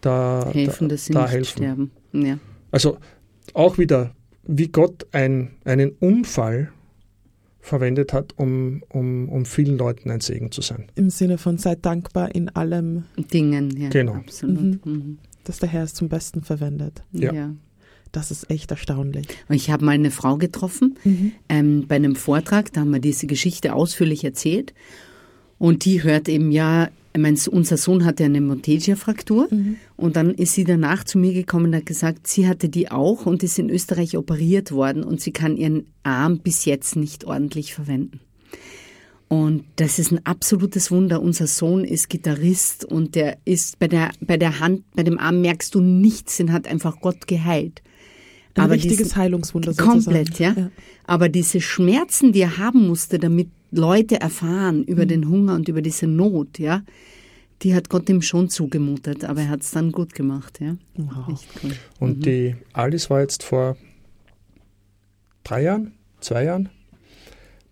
da 0.01 0.51
helfen, 0.53 0.89
da, 0.89 0.95
dass 0.95 1.07
sie 1.07 1.13
da 1.13 1.23
nicht 1.23 1.33
helfen. 1.33 1.57
sterben. 1.59 1.91
Ja. 2.13 2.39
Also 2.71 2.99
auch 3.55 3.79
wieder, 3.79 4.15
wie 4.45 4.69
Gott 4.69 5.07
ein, 5.13 5.53
einen 5.65 5.91
Unfall 5.91 6.73
verwendet 7.61 8.13
hat, 8.13 8.35
um, 8.37 8.83
um, 8.89 9.29
um 9.29 9.45
vielen 9.45 9.77
Leuten 9.77 10.11
ein 10.11 10.21
Segen 10.21 10.53
zu 10.53 10.63
sein. 10.63 10.87
Im 10.95 11.11
Sinne 11.11 11.39
von 11.39 11.59
seid 11.59 11.85
dankbar 11.85 12.35
in 12.35 12.49
allem. 12.51 13.05
Dingen, 13.17 13.71
ja. 13.77 13.91
Genau. 13.91 14.15
Absolut. 14.15 14.85
Mhm. 14.87 14.93
Mhm 14.93 15.19
dass 15.49 15.59
der 15.59 15.69
Herr 15.69 15.85
es 15.85 15.95
zum 15.95 16.09
Besten 16.09 16.43
verwendet. 16.43 17.03
Ja. 17.13 17.33
ja. 17.33 17.55
Das 18.13 18.31
ist 18.31 18.51
echt 18.51 18.71
erstaunlich. 18.71 19.27
Ich 19.51 19.71
habe 19.71 19.85
mal 19.85 19.93
eine 19.93 20.11
Frau 20.11 20.37
getroffen 20.37 20.99
mhm. 21.05 21.33
ähm, 21.49 21.87
bei 21.87 21.97
einem 21.97 22.17
Vortrag, 22.17 22.73
da 22.73 22.81
haben 22.81 22.91
wir 22.91 23.01
diese 23.01 23.27
Geschichte 23.27 23.75
ausführlich 23.75 24.25
erzählt. 24.25 24.73
Und 25.59 25.85
die 25.85 26.03
hört 26.03 26.29
eben 26.29 26.51
ja, 26.51 26.89
ich 27.13 27.21
meine, 27.21 27.39
unser 27.51 27.77
Sohn 27.77 28.05
hatte 28.05 28.25
eine 28.25 28.41
Montegia-Fraktur 28.41 29.49
mhm. 29.51 29.77
und 29.97 30.17
dann 30.17 30.31
ist 30.35 30.55
sie 30.55 30.65
danach 30.65 31.05
zu 31.05 31.19
mir 31.19 31.33
gekommen 31.33 31.67
und 31.67 31.77
hat 31.77 31.87
gesagt, 31.87 32.27
sie 32.27 32.47
hatte 32.47 32.69
die 32.69 32.91
auch 32.91 33.27
und 33.27 33.43
ist 33.43 33.59
in 33.59 33.71
Österreich 33.71 34.17
operiert 34.17 34.71
worden 34.71 35.03
und 35.03 35.21
sie 35.21 35.33
kann 35.33 35.57
ihren 35.57 35.87
Arm 36.03 36.39
bis 36.39 36.65
jetzt 36.65 36.97
nicht 36.97 37.25
ordentlich 37.25 37.75
verwenden. 37.75 38.21
Und 39.29 39.65
das 39.77 39.99
ist 39.99 40.11
ein 40.11 40.25
absolutes 40.25 40.91
Wunder. 40.91 41.21
Unser 41.21 41.47
Sohn 41.47 41.85
ist 41.85 42.09
Gitarrist 42.09 42.85
und 42.87 43.15
der 43.15 43.37
ist 43.45 43.79
bei 43.79 43.87
der, 43.87 44.11
bei 44.23 44.39
der 44.39 44.59
Hand, 44.59 44.85
bei 44.95 45.03
dem 45.03 45.19
Arm 45.19 45.43
merkst 45.43 45.75
du 45.75 45.81
nichts, 45.81 46.39
den 46.39 46.53
hat 46.53 46.67
einfach 46.67 47.01
Gott 47.01 47.27
geheilt. 47.27 47.83
Ein 48.55 48.65
Aber 48.65 48.75
richtiges 48.75 48.99
diesen, 48.99 49.17
Heilungswunder 49.17 49.73
sozusagen. 49.73 50.05
Komplett, 50.05 50.39
ja? 50.39 50.55
ja. 50.57 50.71
Aber 51.05 51.29
diese 51.29 51.61
Schmerzen, 51.61 52.33
die 52.33 52.41
er 52.41 52.57
haben 52.57 52.89
musste, 52.89 53.19
damit 53.19 53.49
Leute 53.71 54.19
erfahren 54.19 54.83
über 54.85 55.05
mhm. 55.05 55.09
den 55.09 55.29
Hunger 55.29 55.55
und 55.55 55.69
über 55.69 55.83
diese 55.83 56.07
Not, 56.07 56.59
ja, 56.59 56.83
die 57.63 57.75
hat 57.75 57.91
Gott 57.91 58.09
ihm 58.09 58.23
schon 58.23 58.49
zugemutet, 58.49 59.25
aber 59.25 59.43
er 59.43 59.51
hat 59.51 59.61
es 59.61 59.73
dann 59.73 59.93
gut 59.93 60.15
gemacht, 60.15 60.59
ja. 60.61 60.77
Wow. 60.97 61.39
Cool. 61.63 61.73
Und 62.01 62.19
mhm. 62.19 62.23
die 62.23 62.57
Alice 62.73 63.11
war 63.11 63.21
jetzt 63.21 63.43
vor 63.43 63.77
drei 65.45 65.65
Jahren, 65.65 65.93
zwei 66.21 66.45
Jahren 66.45 66.71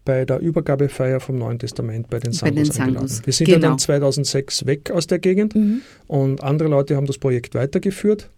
bei 0.06 0.24
der 0.24 0.40
Übergabefeier 0.40 1.20
vom 1.20 1.36
Neuen 1.36 1.58
Testament 1.58 2.08
bei 2.08 2.18
den 2.18 2.32
Sangos, 2.32 2.54
bei 2.54 2.62
den 2.62 2.72
Sangos. 2.72 3.26
Wir 3.26 3.32
sind 3.34 3.46
genau. 3.46 3.68
dann 3.68 3.78
2006 3.78 4.64
weg 4.64 4.90
aus 4.90 5.06
der 5.06 5.18
Gegend 5.18 5.54
mhm. 5.54 5.82
und 6.06 6.42
andere 6.42 6.70
Leute 6.70 6.96
haben 6.96 7.06
das 7.06 7.18
Projekt 7.18 7.54
weitergeführt. 7.54 8.30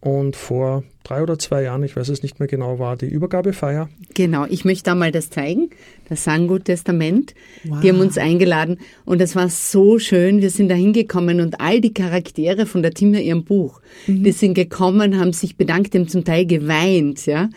Und 0.00 0.34
vor 0.34 0.82
drei 1.04 1.22
oder 1.22 1.38
zwei 1.38 1.62
Jahren, 1.62 1.84
ich 1.84 1.94
weiß 1.94 2.08
es 2.08 2.24
nicht 2.24 2.40
mehr 2.40 2.48
genau, 2.48 2.80
war 2.80 2.96
die 2.96 3.06
Übergabefeier. 3.06 3.88
Genau, 4.14 4.46
ich 4.46 4.64
möchte 4.64 4.82
da 4.82 4.96
mal 4.96 5.12
das 5.12 5.30
zeigen, 5.30 5.70
das 6.08 6.24
Sango-Testament. 6.24 7.34
Wow. 7.62 7.80
Die 7.80 7.88
haben 7.88 8.00
uns 8.00 8.18
eingeladen 8.18 8.78
und 9.04 9.20
es 9.20 9.36
war 9.36 9.48
so 9.48 10.00
schön. 10.00 10.42
Wir 10.42 10.50
sind 10.50 10.70
da 10.70 10.74
hingekommen 10.74 11.40
und 11.40 11.60
all 11.60 11.80
die 11.80 11.94
Charaktere 11.94 12.66
von 12.66 12.82
der 12.82 12.94
Timna 12.94 13.20
ihrem 13.20 13.44
Buch, 13.44 13.80
mhm. 14.08 14.24
die 14.24 14.32
sind 14.32 14.54
gekommen, 14.54 15.20
haben 15.20 15.32
sich 15.32 15.56
bedankt, 15.56 15.94
haben 15.94 16.08
zum 16.08 16.24
Teil 16.24 16.46
geweint, 16.46 17.24
ja, 17.26 17.48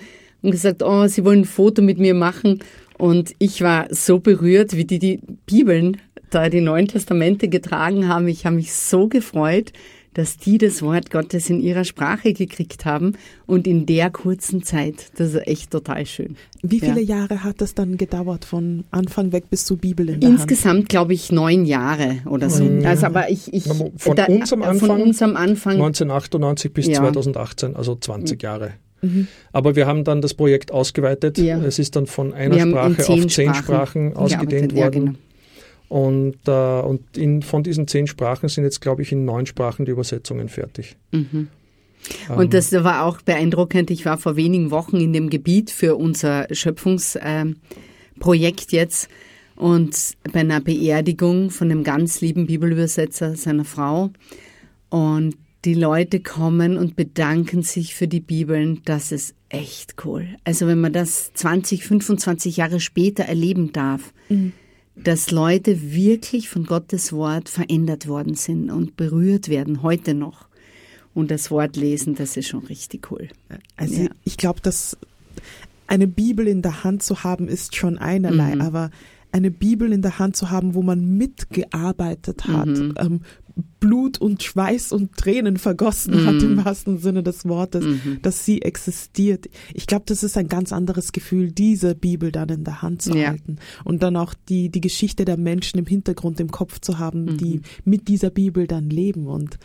und 0.44 0.52
gesagt, 0.52 0.84
oh, 0.84 1.08
sie 1.08 1.26
wollen 1.26 1.40
ein 1.40 1.46
Foto 1.46 1.82
mit 1.82 1.98
mir 1.98 2.14
machen. 2.14 2.60
Und 2.98 3.34
ich 3.40 3.62
war 3.62 3.88
so 3.90 4.20
berührt, 4.20 4.76
wie 4.76 4.86
die 4.86 5.00
die 5.00 5.20
Bibeln, 5.46 5.98
da 6.30 6.50
die 6.50 6.62
Neuen 6.62 6.88
Testamente 6.88 7.48
getragen 7.48 8.08
haben. 8.08 8.28
Ich 8.28 8.46
habe 8.46 8.56
mich 8.56 8.74
so 8.74 9.08
gefreut. 9.08 9.72
dass 10.16 10.38
die 10.38 10.58
das 10.58 10.82
Wort 10.82 11.12
Gottes 11.12 11.50
in 11.50 11.60
ihrer 11.60 11.84
Sprache 11.84 12.34
gekriegt 12.34 12.86
haben 12.86 13.14
und 13.46 13.68
in 13.68 13.86
der 13.86 14.10
kurzen 14.10 14.64
Zeit. 14.64 15.12
Das 15.18 15.34
ist 15.34 15.46
echt 15.46 15.72
total 15.72 16.06
schön. 16.06 16.38
Wie 16.64 16.80
viele 16.80 17.02
ja. 17.02 17.18
Jahre 17.18 17.44
hat 17.44 17.62
das 17.62 17.76
dann 17.76 17.98
gedauert, 17.98 18.46
von 18.46 18.86
Anfang 18.92 19.34
weg 19.34 19.50
bis 19.50 19.66
zur 19.66 19.78
Bibel 19.78 20.10
in 20.10 20.22
der 20.22 20.30
Insgesamt, 20.30 20.90
glaube 20.90 21.14
ich, 21.14 21.32
neun 21.32 21.66
Jahre 21.66 22.20
oder 22.26 22.50
so. 22.50 22.64
Ja. 22.64 22.90
Also, 22.90 23.06
aber 23.08 23.30
ich, 23.30 23.54
ich 23.54 23.66
von, 23.66 24.16
da, 24.16 24.26
uns 24.26 24.52
am 24.54 24.64
Anfang, 24.64 24.90
von 24.90 25.02
uns 25.02 25.22
am 25.22 25.36
Anfang 25.36 25.74
1998 25.74 26.74
bis 26.74 26.88
ja. 26.88 26.96
2018, 26.96 27.76
also 27.76 27.96
20 27.96 28.42
Jahre. 28.42 28.74
Mhm. 29.02 29.28
Aber 29.52 29.76
wir 29.76 29.88
haben 29.88 30.04
dann 30.04 30.22
das 30.22 30.34
Projekt 30.34 30.72
ausgeweitet. 30.72 31.38
Ja. 31.38 31.58
Es 31.64 31.80
ist 31.80 31.96
dann 31.96 32.08
von 32.08 32.34
einer 32.34 32.60
Sprache 32.60 33.10
auf 33.10 33.28
zehn 33.28 33.54
Sprachen, 33.54 33.64
Sprachen 33.64 34.16
ausgedehnt 34.16 34.76
worden. 34.76 35.06
Ja, 35.06 35.12
genau. 35.12 35.20
Und, 35.88 36.38
äh, 36.48 36.82
und 36.82 37.18
in, 37.18 37.42
von 37.42 37.64
diesen 37.64 37.88
zehn 37.88 38.08
Sprachen 38.08 38.50
sind 38.50 38.64
jetzt, 38.64 38.82
glaube 38.82 39.04
ich, 39.04 39.12
in 39.12 39.24
neun 39.26 39.46
Sprachen 39.46 39.86
die 39.86 39.92
Übersetzungen 39.92 40.50
fertig. 40.50 40.96
Mhm. 41.12 41.48
Und 42.30 42.44
ähm. 42.46 42.50
das 42.50 42.72
war 42.72 43.04
auch 43.04 43.22
beeindruckend. 43.22 43.92
Ich 43.92 44.06
war 44.06 44.18
vor 44.18 44.36
wenigen 44.36 44.72
Wochen 44.72 44.98
in 44.98 45.14
dem 45.14 45.30
Gebiet 45.30 45.70
für 45.72 45.96
unser 45.96 46.48
Schöpfungsprojekt 46.52 47.56
äh, 48.74 48.76
jetzt 48.76 49.10
und 49.56 50.16
bei 50.32 50.42
einer 50.42 50.60
Beerdigung 50.60 51.50
von 51.50 51.72
einem 51.72 51.84
ganz 51.84 52.22
lieben 52.22 52.46
Bibelübersetzer 52.46 53.36
seiner 53.36 53.66
Frau. 53.66 54.12
Und 54.90 55.36
die 55.66 55.74
Leute 55.74 56.20
kommen 56.20 56.78
und 56.78 56.96
bedanken 56.96 57.64
sich 57.64 57.96
für 57.96 58.08
die 58.08 58.20
Bibeln. 58.20 58.82
Das 58.86 59.12
ist 59.12 59.34
echt 59.50 59.96
cool. 60.06 60.28
Also 60.44 60.68
wenn 60.68 60.80
man 60.80 60.94
das 60.94 61.34
20, 61.34 61.84
25 61.84 62.58
Jahre 62.58 62.80
später 62.80 63.24
erleben 63.24 63.74
darf, 63.74 64.14
mhm. 64.30 64.54
dass 64.96 65.32
Leute 65.32 65.94
wirklich 65.94 66.50
von 66.50 66.66
Gottes 66.66 67.12
Wort 67.12 67.50
verändert 67.50 68.08
worden 68.08 68.36
sind 68.36 68.70
und 68.70 68.96
berührt 68.96 69.50
werden, 69.50 69.82
heute 69.82 70.14
noch. 70.14 70.48
Und 71.16 71.32
das 71.32 71.50
Wort 71.50 71.78
lesen, 71.78 72.14
das 72.14 72.38
ist 72.38 72.48
schon 72.48 72.66
richtig 72.66 73.10
cool. 73.12 73.30
Also 73.76 74.04
ja. 74.04 74.10
ich 74.24 74.38
glaube, 74.38 74.62
dass 74.62 74.98
eine 75.88 76.08
Bibel 76.08 76.48
in 76.48 76.62
der 76.62 76.84
Hand 76.84 77.02
zu 77.02 77.24
haben, 77.24 77.48
ist 77.48 77.76
schon 77.76 77.98
einerlei, 77.98 78.56
mhm. 78.56 78.62
aber 78.62 78.92
eine 79.32 79.52
Bibel 79.52 79.92
in 79.92 80.02
der 80.02 80.20
Hand 80.20 80.36
zu 80.36 80.52
haben, 80.52 80.76
wo 80.76 80.82
man 80.82 81.18
mitgearbeitet 81.18 82.46
hat, 82.48 82.68
mhm. 82.68 82.94
ähm, 82.98 83.22
Blut 83.86 84.20
und 84.20 84.42
Schweiß 84.42 84.92
und 84.94 85.16
Tränen 85.16 85.58
vergossen 85.58 86.24
mhm. 86.24 86.26
hat 86.26 86.42
im 86.42 86.66
wahrsten 86.66 86.98
Sinne 86.98 87.22
des 87.22 87.48
Wortes, 87.48 87.86
mhm. 87.86 88.20
dass 88.24 88.44
sie 88.44 88.64
existiert. 88.64 89.48
Ich 89.76 89.86
glaube, 89.86 90.06
das 90.08 90.24
ist 90.24 90.38
ein 90.38 90.48
ganz 90.48 90.74
anderes 90.74 91.12
Gefühl, 91.12 91.52
diese 91.52 91.94
Bibel 91.94 92.32
dann 92.32 92.50
in 92.50 92.64
der 92.64 92.82
Hand 92.82 93.04
zu 93.04 93.16
ja. 93.16 93.28
halten 93.28 93.58
und 93.84 94.02
dann 94.02 94.18
auch 94.18 94.34
die, 94.50 94.70
die 94.70 94.82
Geschichte 94.82 95.24
der 95.24 95.38
Menschen 95.38 95.78
im 95.78 95.86
Hintergrund 95.86 96.40
im 96.40 96.50
Kopf 96.50 96.80
zu 96.80 96.98
haben, 96.98 97.26
mhm. 97.26 97.38
die 97.38 97.62
mit 97.84 98.08
dieser 98.08 98.32
Bibel 98.32 98.66
dann 98.66 98.90
leben. 98.90 99.28
Und 99.28 99.60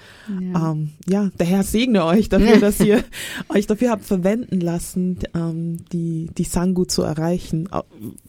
ja, 0.52 0.72
ähm, 0.72 0.90
ja 1.08 1.30
der 1.38 1.46
Herr 1.46 1.62
segne 1.62 2.04
euch 2.04 2.28
dafür, 2.28 2.56
dass 2.60 2.78
ihr 2.80 3.02
euch 3.48 3.66
dafür 3.66 3.88
habt 3.88 4.04
verwenden 4.04 4.60
lassen, 4.60 5.18
ähm, 5.34 5.78
die, 5.92 6.28
die 6.36 6.44
Sangu 6.44 6.84
zu 6.84 7.00
erreichen. 7.00 7.70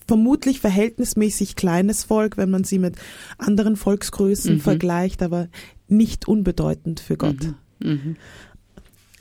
Vermutlich 0.07 0.61
verhältnismäßig 0.61 1.57
kleines 1.57 2.05
Volk, 2.05 2.37
wenn 2.37 2.49
man 2.49 2.63
sie 2.63 2.79
mit 2.79 2.95
anderen 3.37 3.75
Volksgrößen 3.75 4.55
mhm. 4.55 4.59
vergleicht, 4.61 5.21
aber 5.21 5.49
nicht 5.91 6.27
unbedeutend 6.27 6.99
für 6.99 7.17
Gott. 7.17 7.37
Mhm. 7.79 7.89
Mhm. 7.89 8.15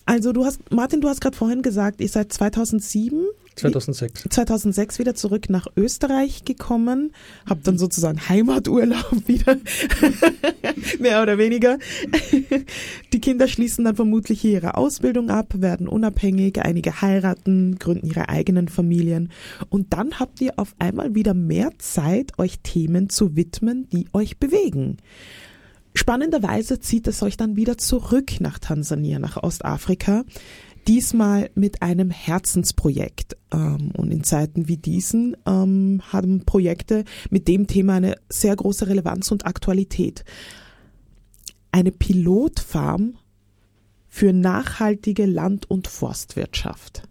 Also 0.06 0.32
du 0.32 0.44
hast, 0.44 0.72
Martin, 0.72 1.00
du 1.00 1.08
hast 1.08 1.20
gerade 1.20 1.36
vorhin 1.36 1.62
gesagt, 1.62 2.00
ihr 2.00 2.08
seid 2.08 2.32
2007 2.32 3.26
2006. 3.56 4.24
2006 4.30 4.98
wieder 4.98 5.14
zurück 5.14 5.50
nach 5.50 5.66
Österreich 5.76 6.44
gekommen, 6.44 7.12
habt 7.46 7.66
dann 7.66 7.78
sozusagen 7.78 8.28
Heimaturlaub 8.28 9.12
wieder, 9.26 9.58
mehr 10.98 11.22
oder 11.22 11.36
weniger. 11.36 11.78
Die 13.12 13.20
Kinder 13.20 13.48
schließen 13.48 13.84
dann 13.84 13.96
vermutlich 13.96 14.40
hier 14.40 14.52
ihre 14.52 14.76
Ausbildung 14.76 15.30
ab, 15.30 15.54
werden 15.56 15.88
unabhängig, 15.88 16.60
einige 16.62 17.02
heiraten, 17.02 17.78
gründen 17.78 18.06
ihre 18.06 18.28
eigenen 18.28 18.68
Familien 18.68 19.30
und 19.68 19.92
dann 19.92 20.18
habt 20.18 20.40
ihr 20.40 20.54
auf 20.56 20.74
einmal 20.78 21.14
wieder 21.14 21.34
mehr 21.34 21.70
Zeit, 21.78 22.38
euch 22.38 22.60
Themen 22.60 23.10
zu 23.10 23.36
widmen, 23.36 23.88
die 23.90 24.06
euch 24.12 24.38
bewegen. 24.38 24.98
Spannenderweise 25.94 26.80
zieht 26.80 27.06
es 27.08 27.22
euch 27.22 27.36
dann 27.36 27.56
wieder 27.56 27.76
zurück 27.76 28.40
nach 28.40 28.58
Tansania, 28.58 29.18
nach 29.18 29.42
Ostafrika, 29.42 30.24
diesmal 30.86 31.50
mit 31.54 31.82
einem 31.82 32.10
Herzensprojekt. 32.10 33.36
Ähm, 33.52 33.92
und 33.96 34.10
in 34.10 34.24
Zeiten 34.24 34.68
wie 34.68 34.76
diesen 34.76 35.36
ähm, 35.46 36.00
haben 36.12 36.44
Projekte 36.44 37.04
mit 37.30 37.48
dem 37.48 37.66
Thema 37.66 37.94
eine 37.94 38.16
sehr 38.28 38.54
große 38.54 38.88
Relevanz 38.88 39.30
und 39.30 39.46
Aktualität. 39.46 40.24
Eine 41.72 41.92
Pilotfarm 41.92 43.14
für 44.08 44.32
nachhaltige 44.32 45.26
Land- 45.26 45.70
und 45.70 45.86
Forstwirtschaft. 45.86 47.02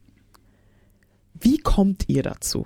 Wie 1.39 1.57
kommt 1.57 2.05
ihr 2.07 2.23
dazu? 2.23 2.65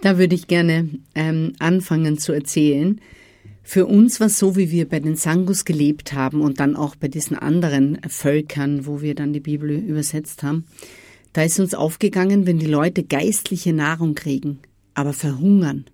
Da 0.00 0.18
würde 0.18 0.34
ich 0.34 0.48
gerne 0.48 0.88
ähm, 1.14 1.52
anfangen 1.60 2.18
zu 2.18 2.32
erzählen. 2.32 3.00
Für 3.62 3.86
uns 3.86 4.18
war 4.18 4.26
es 4.26 4.38
so, 4.38 4.56
wie 4.56 4.70
wir 4.70 4.88
bei 4.88 5.00
den 5.00 5.16
Sangus 5.16 5.64
gelebt 5.64 6.12
haben 6.12 6.40
und 6.40 6.58
dann 6.60 6.76
auch 6.76 6.96
bei 6.96 7.08
diesen 7.08 7.38
anderen 7.38 7.98
Völkern, 8.08 8.86
wo 8.86 9.00
wir 9.00 9.14
dann 9.14 9.32
die 9.32 9.40
Bibel 9.40 9.70
übersetzt 9.70 10.42
haben. 10.42 10.66
Da 11.32 11.42
ist 11.42 11.60
uns 11.60 11.74
aufgegangen, 11.74 12.46
wenn 12.46 12.58
die 12.58 12.66
Leute 12.66 13.04
geistliche 13.04 13.72
Nahrung 13.72 14.14
kriegen, 14.14 14.58
aber 14.94 15.12
verhungern, 15.12 15.86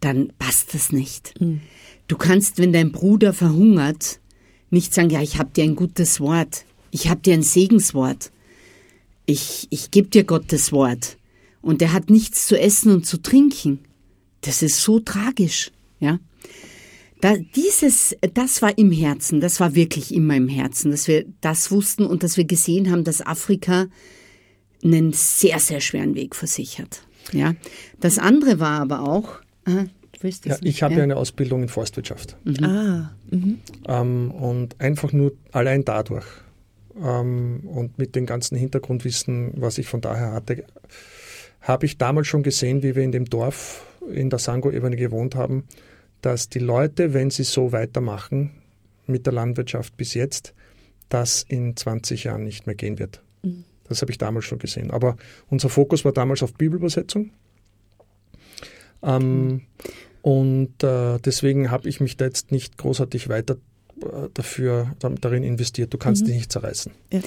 dann 0.00 0.32
passt 0.38 0.72
das 0.72 0.92
nicht. 0.92 1.38
Mhm. 1.40 1.60
Du 2.08 2.16
kannst, 2.16 2.58
wenn 2.58 2.72
dein 2.72 2.92
Bruder 2.92 3.32
verhungert, 3.32 4.20
nicht 4.70 4.94
sagen, 4.94 5.10
ja, 5.10 5.20
ich 5.20 5.38
habe 5.38 5.50
dir 5.50 5.64
ein 5.64 5.76
gutes 5.76 6.20
Wort, 6.20 6.64
ich 6.90 7.08
habe 7.08 7.20
dir 7.20 7.34
ein 7.34 7.42
Segenswort, 7.42 8.32
ich, 9.26 9.66
ich 9.70 9.90
gebe 9.90 10.08
dir 10.08 10.24
Gottes 10.24 10.72
Wort 10.72 11.18
und 11.60 11.80
der 11.80 11.92
hat 11.92 12.10
nichts 12.10 12.46
zu 12.46 12.58
essen 12.58 12.92
und 12.92 13.06
zu 13.06 13.20
trinken. 13.20 13.80
Das 14.40 14.62
ist 14.62 14.80
so 14.80 15.00
tragisch, 15.00 15.70
ja. 15.98 16.18
Da, 17.20 17.36
dieses, 17.36 18.16
das 18.34 18.62
war 18.62 18.76
im 18.78 18.90
Herzen, 18.90 19.40
das 19.40 19.60
war 19.60 19.74
wirklich 19.74 20.14
immer 20.14 20.36
im 20.36 20.48
Herzen, 20.48 20.90
dass 20.90 21.06
wir 21.06 21.26
das 21.40 21.70
wussten 21.70 22.06
und 22.06 22.22
dass 22.22 22.36
wir 22.36 22.44
gesehen 22.44 22.90
haben, 22.90 23.04
dass 23.04 23.24
Afrika 23.24 23.86
einen 24.82 25.12
sehr, 25.12 25.58
sehr 25.58 25.80
schweren 25.80 26.14
Weg 26.14 26.34
vor 26.34 26.48
sich 26.48 26.78
hat. 26.78 27.02
Ja. 27.32 27.54
Das 28.00 28.18
andere 28.18 28.58
war 28.60 28.80
aber 28.80 29.02
auch, 29.02 29.40
aha, 29.64 29.86
ja, 30.44 30.56
ich 30.62 30.82
habe 30.82 30.94
ja. 30.94 31.02
eine 31.02 31.16
Ausbildung 31.16 31.62
in 31.62 31.68
Forstwirtschaft. 31.68 32.36
Mhm. 32.44 32.64
Ah, 32.64 33.10
mhm. 33.30 33.58
Ähm, 33.88 34.30
und 34.30 34.80
einfach 34.80 35.12
nur 35.12 35.32
allein 35.52 35.84
dadurch 35.84 36.26
ähm, 37.02 37.60
und 37.64 37.98
mit 37.98 38.16
dem 38.16 38.26
ganzen 38.26 38.56
Hintergrundwissen, 38.56 39.52
was 39.56 39.78
ich 39.78 39.86
von 39.86 40.00
daher 40.00 40.32
hatte, 40.32 40.64
habe 41.60 41.86
ich 41.86 41.98
damals 41.98 42.26
schon 42.26 42.42
gesehen, 42.42 42.82
wie 42.82 42.96
wir 42.96 43.02
in 43.02 43.12
dem 43.12 43.26
Dorf 43.26 43.86
in 44.12 44.30
der 44.30 44.38
Sango-Ebene 44.38 44.96
gewohnt 44.96 45.34
haben, 45.34 45.64
dass 46.22 46.48
die 46.48 46.58
Leute, 46.58 47.14
wenn 47.14 47.30
sie 47.30 47.44
so 47.44 47.72
weitermachen 47.72 48.50
mit 49.06 49.26
der 49.26 49.32
Landwirtschaft 49.32 49.96
bis 49.96 50.14
jetzt, 50.14 50.54
das 51.08 51.44
in 51.48 51.76
20 51.76 52.24
Jahren 52.24 52.44
nicht 52.44 52.66
mehr 52.66 52.76
gehen 52.76 52.98
wird. 52.98 53.22
Mhm. 53.42 53.64
Das 53.88 54.02
habe 54.02 54.12
ich 54.12 54.18
damals 54.18 54.44
schon 54.44 54.58
gesehen. 54.58 54.90
Aber 54.90 55.16
unser 55.48 55.68
Fokus 55.68 56.04
war 56.04 56.12
damals 56.12 56.42
auf 56.42 56.54
Bibelübersetzung. 56.54 57.30
Ähm, 59.02 59.46
mhm. 59.46 59.60
Und 60.22 60.82
äh, 60.84 61.18
deswegen 61.18 61.70
habe 61.70 61.88
ich 61.88 62.00
mich 62.00 62.16
da 62.16 62.26
jetzt 62.26 62.52
nicht 62.52 62.76
großartig 62.76 63.28
weiter 63.28 63.56
äh, 64.02 64.28
dafür 64.34 64.92
darin 64.98 65.42
investiert. 65.42 65.92
Du 65.92 65.98
kannst 65.98 66.22
mhm. 66.22 66.26
dich 66.26 66.36
nicht 66.36 66.52
zerreißen. 66.52 66.92
Ja. 67.12 67.20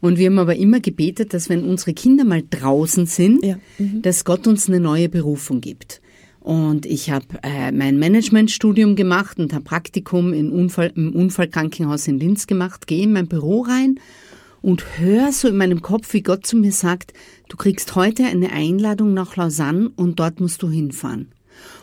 Und 0.00 0.18
wir 0.18 0.26
haben 0.26 0.38
aber 0.38 0.56
immer 0.56 0.80
gebetet, 0.80 1.34
dass 1.34 1.48
wenn 1.48 1.64
unsere 1.64 1.92
Kinder 1.92 2.24
mal 2.24 2.42
draußen 2.48 3.06
sind, 3.06 3.44
ja. 3.44 3.58
mhm. 3.78 4.02
dass 4.02 4.24
Gott 4.24 4.46
uns 4.46 4.68
eine 4.68 4.80
neue 4.80 5.08
Berufung 5.08 5.60
gibt. 5.60 6.00
Und 6.48 6.86
ich 6.86 7.10
habe 7.10 7.26
äh, 7.42 7.70
mein 7.72 7.98
Managementstudium 7.98 8.96
gemacht 8.96 9.38
und 9.38 9.52
habe 9.52 9.64
Praktikum 9.64 10.32
in 10.32 10.50
Unfall, 10.50 10.90
im 10.96 11.14
Unfallkrankenhaus 11.14 12.08
in 12.08 12.18
Linz 12.18 12.46
gemacht, 12.46 12.86
gehe 12.86 13.02
in 13.02 13.12
mein 13.12 13.28
Büro 13.28 13.60
rein 13.60 14.00
und 14.62 14.98
höre 14.98 15.30
so 15.30 15.48
in 15.48 15.58
meinem 15.58 15.82
Kopf, 15.82 16.10
wie 16.14 16.22
Gott 16.22 16.46
zu 16.46 16.56
mir 16.56 16.72
sagt, 16.72 17.12
du 17.50 17.58
kriegst 17.58 17.94
heute 17.96 18.24
eine 18.24 18.50
Einladung 18.50 19.12
nach 19.12 19.36
Lausanne 19.36 19.90
und 19.94 20.20
dort 20.20 20.40
musst 20.40 20.62
du 20.62 20.70
hinfahren. 20.70 21.28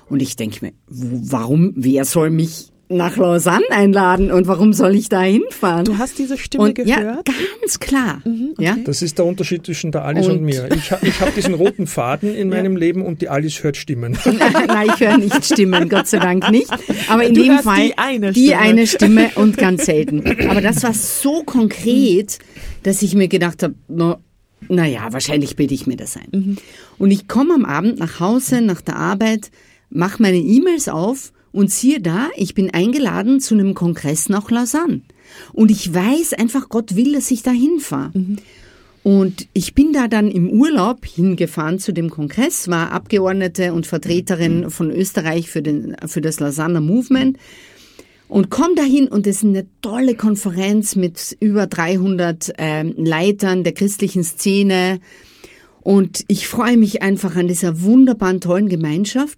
Und 0.09 0.23
ich 0.23 0.35
denke 0.35 0.65
mir, 0.65 0.73
warum, 0.87 1.73
wer 1.75 2.03
soll 2.03 2.31
mich 2.31 2.71
nach 2.87 3.17
Lausanne 3.17 3.65
einladen 3.71 4.31
und 4.31 4.47
warum 4.47 4.73
soll 4.73 4.95
ich 4.95 5.09
da 5.09 5.21
hinfahren? 5.21 5.85
Du 5.85 5.97
hast 5.97 6.19
diese 6.19 6.37
Stimme 6.37 6.65
und, 6.65 6.75
gehört? 6.75 7.27
Ja, 7.27 7.35
ganz 7.59 7.79
klar. 7.79 8.21
Mhm, 8.25 8.49
okay. 8.53 8.63
ja? 8.63 8.77
Das 8.83 9.01
ist 9.01 9.17
der 9.17 9.25
Unterschied 9.25 9.65
zwischen 9.65 9.91
der 9.91 10.05
Alice 10.05 10.27
und, 10.27 10.37
und 10.37 10.43
mir. 10.43 10.69
Ich, 10.71 10.91
ich 11.01 11.19
habe 11.19 11.31
diesen 11.35 11.55
roten 11.55 11.87
Faden 11.87 12.35
in 12.35 12.49
meinem 12.55 12.73
ja. 12.73 12.79
Leben 12.79 13.01
und 13.03 13.21
die 13.21 13.29
Alice 13.29 13.63
hört 13.63 13.77
Stimmen. 13.77 14.17
Nein, 14.67 14.89
ich 14.93 14.99
höre 14.99 15.17
nicht 15.17 15.45
Stimmen, 15.45 15.89
Gott 15.89 16.07
sei 16.07 16.19
Dank 16.19 16.49
nicht. 16.51 16.69
Aber 17.09 17.23
in 17.23 17.33
du 17.33 17.43
dem 17.43 17.59
Fall 17.59 17.87
die 17.87 17.97
eine, 17.97 18.31
die 18.31 18.53
eine 18.53 18.85
Stimme 18.85 19.31
und 19.35 19.57
ganz 19.57 19.85
selten. 19.85 20.23
Aber 20.49 20.61
das 20.61 20.83
war 20.83 20.93
so 20.93 21.43
konkret, 21.43 22.37
dass 22.83 23.01
ich 23.01 23.15
mir 23.15 23.27
gedacht 23.27 23.63
habe, 23.63 23.73
no, 23.87 24.17
naja, 24.67 25.07
wahrscheinlich 25.11 25.55
bilde 25.55 25.73
ich 25.73 25.87
mir 25.87 25.97
das 25.97 26.17
ein. 26.17 26.27
Mhm. 26.31 26.57
Und 26.97 27.11
ich 27.11 27.27
komme 27.27 27.55
am 27.55 27.65
Abend 27.65 27.99
nach 27.99 28.19
Hause, 28.19 28.61
nach 28.61 28.81
der 28.81 28.95
Arbeit, 28.95 29.49
mache 29.89 30.21
meine 30.21 30.37
E-Mails 30.37 30.87
auf 30.87 31.31
Und 31.55 31.71
siehe 31.71 32.01
da, 32.01 32.27
ich 32.35 32.53
bin 32.53 32.73
eingeladen 32.73 33.39
zu 33.39 33.53
einem 33.53 33.75
Kongress 33.75 34.27
nach 34.27 34.51
Lausanne. 34.51 34.99
Und 35.53 35.71
ich 35.71 35.93
weiß 35.93 36.33
einfach, 36.33 36.67
Gott 36.67 36.97
will, 36.97 37.13
dass 37.13 37.31
ich 37.31 37.43
da 37.43 37.51
hinfahre. 37.51 38.11
Mhm. 38.13 38.35
Und 39.03 39.47
ich 39.53 39.73
bin 39.73 39.93
da 39.93 40.09
dann 40.09 40.29
im 40.29 40.49
Urlaub 40.49 41.05
hingefahren 41.05 41.79
zu 41.79 41.93
dem 41.93 42.09
Kongress, 42.09 42.67
war 42.67 42.91
Abgeordnete 42.91 43.71
und 43.71 43.87
Vertreterin 43.87 44.69
von 44.69 44.91
Österreich 44.91 45.49
für, 45.49 45.61
den, 45.61 45.95
für 46.05 46.19
das 46.19 46.41
Lausanne 46.41 46.81
Movement 46.81 47.37
und 48.27 48.49
komm 48.49 48.75
dahin 48.75 49.07
und 49.07 49.25
es 49.25 49.37
ist 49.37 49.43
eine 49.45 49.65
tolle 49.81 50.15
Konferenz 50.15 50.97
mit 50.97 51.37
über 51.39 51.67
300 51.67 52.59
äh, 52.59 52.83
Leitern 52.83 53.63
der 53.63 53.73
christlichen 53.73 54.25
Szene 54.25 54.99
und 55.81 56.25
ich 56.27 56.47
freue 56.47 56.75
mich 56.75 57.03
einfach 57.03 57.35
an 57.35 57.47
dieser 57.47 57.83
wunderbaren, 57.83 58.41
tollen 58.41 58.67
Gemeinschaft 58.67 59.37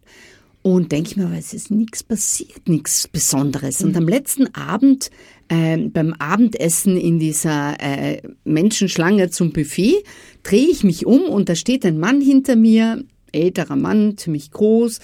und 0.76 0.92
denke 0.92 1.18
mir, 1.18 1.32
es 1.38 1.54
ist 1.54 1.72
nichts 1.72 2.04
passiert, 2.04 2.68
nichts 2.68 3.08
Besonderes. 3.08 3.82
Und 3.86 3.96
am 3.96 4.06
letzten 4.06 4.54
Abend 4.54 5.12
äh, 5.48 5.78
beim 5.78 6.14
Abendessen 6.20 6.98
in 6.98 7.20
dieser 7.20 7.78
äh, 7.80 8.22
Menschenschlange 8.44 9.30
zum 9.30 9.54
Buffet 9.54 10.04
drehe 10.44 10.68
ich 10.68 10.84
mich 10.84 11.06
um 11.06 11.22
und 11.22 11.48
da 11.48 11.56
steht 11.56 11.86
ein 11.86 11.98
Mann 11.98 12.20
hinter 12.20 12.58
mir, 12.58 13.06
älterer 13.32 13.78
Mann, 13.78 14.18
ziemlich 14.18 14.52
groß, 14.52 15.00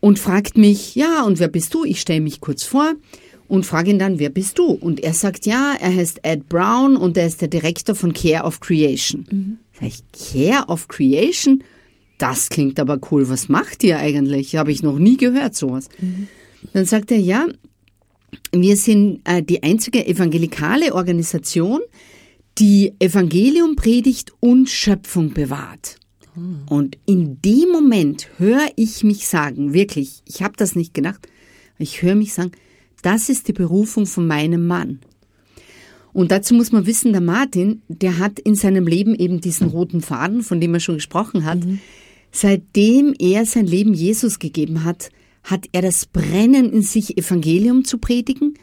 und 0.00 0.18
fragt 0.18 0.56
mich, 0.56 0.94
ja, 0.94 1.24
und 1.24 1.40
wer 1.40 1.48
bist 1.48 1.74
du? 1.74 1.84
Ich 1.84 2.00
stelle 2.00 2.22
mich 2.22 2.40
kurz 2.40 2.62
vor 2.62 2.94
und 3.48 3.66
frage 3.66 3.90
ihn 3.90 3.98
dann, 3.98 4.18
wer 4.18 4.30
bist 4.30 4.58
du? 4.58 4.64
Und 4.64 5.00
er 5.00 5.12
sagt, 5.12 5.44
ja, 5.44 5.74
er 5.78 5.94
heißt 5.94 6.20
Ed 6.22 6.48
Brown 6.48 6.96
und 6.96 7.18
er 7.18 7.26
ist 7.26 7.42
der 7.42 7.48
Direktor 7.48 7.94
von 7.94 8.14
Care 8.14 8.44
of 8.44 8.60
Creation. 8.60 9.26
Mhm. 9.30 9.58
Sag 9.78 9.88
ich, 9.88 10.32
Care 10.32 10.68
of 10.68 10.88
Creation? 10.88 11.62
Das 12.18 12.48
klingt 12.48 12.80
aber 12.80 12.98
cool. 13.10 13.28
Was 13.28 13.48
macht 13.48 13.84
ihr 13.84 13.98
eigentlich? 13.98 14.56
Habe 14.56 14.72
ich 14.72 14.82
noch 14.82 14.98
nie 14.98 15.16
gehört, 15.16 15.54
sowas. 15.54 15.88
Mhm. 16.00 16.28
Dann 16.72 16.86
sagt 16.86 17.10
er, 17.10 17.18
ja, 17.18 17.46
wir 18.52 18.76
sind 18.76 19.20
äh, 19.24 19.42
die 19.42 19.62
einzige 19.62 20.06
evangelikale 20.06 20.94
Organisation, 20.94 21.80
die 22.58 22.94
Evangelium 22.98 23.76
predigt 23.76 24.32
und 24.40 24.68
Schöpfung 24.68 25.32
bewahrt. 25.32 25.96
Hm. 26.34 26.60
Und 26.68 26.98
in 27.06 27.40
dem 27.42 27.70
Moment 27.70 28.28
höre 28.38 28.66
ich 28.76 29.04
mich 29.04 29.26
sagen, 29.26 29.74
wirklich, 29.74 30.22
ich 30.26 30.42
habe 30.42 30.54
das 30.56 30.74
nicht 30.74 30.94
gedacht, 30.94 31.28
ich 31.78 32.02
höre 32.02 32.14
mich 32.14 32.32
sagen, 32.32 32.52
das 33.02 33.28
ist 33.28 33.48
die 33.48 33.52
Berufung 33.52 34.06
von 34.06 34.26
meinem 34.26 34.66
Mann. 34.66 35.00
Und 36.12 36.30
dazu 36.30 36.54
muss 36.54 36.72
man 36.72 36.86
wissen, 36.86 37.12
der 37.12 37.20
Martin, 37.20 37.82
der 37.88 38.18
hat 38.18 38.38
in 38.38 38.54
seinem 38.54 38.86
Leben 38.86 39.14
eben 39.14 39.42
diesen 39.42 39.68
roten 39.68 40.00
Faden, 40.00 40.42
von 40.42 40.60
dem 40.62 40.72
er 40.72 40.80
schon 40.80 40.94
gesprochen 40.94 41.44
hat. 41.44 41.64
Mhm. 41.64 41.80
Seitdem 42.36 43.14
er 43.18 43.46
sein 43.46 43.66
Leben 43.66 43.94
Jesus 43.94 44.38
gegeben 44.38 44.84
hat, 44.84 45.08
hat 45.42 45.68
er 45.72 45.80
das 45.80 46.04
Brennen 46.04 46.70
in 46.70 46.82
sich, 46.82 47.16
Evangelium 47.16 47.86
zu 47.86 47.96
predigen. 47.96 48.58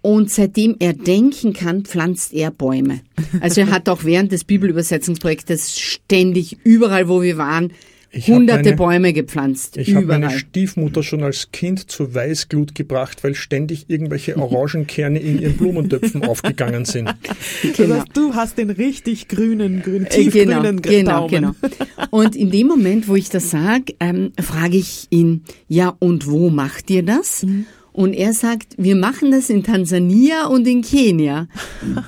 Und 0.00 0.30
seitdem 0.30 0.76
er 0.78 0.92
denken 0.92 1.52
kann, 1.52 1.84
pflanzt 1.84 2.32
er 2.32 2.52
Bäume. 2.52 3.00
Also 3.40 3.62
er 3.62 3.70
hat 3.70 3.88
auch 3.88 4.04
während 4.04 4.30
des 4.30 4.44
Bibelübersetzungsprojektes 4.44 5.76
ständig 5.76 6.58
überall, 6.62 7.08
wo 7.08 7.20
wir 7.20 7.36
waren, 7.36 7.72
ich 8.12 8.28
hunderte 8.28 8.64
meine, 8.64 8.76
Bäume 8.76 9.12
gepflanzt. 9.12 9.76
Ich 9.76 9.94
habe 9.94 10.06
meine 10.06 10.30
Stiefmutter 10.30 11.02
schon 11.02 11.22
als 11.22 11.52
Kind 11.52 11.90
zur 11.90 12.12
Weißglut 12.12 12.74
gebracht, 12.74 13.22
weil 13.22 13.34
ständig 13.34 13.86
irgendwelche 13.88 14.36
Orangenkerne 14.36 15.20
in 15.20 15.40
ihren 15.40 15.56
Blumentöpfen 15.56 16.24
aufgegangen 16.26 16.84
sind. 16.84 17.14
Genau. 17.62 17.76
Das 17.76 17.98
heißt, 18.00 18.08
du 18.14 18.34
hast 18.34 18.58
den 18.58 18.70
richtig 18.70 19.28
grünen, 19.28 19.82
grün, 19.82 20.06
äh, 20.06 20.08
tiefgrünen 20.08 20.82
genau, 20.82 21.28
genau, 21.28 21.52
genau. 21.52 21.54
Und 22.10 22.34
in 22.34 22.50
dem 22.50 22.66
Moment, 22.66 23.06
wo 23.06 23.14
ich 23.14 23.28
das 23.30 23.50
sage, 23.50 23.94
ähm, 24.00 24.32
frage 24.40 24.76
ich 24.76 25.06
ihn, 25.10 25.44
ja, 25.68 25.94
und 26.00 26.26
wo 26.26 26.50
macht 26.50 26.90
ihr 26.90 27.04
das? 27.04 27.44
Mhm. 27.44 27.66
Und 28.00 28.14
er 28.14 28.32
sagt, 28.32 28.76
wir 28.78 28.96
machen 28.96 29.30
das 29.30 29.50
in 29.50 29.62
Tansania 29.62 30.46
und 30.46 30.66
in 30.66 30.80
Kenia. 30.80 31.48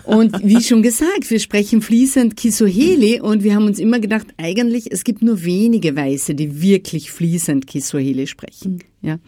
Und 0.05 0.43
wie 0.43 0.63
schon 0.63 0.83
gesagt, 0.83 1.29
wir 1.29 1.39
sprechen 1.39 1.83
fließend 1.83 2.35
Kiswahili 2.35 3.21
und 3.21 3.43
wir 3.43 3.55
haben 3.55 3.67
uns 3.67 3.79
immer 3.79 4.01
gedacht, 4.01 4.29
eigentlich, 4.39 4.91
es 4.91 5.05
gibt 5.05 5.21
nur 5.21 5.45
wenige 5.45 5.95
Weiße, 5.95 6.35
die 6.35 6.63
wirklich 6.63 7.11
fließend 7.11 7.67
Kiswahili 7.67 8.27
sprechen. 8.27 8.83
Ja. 9.03 9.19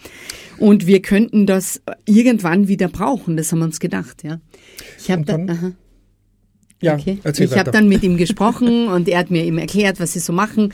Und 0.56 0.86
wir 0.86 1.02
könnten 1.02 1.44
das 1.44 1.82
irgendwann 2.06 2.66
wieder 2.66 2.88
brauchen, 2.88 3.36
das 3.36 3.52
haben 3.52 3.58
wir 3.58 3.66
uns 3.66 3.78
gedacht, 3.78 4.24
ja. 4.24 4.40
Ich 4.98 5.10
habe 5.10 5.22
dann, 5.26 5.50
aha. 5.50 5.72
Ja, 6.80 6.94
okay. 6.94 7.18
ich 7.24 7.58
habe 7.58 7.72
dann 7.72 7.88
mit 7.88 8.02
ihm 8.02 8.16
gesprochen 8.16 8.88
und 8.88 9.06
er 9.06 9.18
hat 9.18 9.30
mir 9.30 9.44
eben 9.44 9.58
erklärt, 9.58 10.00
was 10.00 10.14
sie 10.14 10.20
so 10.20 10.32
machen. 10.32 10.72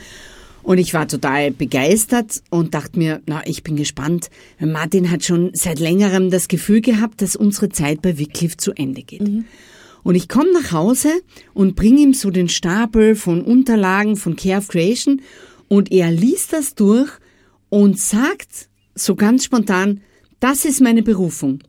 Und 0.63 0.77
ich 0.77 0.93
war 0.93 1.07
total 1.07 1.51
begeistert 1.51 2.43
und 2.49 2.73
dachte 2.73 2.99
mir, 2.99 3.21
na, 3.25 3.41
ich 3.45 3.63
bin 3.63 3.75
gespannt. 3.75 4.29
Martin 4.59 5.09
hat 5.09 5.23
schon 5.23 5.51
seit 5.53 5.79
längerem 5.79 6.29
das 6.29 6.47
Gefühl 6.47 6.81
gehabt, 6.81 7.21
dass 7.21 7.35
unsere 7.35 7.69
Zeit 7.69 8.01
bei 8.01 8.17
Wycliffe 8.19 8.57
zu 8.57 8.71
Ende 8.73 9.03
geht. 9.03 9.27
Mhm. 9.27 9.45
Und 10.03 10.15
ich 10.15 10.27
komme 10.27 10.51
nach 10.53 10.71
Hause 10.71 11.09
und 11.53 11.75
bringe 11.75 12.01
ihm 12.01 12.13
so 12.13 12.31
den 12.31 12.49
Stapel 12.49 13.15
von 13.15 13.41
Unterlagen 13.41 14.15
von 14.15 14.35
Care 14.35 14.59
of 14.59 14.67
Creation 14.67 15.21
und 15.67 15.91
er 15.91 16.11
liest 16.11 16.53
das 16.53 16.75
durch 16.75 17.09
und 17.69 17.99
sagt 17.99 18.67
so 18.95 19.15
ganz 19.15 19.45
spontan, 19.45 20.01
das 20.39 20.65
ist 20.65 20.81
meine 20.81 21.03
Berufung. 21.03 21.59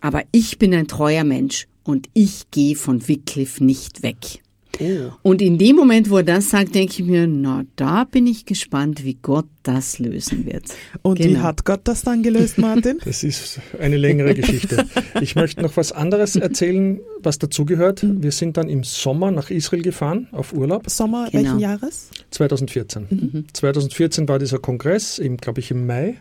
Aber 0.00 0.22
ich 0.30 0.58
bin 0.58 0.74
ein 0.74 0.88
treuer 0.88 1.24
Mensch 1.24 1.66
und 1.82 2.08
ich 2.12 2.50
gehe 2.50 2.76
von 2.76 3.08
Wycliffe 3.08 3.64
nicht 3.64 4.02
weg. 4.02 4.42
Oh. 4.80 5.12
Und 5.22 5.42
in 5.42 5.58
dem 5.58 5.76
Moment, 5.76 6.10
wo 6.10 6.18
er 6.18 6.22
das 6.22 6.50
sagt, 6.50 6.74
denke 6.74 6.94
ich 7.02 7.04
mir, 7.04 7.26
na, 7.26 7.64
da 7.76 8.04
bin 8.04 8.26
ich 8.26 8.46
gespannt, 8.46 9.04
wie 9.04 9.14
Gott 9.14 9.46
das 9.62 9.98
lösen 9.98 10.46
wird. 10.46 10.64
Und 11.02 11.18
genau. 11.18 11.30
wie 11.30 11.38
hat 11.38 11.64
Gott 11.64 11.80
das 11.84 12.02
dann 12.02 12.22
gelöst, 12.22 12.58
Martin? 12.58 12.98
Das 13.04 13.24
ist 13.24 13.60
eine 13.78 13.96
längere 13.96 14.34
Geschichte. 14.34 14.86
Ich 15.20 15.34
möchte 15.34 15.62
noch 15.62 15.76
was 15.76 15.92
anderes 15.92 16.36
erzählen, 16.36 17.00
was 17.22 17.38
dazugehört. 17.38 18.04
Wir 18.04 18.30
sind 18.30 18.56
dann 18.56 18.68
im 18.68 18.84
Sommer 18.84 19.30
nach 19.30 19.50
Israel 19.50 19.82
gefahren, 19.82 20.28
auf 20.32 20.52
Urlaub. 20.52 20.88
Sommer 20.88 21.28
genau. 21.30 21.44
welchen 21.44 21.58
Jahres? 21.58 22.10
2014. 22.30 23.06
Mhm. 23.10 23.44
2014 23.52 24.28
war 24.28 24.38
dieser 24.38 24.58
Kongress, 24.58 25.20
glaube 25.40 25.60
ich, 25.60 25.70
im 25.70 25.86
Mai. 25.86 26.16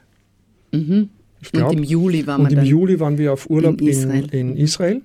Mhm. 0.71 1.09
Ich 1.41 1.51
glaub. 1.51 1.71
Und 1.71 1.77
im 1.77 1.83
Juli 1.83 2.27
waren 2.27 2.41
wir 2.41 2.49
Und 2.49 2.57
im 2.57 2.63
Juli 2.65 2.99
waren 2.99 3.17
wir 3.17 3.33
auf 3.33 3.49
Urlaub 3.49 3.79
in 3.81 3.87
Israel. 3.87 4.27
In, 4.31 4.51
in 4.51 4.57
Israel. 4.57 5.01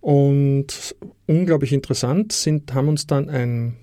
Und 0.00 0.94
unglaublich 1.30 1.72
interessant 1.72 2.32
sind, 2.32 2.74
haben 2.74 2.88
uns 2.88 3.06
dann 3.06 3.28
ein, 3.28 3.76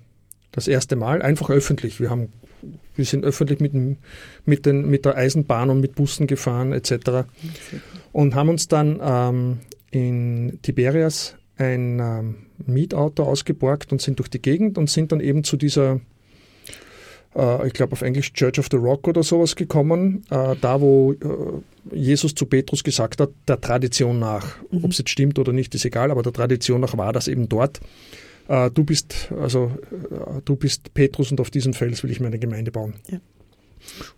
das 0.52 0.68
erste 0.68 0.96
Mal 0.96 1.22
einfach 1.22 1.50
öffentlich, 1.50 2.00
wir 2.00 2.10
haben 2.10 2.28
wir 2.96 3.04
sind 3.04 3.24
öffentlich 3.24 3.60
mit, 3.60 3.72
mit, 4.44 4.66
den, 4.66 4.90
mit 4.90 5.04
der 5.04 5.16
Eisenbahn 5.16 5.70
und 5.70 5.80
mit 5.80 5.94
Bussen 5.94 6.26
gefahren 6.26 6.72
etc. 6.72 7.28
Und 8.12 8.34
haben 8.34 8.48
uns 8.48 8.66
dann 8.66 8.98
ähm, 9.00 9.58
in 9.92 10.58
Tiberias 10.62 11.36
ein 11.56 12.00
ähm, 12.00 12.34
Mietauto 12.66 13.22
ausgeborgt 13.22 13.92
und 13.92 14.02
sind 14.02 14.18
durch 14.18 14.28
die 14.28 14.42
Gegend 14.42 14.78
und 14.78 14.90
sind 14.90 15.12
dann 15.12 15.20
eben 15.20 15.44
zu 15.44 15.56
dieser 15.56 16.00
ich 17.66 17.72
glaube 17.72 17.92
auf 17.92 18.02
Englisch 18.02 18.32
Church 18.32 18.58
of 18.58 18.68
the 18.70 18.76
Rock 18.76 19.06
oder 19.06 19.22
sowas 19.22 19.54
gekommen, 19.54 20.24
äh, 20.30 20.56
da 20.60 20.80
wo 20.80 21.12
äh, 21.12 21.96
Jesus 21.96 22.34
zu 22.34 22.46
Petrus 22.46 22.82
gesagt 22.82 23.20
hat, 23.20 23.30
der 23.46 23.60
Tradition 23.60 24.18
nach. 24.18 24.56
Mhm. 24.70 24.84
Ob 24.84 24.90
es 24.90 24.98
jetzt 24.98 25.10
stimmt 25.10 25.38
oder 25.38 25.52
nicht, 25.52 25.74
ist 25.74 25.84
egal, 25.84 26.10
aber 26.10 26.22
der 26.22 26.32
Tradition 26.32 26.80
nach 26.80 26.96
war 26.96 27.12
das 27.12 27.28
eben 27.28 27.48
dort. 27.48 27.80
du 28.48 28.82
bist, 28.84 29.30
also 29.38 29.72
du 30.46 30.56
bist 30.56 30.94
Petrus 30.94 31.30
und 31.30 31.40
auf 31.40 31.50
diesem 31.50 31.74
Fels 31.74 32.02
will 32.02 32.10
ich 32.10 32.20
meine 32.20 32.38
Gemeinde 32.38 32.70
bauen. 32.70 32.94
Ja. 33.10 33.20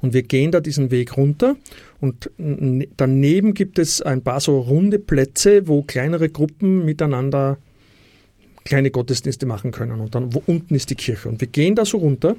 Und 0.01 0.15
wir 0.15 0.23
gehen 0.23 0.53
da 0.53 0.61
diesen 0.61 0.91
Weg 0.91 1.17
runter 1.17 1.57
und 2.01 2.31
daneben 2.97 3.55
gibt 3.55 3.79
es 3.79 4.03
ein 4.03 4.23
paar 4.23 4.41
so 4.41 4.61
runde 4.61 4.99
Plätze, 4.99 5.67
wo 5.67 5.83
kleinere 5.83 6.29
Gruppen 6.29 6.85
miteinander 6.85 7.59
kleine 8.65 8.91
Gottesdienste 8.91 9.47
machen 9.47 9.73
können. 9.73 10.01
Und 10.01 10.15
dann 10.15 10.35
wo 10.35 10.43
unten 10.47 10.75
ist 10.75 10.91
die 10.91 10.95
Kirche. 10.95 11.29
Und 11.29 11.41
wir 11.41 11.49
gehen 11.49 11.75
da 11.75 11.85
so 11.85 11.99
runter 11.99 12.37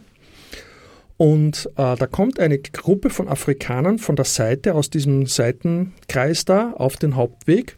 und 1.21 1.69
äh, 1.75 1.95
da 1.95 2.07
kommt 2.07 2.39
eine 2.39 2.57
Gruppe 2.57 3.11
von 3.11 3.27
Afrikanern 3.27 3.99
von 3.99 4.15
der 4.15 4.25
Seite 4.25 4.73
aus 4.73 4.89
diesem 4.89 5.27
Seitenkreis 5.27 6.45
da 6.45 6.71
auf 6.71 6.97
den 6.97 7.15
Hauptweg. 7.15 7.77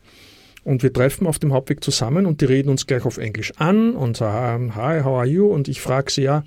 Und 0.64 0.82
wir 0.82 0.94
treffen 0.94 1.28
auf 1.28 1.39
dem 1.39 1.52
Hauptweg 1.52 1.84
zusammen 1.84 2.26
und 2.26 2.39
die 2.39 2.46
reden 2.46 2.70
uns 2.70 2.88
gleich 2.88 3.04
auf 3.04 3.18
Englisch 3.18 3.52
an 3.58 3.98
und 3.98 4.16
sagen, 4.16 4.76
hi, 4.78 5.02
how 5.02 5.18
are 5.18 5.26
you? 5.26 5.48
Und 5.48 5.68
ich 5.68 5.82
frage 5.82 6.10
sie 6.10 6.22
ja, 6.22 6.46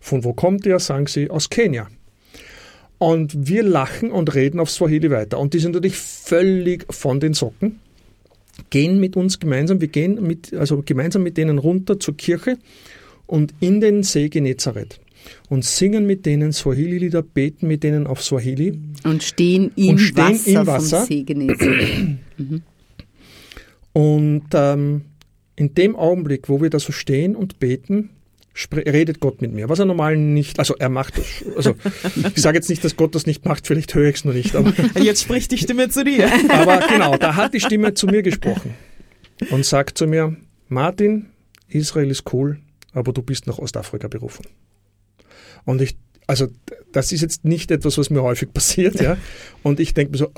von 0.00 0.24
wo 0.24 0.32
kommt 0.32 0.64
ihr? 0.64 0.78
Sagen 0.78 1.08
sie, 1.08 1.28
aus 1.28 1.50
Kenia. 1.50 1.88
Und 2.96 3.46
wir 3.46 3.62
lachen 3.62 4.10
und 4.10 4.34
reden 4.34 4.60
auf 4.60 4.70
Swahili 4.70 5.10
weiter. 5.10 5.38
Und 5.38 5.52
die 5.52 5.58
sind 5.58 5.72
natürlich 5.72 5.98
völlig 5.98 6.86
von 6.88 7.20
den 7.20 7.34
Socken, 7.34 7.80
gehen 8.70 8.98
mit 8.98 9.14
uns 9.14 9.40
gemeinsam, 9.40 9.82
wir 9.82 9.88
gehen 9.88 10.26
mit, 10.26 10.54
also 10.54 10.80
gemeinsam 10.80 11.22
mit 11.22 11.36
denen 11.36 11.58
runter 11.58 12.00
zur 12.00 12.16
Kirche 12.16 12.56
und 13.26 13.52
in 13.60 13.82
den 13.82 14.04
See 14.04 14.30
Genezareth 14.30 15.00
und 15.50 15.64
singen 15.64 16.06
mit 16.06 16.24
denen 16.26 16.52
Swahili-Lieder, 16.52 17.22
beten 17.22 17.66
mit 17.66 17.82
denen 17.82 18.06
auf 18.06 18.22
Swahili. 18.22 18.78
Und 19.04 19.22
stehen 19.22 19.72
im, 19.74 19.90
und 19.90 19.98
stehen 19.98 20.24
Wasser, 20.24 20.60
im 20.60 20.66
Wasser 20.66 20.98
vom 21.00 21.06
See 21.08 22.18
mhm. 22.38 22.62
Und 23.92 24.44
ähm, 24.54 25.02
in 25.56 25.74
dem 25.74 25.96
Augenblick, 25.96 26.48
wo 26.48 26.62
wir 26.62 26.70
da 26.70 26.78
so 26.78 26.92
stehen 26.92 27.34
und 27.34 27.58
beten, 27.58 28.10
redet 28.72 29.18
Gott 29.18 29.42
mit 29.42 29.52
mir, 29.52 29.68
was 29.68 29.80
er 29.80 29.86
normal 29.86 30.16
nicht, 30.16 30.60
also 30.60 30.76
er 30.78 30.88
macht 30.88 31.18
das. 31.18 31.44
Also 31.56 31.74
ich 32.36 32.40
sage 32.40 32.56
jetzt 32.56 32.70
nicht, 32.70 32.84
dass 32.84 32.94
Gott 32.94 33.16
das 33.16 33.26
nicht 33.26 33.44
macht, 33.44 33.66
vielleicht 33.66 33.92
höre 33.92 34.08
ich 34.08 34.16
es 34.16 34.24
nur 34.24 34.34
nicht. 34.34 34.54
Aber, 34.54 34.72
jetzt 35.02 35.24
spricht 35.24 35.50
die 35.50 35.58
Stimme 35.58 35.88
zu 35.88 36.04
dir. 36.04 36.30
Aber 36.48 36.78
genau, 36.86 37.16
da 37.16 37.34
hat 37.34 37.54
die 37.54 37.60
Stimme 37.60 37.94
zu 37.94 38.06
mir 38.06 38.22
gesprochen 38.22 38.74
und 39.50 39.66
sagt 39.66 39.98
zu 39.98 40.06
mir, 40.06 40.36
Martin, 40.68 41.26
Israel 41.66 42.10
ist 42.10 42.32
cool, 42.32 42.60
aber 42.92 43.12
du 43.12 43.22
bist 43.22 43.48
nach 43.48 43.58
Ostafrika 43.58 44.06
berufen. 44.06 44.44
Und 45.64 45.80
ich, 45.82 45.96
also 46.26 46.48
das 46.92 47.12
ist 47.12 47.20
jetzt 47.22 47.44
nicht 47.44 47.70
etwas, 47.70 47.98
was 47.98 48.10
mir 48.10 48.22
häufig 48.22 48.52
passiert, 48.52 49.00
ja. 49.00 49.16
Und 49.62 49.80
ich 49.80 49.94
denke 49.94 50.12
mir 50.12 50.18
so, 50.18 50.30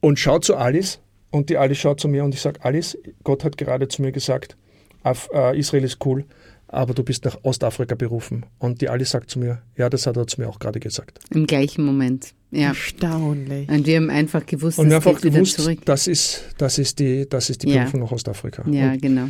und 0.00 0.18
schau 0.18 0.38
zu 0.38 0.56
Alice 0.56 1.00
und 1.30 1.50
die 1.50 1.56
Alice 1.56 1.78
schaut 1.78 2.00
zu 2.00 2.08
mir 2.08 2.24
und 2.24 2.34
ich 2.34 2.40
sage, 2.40 2.64
Alice, 2.64 2.96
Gott 3.24 3.44
hat 3.44 3.56
gerade 3.56 3.88
zu 3.88 4.02
mir 4.02 4.12
gesagt, 4.12 4.56
äh, 5.04 5.58
Israel 5.58 5.84
ist 5.84 6.04
cool, 6.04 6.24
aber 6.68 6.94
du 6.94 7.02
bist 7.02 7.24
nach 7.24 7.38
Ostafrika 7.42 7.94
berufen. 7.94 8.44
Und 8.58 8.80
die 8.80 8.88
Alice 8.88 9.10
sagt 9.10 9.30
zu 9.30 9.38
mir, 9.38 9.62
ja, 9.76 9.88
das 9.88 10.06
hat 10.06 10.16
er 10.16 10.26
zu 10.26 10.40
mir 10.40 10.48
auch 10.48 10.58
gerade 10.58 10.80
gesagt. 10.80 11.20
Im 11.30 11.46
gleichen 11.46 11.84
Moment. 11.84 12.34
Ja. 12.50 12.68
Erstaunlich. 12.68 13.68
Und 13.68 13.86
wir 13.86 13.96
haben 13.96 14.10
einfach 14.10 14.44
gewusst, 14.46 14.78
und 14.78 14.88
wir 14.88 14.96
haben 14.96 15.06
einfach 15.06 15.20
gewusst, 15.20 15.60
das 15.84 16.06
ist, 16.06 16.44
das 16.58 16.78
ist 16.78 16.98
die, 16.98 17.28
das 17.28 17.50
ist 17.50 17.62
die 17.62 17.66
Berufung 17.72 18.00
ja. 18.00 18.06
nach 18.06 18.12
Ostafrika. 18.12 18.64
Ja, 18.68 18.92
und 18.92 19.02
genau. 19.02 19.28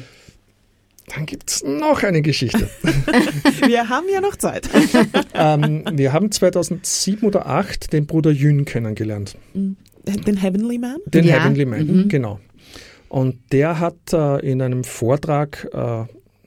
Dann 1.14 1.24
gibt 1.26 1.50
es 1.50 1.64
noch 1.64 2.02
eine 2.02 2.20
Geschichte. 2.20 2.68
wir 3.66 3.88
haben 3.88 4.06
ja 4.12 4.20
noch 4.20 4.36
Zeit. 4.36 4.68
ähm, 5.34 5.84
wir 5.92 6.12
haben 6.12 6.32
2007 6.32 7.26
oder 7.26 7.42
2008 7.42 7.92
den 7.92 8.06
Bruder 8.06 8.30
Jün 8.30 8.64
kennengelernt. 8.64 9.36
Den 9.54 10.36
Heavenly 10.36 10.78
Man? 10.78 10.96
Den 11.06 11.24
ja. 11.24 11.34
Heavenly 11.34 11.64
Man, 11.64 11.86
mhm. 11.86 12.08
genau. 12.08 12.40
Und 13.08 13.36
der 13.52 13.78
hat 13.78 14.12
äh, 14.12 14.50
in 14.50 14.60
einem 14.60 14.82
Vortrag 14.82 15.68
äh, 15.72 16.04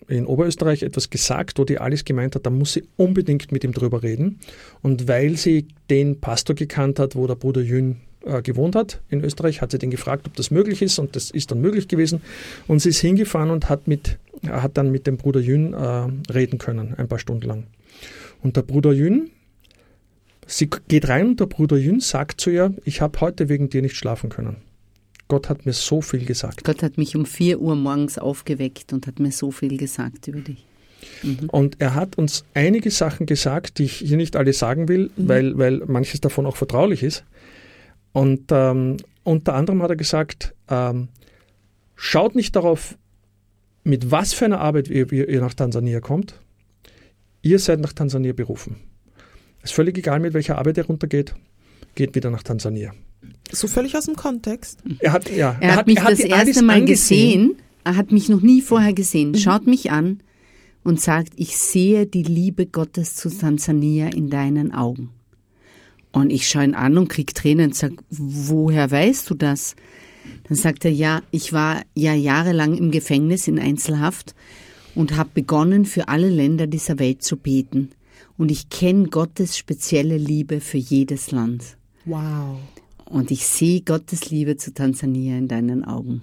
in 0.10 0.26
Oberösterreich 0.26 0.84
etwas 0.84 1.10
gesagt, 1.10 1.60
wo 1.60 1.64
die 1.64 1.78
Alice 1.78 2.04
gemeint 2.04 2.36
hat, 2.36 2.46
da 2.46 2.50
muss 2.50 2.74
sie 2.74 2.84
unbedingt 2.98 3.52
mit 3.52 3.64
ihm 3.64 3.74
drüber 3.74 4.04
reden. 4.04 4.40
Und 4.82 5.08
weil 5.08 5.38
sie 5.38 5.68
den 5.90 6.20
Pastor 6.20 6.56
gekannt 6.56 7.00
hat, 7.00 7.16
wo 7.16 7.28
der 7.28 7.36
Bruder 7.36 7.62
Jün 7.62 7.98
äh, 8.26 8.42
gewohnt 8.42 8.76
hat 8.76 9.02
in 9.10 9.24
Österreich, 9.24 9.62
hat 9.62 9.72
sie 9.72 9.78
den 9.78 9.92
gefragt, 9.92 10.28
ob 10.28 10.36
das 10.36 10.52
möglich 10.52 10.82
ist 10.82 11.00
und 11.00 11.16
das 11.16 11.32
ist 11.32 11.52
dann 11.52 11.62
möglich 11.62 11.88
gewesen. 11.88 12.22
Und 12.68 12.80
sie 12.80 12.90
ist 12.90 13.00
hingefahren 13.00 13.52
und 13.52 13.70
hat, 13.70 13.88
mit, 13.88 14.18
hat 14.48 14.78
dann 14.78 14.92
mit 14.92 15.08
dem 15.08 15.18
Bruder 15.18 15.40
Jün 15.40 15.74
äh, 15.74 16.32
reden 16.32 16.60
können, 16.60 16.94
ein 16.96 17.08
paar 17.08 17.20
Stunden 17.20 17.48
lang. 17.48 17.68
Und 18.42 18.56
der 18.56 18.62
Bruder 18.62 18.92
Jün, 18.92 19.32
sie 20.48 20.70
geht 20.88 21.10
rein 21.10 21.28
und 21.28 21.40
der 21.40 21.46
Bruder 21.46 21.78
Jün 21.78 22.00
sagt 22.00 22.42
zu 22.42 22.50
ihr, 22.50 22.74
ich 22.86 23.02
habe 23.02 23.20
heute 23.22 23.50
wegen 23.50 23.70
dir 23.70 23.82
nicht 23.82 23.96
schlafen 23.96 24.30
können. 24.30 24.58
Gott 25.28 25.48
hat 25.48 25.66
mir 25.66 25.74
so 25.74 26.02
viel 26.02 26.26
gesagt. 26.26 26.64
Gott 26.64 26.82
hat 26.82 26.98
mich 26.98 27.16
um 27.16 27.26
4 27.26 27.62
Uhr 27.62 27.76
morgens 27.76 28.18
aufgeweckt 28.18 28.94
und 28.94 29.06
hat 29.06 29.20
mir 29.20 29.32
so 29.32 29.52
viel 29.52 29.78
gesagt 29.78 30.28
über 30.28 30.40
dich. 30.40 30.66
Mhm. 31.22 31.50
Und 31.50 31.80
er 31.80 31.94
hat 31.94 32.18
uns 32.18 32.46
einige 32.54 32.90
Sachen 32.92 33.26
gesagt, 33.26 33.78
die 33.78 33.84
ich 33.84 33.98
hier 33.98 34.18
nicht 34.18 34.36
alle 34.36 34.54
sagen 34.54 34.88
will, 34.88 35.12
mhm. 35.16 35.28
weil, 35.28 35.58
weil 35.58 35.84
manches 35.86 36.20
davon 36.20 36.46
auch 36.46 36.56
vertraulich 36.56 37.04
ist. 37.04 37.24
Und 38.12 38.46
ähm, 38.52 38.98
unter 39.24 39.54
anderem 39.54 39.84
hat 39.84 39.92
er 39.92 39.96
gesagt, 39.96 40.56
ähm, 40.68 41.10
schaut 41.96 42.36
nicht 42.36 42.56
darauf, 42.56 42.98
mit 43.90 44.12
was 44.12 44.34
für 44.34 44.46
einer 44.46 44.60
Arbeit 44.60 44.88
ihr, 44.88 45.12
ihr 45.12 45.42
nach 45.42 45.54
Tansania 45.54 46.00
kommt. 46.00 46.36
Ihr 47.42 47.60
seid 47.60 47.80
nach 47.80 47.94
Tansania 47.94 48.34
berufen. 48.34 48.78
Es 49.62 49.72
ist 49.72 49.76
völlig 49.76 49.98
egal, 49.98 50.20
mit 50.20 50.34
welcher 50.34 50.58
Arbeit 50.58 50.78
ihr 50.78 50.86
runtergeht, 50.86 51.36
geht 51.96 52.16
wieder 52.16 52.30
nach 52.30 52.44
Tansania. 52.44 52.94
So 53.52 53.68
völlig 53.68 53.98
aus 53.98 54.06
dem 54.06 54.16
Kontext. 54.16 54.80
Er 55.00 55.12
hat, 55.12 55.30
ja, 55.30 55.58
er, 55.60 55.70
er 55.70 55.76
hat, 55.76 55.88
mich 55.88 55.98
er 55.98 56.04
hat 56.04 56.12
das 56.14 56.20
erste 56.20 56.64
Mal 56.64 56.86
gesehen. 56.86 57.56
Er 57.84 57.96
hat 57.96 58.12
mich 58.12 58.30
noch 58.30 58.42
nie 58.42 58.62
vorher 58.62 58.94
gesehen. 58.94 59.32
Mhm. 59.32 59.38
Schaut 59.38 59.68
mich 59.68 59.92
an 59.92 60.22
und 60.84 61.02
sagt, 61.02 61.34
ich 61.36 61.58
sehe 61.58 62.06
die 62.06 62.24
Liebe 62.24 62.66
Gottes 62.66 63.16
zu 63.16 63.30
Tansania 63.30 64.10
in 64.10 64.30
deinen 64.30 64.74
Augen. 64.74 65.10
Und 66.12 66.32
ich 66.32 66.48
schaue 66.48 66.64
ihn 66.64 66.76
an 66.76 66.98
und 66.98 67.08
kriege 67.10 67.34
Tränen 67.34 67.68
und 67.68 67.76
sage, 67.76 67.96
woher 68.10 68.90
weißt 68.90 69.30
du 69.30 69.36
das? 69.36 69.76
Dann 70.50 70.58
sagt 70.58 70.84
er, 70.84 70.92
ja, 70.92 71.22
ich 71.32 71.54
war 71.54 71.84
ja 71.94 72.14
jahrelang 72.14 72.76
im 72.76 72.90
Gefängnis 72.92 73.48
in 73.48 73.60
Einzelhaft 73.60 74.34
und 74.96 75.16
habe 75.16 75.30
begonnen, 75.34 75.86
für 75.86 76.08
alle 76.08 76.30
Länder 76.30 76.66
dieser 76.68 76.98
Welt 77.00 77.24
zu 77.24 77.38
beten. 77.38 77.92
Und 78.38 78.50
ich 78.50 78.70
kenne 78.70 79.08
Gottes 79.10 79.58
spezielle 79.58 80.18
Liebe 80.18 80.60
für 80.60 80.78
jedes 80.78 81.32
Land. 81.32 81.78
Wow. 82.06 82.58
Und 83.06 83.32
ich 83.32 83.46
sehe 83.46 83.82
Gottes 83.82 84.30
Liebe 84.32 84.58
zu 84.58 84.74
Tansania 84.74 85.38
in 85.38 85.48
deinen 85.48 85.86
Augen. 85.86 86.22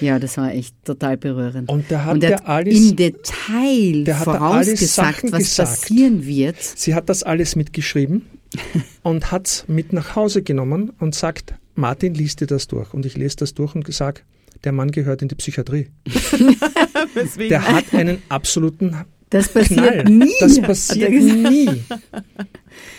Ja, 0.00 0.18
das 0.18 0.36
war 0.36 0.52
echt 0.52 0.74
total 0.84 1.16
berührend. 1.16 1.68
Und 1.68 1.90
der 1.90 2.04
hat, 2.04 2.14
und 2.14 2.22
der 2.22 2.36
hat 2.36 2.46
alles, 2.46 2.74
im 2.74 2.96
Detail 2.96 4.14
vorausgesagt, 4.14 5.24
was 5.30 5.38
gesagt. 5.38 5.68
passieren 5.68 6.26
wird. 6.26 6.60
Sie 6.60 6.94
hat 6.94 7.08
das 7.08 7.22
alles 7.22 7.54
mitgeschrieben 7.54 8.22
und 9.02 9.30
hat 9.30 9.46
es 9.46 9.64
mit 9.68 9.92
nach 9.92 10.16
Hause 10.16 10.42
genommen 10.42 10.92
und 10.98 11.14
sagt, 11.14 11.54
Martin, 11.74 12.14
liest 12.14 12.40
dir 12.40 12.46
das 12.46 12.68
durch. 12.68 12.94
Und 12.94 13.06
ich 13.06 13.16
lese 13.16 13.36
das 13.36 13.54
durch 13.54 13.74
und 13.74 13.84
gesagt, 13.84 14.24
der 14.62 14.72
Mann 14.72 14.90
gehört 14.90 15.22
in 15.22 15.28
die 15.28 15.34
Psychiatrie. 15.34 15.88
der 17.38 17.68
hat 17.68 17.92
einen 17.92 18.22
absoluten 18.28 18.96
das 19.30 19.48
passiert 19.48 19.80
Knall. 19.80 20.04
nie. 20.04 20.32
Das 20.38 20.60
passiert 20.60 21.10
nie. 21.10 21.68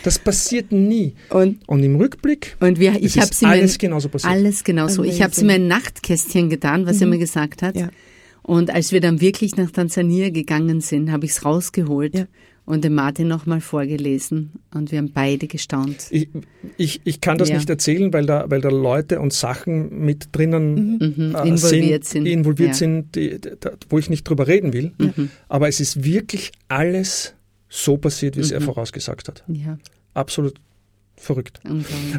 Das 0.02 0.18
passiert 0.18 0.70
nie. 0.70 1.14
Und, 1.30 1.66
und 1.66 1.82
im 1.82 1.96
Rückblick 1.96 2.56
und 2.60 2.78
wir, 2.78 2.96
ich 2.96 3.16
ist 3.16 3.42
alles 3.42 3.72
mein, 3.72 3.78
genauso 3.78 4.10
passiert. 4.10 4.32
Alles 4.32 4.62
genauso. 4.62 5.02
Ich 5.02 5.22
habe 5.22 5.34
sie 5.34 5.44
mir 5.44 5.54
ein 5.54 5.66
Nachtkästchen 5.66 6.50
getan, 6.50 6.86
was 6.86 6.96
mhm. 6.96 7.02
er 7.02 7.08
mir 7.08 7.18
gesagt 7.18 7.62
hat. 7.62 7.76
Ja. 7.76 7.88
Und 8.42 8.70
als 8.70 8.92
wir 8.92 9.00
dann 9.00 9.20
wirklich 9.20 9.56
nach 9.56 9.70
Tansania 9.70 10.28
gegangen 10.30 10.82
sind, 10.82 11.10
habe 11.10 11.24
ich 11.24 11.32
es 11.32 11.44
rausgeholt. 11.44 12.14
Ja 12.14 12.26
und 12.66 12.82
dem 12.82 12.94
Martin 12.94 13.28
nochmal 13.28 13.60
vorgelesen 13.60 14.50
und 14.74 14.90
wir 14.90 14.98
haben 14.98 15.12
beide 15.12 15.46
gestaunt. 15.46 16.08
Ich, 16.10 16.28
ich, 16.76 17.00
ich 17.04 17.20
kann 17.20 17.38
das 17.38 17.48
ja. 17.48 17.54
nicht 17.54 17.70
erzählen, 17.70 18.12
weil 18.12 18.26
da, 18.26 18.44
weil 18.48 18.60
da 18.60 18.68
Leute 18.68 19.20
und 19.20 19.32
Sachen 19.32 20.04
mit 20.04 20.28
drinnen 20.32 20.98
mhm. 20.98 21.14
mhm. 21.16 21.34
äh, 21.34 21.48
involviert 21.48 22.04
sind, 22.04 22.24
sind. 22.24 22.26
involviert 22.26 22.70
ja. 22.70 22.74
sind 22.74 23.14
die, 23.14 23.40
die, 23.40 23.50
wo 23.88 23.98
ich 23.98 24.10
nicht 24.10 24.28
drüber 24.28 24.48
reden 24.48 24.72
will. 24.72 24.92
Mhm. 24.98 25.30
Aber 25.48 25.68
es 25.68 25.78
ist 25.78 26.02
wirklich 26.04 26.50
alles 26.68 27.34
so 27.68 27.96
passiert, 27.96 28.34
wie 28.34 28.40
mhm. 28.40 28.46
es 28.46 28.50
er 28.50 28.60
vorausgesagt 28.60 29.28
hat. 29.28 29.44
Ja. 29.46 29.78
Absolut 30.12 30.54
verrückt. 31.16 31.60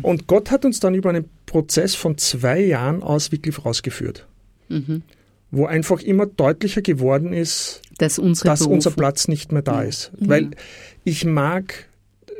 Und 0.02 0.28
Gott 0.28 0.50
hat 0.50 0.66
uns 0.66 0.80
dann 0.80 0.96
über 0.96 1.10
einen 1.10 1.26
Prozess 1.46 1.94
von 1.94 2.18
zwei 2.18 2.62
Jahren 2.62 3.04
aus 3.04 3.32
wirklich 3.32 3.64
rausgeführt. 3.64 4.26
Mhm 4.70 5.04
wo 5.52 5.66
einfach 5.66 6.02
immer 6.02 6.26
deutlicher 6.26 6.82
geworden 6.82 7.34
ist, 7.34 7.82
dass, 7.98 8.22
dass 8.44 8.62
unser 8.62 8.92
Platz 8.92 9.28
nicht 9.28 9.52
mehr 9.52 9.62
da 9.62 9.82
ist. 9.82 10.12
Ja. 10.20 10.30
Weil 10.30 10.52
ich 11.04 11.26
mag, 11.26 11.88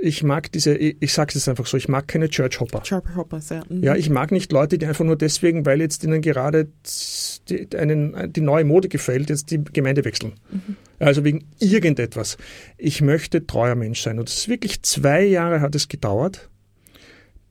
ich 0.02 0.24
mag 0.24 0.52
diese, 0.52 0.76
ich, 0.76 0.98
ich 1.00 1.14
sage 1.14 1.34
es 1.36 1.48
einfach 1.48 1.66
so, 1.66 1.78
ich 1.78 1.88
mag 1.88 2.08
keine 2.08 2.30
Church 2.30 2.60
Hopper. 2.60 2.84
Church 2.84 3.16
Hoppers, 3.16 3.50
ja. 3.50 3.64
Mhm. 3.68 3.84
Ja, 3.84 3.96
ich 3.96 4.10
mag 4.10 4.32
nicht 4.32 4.52
Leute, 4.52 4.78
die 4.78 4.86
einfach 4.86 5.06
nur 5.06 5.16
deswegen, 5.16 5.66
weil 5.66 5.80
jetzt 5.80 6.04
ihnen 6.04 6.22
gerade 6.22 6.68
die, 7.50 7.68
einen, 7.76 8.32
die 8.34 8.42
neue 8.42 8.66
Mode 8.66 8.90
gefällt, 8.90 9.30
jetzt 9.30 9.52
die 9.52 9.64
Gemeinde 9.64 10.04
wechseln. 10.04 10.34
Mhm. 10.52 10.76
Also 11.00 11.24
wegen 11.24 11.46
irgendetwas. 11.60 12.38
Ich 12.78 13.02
möchte 13.02 13.48
treuer 13.48 13.76
Mensch 13.76 14.02
sein. 14.02 14.20
Und 14.20 14.30
es 14.30 14.40
ist 14.40 14.50
wirklich 14.50 14.82
zwei 14.84 15.24
Jahre 15.24 15.62
hat 15.62 15.76
es 15.76 15.88
gedauert, 15.88 16.50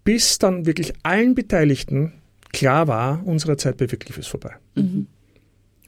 bis 0.04 0.38
dann 0.38 0.66
wirklich 0.66 0.92
allen 1.02 1.34
Beteiligten 1.34 2.12
klar 2.52 2.88
war, 2.88 3.22
unsere 3.26 3.56
Zeit 3.56 3.76
bei 3.76 3.90
Wirklich 3.90 4.16
ist 4.16 4.28
vorbei. 4.28 4.52
Mhm. 4.74 5.06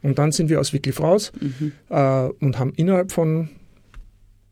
Und 0.02 0.18
dann 0.18 0.32
sind 0.32 0.48
wir 0.48 0.60
aus 0.60 0.72
Wycliffe 0.72 1.02
raus 1.02 1.32
mhm. 1.40 1.72
äh, 1.88 2.28
und 2.40 2.58
haben 2.58 2.72
innerhalb 2.76 3.12
von 3.12 3.48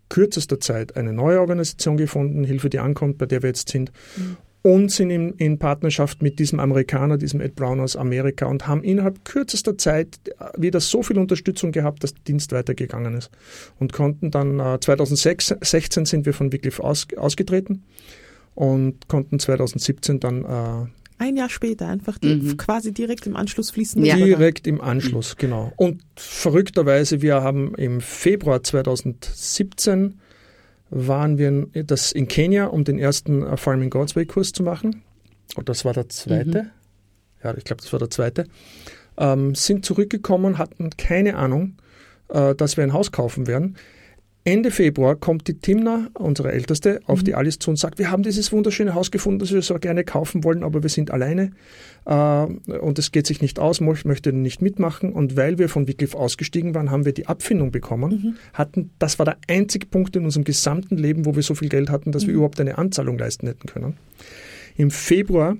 kürzester 0.09 0.61
Zeit 0.61 0.97
eine 0.97 1.13
neue 1.13 1.41
Organisation 1.41 1.97
gefunden, 1.97 2.45
Hilfe, 2.45 2.71
die 2.71 2.79
ankommt, 2.79 3.19
bei 3.19 3.27
der 3.27 3.43
wir 3.43 3.49
jetzt 3.49 3.69
sind. 3.69 3.93
Mhm. 4.17 4.37
Und 4.63 4.91
sind 4.91 5.11
in, 5.11 5.33
in, 5.35 5.61
Partnerschaft 5.61 6.23
mit 6.23 6.41
diesem 6.41 6.59
Amerikaner, 6.59 7.19
diesem 7.19 7.41
Ed 7.41 7.55
Brown 7.55 7.79
aus 7.79 7.95
Amerika 7.95 8.47
und 8.47 8.67
haben 8.67 8.83
innerhalb 8.83 9.25
kürzester 9.25 9.79
Zeit 9.79 10.19
wieder 10.57 10.81
so 10.81 11.05
viel 11.05 11.19
Unterstützung 11.19 11.71
gehabt, 11.71 12.03
dass 12.03 12.15
der 12.15 12.25
Dienst 12.25 12.51
weitergegangen 12.51 13.15
ist. 13.15 13.31
Und 13.79 13.93
konnten 13.93 14.33
dann, 14.33 14.59
äh, 14.59 14.81
2016 14.81 16.05
sind 16.05 16.27
wir 16.27 16.35
von 16.35 16.53
Wycliffe 16.53 16.83
aus, 16.83 17.07
ausgetreten 17.17 17.85
und 18.57 19.07
konnten 19.07 19.39
2017 19.39 20.19
dann 20.19 20.45
äh, 20.45 20.89
ein 21.19 21.37
Jahr 21.37 21.49
später, 21.49 21.89
einfach 21.89 22.19
die, 22.19 22.37
mhm. 22.37 22.57
quasi 22.57 22.93
direkt 22.93 23.27
im 23.27 23.37
Anschluss 23.37 23.71
fließen. 23.71 24.05
Ja. 24.05 24.17
Direkt 24.17 24.67
im 24.67 24.81
Anschluss, 24.81 25.35
mhm. 25.35 25.41
genau. 25.41 25.73
Und 25.77 26.03
verrückterweise, 26.17 27.23
wir 27.23 27.43
haben 27.43 27.75
im 27.75 28.01
Februar 28.01 28.63
2017 28.63 30.21
waren 30.91 31.39
wir 31.39 31.49
in, 31.49 31.71
das 31.87 32.13
in 32.13 32.29
Kenia, 32.29 32.67
um 32.67 32.85
den 32.85 32.99
ersten 32.99 33.43
äh, 33.43 33.57
Farming 33.57 33.91
God's 33.91 34.15
Way 34.15 34.27
Kurs 34.27 34.53
zu 34.53 34.63
machen. 34.63 35.03
Und 35.55 35.69
das 35.69 35.85
war 35.85 35.93
der 35.93 36.09
zweite. 36.09 36.65
Mhm. 36.65 36.71
Ja, 37.43 37.57
ich 37.57 37.65
glaube, 37.65 37.83
das 37.83 37.93
war 37.93 37.99
der 37.99 38.11
zweite. 38.11 38.47
Ähm, 39.17 39.55
sind 39.55 39.85
zurückgekommen, 39.85 40.59
hatten 40.59 40.91
keine 40.91 41.37
Ahnung, 41.37 41.77
äh, 42.29 42.55
dass 42.55 42.77
wir 42.77 42.85
ein 42.85 42.93
Haus 42.93 43.13
kaufen 43.13 43.47
werden. 43.47 43.77
Ende 44.47 44.71
Februar 44.71 45.17
kommt 45.17 45.49
die 45.49 45.59
Timna, 45.59 46.09
unsere 46.15 46.53
Älteste, 46.53 47.01
auf 47.07 47.19
mhm. 47.19 47.25
die 47.25 47.35
Alice 47.35 47.59
zu 47.59 47.69
und 47.69 47.81
sagt, 47.81 47.99
wir 47.99 48.13
haben 48.13 48.23
dieses 48.23 48.53
wunderschöne 48.53 48.95
Haus 48.95 49.11
gefunden, 49.11 49.41
das 49.41 49.51
wir 49.51 49.61
so 49.61 49.75
gerne 49.75 50.05
kaufen 50.05 50.45
wollen, 50.45 50.63
aber 50.63 50.85
wir 50.85 50.89
sind 50.89 51.11
alleine 51.11 51.51
äh, 52.05 52.13
und 52.13 52.97
es 52.97 53.11
geht 53.11 53.27
sich 53.27 53.43
nicht 53.43 53.59
aus, 53.59 53.81
ich 53.81 54.05
möchte 54.05 54.33
nicht 54.33 54.63
mitmachen. 54.63 55.13
Und 55.13 55.37
weil 55.37 55.59
wir 55.59 55.69
von 55.69 55.89
Wycliffe 55.89 56.17
ausgestiegen 56.17 56.77
waren, 56.77 56.93
haben 56.93 57.05
wir 57.05 57.13
die 57.13 57.27
Abfindung 57.27 57.73
bekommen. 57.73 58.11
Mhm. 58.13 58.35
Hatten, 58.53 58.91
das 59.01 59.19
war 59.19 59.27
der 59.27 59.37
einzige 59.49 59.87
Punkt 59.87 60.15
in 60.15 60.25
unserem 60.25 60.45
gesamten 60.45 60.97
Leben, 60.97 61.27
wo 61.27 61.35
wir 61.35 61.43
so 61.43 61.57
viel 61.57 61.69
Geld 61.69 61.91
hatten, 61.91 62.13
dass 62.13 62.23
mhm. 62.23 62.29
wir 62.29 62.35
überhaupt 62.37 62.61
eine 62.61 62.79
Anzahlung 62.79 63.19
leisten 63.19 63.49
hätten 63.49 63.67
können. 63.67 63.97
Im 64.77 64.93
Februar 64.93 65.57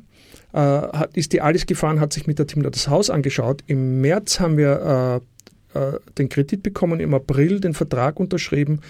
äh, 0.55 1.09
ist 1.15 1.33
die 1.33 1.41
Alice 1.41 1.67
gefahren, 1.67 1.99
hat 1.99 2.13
sich 2.13 2.29
mit 2.29 2.39
der 2.39 2.47
Timna 2.47 2.71
das 2.71 2.87
Haus 2.87 3.11
angeschaut. 3.11 3.65
Im 3.67 4.01
März 4.01 4.39
haben 4.39 4.57
wir 4.57 5.21
äh, 5.23 5.36
äh, 5.77 5.99
den 6.19 6.29
Kredit 6.29 6.63
bekommen, 6.63 7.01
im 7.01 7.15
April 7.15 7.61
den 7.61 7.75
Vertrag 7.75 8.19
unterschrieben. 8.19 8.81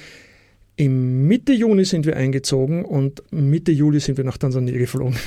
Im 0.77 1.27
Mitte 1.27 1.53
Juni 1.53 1.85
sind 1.85 2.05
wir 2.05 2.17
eingezogen 2.17 2.85
und 2.85 3.23
Mitte 3.31 3.73
Juli 3.73 3.99
sind 3.99 4.19
wir 4.19 4.25
nach 4.25 4.39
Tansania 4.39 4.77
geflogen. 4.77 5.17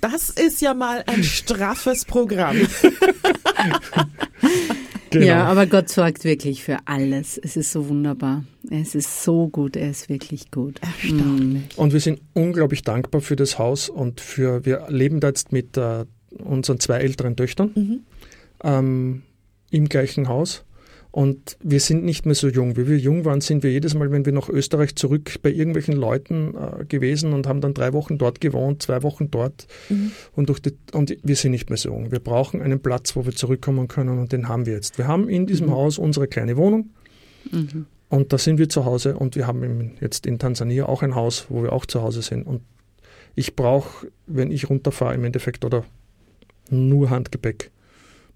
Das 0.00 0.28
ist 0.30 0.60
ja 0.60 0.74
mal 0.74 1.02
ein 1.06 1.24
straffes 1.24 2.04
Programm. 2.04 2.56
genau. 5.10 5.26
Ja, 5.26 5.44
aber 5.44 5.66
Gott 5.66 5.88
sorgt 5.88 6.24
wirklich 6.24 6.62
für 6.62 6.78
alles. 6.84 7.38
Es 7.38 7.56
ist 7.56 7.72
so 7.72 7.88
wunderbar. 7.88 8.44
Es 8.70 8.94
ist 8.94 9.24
so 9.24 9.48
gut. 9.48 9.76
Er 9.76 9.90
ist 9.90 10.10
wirklich 10.10 10.50
gut. 10.50 10.80
Erstaunlich. 10.82 11.76
Und 11.76 11.92
wir 11.94 12.00
sind 12.00 12.20
unglaublich 12.34 12.82
dankbar 12.82 13.22
für 13.22 13.36
das 13.36 13.58
Haus 13.58 13.88
und 13.88 14.20
für, 14.20 14.66
wir 14.66 14.86
leben 14.88 15.20
da 15.20 15.28
jetzt 15.28 15.52
mit 15.52 15.76
äh, 15.78 16.04
unseren 16.42 16.80
zwei 16.80 16.98
älteren 16.98 17.36
Töchtern. 17.36 17.70
Mhm. 17.74 18.00
Ähm, 18.62 19.22
im 19.74 19.88
gleichen 19.88 20.28
Haus. 20.28 20.64
Und 21.10 21.56
wir 21.62 21.78
sind 21.78 22.04
nicht 22.04 22.26
mehr 22.26 22.34
so 22.34 22.48
jung. 22.48 22.76
Wie 22.76 22.88
wir 22.88 22.98
jung 22.98 23.24
waren, 23.24 23.40
sind 23.40 23.62
wir 23.62 23.70
jedes 23.70 23.94
Mal, 23.94 24.10
wenn 24.10 24.24
wir 24.24 24.32
nach 24.32 24.48
Österreich 24.48 24.96
zurück 24.96 25.34
bei 25.42 25.50
irgendwelchen 25.50 25.94
Leuten 25.94 26.54
äh, 26.56 26.84
gewesen 26.84 27.32
und 27.32 27.46
haben 27.46 27.60
dann 27.60 27.72
drei 27.72 27.92
Wochen 27.92 28.18
dort 28.18 28.40
gewohnt, 28.40 28.82
zwei 28.82 29.04
Wochen 29.04 29.30
dort. 29.30 29.68
Mhm. 29.88 30.10
Und, 30.34 30.48
durch 30.48 30.60
die, 30.60 30.76
und 30.92 31.16
wir 31.22 31.36
sind 31.36 31.52
nicht 31.52 31.70
mehr 31.70 31.76
so 31.76 31.90
jung. 31.90 32.10
Wir 32.10 32.18
brauchen 32.18 32.60
einen 32.62 32.80
Platz, 32.80 33.14
wo 33.14 33.24
wir 33.24 33.32
zurückkommen 33.32 33.86
können 33.86 34.18
und 34.18 34.32
den 34.32 34.48
haben 34.48 34.66
wir 34.66 34.72
jetzt. 34.72 34.98
Wir 34.98 35.06
haben 35.06 35.28
in 35.28 35.46
diesem 35.46 35.68
mhm. 35.68 35.72
Haus 35.72 35.98
unsere 35.98 36.26
kleine 36.26 36.56
Wohnung. 36.56 36.90
Mhm. 37.50 37.86
Und 38.08 38.32
da 38.32 38.38
sind 38.38 38.58
wir 38.58 38.68
zu 38.68 38.84
Hause 38.84 39.16
und 39.16 39.36
wir 39.36 39.46
haben 39.46 39.92
jetzt 40.00 40.26
in 40.26 40.40
Tansania 40.40 40.86
auch 40.86 41.02
ein 41.02 41.14
Haus, 41.14 41.46
wo 41.48 41.62
wir 41.62 41.72
auch 41.72 41.86
zu 41.86 42.02
Hause 42.02 42.22
sind. 42.22 42.44
Und 42.44 42.62
ich 43.36 43.54
brauche, 43.54 44.08
wenn 44.26 44.50
ich 44.50 44.68
runterfahre, 44.68 45.14
im 45.14 45.24
Endeffekt 45.24 45.64
oder 45.64 45.84
nur 46.70 47.10
Handgepäck 47.10 47.70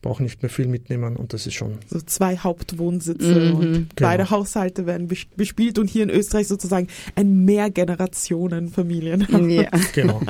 brauche 0.00 0.22
nicht 0.22 0.42
mehr 0.42 0.50
viel 0.50 0.68
mitnehmen 0.68 1.16
und 1.16 1.32
das 1.32 1.46
ist 1.46 1.54
schon. 1.54 1.78
So 1.88 2.00
zwei 2.00 2.36
Hauptwohnsitze 2.36 3.34
mhm. 3.34 3.54
und 3.54 3.72
genau. 3.96 4.08
beide 4.10 4.30
Haushalte 4.30 4.86
werden 4.86 5.08
bespielt 5.36 5.78
und 5.78 5.90
hier 5.90 6.04
in 6.04 6.10
Österreich 6.10 6.46
sozusagen 6.46 6.86
ein 7.14 7.44
Mehrgenerationenfamilien. 7.44 9.26
Ja. 9.48 9.68
Genau. 9.94 10.20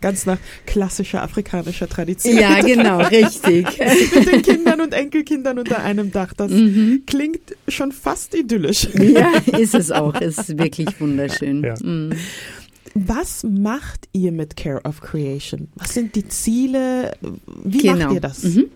Ganz 0.00 0.26
nach 0.26 0.38
klassischer 0.66 1.22
afrikanischer 1.22 1.88
Tradition. 1.88 2.36
Ja, 2.36 2.60
genau, 2.60 2.98
richtig. 2.98 3.66
Mit 4.14 4.32
den 4.32 4.42
Kindern 4.42 4.80
und 4.80 4.92
Enkelkindern 4.92 5.58
unter 5.58 5.82
einem 5.82 6.10
Dach. 6.10 6.32
Das 6.34 6.50
mhm. 6.50 7.04
klingt 7.06 7.56
schon 7.68 7.92
fast 7.92 8.34
idyllisch. 8.34 8.88
Ja, 8.94 9.32
ist 9.58 9.74
es 9.74 9.90
auch. 9.90 10.14
Es 10.20 10.38
ist 10.38 10.58
wirklich 10.58 11.00
wunderschön. 11.00 11.62
Ja. 11.62 11.74
Mhm. 11.82 12.12
Was 12.94 13.44
macht 13.44 14.08
ihr 14.12 14.32
mit 14.32 14.56
Care 14.56 14.82
of 14.84 15.00
Creation? 15.00 15.68
Was 15.76 15.94
sind 15.94 16.14
die 16.14 16.26
Ziele? 16.28 17.12
Wie 17.62 17.78
genau. 17.78 17.96
macht 17.96 18.14
ihr 18.14 18.20
das? 18.20 18.42
Mhm. 18.42 18.66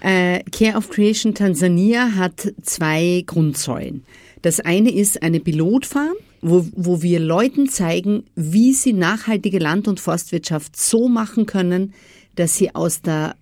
Äh, 0.00 0.42
Care 0.52 0.76
of 0.76 0.88
Creation 0.90 1.34
Tansania 1.34 2.14
hat 2.14 2.52
zwei 2.62 3.24
Grundsäulen. 3.26 4.04
Das 4.42 4.60
eine 4.60 4.92
ist 4.92 5.22
eine 5.22 5.40
Pilotfarm, 5.40 6.14
wo, 6.40 6.66
wo 6.72 7.02
wir 7.02 7.18
Leuten 7.18 7.68
zeigen, 7.68 8.24
wie 8.36 8.72
sie 8.72 8.92
nachhaltige 8.92 9.58
Land- 9.58 9.88
und 9.88 10.00
Forstwirtschaft 10.00 10.76
so 10.76 11.08
machen 11.08 11.46
können, 11.46 11.94
dass 12.36 12.56
sie 12.56 12.74
aus 12.74 13.02
der 13.02 13.34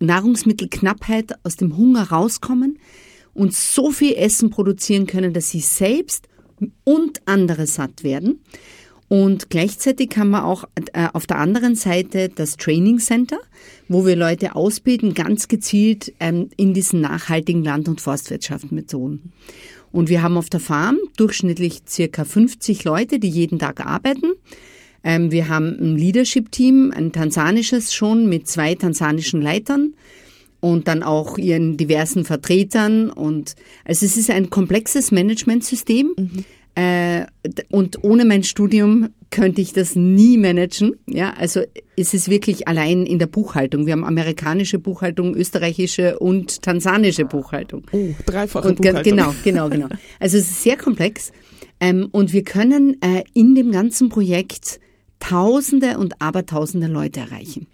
Nahrungsmittelknappheit, 0.00 1.34
aus 1.44 1.56
dem 1.56 1.76
Hunger 1.76 2.10
rauskommen 2.10 2.78
und 3.32 3.54
so 3.54 3.92
viel 3.92 4.14
Essen 4.14 4.50
produzieren 4.50 5.06
können, 5.06 5.32
dass 5.32 5.50
sie 5.50 5.60
selbst 5.60 6.28
und 6.84 7.20
andere 7.26 7.66
satt 7.66 8.02
werden. 8.02 8.40
Und 9.10 9.50
gleichzeitig 9.50 10.16
haben 10.16 10.30
wir 10.30 10.44
auch 10.44 10.62
äh, 10.92 11.08
auf 11.12 11.26
der 11.26 11.38
anderen 11.38 11.74
Seite 11.74 12.28
das 12.28 12.56
Training 12.56 13.00
Center, 13.00 13.38
wo 13.88 14.06
wir 14.06 14.14
Leute 14.14 14.54
ausbilden, 14.54 15.14
ganz 15.14 15.48
gezielt 15.48 16.12
ähm, 16.20 16.48
in 16.56 16.74
diesen 16.74 17.00
nachhaltigen 17.00 17.64
Land- 17.64 17.88
und 17.88 18.00
Forstwirtschaftsmethoden. 18.00 19.32
Und 19.90 20.10
wir 20.10 20.22
haben 20.22 20.36
auf 20.36 20.48
der 20.48 20.60
Farm 20.60 20.96
durchschnittlich 21.16 21.80
circa 21.88 22.24
50 22.24 22.84
Leute, 22.84 23.18
die 23.18 23.28
jeden 23.28 23.58
Tag 23.58 23.84
arbeiten. 23.84 24.34
Ähm, 25.02 25.32
wir 25.32 25.48
haben 25.48 25.76
ein 25.80 25.96
Leadership-Team, 25.96 26.92
ein 26.94 27.10
tansanisches 27.10 27.92
schon 27.92 28.28
mit 28.28 28.46
zwei 28.46 28.76
tansanischen 28.76 29.42
Leitern 29.42 29.94
und 30.60 30.86
dann 30.86 31.02
auch 31.02 31.36
ihren 31.36 31.76
diversen 31.76 32.24
Vertretern. 32.24 33.10
Und 33.10 33.56
also 33.84 34.06
es 34.06 34.16
ist 34.16 34.30
ein 34.30 34.50
komplexes 34.50 35.10
Managementsystem. 35.10 36.14
Mhm 36.16 36.44
äh, 36.74 37.26
und 37.70 38.04
ohne 38.04 38.24
mein 38.24 38.42
Studium 38.42 39.10
könnte 39.30 39.60
ich 39.60 39.72
das 39.72 39.96
nie 39.96 40.36
managen. 40.38 40.96
Ja, 41.06 41.32
also 41.34 41.62
es 41.96 42.14
ist 42.14 42.28
wirklich 42.28 42.68
allein 42.68 43.06
in 43.06 43.18
der 43.18 43.26
Buchhaltung. 43.26 43.86
Wir 43.86 43.92
haben 43.92 44.04
amerikanische 44.04 44.78
Buchhaltung, 44.78 45.34
österreichische 45.34 46.18
und 46.18 46.62
tansanische 46.62 47.24
Buchhaltung. 47.24 47.84
Oh, 47.92 48.08
dreifache 48.26 48.68
und, 48.68 48.76
Buchhaltung. 48.78 49.02
Genau, 49.02 49.34
genau, 49.44 49.68
genau. 49.68 49.88
Also 50.18 50.38
es 50.38 50.50
ist 50.50 50.62
sehr 50.62 50.76
komplex. 50.76 51.32
Ähm, 51.80 52.08
und 52.12 52.32
wir 52.32 52.44
können 52.44 53.00
äh, 53.02 53.24
in 53.34 53.54
dem 53.54 53.72
ganzen 53.72 54.08
Projekt 54.08 54.80
Tausende 55.20 55.98
und 55.98 56.20
Abertausende 56.20 56.86
Leute 56.86 57.20
erreichen. 57.20 57.66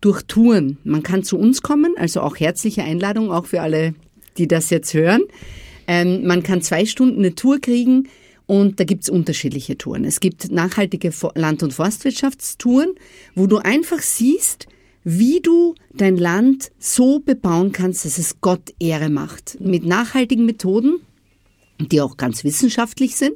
Durch 0.00 0.22
Touren. 0.22 0.78
Man 0.84 1.02
kann 1.02 1.22
zu 1.22 1.38
uns 1.38 1.62
kommen, 1.62 1.94
also 1.96 2.20
auch 2.20 2.36
herzliche 2.38 2.82
Einladung, 2.82 3.30
auch 3.30 3.46
für 3.46 3.62
alle, 3.62 3.94
die 4.36 4.46
das 4.46 4.70
jetzt 4.70 4.94
hören. 4.94 5.22
Ähm, 5.86 6.26
man 6.26 6.42
kann 6.42 6.60
zwei 6.60 6.84
Stunden 6.84 7.20
eine 7.20 7.34
Tour 7.34 7.60
kriegen 7.60 8.08
und 8.48 8.80
da 8.80 8.84
gibt's 8.84 9.10
unterschiedliche 9.10 9.76
Touren. 9.76 10.04
Es 10.04 10.20
gibt 10.20 10.50
nachhaltige 10.50 11.12
Land- 11.34 11.62
und 11.62 11.74
Forstwirtschaftstouren, 11.74 12.94
wo 13.34 13.46
du 13.46 13.58
einfach 13.58 14.00
siehst, 14.00 14.66
wie 15.04 15.40
du 15.40 15.74
dein 15.92 16.16
Land 16.16 16.72
so 16.78 17.20
bebauen 17.20 17.72
kannst, 17.72 18.06
dass 18.06 18.16
es 18.16 18.40
Gott 18.40 18.72
Ehre 18.80 19.10
macht. 19.10 19.60
Mit 19.60 19.84
nachhaltigen 19.84 20.46
Methoden, 20.46 21.00
die 21.78 22.00
auch 22.00 22.16
ganz 22.16 22.44
wissenschaftlich 22.44 23.16
sind. 23.16 23.34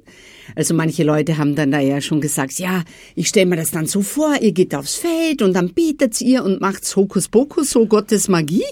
Also 0.57 0.74
manche 0.74 1.05
Leute 1.05 1.38
haben 1.38 1.55
dann 1.55 1.70
da 1.70 1.78
ja 1.78 2.01
schon 2.01 2.20
gesagt, 2.20 2.59
ja, 2.59 2.82
ich 3.14 3.28
stelle 3.28 3.47
mir 3.47 3.57
das 3.57 3.70
dann 3.70 3.86
so 3.86 4.03
vor, 4.03 4.34
ihr 4.40 4.53
geht 4.53 4.74
aufs 4.74 4.97
Feld 4.97 5.40
und 5.43 5.55
dann 5.55 5.72
betet 5.72 6.20
ihr 6.20 6.45
und 6.45 6.61
macht 6.61 6.84
Hokuspokus, 6.95 7.70
so 7.70 7.86
Gottes 7.86 8.28
Magie 8.28 8.64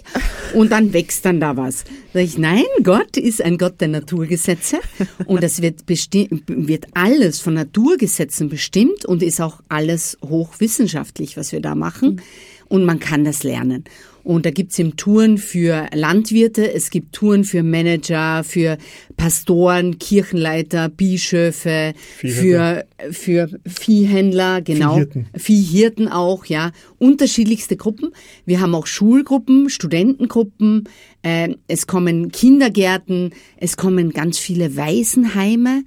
und 0.55 0.73
dann 0.73 0.93
wächst 0.93 1.25
dann 1.25 1.41
da 1.41 1.57
was. 1.57 1.85
Sag 2.13 2.23
ich, 2.23 2.39
nein, 2.39 2.65
Gott 2.83 3.17
ist 3.17 3.41
ein 3.41 3.57
Gott 3.57 3.81
der 3.81 3.89
Naturgesetze 3.89 4.81
und 5.27 5.43
es 5.45 5.63
wird, 5.63 5.85
wird 5.89 6.87
alles 6.95 7.41
von 7.41 7.55
Naturgesetzen 7.55 8.49
bestimmt 8.49 9.05
und 9.05 9.23
ist 9.23 9.41
auch 9.41 9.61
alles 9.69 10.19
hochwissenschaftlich, 10.23 11.37
was 11.37 11.53
wir 11.53 11.61
da 11.61 11.75
machen 11.75 12.21
und 12.69 12.85
man 12.85 12.99
kann 12.99 13.25
das 13.25 13.43
lernen. 13.43 13.85
Und 14.31 14.47
da 14.47 14.53
gibt's 14.53 14.79
eben 14.79 14.95
Touren 14.95 15.39
für 15.39 15.89
Landwirte, 15.93 16.73
es 16.73 16.91
gibt 16.91 17.17
Touren 17.17 17.43
für 17.43 17.65
Manager, 17.65 18.45
für 18.45 18.79
Pastoren, 19.17 19.99
Kirchenleiter, 19.99 20.89
Bischöfe, 20.89 21.95
für, 22.17 22.87
für 23.11 23.51
Viehhändler, 23.67 24.63
genau. 24.63 24.93
Viehhirten. 24.95 25.27
Viehhirten 25.37 26.07
auch, 26.07 26.45
ja. 26.45 26.71
Unterschiedlichste 26.99 27.77
Gruppen. 27.77 28.13
Wir 28.47 28.61
haben 28.61 28.77
auch 28.77 28.87
Schulgruppen, 28.87 29.69
Studentengruppen, 29.69 30.85
äh, 31.23 31.57
es 31.67 31.89
kommen 31.89 32.31
Kindergärten, 32.31 33.35
es 33.57 33.77
kommen 33.77 34.11
ganz 34.11 34.39
viele 34.39 34.77
Waisenheime 34.77 35.83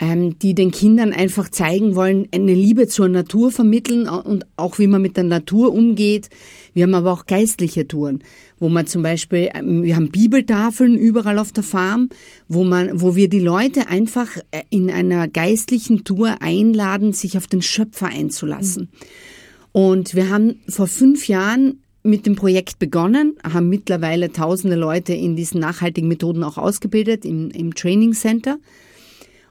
ähm, 0.00 0.38
die 0.38 0.54
den 0.54 0.70
Kindern 0.70 1.12
einfach 1.12 1.48
zeigen 1.48 1.96
wollen, 1.96 2.28
eine 2.32 2.54
Liebe 2.54 2.86
zur 2.86 3.08
Natur 3.08 3.50
vermitteln 3.50 4.08
und 4.08 4.46
auch 4.56 4.78
wie 4.78 4.86
man 4.86 5.02
mit 5.02 5.16
der 5.16 5.24
Natur 5.24 5.72
umgeht. 5.72 6.28
Wir 6.72 6.84
haben 6.84 6.94
aber 6.94 7.12
auch 7.12 7.26
geistliche 7.26 7.88
Touren, 7.88 8.22
wo 8.58 8.68
man 8.68 8.86
zum 8.86 9.02
Beispiel, 9.02 9.50
ähm, 9.54 9.82
wir 9.82 9.96
haben 9.96 10.10
Bibeltafeln 10.10 10.96
überall 10.96 11.38
auf 11.38 11.52
der 11.52 11.64
Farm, 11.64 12.10
wo 12.46 12.64
man, 12.64 13.00
wo 13.00 13.16
wir 13.16 13.28
die 13.28 13.40
Leute 13.40 13.88
einfach 13.88 14.36
äh, 14.50 14.62
in 14.70 14.90
einer 14.90 15.26
geistlichen 15.26 16.04
Tour 16.04 16.36
einladen, 16.40 17.12
sich 17.12 17.36
auf 17.36 17.46
den 17.46 17.62
Schöpfer 17.62 18.06
einzulassen. 18.06 18.88
Und 19.72 20.14
wir 20.14 20.30
haben 20.30 20.60
vor 20.68 20.86
fünf 20.86 21.28
Jahren 21.28 21.80
mit 22.02 22.26
dem 22.26 22.36
Projekt 22.36 22.78
begonnen, 22.78 23.34
haben 23.42 23.68
mittlerweile 23.68 24.32
tausende 24.32 24.76
Leute 24.76 25.12
in 25.12 25.36
diesen 25.36 25.60
nachhaltigen 25.60 26.08
Methoden 26.08 26.42
auch 26.42 26.56
ausgebildet 26.56 27.24
im, 27.24 27.50
im 27.50 27.74
Training 27.74 28.12
Center. 28.12 28.58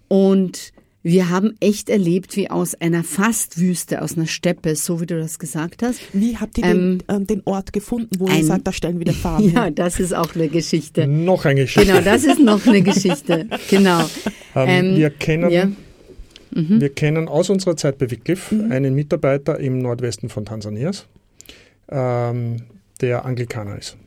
Und 0.07 0.71
wir 1.03 1.29
haben 1.29 1.55
echt 1.61 1.89
erlebt, 1.89 2.35
wie 2.35 2.49
aus 2.49 2.75
einer 2.75 3.03
fast 3.03 3.59
Wüste, 3.59 4.01
aus 4.01 4.17
einer 4.17 4.27
Steppe, 4.27 4.75
so 4.75 4.99
wie 4.99 5.05
du 5.05 5.17
das 5.17 5.39
gesagt 5.39 5.81
hast. 5.81 6.01
Wie 6.11 6.37
habt 6.37 6.57
ihr 6.57 6.65
ähm, 6.65 6.99
den, 7.07 7.21
äh, 7.21 7.25
den, 7.25 7.41
Ort 7.45 7.71
gefunden, 7.71 8.09
wo 8.19 8.27
ein, 8.27 8.39
ihr 8.39 8.45
sagt, 8.45 8.67
da 8.67 8.73
stellen 8.73 8.99
wir 8.99 9.05
die 9.05 9.13
Farben 9.13 9.49
Ja, 9.53 9.65
hin? 9.65 9.75
das 9.75 9.99
ist 9.99 10.13
auch 10.13 10.35
eine 10.35 10.49
Geschichte. 10.49 11.07
Noch 11.07 11.45
eine 11.45 11.61
Geschichte. 11.61 11.87
Genau, 11.87 12.01
das 12.01 12.25
ist 12.25 12.39
noch 12.39 12.65
eine 12.67 12.81
Geschichte. 12.81 13.47
Genau. 13.69 14.01
Ähm, 14.55 14.67
ähm, 14.67 14.95
wir 14.97 15.09
kennen 15.11 15.49
ja. 15.49 15.65
Mhm. 15.65 16.81
Wir 16.81 16.89
kennen 16.89 17.27
aus 17.27 17.49
unserer 17.49 17.77
Zeit 17.77 17.97
bei 17.99 18.09
Wycliffe 18.09 18.55
mhm. 18.55 18.71
einen 18.71 18.95
Mitarbeiter 18.95 19.59
im 19.59 19.79
Nordwesten 19.79 20.29
von 20.29 20.45
Tansanias, 20.45 21.05
ähm, 21.89 22.63
der 23.01 23.25
Anglikaner 23.25 23.77
ist. 23.77 23.97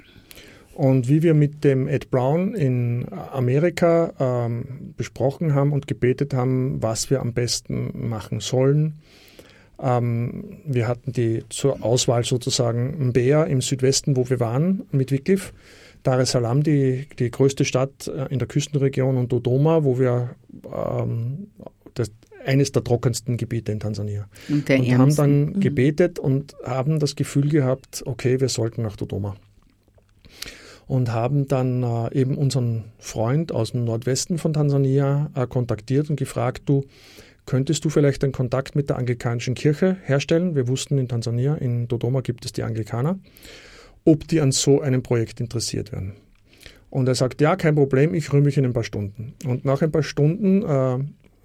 Und 0.81 1.11
wie 1.11 1.23
wir 1.23 1.35
mit 1.35 1.63
dem 1.63 1.89
Ed 1.89 2.11
Brown 2.11 2.55
in 2.55 3.05
Amerika 3.13 4.15
ähm, 4.19 4.95
besprochen 4.97 5.55
haben 5.55 5.73
und 5.73 5.87
gebetet 5.87 6.33
haben, 6.33 6.83
was 6.83 7.11
wir 7.11 7.21
am 7.21 7.35
besten 7.35 8.09
machen 8.09 8.41
sollen, 8.41 8.95
ähm, 9.79 10.57
wir 10.65 10.89
hatten 10.89 11.13
die 11.13 11.45
zur 11.51 11.85
Auswahl 11.85 12.25
sozusagen 12.25 13.09
Mbeya 13.09 13.45
im 13.45 13.61
Südwesten, 13.61 14.17
wo 14.17 14.31
wir 14.31 14.41
waren 14.41 14.85
mit 14.91 15.13
Wycliffe, 15.13 15.53
Dar 16.03 16.19
es 16.19 16.31
Salaam, 16.31 16.63
die, 16.63 17.07
die 17.19 17.31
größte 17.31 17.67
Stadt 17.67 18.09
äh, 18.09 18.33
in 18.33 18.39
der 18.39 18.49
Küstenregion, 18.49 19.19
und 19.19 19.31
Dodoma, 19.31 19.85
wo 19.85 19.99
wir 19.99 20.35
ähm, 20.65 21.49
das, 21.93 22.11
eines 22.47 22.73
der 22.73 22.85
trockensten 22.85 23.37
Gebiete 23.37 23.71
in 23.71 23.81
Tansania. 23.81 24.29
Und, 24.49 24.71
und 24.71 24.99
haben 24.99 25.15
dann 25.15 25.41
mhm. 25.41 25.61
gebetet 25.61 26.19
und 26.19 26.57
haben 26.65 27.01
das 27.01 27.17
Gefühl 27.17 27.51
gehabt, 27.51 28.03
okay, 28.07 28.41
wir 28.41 28.49
sollten 28.49 28.81
nach 28.81 28.97
Dodoma 28.97 29.37
und 30.91 31.13
haben 31.13 31.47
dann 31.47 31.85
äh, 31.85 32.21
eben 32.21 32.37
unseren 32.37 32.87
Freund 32.99 33.53
aus 33.53 33.71
dem 33.71 33.85
Nordwesten 33.85 34.39
von 34.39 34.53
Tansania 34.53 35.31
äh, 35.37 35.47
kontaktiert 35.47 36.11
und 36.11 36.17
gefragt, 36.17 36.63
du, 36.67 36.85
könntest 37.47 37.85
du 37.85 37.91
vielleicht 37.91 38.25
einen 38.25 38.33
Kontakt 38.33 38.75
mit 38.75 38.91
der 38.91 38.99
anglikanischen 38.99 39.55
Kirche 39.55 39.99
herstellen? 40.03 40.57
Wir 40.57 40.67
wussten 40.67 40.99
in 40.99 41.07
Tansania, 41.07 41.55
in 41.55 41.87
Dodoma 41.87 42.23
gibt 42.23 42.45
es 42.45 42.51
die 42.51 42.65
Anglikaner, 42.65 43.21
ob 44.05 44.27
die 44.27 44.41
an 44.41 44.51
so 44.51 44.81
einem 44.81 45.05
Projekt 45.05 45.39
interessiert 45.41 45.93
wären. 45.93 46.15
Und 46.91 47.07
er 47.07 47.15
sagt, 47.15 47.41
ja, 47.41 47.55
kein 47.55 47.77
Problem, 47.77 48.13
ich 48.13 48.33
rühre 48.33 48.43
mich 48.43 48.59
in 48.59 48.65
ein 48.65 48.73
paar 48.73 48.83
Stunden. 48.83 49.35
Und 49.47 49.65
nach 49.65 49.83
ein 49.83 49.93
paar 49.93 50.03
Stunden 50.03 50.65
äh, 50.65 50.99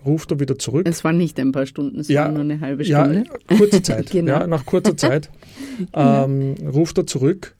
ruft 0.03 0.31
er 0.31 0.39
wieder 0.39 0.57
zurück. 0.57 0.87
Es 0.89 1.03
waren 1.03 1.19
nicht 1.19 1.39
ein 1.39 1.51
paar 1.51 1.67
Stunden, 1.67 1.99
es 1.99 2.07
ja, 2.07 2.25
war 2.25 2.31
nur 2.31 2.41
eine 2.41 2.61
halbe 2.61 2.83
Stunde. 2.83 3.25
Ja, 3.27 3.57
kurze 3.57 3.83
Zeit. 3.83 4.09
genau. 4.11 4.31
ja, 4.31 4.47
nach 4.47 4.65
kurzer 4.65 4.97
Zeit 4.97 5.29
ähm, 5.93 6.55
ruft 6.65 6.97
er 6.97 7.05
zurück 7.05 7.55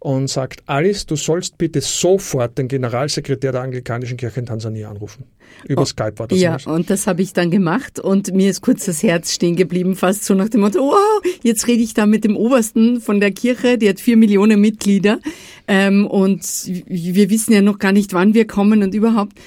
und 0.00 0.28
sagt, 0.28 0.62
Alice, 0.66 1.04
du 1.04 1.14
sollst 1.14 1.58
bitte 1.58 1.82
sofort 1.82 2.56
den 2.56 2.68
Generalsekretär 2.68 3.52
der 3.52 3.60
Anglikanischen 3.60 4.16
Kirche 4.16 4.40
in 4.40 4.46
Tansania 4.46 4.90
anrufen. 4.90 5.24
Über 5.68 5.82
oh, 5.82 5.84
Skype 5.84 6.14
war 6.16 6.26
das. 6.26 6.40
Ja, 6.40 6.56
und 6.64 6.88
das 6.88 7.06
habe 7.06 7.20
ich 7.20 7.34
dann 7.34 7.50
gemacht 7.50 8.00
und 8.00 8.32
mir 8.32 8.48
ist 8.48 8.62
kurz 8.62 8.86
das 8.86 9.02
Herz 9.02 9.34
stehen 9.34 9.56
geblieben, 9.56 9.94
fast 9.96 10.24
so 10.24 10.32
nach 10.34 10.48
dem 10.48 10.62
Motto, 10.62 10.80
wow, 10.80 11.22
jetzt 11.42 11.66
rede 11.66 11.82
ich 11.82 11.92
da 11.92 12.06
mit 12.06 12.24
dem 12.24 12.34
Obersten 12.34 13.00
von 13.02 13.20
der 13.20 13.30
Kirche, 13.30 13.76
die 13.76 13.90
hat 13.90 14.00
vier 14.00 14.16
Millionen 14.16 14.58
Mitglieder 14.58 15.20
ähm, 15.68 16.06
und 16.06 16.42
wir 16.86 17.28
wissen 17.28 17.52
ja 17.52 17.60
noch 17.60 17.78
gar 17.78 17.92
nicht, 17.92 18.14
wann 18.14 18.32
wir 18.32 18.46
kommen 18.46 18.82
und 18.82 18.94
überhaupt. 18.94 19.38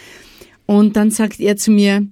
Und 0.68 0.96
dann 0.96 1.10
sagt 1.10 1.40
er 1.40 1.58
zu 1.58 1.72
mir, 1.72 2.06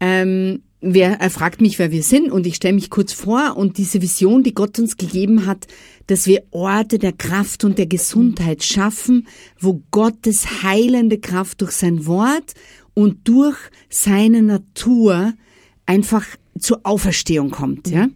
ähm, 0.00 0.62
wer, 0.80 1.20
er 1.20 1.30
fragt 1.30 1.60
mich, 1.60 1.78
wer 1.78 1.90
wir 1.90 2.02
sind 2.02 2.30
und 2.30 2.46
ich 2.46 2.56
stelle 2.56 2.74
mich 2.74 2.90
kurz 2.90 3.12
vor 3.12 3.56
und 3.56 3.78
diese 3.78 4.02
Vision, 4.02 4.42
die 4.42 4.54
Gott 4.54 4.78
uns 4.78 4.96
gegeben 4.96 5.46
hat, 5.46 5.66
dass 6.06 6.26
wir 6.26 6.42
Orte 6.50 6.98
der 6.98 7.12
Kraft 7.12 7.64
und 7.64 7.78
der 7.78 7.86
Gesundheit 7.86 8.62
schaffen, 8.62 9.28
wo 9.58 9.82
Gottes 9.90 10.62
heilende 10.62 11.18
Kraft 11.18 11.60
durch 11.60 11.72
sein 11.72 12.06
Wort 12.06 12.54
und 12.94 13.28
durch 13.28 13.56
seine 13.88 14.42
Natur 14.42 15.34
einfach 15.86 16.26
zur 16.58 16.80
Auferstehung 16.84 17.50
kommt, 17.50 17.88
ja. 17.88 18.08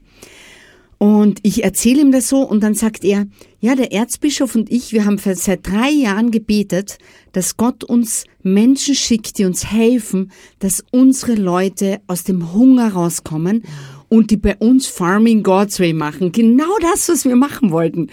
Und 1.04 1.40
ich 1.42 1.62
erzähle 1.62 2.00
ihm 2.00 2.12
das 2.12 2.30
so 2.30 2.40
und 2.40 2.62
dann 2.62 2.72
sagt 2.72 3.04
er, 3.04 3.26
ja, 3.60 3.74
der 3.74 3.92
Erzbischof 3.92 4.54
und 4.54 4.72
ich, 4.72 4.94
wir 4.94 5.04
haben 5.04 5.18
seit 5.18 5.68
drei 5.68 5.90
Jahren 5.90 6.30
gebetet, 6.30 6.96
dass 7.32 7.58
Gott 7.58 7.84
uns 7.84 8.24
Menschen 8.42 8.94
schickt, 8.94 9.36
die 9.36 9.44
uns 9.44 9.70
helfen, 9.70 10.32
dass 10.60 10.82
unsere 10.92 11.34
Leute 11.34 12.00
aus 12.06 12.24
dem 12.24 12.54
Hunger 12.54 12.94
rauskommen 12.94 13.64
und 14.08 14.30
die 14.30 14.38
bei 14.38 14.56
uns 14.56 14.86
Farming 14.86 15.42
God's 15.42 15.78
Way 15.78 15.92
machen. 15.92 16.32
Genau 16.32 16.74
das, 16.80 17.10
was 17.10 17.26
wir 17.26 17.36
machen 17.36 17.70
wollten. 17.70 18.08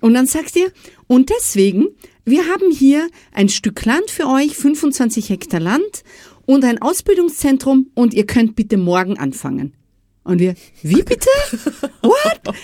Und 0.00 0.14
dann 0.14 0.26
sagt 0.26 0.54
er, 0.54 0.68
und 1.08 1.30
deswegen, 1.30 1.88
wir 2.24 2.46
haben 2.46 2.70
hier 2.70 3.08
ein 3.32 3.48
Stück 3.48 3.84
Land 3.84 4.12
für 4.12 4.28
euch, 4.28 4.56
25 4.56 5.28
Hektar 5.28 5.58
Land 5.58 6.04
und 6.46 6.64
ein 6.64 6.80
Ausbildungszentrum 6.80 7.90
und 7.94 8.14
ihr 8.14 8.26
könnt 8.26 8.54
bitte 8.54 8.76
morgen 8.76 9.18
anfangen. 9.18 9.72
Und 10.28 10.40
wir, 10.40 10.54
wie 10.82 11.02
bitte? 11.02 11.30
What? 12.02 12.54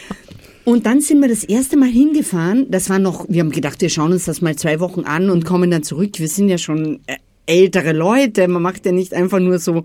Und 0.64 0.84
dann 0.84 1.00
sind 1.00 1.20
wir 1.22 1.28
das 1.28 1.44
erste 1.44 1.78
Mal 1.78 1.88
hingefahren. 1.88 2.70
Das 2.70 2.90
war 2.90 2.98
noch, 2.98 3.26
wir 3.28 3.40
haben 3.40 3.50
gedacht, 3.50 3.80
wir 3.80 3.88
schauen 3.88 4.12
uns 4.12 4.26
das 4.26 4.42
mal 4.42 4.54
zwei 4.54 4.80
Wochen 4.80 5.00
an 5.00 5.30
und 5.30 5.46
kommen 5.46 5.70
dann 5.70 5.82
zurück. 5.82 6.18
Wir 6.18 6.28
sind 6.28 6.50
ja 6.50 6.58
schon 6.58 7.00
äh, 7.06 7.16
ältere 7.46 7.92
Leute. 7.92 8.46
Man 8.48 8.60
macht 8.60 8.84
ja 8.84 8.92
nicht 8.92 9.14
einfach 9.14 9.40
nur 9.40 9.58
so 9.58 9.84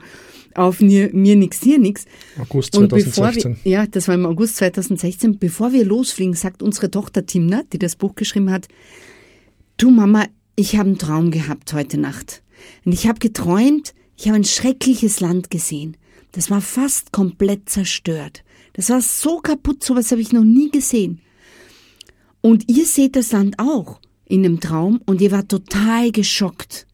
auf 0.55 0.82
mir, 0.82 1.09
mir 1.13 1.38
nix, 1.38 1.61
dir 1.61 1.80
nix. 1.80 2.03
August 2.38 2.75
2016. 2.75 3.57
Wir, 3.63 3.71
ja, 3.71 3.88
das 3.88 4.09
war 4.09 4.15
im 4.15 4.25
August 4.25 4.57
2016. 4.57 5.39
Bevor 5.39 5.71
wir 5.71 5.86
losfliegen, 5.86 6.34
sagt 6.34 6.61
unsere 6.61 6.91
Tochter 6.91 7.25
Timna, 7.25 7.63
die 7.71 7.80
das 7.80 7.95
Buch 7.95 8.15
geschrieben 8.15 8.51
hat, 8.51 8.67
du 9.77 9.89
Mama, 9.89 10.25
ich 10.57 10.75
habe 10.75 10.89
einen 10.89 10.97
Traum 10.97 11.32
gehabt 11.32 11.71
heute 11.71 11.97
Nacht. 11.97 12.41
Und 12.84 12.91
ich 12.91 13.07
habe 13.07 13.19
geträumt, 13.19 13.93
ich 14.17 14.27
habe 14.27 14.36
ein 14.36 14.43
schreckliches 14.43 15.21
Land 15.21 15.49
gesehen. 15.49 15.95
Das 16.32 16.51
war 16.51 16.61
fast 16.61 17.11
komplett 17.11 17.69
zerstört. 17.69 18.43
Das 18.73 18.89
war 18.89 19.01
so 19.01 19.39
kaputt, 19.39 19.84
sowas 19.84 20.11
habe 20.11 20.21
ich 20.21 20.32
noch 20.32 20.43
nie 20.43 20.69
gesehen. 20.69 21.21
Und 22.41 22.69
ihr 22.69 22.86
seht 22.86 23.15
das 23.15 23.32
Land 23.32 23.55
auch 23.57 23.99
in 24.25 24.45
einem 24.45 24.59
Traum 24.59 25.01
und 25.05 25.21
ihr 25.21 25.32
wart 25.32 25.49
total 25.49 26.11
geschockt. 26.11 26.86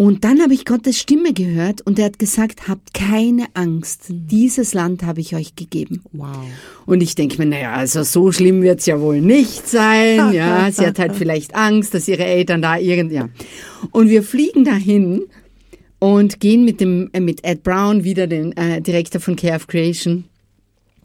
Und 0.00 0.22
dann 0.22 0.40
habe 0.40 0.54
ich 0.54 0.64
Gottes 0.64 1.00
Stimme 1.00 1.32
gehört 1.32 1.80
und 1.80 1.98
er 1.98 2.04
hat 2.04 2.20
gesagt, 2.20 2.68
habt 2.68 2.94
keine 2.94 3.46
Angst, 3.54 4.04
dieses 4.10 4.72
Land 4.72 5.02
habe 5.02 5.20
ich 5.20 5.34
euch 5.34 5.56
gegeben. 5.56 6.04
Wow. 6.12 6.36
Und 6.86 7.00
ich 7.00 7.16
denke 7.16 7.38
mir, 7.38 7.46
naja, 7.46 7.72
also 7.72 8.04
so 8.04 8.30
schlimm 8.30 8.62
wird 8.62 8.78
es 8.78 8.86
ja 8.86 9.00
wohl 9.00 9.20
nicht 9.20 9.66
sein. 9.66 10.32
Ja, 10.32 10.70
sie 10.70 10.86
hat 10.86 11.00
halt 11.00 11.16
vielleicht 11.16 11.56
Angst, 11.56 11.94
dass 11.94 12.06
ihre 12.06 12.24
Eltern 12.24 12.62
da 12.62 12.76
irgend, 12.76 13.10
ja. 13.10 13.28
Und 13.90 14.08
wir 14.08 14.22
fliegen 14.22 14.64
dahin 14.64 15.22
und 15.98 16.40
gehen 16.40 16.64
mit 16.64 16.80
dem 16.80 17.10
äh, 17.12 17.20
mit 17.20 17.44
Ed 17.44 17.62
Brown 17.62 18.04
wieder 18.04 18.26
den 18.26 18.56
äh, 18.56 18.80
Direktor 18.80 19.20
von 19.20 19.36
Care 19.36 19.56
of 19.56 19.66
Creation 19.66 20.24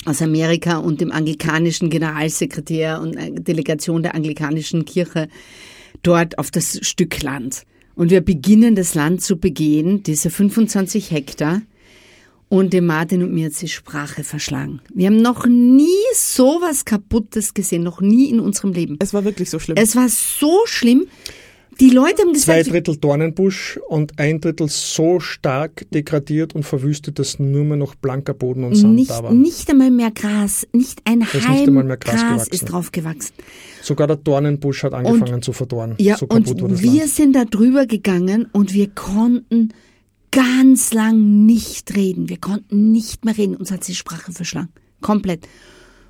aus 0.06 0.22
Amerika 0.22 0.78
und 0.78 1.02
dem 1.02 1.12
anglikanischen 1.12 1.90
Generalsekretär 1.90 3.02
und 3.02 3.16
äh, 3.16 3.32
Delegation 3.32 4.04
der 4.04 4.16
anglikanischen 4.16 4.86
Kirche 4.86 5.30
dort 6.02 6.38
auf 6.38 6.52
das 6.52 6.80
Stück 6.82 7.22
Land. 7.22 7.64
Und 7.96 8.12
wir 8.12 8.22
beginnen 8.22 8.76
das 8.76 8.96
Land 8.96 9.22
zu 9.22 9.38
begehen, 9.38 10.04
diese 10.04 10.30
25 10.30 11.12
Hektar. 11.12 11.62
Und 12.50 12.72
dem 12.72 12.86
Martin 12.86 13.24
und 13.24 13.34
mir 13.34 13.48
hat 13.48 13.60
die 13.60 13.68
Sprache 13.68 14.24
verschlagen. 14.24 14.80
Wir 14.94 15.08
haben 15.08 15.24
noch 15.24 15.48
nie 15.48 15.88
so 16.14 16.60
was 16.62 16.86
Kaputtes 16.86 17.56
gesehen, 17.56 17.82
noch 17.82 18.00
nie 18.00 18.30
in 18.30 18.40
unserem 18.40 18.74
Leben. 18.74 18.98
Es 19.00 19.12
war 19.12 19.26
wirklich 19.26 19.50
so 19.50 19.58
schlimm. 19.58 19.76
Es 19.76 19.96
war 19.96 20.08
so 20.08 20.62
schlimm. 20.66 21.08
Die 21.80 21.90
Leute 21.90 22.22
haben 22.22 22.34
gesagt. 22.34 22.66
Zwei 22.66 22.72
Drittel 22.72 22.98
Dornenbusch 22.98 23.80
und 23.88 24.20
ein 24.20 24.40
Drittel 24.40 24.70
so 24.70 25.20
stark 25.20 25.86
degradiert 25.92 26.56
und 26.56 26.64
verwüstet, 26.64 27.20
dass 27.20 27.40
nur 27.40 27.64
mehr 27.64 27.78
noch 27.78 27.96
blanker 27.96 28.34
Boden 28.34 28.64
und 28.64 28.76
Sand 28.76 28.96
nicht, 28.96 29.10
da 29.10 29.24
war. 29.24 29.34
Nicht 29.34 29.70
einmal 29.70 29.92
mehr 29.92 30.12
Gras, 30.12 30.68
nicht 30.72 31.02
ein 31.06 31.26
Halm 31.26 31.88
Gras, 32.00 32.00
Gras 32.00 32.48
ist 32.48 32.66
drauf 32.66 32.92
gewachsen. 32.92 33.34
Sogar 33.82 34.08
der 34.08 34.18
Dornenbusch 34.18 34.84
hat 34.84 34.94
angefangen 34.94 35.36
und, 35.36 35.46
zu 35.46 35.54
verdorren. 35.54 35.96
Ja, 35.98 36.18
so 36.18 36.26
und 36.28 36.48
wir 36.48 37.00
Land. 37.00 37.10
sind 37.10 37.36
da 37.36 37.46
drüber 37.46 37.86
gegangen 37.86 38.48
und 38.52 38.74
wir 38.74 38.90
konnten 38.90 39.74
ganz 40.32 40.94
lang 40.94 41.46
nicht 41.46 41.96
reden. 41.96 42.30
Wir 42.30 42.38
konnten 42.38 42.92
nicht 42.92 43.26
mehr 43.26 43.38
reden. 43.38 43.56
Uns 43.56 43.72
hat 43.72 43.88
die 43.88 43.96
Sprache 43.96 44.32
verschlagen. 44.32 44.70
Komplett. 45.02 45.48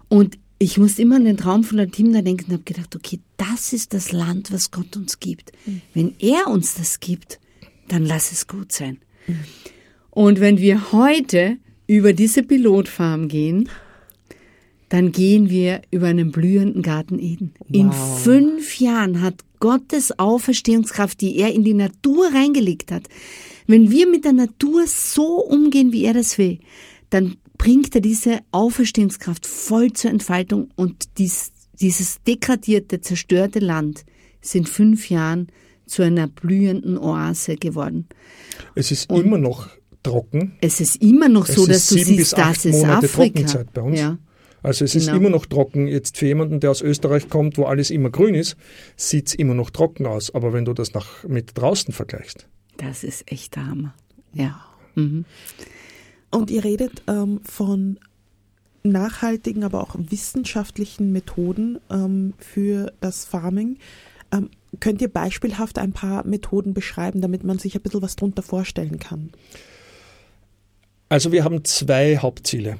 Und 0.07 0.37
ich 0.63 0.77
musste 0.77 1.01
immer 1.01 1.17
an 1.17 1.25
den 1.25 1.37
Traum 1.37 1.63
von 1.63 1.77
der 1.77 1.91
Team 1.91 2.13
da 2.13 2.21
denken 2.21 2.45
und 2.45 2.53
habe 2.53 2.63
gedacht, 2.63 2.95
okay, 2.95 3.19
das 3.37 3.73
ist 3.73 3.93
das 3.93 4.11
Land, 4.11 4.51
was 4.51 4.71
Gott 4.71 4.95
uns 4.95 5.19
gibt. 5.19 5.51
Mhm. 5.65 5.81
Wenn 5.93 6.15
er 6.19 6.47
uns 6.47 6.75
das 6.75 6.99
gibt, 6.99 7.39
dann 7.89 8.05
lass 8.05 8.31
es 8.31 8.47
gut 8.47 8.71
sein. 8.71 8.97
Mhm. 9.27 9.35
Und 10.09 10.39
wenn 10.39 10.59
wir 10.59 10.91
heute 10.91 11.57
über 11.85 12.13
diese 12.13 12.43
Pilotfarm 12.43 13.27
gehen, 13.27 13.69
dann 14.87 15.11
gehen 15.11 15.49
wir 15.49 15.81
über 15.91 16.07
einen 16.07 16.31
blühenden 16.31 16.81
Garten 16.81 17.19
Eden. 17.19 17.53
Wow. 17.59 17.67
In 17.71 17.91
fünf 17.91 18.79
Jahren 18.79 19.21
hat 19.21 19.41
Gottes 19.59 20.17
Auferstehungskraft, 20.17 21.19
die 21.19 21.37
er 21.37 21.51
in 21.53 21.63
die 21.63 21.73
Natur 21.73 22.27
reingelegt 22.33 22.91
hat, 22.91 23.09
wenn 23.65 23.91
wir 23.91 24.07
mit 24.07 24.23
der 24.23 24.33
Natur 24.33 24.85
so 24.87 25.39
umgehen, 25.39 25.91
wie 25.91 26.05
er 26.05 26.13
das 26.13 26.37
will, 26.37 26.59
dann 27.09 27.37
bringt 27.63 27.95
er 27.95 28.01
diese 28.01 28.39
Auferstehungskraft 28.51 29.45
voll 29.47 29.93
zur 29.93 30.11
Entfaltung 30.11 30.69
und 30.75 31.17
dies, 31.17 31.53
dieses 31.79 32.21
degradierte, 32.23 32.99
zerstörte 32.99 33.59
Land 33.59 34.03
ist 34.41 34.53
in 34.55 34.65
fünf 34.65 35.09
Jahren 35.09 35.47
zu 35.85 36.03
einer 36.03 36.27
blühenden 36.27 36.97
Oase 36.97 37.55
geworden. 37.55 38.07
Es 38.75 38.91
ist 38.91 39.09
und 39.09 39.23
immer 39.25 39.37
noch 39.37 39.69
trocken. 40.03 40.57
Es 40.59 40.81
ist 40.81 41.01
immer 41.01 41.29
noch 41.29 41.45
so, 41.45 41.65
dass 41.65 41.89
ist 41.89 41.91
du 41.91 42.03
siehst, 42.03 42.37
das 42.37 42.65
ist 42.65 42.75
Monate 42.75 43.05
Afrika. 43.05 43.39
Trockenzeit 43.39 43.73
bei 43.73 43.81
uns. 43.81 43.97
Ja. 43.97 44.17
Also 44.61 44.83
es 44.83 44.95
ist 44.95 45.05
Genau. 45.05 45.17
immer 45.19 45.29
noch 45.29 45.45
trocken. 45.45 45.87
Jetzt 45.87 46.17
für 46.17 46.25
jemanden, 46.25 46.59
der 46.59 46.71
aus 46.71 46.81
Österreich 46.81 47.29
kommt, 47.29 47.57
wo 47.57 47.63
alles 47.63 47.91
immer 47.91 48.09
grün 48.09 48.35
ist, 48.35 48.57
sieht 48.97 49.27
es 49.27 49.35
immer 49.35 49.53
noch 49.53 49.69
trocken 49.69 50.05
aus. 50.05 50.35
Aber 50.35 50.51
wenn 50.51 50.65
du 50.65 50.73
das 50.73 50.93
nach, 50.93 51.23
mit 51.23 51.51
draußen 51.57 51.93
vergleichst, 51.93 52.45
Das 52.75 53.05
ist 53.05 53.31
echt 53.31 53.55
der 53.55 53.67
Hammer. 53.67 53.93
Ja. 54.33 54.65
Mhm. 54.95 55.23
Und 56.33 56.51
ihr 56.51 56.63
redet 56.63 57.03
ähm, 57.07 57.41
von 57.43 57.99
nachhaltigen, 58.83 59.63
aber 59.63 59.81
auch 59.81 59.95
wissenschaftlichen 59.97 61.11
Methoden 61.11 61.79
ähm, 61.89 62.33
für 62.37 62.91
das 62.99 63.25
Farming. 63.25 63.77
Ähm, 64.31 64.49
könnt 64.79 65.01
ihr 65.01 65.07
beispielhaft 65.07 65.77
ein 65.77 65.93
paar 65.93 66.25
Methoden 66.25 66.73
beschreiben, 66.73 67.21
damit 67.21 67.43
man 67.43 67.59
sich 67.59 67.75
ein 67.75 67.81
bisschen 67.81 68.01
was 68.01 68.15
drunter 68.15 68.41
vorstellen 68.41 68.99
kann? 68.99 69.31
Also 71.09 71.31
wir 71.31 71.43
haben 71.43 71.63
zwei 71.63 72.17
Hauptziele. 72.17 72.77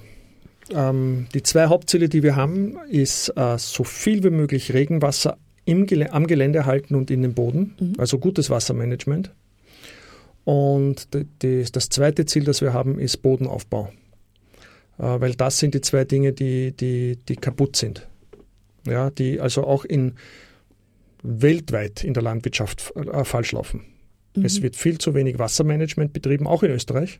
Ähm, 0.72 1.28
die 1.34 1.44
zwei 1.44 1.68
Hauptziele, 1.68 2.10
die 2.10 2.24
wir 2.24 2.36
haben, 2.36 2.78
ist 2.90 3.30
äh, 3.36 3.58
so 3.58 3.84
viel 3.84 4.24
wie 4.24 4.30
möglich 4.30 4.74
Regenwasser 4.74 5.38
im 5.66 5.88
am 6.12 6.28
Gelände 6.28 6.66
halten 6.66 6.96
und 6.96 7.10
in 7.10 7.22
den 7.22 7.34
Boden, 7.34 7.76
Mhm. 7.80 7.94
also 7.98 8.20
gutes 8.20 8.50
Wassermanagement. 8.50 9.32
Und 10.46 11.08
die, 11.42 11.64
das 11.72 11.90
zweite 11.90 12.26
Ziel, 12.26 12.44
das 12.44 12.62
wir 12.62 12.74
haben, 12.74 13.00
ist 13.00 13.18
Bodenaufbau. 13.18 13.92
Äh, 14.98 15.04
weil 15.04 15.36
das 15.36 15.60
sind 15.60 15.74
die 15.74 15.82
zwei 15.82 16.06
Dinge, 16.06 16.34
die, 16.34 16.72
die, 16.72 17.18
die 17.28 17.36
kaputt 17.36 17.76
sind. 17.76 18.08
Ja, 18.86 19.10
die 19.10 19.40
also 19.40 19.64
auch 19.64 19.86
in 19.86 20.16
weltweit 21.24 22.04
in 22.04 22.14
der 22.14 22.24
Landwirtschaft 22.24 22.94
äh, 22.96 23.24
falsch 23.24 23.54
laufen. 23.54 23.86
Es 24.42 24.62
wird 24.64 24.76
viel 24.76 24.98
zu 24.98 25.14
wenig 25.14 25.38
Wassermanagement 25.38 26.12
betrieben, 26.12 26.48
auch 26.48 26.64
in 26.64 26.72
Österreich. 26.72 27.20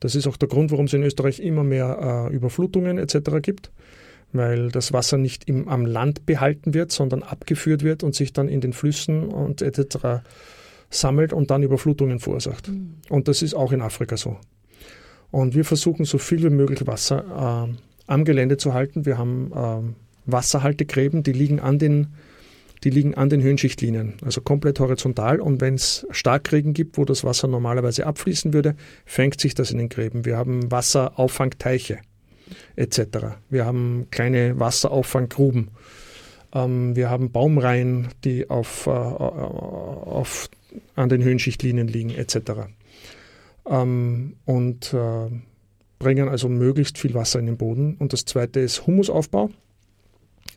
Das 0.00 0.14
ist 0.14 0.26
auch 0.26 0.36
der 0.36 0.48
Grund, 0.48 0.70
warum 0.70 0.86
es 0.86 0.92
in 0.92 1.02
Österreich 1.02 1.40
immer 1.40 1.64
mehr 1.64 2.28
äh, 2.30 2.34
Überflutungen 2.34 2.98
etc. 2.98 3.42
gibt, 3.42 3.72
weil 4.32 4.70
das 4.70 4.92
Wasser 4.92 5.18
nicht 5.18 5.48
im, 5.48 5.68
am 5.68 5.84
Land 5.84 6.26
behalten 6.26 6.74
wird, 6.74 6.92
sondern 6.92 7.22
abgeführt 7.22 7.82
wird 7.82 8.02
und 8.02 8.14
sich 8.14 8.32
dann 8.32 8.48
in 8.48 8.60
den 8.60 8.72
Flüssen 8.72 9.28
und 9.28 9.62
etc. 9.62 10.22
sammelt 10.94 11.32
und 11.32 11.50
dann 11.50 11.62
Überflutungen 11.62 12.18
verursacht. 12.18 12.70
Und 13.08 13.28
das 13.28 13.42
ist 13.42 13.54
auch 13.54 13.72
in 13.72 13.80
Afrika 13.80 14.16
so. 14.16 14.38
Und 15.30 15.54
wir 15.54 15.64
versuchen 15.64 16.04
so 16.04 16.18
viel 16.18 16.42
wie 16.42 16.50
möglich 16.50 16.86
Wasser 16.86 17.68
äh, 17.68 17.74
am 18.06 18.24
Gelände 18.24 18.56
zu 18.56 18.74
halten. 18.74 19.04
Wir 19.04 19.18
haben 19.18 19.50
ähm, 19.54 19.94
Wasserhaltegräben, 20.26 21.22
die 21.22 21.32
liegen 21.32 21.60
an 21.60 21.78
den 21.78 22.08
die 22.84 22.90
liegen 22.90 23.14
an 23.14 23.30
den 23.30 23.42
Höhenschichtlinien, 23.42 24.14
also 24.22 24.42
komplett 24.42 24.78
horizontal. 24.78 25.40
Und 25.40 25.62
wenn 25.62 25.74
es 25.74 26.06
Starkregen 26.10 26.74
gibt, 26.74 26.98
wo 26.98 27.06
das 27.06 27.24
Wasser 27.24 27.48
normalerweise 27.48 28.06
abfließen 28.06 28.52
würde, 28.52 28.76
fängt 29.06 29.40
sich 29.40 29.54
das 29.54 29.70
in 29.70 29.78
den 29.78 29.88
Gräben. 29.88 30.26
Wir 30.26 30.36
haben 30.36 30.70
Wasserauffangteiche 30.70 32.00
etc. 32.76 33.00
Wir 33.48 33.64
haben 33.64 34.06
kleine 34.10 34.60
Wasserauffanggruben. 34.60 35.70
Ähm, 36.54 36.96
wir 36.96 37.10
haben 37.10 37.32
Baumreihen, 37.32 38.08
die 38.24 38.48
auf, 38.48 38.86
äh, 38.86 38.90
auf, 38.90 40.48
an 40.94 41.08
den 41.08 41.22
Höhenschichtlinien 41.22 41.88
liegen 41.88 42.10
etc. 42.10 42.36
Ähm, 43.68 44.36
und 44.44 44.94
äh, 44.94 45.30
bringen 45.98 46.28
also 46.28 46.48
möglichst 46.48 46.98
viel 46.98 47.14
Wasser 47.14 47.38
in 47.38 47.46
den 47.46 47.56
Boden. 47.56 47.96
Und 47.98 48.12
das 48.12 48.24
zweite 48.24 48.60
ist 48.60 48.86
Humusaufbau 48.86 49.50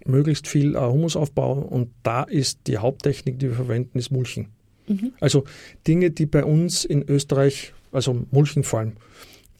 möglichst 0.07 0.47
viel 0.47 0.75
äh, 0.75 0.79
Humusaufbau 0.79 1.53
und 1.53 1.89
da 2.03 2.23
ist 2.23 2.61
die 2.67 2.77
Haupttechnik, 2.77 3.39
die 3.39 3.49
wir 3.49 3.55
verwenden, 3.55 3.97
ist 3.97 4.11
Mulchen. 4.11 4.49
Mhm. 4.87 5.13
Also 5.19 5.43
Dinge, 5.87 6.11
die 6.11 6.25
bei 6.25 6.43
uns 6.43 6.85
in 6.85 7.03
Österreich, 7.07 7.73
also 7.91 8.25
Mulchen 8.31 8.63
vor 8.63 8.79
allem, 8.79 8.93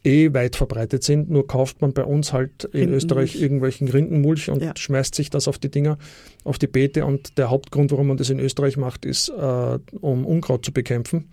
eh 0.04 0.32
weit 0.32 0.56
verbreitet 0.56 1.02
sind, 1.02 1.30
nur 1.30 1.46
kauft 1.46 1.80
man 1.80 1.92
bei 1.92 2.04
uns 2.04 2.32
halt 2.32 2.64
in. 2.64 2.92
Österreich 2.92 3.40
irgendwelchen 3.40 3.88
Rindenmulch 3.88 4.50
und 4.50 4.62
Ja. 4.62 4.72
schmeißt 4.76 5.14
sich 5.14 5.30
das 5.30 5.48
auf 5.48 5.58
die 5.58 5.70
Dinger, 5.70 5.98
auf 6.44 6.58
die 6.58 6.66
Beete 6.66 7.04
und 7.04 7.36
der 7.38 7.50
Hauptgrund, 7.50 7.90
warum 7.90 8.08
man 8.08 8.16
das 8.16 8.30
in 8.30 8.38
Österreich 8.40 8.76
macht, 8.76 9.04
ist, 9.04 9.28
äh, 9.28 9.78
um 10.00 10.24
Unkraut 10.26 10.64
zu 10.64 10.72
bekämpfen. 10.72 11.28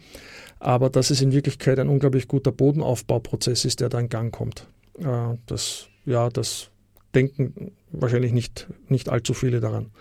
Aber 0.60 0.90
dass 0.90 1.10
es 1.10 1.22
in 1.22 1.32
Wirklichkeit 1.32 1.80
ein 1.80 1.90
unglaublich 1.90 2.28
guter 2.28 2.52
Bodenaufbauprozess 2.52 3.66
ist, 3.66 3.82
der 3.82 3.90
da 3.90 4.00
in 4.00 4.10
Gang 4.10 4.34
kommt. 4.34 4.68
Äh, 5.00 5.38
das, 5.46 5.88
ja, 6.06 6.30
das 6.30 6.70
denken 7.14 7.72
wahrscheinlich 7.92 8.34
nicht, 8.34 8.68
nicht 8.90 9.10
allzu 9.10 9.34
viele 9.34 9.60
daran. 9.60 9.92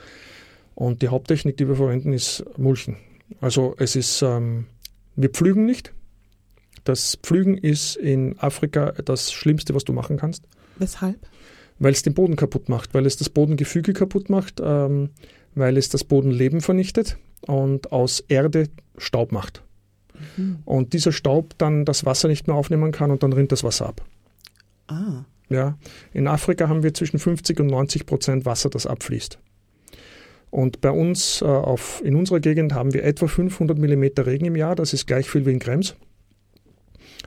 Und 0.74 1.02
die 1.02 1.08
Haupttechnik, 1.08 1.56
die 1.56 1.68
wir 1.68 1.76
verwenden, 1.76 2.12
ist 2.12 2.44
Mulchen. 2.58 2.96
Also 3.40 3.74
es 3.78 3.94
ist, 3.94 4.22
ähm, 4.22 4.66
wir 5.16 5.28
pflügen 5.28 5.64
nicht. 5.64 5.92
Das 6.84 7.16
Pflügen 7.22 7.56
ist 7.56 7.96
in 7.96 8.38
Afrika 8.38 8.92
das 9.04 9.32
Schlimmste, 9.32 9.74
was 9.74 9.84
du 9.84 9.92
machen 9.92 10.16
kannst, 10.16 10.44
Weshalb? 10.78 11.16
weil 11.78 11.92
es 11.92 12.02
den 12.02 12.14
Boden 12.14 12.36
kaputt 12.36 12.68
macht, 12.68 12.94
weil 12.94 13.06
es 13.06 13.16
das 13.16 13.30
Bodengefüge 13.30 13.92
kaputt 13.92 14.30
macht, 14.30 14.60
ähm, 14.62 15.10
weil 15.54 15.76
es 15.76 15.88
das 15.88 16.04
Bodenleben 16.04 16.60
vernichtet 16.60 17.16
und 17.46 17.92
aus 17.92 18.20
Erde 18.20 18.68
Staub 18.98 19.32
macht. 19.32 19.62
Mhm. 20.36 20.58
Und 20.64 20.92
dieser 20.92 21.12
Staub 21.12 21.56
dann 21.58 21.84
das 21.84 22.04
Wasser 22.04 22.28
nicht 22.28 22.46
mehr 22.46 22.56
aufnehmen 22.56 22.92
kann 22.92 23.10
und 23.10 23.22
dann 23.22 23.32
rinnt 23.32 23.52
das 23.52 23.64
Wasser 23.64 23.86
ab. 23.86 24.02
Ah, 24.86 25.24
Ja, 25.48 25.76
in 26.12 26.26
Afrika 26.28 26.68
haben 26.68 26.82
wir 26.82 26.94
zwischen 26.94 27.18
50 27.18 27.60
und 27.60 27.66
90 27.66 28.06
Prozent 28.06 28.44
Wasser, 28.46 28.70
das 28.70 28.86
abfließt. 28.86 29.38
Und 30.50 30.80
bei 30.80 30.90
uns 30.90 31.42
äh, 31.42 31.46
auf, 31.46 32.00
in 32.04 32.14
unserer 32.14 32.38
Gegend 32.40 32.74
haben 32.74 32.94
wir 32.94 33.02
etwa 33.04 33.26
500 33.26 33.76
Millimeter 33.76 34.24
Regen 34.26 34.44
im 34.44 34.54
Jahr. 34.56 34.76
Das 34.76 34.92
ist 34.92 35.06
gleich 35.06 35.28
viel 35.28 35.44
wie 35.46 35.52
in 35.52 35.58
Krems. 35.58 35.96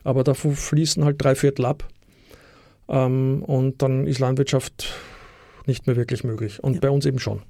Aber 0.03 0.23
davon 0.23 0.55
fließen 0.55 1.03
halt 1.05 1.21
drei 1.21 1.35
Viertel 1.35 1.65
ab. 1.65 1.87
Ähm, 2.89 3.43
und 3.43 3.81
dann 3.81 4.07
ist 4.07 4.19
Landwirtschaft 4.19 4.93
nicht 5.65 5.87
mehr 5.87 5.95
wirklich 5.95 6.23
möglich. 6.23 6.63
Und 6.63 6.75
Ja. 6.75 6.79
bei 6.81 6.89
uns 6.89 7.05
eben 7.05 7.19
schon. 7.19 7.41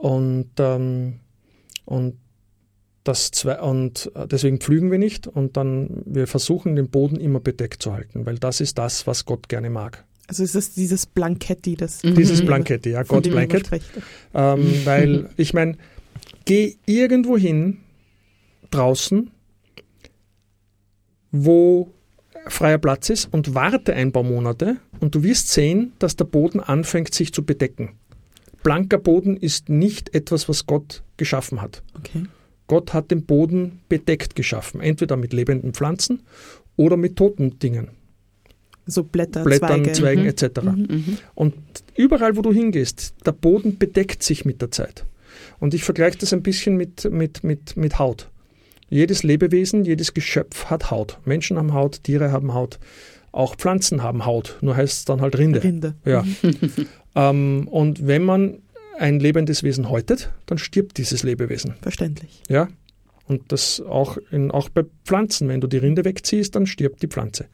Und, 0.00 0.50
ähm, 0.58 1.20
und, 1.84 2.16
das 3.04 3.30
zwei, 3.32 3.60
und 3.60 4.10
äh, 4.14 4.26
deswegen 4.26 4.60
pflügen 4.60 4.90
wir 4.90 4.98
nicht. 4.98 5.26
Und 5.26 5.56
dann, 5.58 6.02
wir 6.06 6.26
versuchen 6.26 6.74
den 6.74 6.88
Boden 6.88 7.16
immer 7.16 7.40
bedeckt 7.40 7.82
zu 7.82 7.92
halten, 7.92 8.24
weil 8.24 8.38
das 8.38 8.60
ist 8.62 8.78
das, 8.78 9.06
was 9.06 9.26
Gott 9.26 9.48
gerne 9.50 9.68
mag. 9.68 10.04
also 10.26 10.42
ist 10.42 10.54
es 10.54 10.72
dieses 10.72 11.04
Blanketti, 11.04 11.76
das 11.76 12.02
Mhm. 12.02 12.14
Dieses 12.14 12.42
Blankett, 12.44 12.86
ja, 12.86 13.02
Gott 13.02 13.24
Blanket. 13.24 13.68
Ähm, 14.32 14.74
weil 14.86 15.28
ich 15.36 15.52
meine, 15.52 15.76
geh 16.46 16.76
irgendwo 16.86 17.36
hin 17.36 17.80
draußen, 18.70 19.30
wo 21.36 21.90
freier 22.46 22.78
Platz 22.78 23.10
ist 23.10 23.32
und 23.32 23.54
warte 23.54 23.92
ein 23.94 24.12
paar 24.12 24.22
Monate 24.22 24.76
und 25.00 25.14
du 25.16 25.22
wirst 25.24 25.48
sehen, 25.50 25.92
dass 25.98 26.14
der 26.14 26.26
Boden 26.26 26.60
anfängt 26.60 27.12
sich 27.12 27.32
zu 27.32 27.44
bedecken. 27.44 27.96
Blanker 28.62 28.98
Boden 28.98 29.36
ist 29.36 29.68
nicht 29.68 30.14
etwas, 30.14 30.48
was 30.48 30.66
Gott 30.66 31.02
geschaffen 31.16 31.60
hat. 31.60 31.82
Okay. 31.98 32.24
Gott 32.68 32.94
hat 32.94 33.10
den 33.10 33.24
Boden 33.26 33.80
bedeckt 33.88 34.36
geschaffen, 34.36 34.80
entweder 34.80 35.16
mit 35.16 35.32
lebenden 35.32 35.74
Pflanzen 35.74 36.22
oder 36.76 36.96
mit 36.96 37.16
toten 37.16 37.58
Dingen, 37.58 37.88
So 38.86 39.02
Blätter, 39.02 39.42
Blättern, 39.42 39.84
Zweige. 39.84 39.92
Zweigen 39.92 40.22
Mhm. 40.22 40.28
etc. 40.28 40.62
Mhm. 40.62 41.18
Und 41.34 41.54
überall, 41.96 42.36
wo 42.36 42.42
du 42.42 42.52
hingehst, 42.52 43.14
der 43.26 43.32
Boden 43.32 43.78
bedeckt 43.78 44.22
sich 44.22 44.44
mit 44.44 44.62
der 44.62 44.70
Zeit. 44.70 45.04
Und 45.58 45.74
ich 45.74 45.82
vergleiche 45.84 46.18
das 46.18 46.32
ein 46.32 46.42
bisschen 46.42 46.76
mit, 46.76 47.10
mit, 47.10 47.42
mit, 47.42 47.76
mit 47.76 47.98
Haut. 47.98 48.30
Jedes 48.88 49.22
Lebewesen, 49.22 49.84
jedes 49.84 50.14
Geschöpf 50.14 50.66
hat 50.66 50.90
Haut. 50.90 51.18
Menschen 51.24 51.56
haben 51.56 51.72
Haut, 51.72 52.02
Tiere 52.04 52.30
haben 52.30 52.54
Haut, 52.54 52.78
auch 53.32 53.56
Pflanzen 53.56 54.02
haben 54.02 54.26
Haut, 54.26 54.58
nur 54.60 54.76
heißt 54.76 54.98
es 54.98 55.04
dann 55.04 55.20
halt 55.20 55.36
Rinde. 55.38 55.62
Rinde. 55.62 55.94
Ja. 56.04 56.24
ähm, 57.16 57.66
und 57.68 58.06
wenn 58.06 58.24
man 58.24 58.58
ein 58.98 59.18
lebendes 59.18 59.62
Wesen 59.62 59.88
häutet, 59.88 60.32
dann 60.46 60.58
stirbt 60.58 60.98
dieses 60.98 61.22
Lebewesen. 61.22 61.74
Verständlich. 61.82 62.42
Ja? 62.48 62.68
Und 63.26 63.50
das 63.52 63.80
auch, 63.80 64.18
in, 64.30 64.50
auch 64.50 64.68
bei 64.68 64.84
Pflanzen, 65.04 65.48
wenn 65.48 65.60
du 65.60 65.66
die 65.66 65.78
Rinde 65.78 66.04
wegziehst, 66.04 66.54
dann 66.54 66.66
stirbt 66.66 67.02
die 67.02 67.08
Pflanze. 67.08 67.46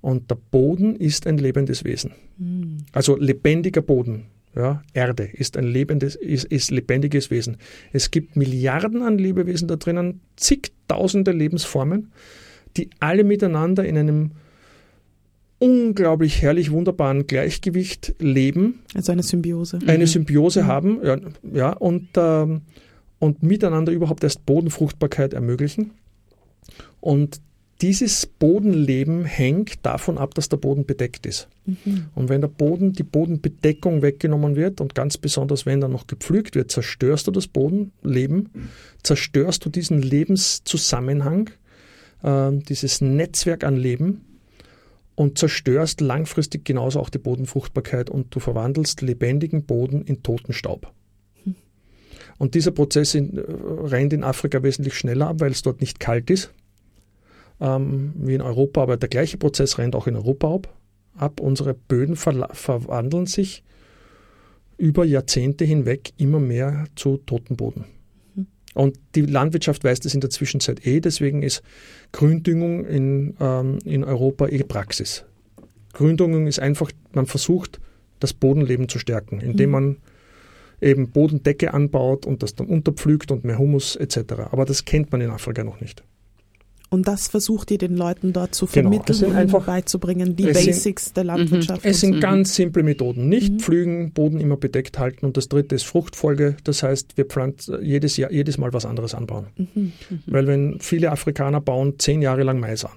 Und 0.00 0.30
der 0.30 0.36
Boden 0.36 0.96
ist 0.96 1.26
ein 1.26 1.38
lebendes 1.38 1.84
Wesen. 1.84 2.12
Mhm. 2.38 2.78
Also 2.92 3.16
lebendiger 3.16 3.82
Boden, 3.82 4.26
ja, 4.58 4.82
Erde 4.92 5.22
ist 5.24 5.56
ein 5.56 5.64
lebendes, 5.64 6.16
ist, 6.16 6.44
ist 6.44 6.70
lebendiges 6.70 7.30
Wesen. 7.30 7.56
Es 7.92 8.10
gibt 8.10 8.36
Milliarden 8.36 9.02
an 9.02 9.16
Lebewesen 9.16 9.68
da 9.68 9.76
drinnen, 9.76 10.20
zigtausende 10.36 11.30
Lebensformen, 11.30 12.12
die 12.76 12.90
alle 12.98 13.22
miteinander 13.24 13.84
in 13.84 13.96
einem 13.96 14.32
unglaublich 15.60 16.42
herrlich 16.42 16.70
wunderbaren 16.70 17.26
Gleichgewicht 17.26 18.14
leben, 18.18 18.80
Also 18.94 19.12
eine 19.12 19.22
Symbiose. 19.22 19.78
eine 19.86 20.06
Symbiose 20.06 20.66
haben 20.66 21.00
ja, 21.04 21.18
ja, 21.52 21.72
und, 21.72 22.08
ähm, 22.16 22.62
und 23.18 23.42
miteinander 23.42 23.92
überhaupt 23.92 24.22
erst 24.24 24.44
Bodenfruchtbarkeit 24.44 25.34
ermöglichen. 25.34 25.92
Und 27.00 27.40
dieses 27.80 28.26
Bodenleben 28.26 29.24
hängt 29.24 29.86
davon 29.86 30.18
ab, 30.18 30.34
dass 30.34 30.48
der 30.48 30.56
Boden 30.56 30.84
bedeckt 30.84 31.26
ist. 31.26 31.48
Mhm. 31.64 32.06
Und 32.14 32.28
wenn 32.28 32.40
der 32.40 32.48
Boden, 32.48 32.92
die 32.92 33.04
Bodenbedeckung 33.04 34.02
weggenommen 34.02 34.56
wird 34.56 34.80
und 34.80 34.94
ganz 34.94 35.16
besonders 35.16 35.64
wenn 35.64 35.80
dann 35.80 35.92
noch 35.92 36.08
gepflügt 36.08 36.56
wird, 36.56 36.72
zerstörst 36.72 37.28
du 37.28 37.30
das 37.30 37.46
Bodenleben, 37.46 38.70
zerstörst 39.02 39.64
du 39.64 39.70
diesen 39.70 40.02
Lebenszusammenhang, 40.02 41.50
äh, 42.24 42.50
dieses 42.68 43.00
Netzwerk 43.00 43.62
an 43.62 43.76
Leben 43.76 44.22
und 45.14 45.38
zerstörst 45.38 46.00
langfristig 46.00 46.64
genauso 46.64 46.98
auch 46.98 47.10
die 47.10 47.18
Bodenfruchtbarkeit 47.18 48.10
und 48.10 48.34
du 48.34 48.40
verwandelst 48.40 49.02
lebendigen 49.02 49.64
Boden 49.64 50.02
in 50.02 50.24
toten 50.24 50.52
Staub. 50.52 50.92
Und 52.38 52.54
dieser 52.54 52.70
Prozess 52.70 53.14
in, 53.14 53.36
äh, 53.36 53.42
rennt 53.42 54.12
in 54.12 54.24
Afrika 54.24 54.62
wesentlich 54.62 54.94
schneller 54.94 55.28
ab, 55.28 55.40
weil 55.40 55.52
es 55.52 55.62
dort 55.62 55.80
nicht 55.80 56.00
kalt 56.00 56.30
ist, 56.30 56.52
ähm, 57.60 58.12
wie 58.16 58.34
in 58.34 58.42
Europa. 58.42 58.82
Aber 58.82 58.96
der 58.96 59.08
gleiche 59.08 59.36
Prozess 59.36 59.78
rennt 59.78 59.94
auch 59.94 60.06
in 60.06 60.16
Europa 60.16 60.54
ab. 60.54 60.76
ab. 61.16 61.40
Unsere 61.40 61.74
Böden 61.74 62.16
ver 62.16 62.48
verwandeln 62.52 63.26
sich 63.26 63.64
über 64.76 65.04
Jahrzehnte 65.04 65.64
hinweg 65.64 66.12
immer 66.16 66.38
mehr 66.38 66.86
zu 66.94 67.16
toten 67.18 67.56
Boden. 67.56 67.84
Und 68.74 68.96
die 69.16 69.22
Landwirtschaft 69.22 69.82
weiß 69.82 70.00
das 70.00 70.14
in 70.14 70.20
der 70.20 70.30
Zwischenzeit 70.30 70.86
eh, 70.86 71.00
deswegen 71.00 71.42
ist 71.42 71.62
Gründüngung 72.12 72.84
in, 72.84 73.34
ähm, 73.40 73.78
in 73.84 74.04
Europa 74.04 74.46
eh 74.46 74.62
Praxis. 74.62 75.24
Gründüngung 75.94 76.46
ist 76.46 76.60
einfach, 76.60 76.92
man 77.12 77.26
versucht, 77.26 77.80
das 78.20 78.32
Bodenleben 78.32 78.88
zu 78.88 79.00
stärken, 79.00 79.40
indem 79.40 79.70
mhm. 79.70 79.72
man 79.72 79.96
eben 80.80 81.10
Bodendecke 81.10 81.74
anbaut 81.74 82.24
und 82.24 82.44
das 82.44 82.54
dann 82.54 82.68
unterpflügt 82.68 83.32
und 83.32 83.44
mehr 83.44 83.58
Humus 83.58 83.96
etc. 83.96 84.34
Aber 84.52 84.64
das 84.64 84.84
kennt 84.84 85.10
man 85.10 85.20
in 85.20 85.30
Afrika 85.30 85.64
noch 85.64 85.80
nicht. 85.80 86.04
Und 86.90 87.06
das 87.06 87.28
versucht 87.28 87.70
ihr 87.70 87.78
den 87.78 87.96
Leuten 87.96 88.32
dort 88.32 88.54
zu 88.54 88.66
genau, 88.66 88.90
vermitteln 88.90 89.18
genau, 89.18 89.30
und 89.32 89.36
einfach, 89.36 89.64
beizubringen, 89.66 90.36
die 90.36 90.44
Basics 90.44 91.06
sind, 91.06 91.16
der 91.16 91.24
mhm. 91.24 91.28
Landwirtschaft. 91.28 91.84
Es 91.84 92.00
sind 92.00 92.20
ganz 92.20 92.54
simple 92.54 92.82
Methoden. 92.82 93.28
Nicht 93.28 93.52
mhm. 93.52 93.58
pflügen, 93.60 94.12
Boden 94.12 94.40
immer 94.40 94.56
bedeckt 94.56 94.98
halten. 94.98 95.26
Und 95.26 95.36
das 95.36 95.48
dritte 95.48 95.74
ist 95.74 95.84
Fruchtfolge. 95.84 96.56
Das 96.64 96.82
heißt, 96.82 97.16
wir 97.16 97.26
pflanzen 97.26 97.82
jedes 97.82 98.16
Jahr, 98.16 98.32
jedes 98.32 98.56
Mal 98.56 98.72
was 98.72 98.86
anderes 98.86 99.14
anbauen. 99.14 99.46
Mhm. 99.56 99.66
Mhm. 99.74 99.92
Weil 100.26 100.46
wenn 100.46 100.80
viele 100.80 101.12
Afrikaner 101.12 101.60
bauen 101.60 101.98
zehn 101.98 102.22
Jahre 102.22 102.42
lang 102.42 102.58
Mais 102.58 102.84
an 102.84 102.92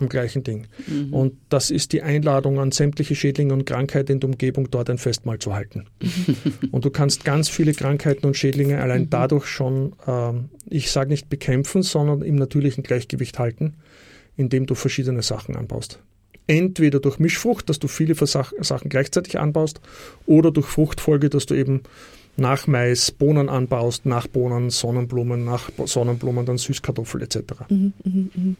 am 0.00 0.08
gleichen 0.08 0.42
Ding. 0.44 0.66
Mhm. 0.86 1.12
Und 1.12 1.34
das 1.48 1.70
ist 1.70 1.92
die 1.92 2.02
Einladung 2.02 2.58
an 2.58 2.72
sämtliche 2.72 3.14
Schädlinge 3.14 3.52
und 3.52 3.64
Krankheiten 3.64 4.12
in 4.12 4.20
der 4.20 4.30
Umgebung, 4.30 4.70
dort 4.70 4.90
ein 4.90 4.98
Festmahl 4.98 5.38
zu 5.38 5.54
halten. 5.54 5.86
und 6.70 6.84
du 6.84 6.90
kannst 6.90 7.24
ganz 7.24 7.48
viele 7.48 7.72
Krankheiten 7.72 8.26
und 8.26 8.36
Schädlinge 8.36 8.80
allein 8.80 9.02
mhm. 9.02 9.10
dadurch 9.10 9.46
schon, 9.46 9.92
äh, 10.06 10.32
ich 10.68 10.90
sage 10.90 11.10
nicht 11.10 11.28
bekämpfen, 11.28 11.82
sondern 11.82 12.22
im 12.22 12.36
natürlichen 12.36 12.82
Gleichgewicht 12.82 13.38
halten, 13.38 13.74
indem 14.36 14.66
du 14.66 14.74
verschiedene 14.74 15.22
Sachen 15.22 15.56
anbaust. 15.56 16.00
Entweder 16.48 17.00
durch 17.00 17.18
Mischfrucht, 17.18 17.68
dass 17.68 17.80
du 17.80 17.88
viele 17.88 18.14
Sachen 18.14 18.88
gleichzeitig 18.88 19.38
anbaust, 19.38 19.80
oder 20.26 20.52
durch 20.52 20.66
Fruchtfolge, 20.66 21.28
dass 21.28 21.46
du 21.46 21.54
eben 21.54 21.82
nach 22.36 22.66
Mais 22.66 23.10
Bohnen 23.10 23.48
anbaust, 23.48 24.06
nach 24.06 24.26
Bohnen 24.26 24.70
Sonnenblumen, 24.70 25.44
nach 25.44 25.70
Sonnenblumen 25.84 26.46
dann 26.46 26.58
Süßkartoffel 26.58 27.22
etc. 27.22 27.38
Mhm, 27.68 27.92
mh, 28.04 28.28
mh. 28.34 28.54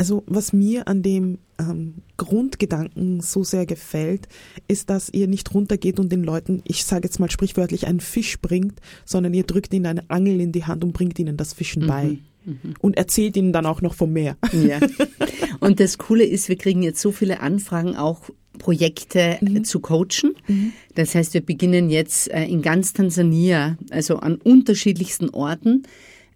Also 0.00 0.24
was 0.26 0.54
mir 0.54 0.88
an 0.88 1.02
dem 1.02 1.36
ähm, 1.58 1.96
Grundgedanken 2.16 3.20
so 3.20 3.44
sehr 3.44 3.66
gefällt, 3.66 4.28
ist, 4.66 4.88
dass 4.88 5.10
ihr 5.12 5.28
nicht 5.28 5.52
runtergeht 5.52 6.00
und 6.00 6.10
den 6.10 6.24
Leuten, 6.24 6.62
ich 6.66 6.86
sage 6.86 7.06
jetzt 7.06 7.20
mal 7.20 7.30
sprichwörtlich, 7.30 7.86
einen 7.86 8.00
Fisch 8.00 8.40
bringt, 8.40 8.80
sondern 9.04 9.34
ihr 9.34 9.42
drückt 9.42 9.74
ihnen 9.74 9.84
eine 9.84 10.08
Angel 10.08 10.40
in 10.40 10.52
die 10.52 10.64
Hand 10.64 10.84
und 10.84 10.94
bringt 10.94 11.18
ihnen 11.18 11.36
das 11.36 11.52
Fischen 11.52 11.82
mhm. 11.82 11.86
bei. 11.86 12.18
Mhm. 12.46 12.74
Und 12.80 12.96
erzählt 12.96 13.36
ihnen 13.36 13.52
dann 13.52 13.66
auch 13.66 13.82
noch 13.82 13.92
vom 13.92 14.14
Meer. 14.14 14.38
Ja. 14.54 14.80
Und 15.60 15.80
das 15.80 15.98
Coole 15.98 16.24
ist, 16.24 16.48
wir 16.48 16.56
kriegen 16.56 16.82
jetzt 16.82 17.02
so 17.02 17.12
viele 17.12 17.40
Anfragen 17.40 17.94
auch 17.94 18.30
Projekte 18.56 19.18
äh, 19.18 19.44
mhm. 19.44 19.64
zu 19.64 19.80
coachen. 19.80 20.34
Mhm. 20.48 20.72
Das 20.94 21.14
heißt, 21.14 21.34
wir 21.34 21.44
beginnen 21.44 21.90
jetzt 21.90 22.30
äh, 22.30 22.46
in 22.46 22.62
ganz 22.62 22.94
Tansania, 22.94 23.76
also 23.90 24.16
an 24.16 24.36
unterschiedlichsten 24.36 25.28
Orten, 25.28 25.82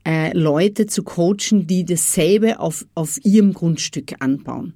äh, 0.07 0.37
Leute 0.37 0.87
zu 0.87 1.03
coachen, 1.03 1.67
die 1.67 1.85
dasselbe 1.85 2.61
auf, 2.61 2.87
auf 2.95 3.19
ihrem 3.25 3.55
Grundstück 3.55 4.15
anbauen. 4.21 4.75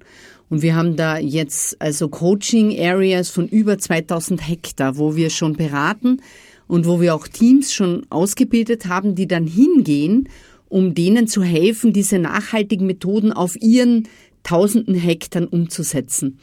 Und 0.49 0.63
wir 0.63 0.75
haben 0.75 0.95
da 0.95 1.17
jetzt 1.19 1.79
also 1.79 2.09
Coaching 2.09 2.79
Areas 2.79 3.29
von 3.29 3.47
über 3.47 3.77
2000 3.77 4.47
Hektar, 4.47 4.97
wo 4.97 5.15
wir 5.15 5.29
schon 5.29 5.53
beraten 5.53 6.21
und 6.67 6.87
wo 6.87 6.99
wir 6.99 7.13
auch 7.13 7.27
Teams 7.27 7.71
schon 7.71 8.05
ausgebildet 8.09 8.87
haben, 8.87 9.15
die 9.15 9.27
dann 9.27 9.45
hingehen, 9.45 10.27
um 10.67 10.95
denen 10.95 11.27
zu 11.27 11.43
helfen, 11.43 11.93
diese 11.93 12.19
nachhaltigen 12.19 12.87
Methoden 12.87 13.31
auf 13.31 13.55
ihren 13.61 14.07
tausenden 14.43 14.95
Hektar 14.95 15.51
umzusetzen. 15.51 16.39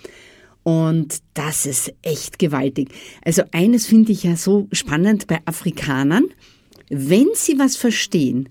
Und 0.62 1.18
das 1.34 1.64
ist 1.64 1.92
echt 2.02 2.40
gewaltig. 2.40 2.88
Also 3.24 3.42
eines 3.52 3.86
finde 3.86 4.10
ich 4.12 4.24
ja 4.24 4.36
so 4.36 4.66
spannend 4.72 5.28
bei 5.28 5.38
Afrikanern. 5.44 6.24
Wenn 6.88 7.28
sie 7.34 7.58
was 7.58 7.76
verstehen, 7.76 8.48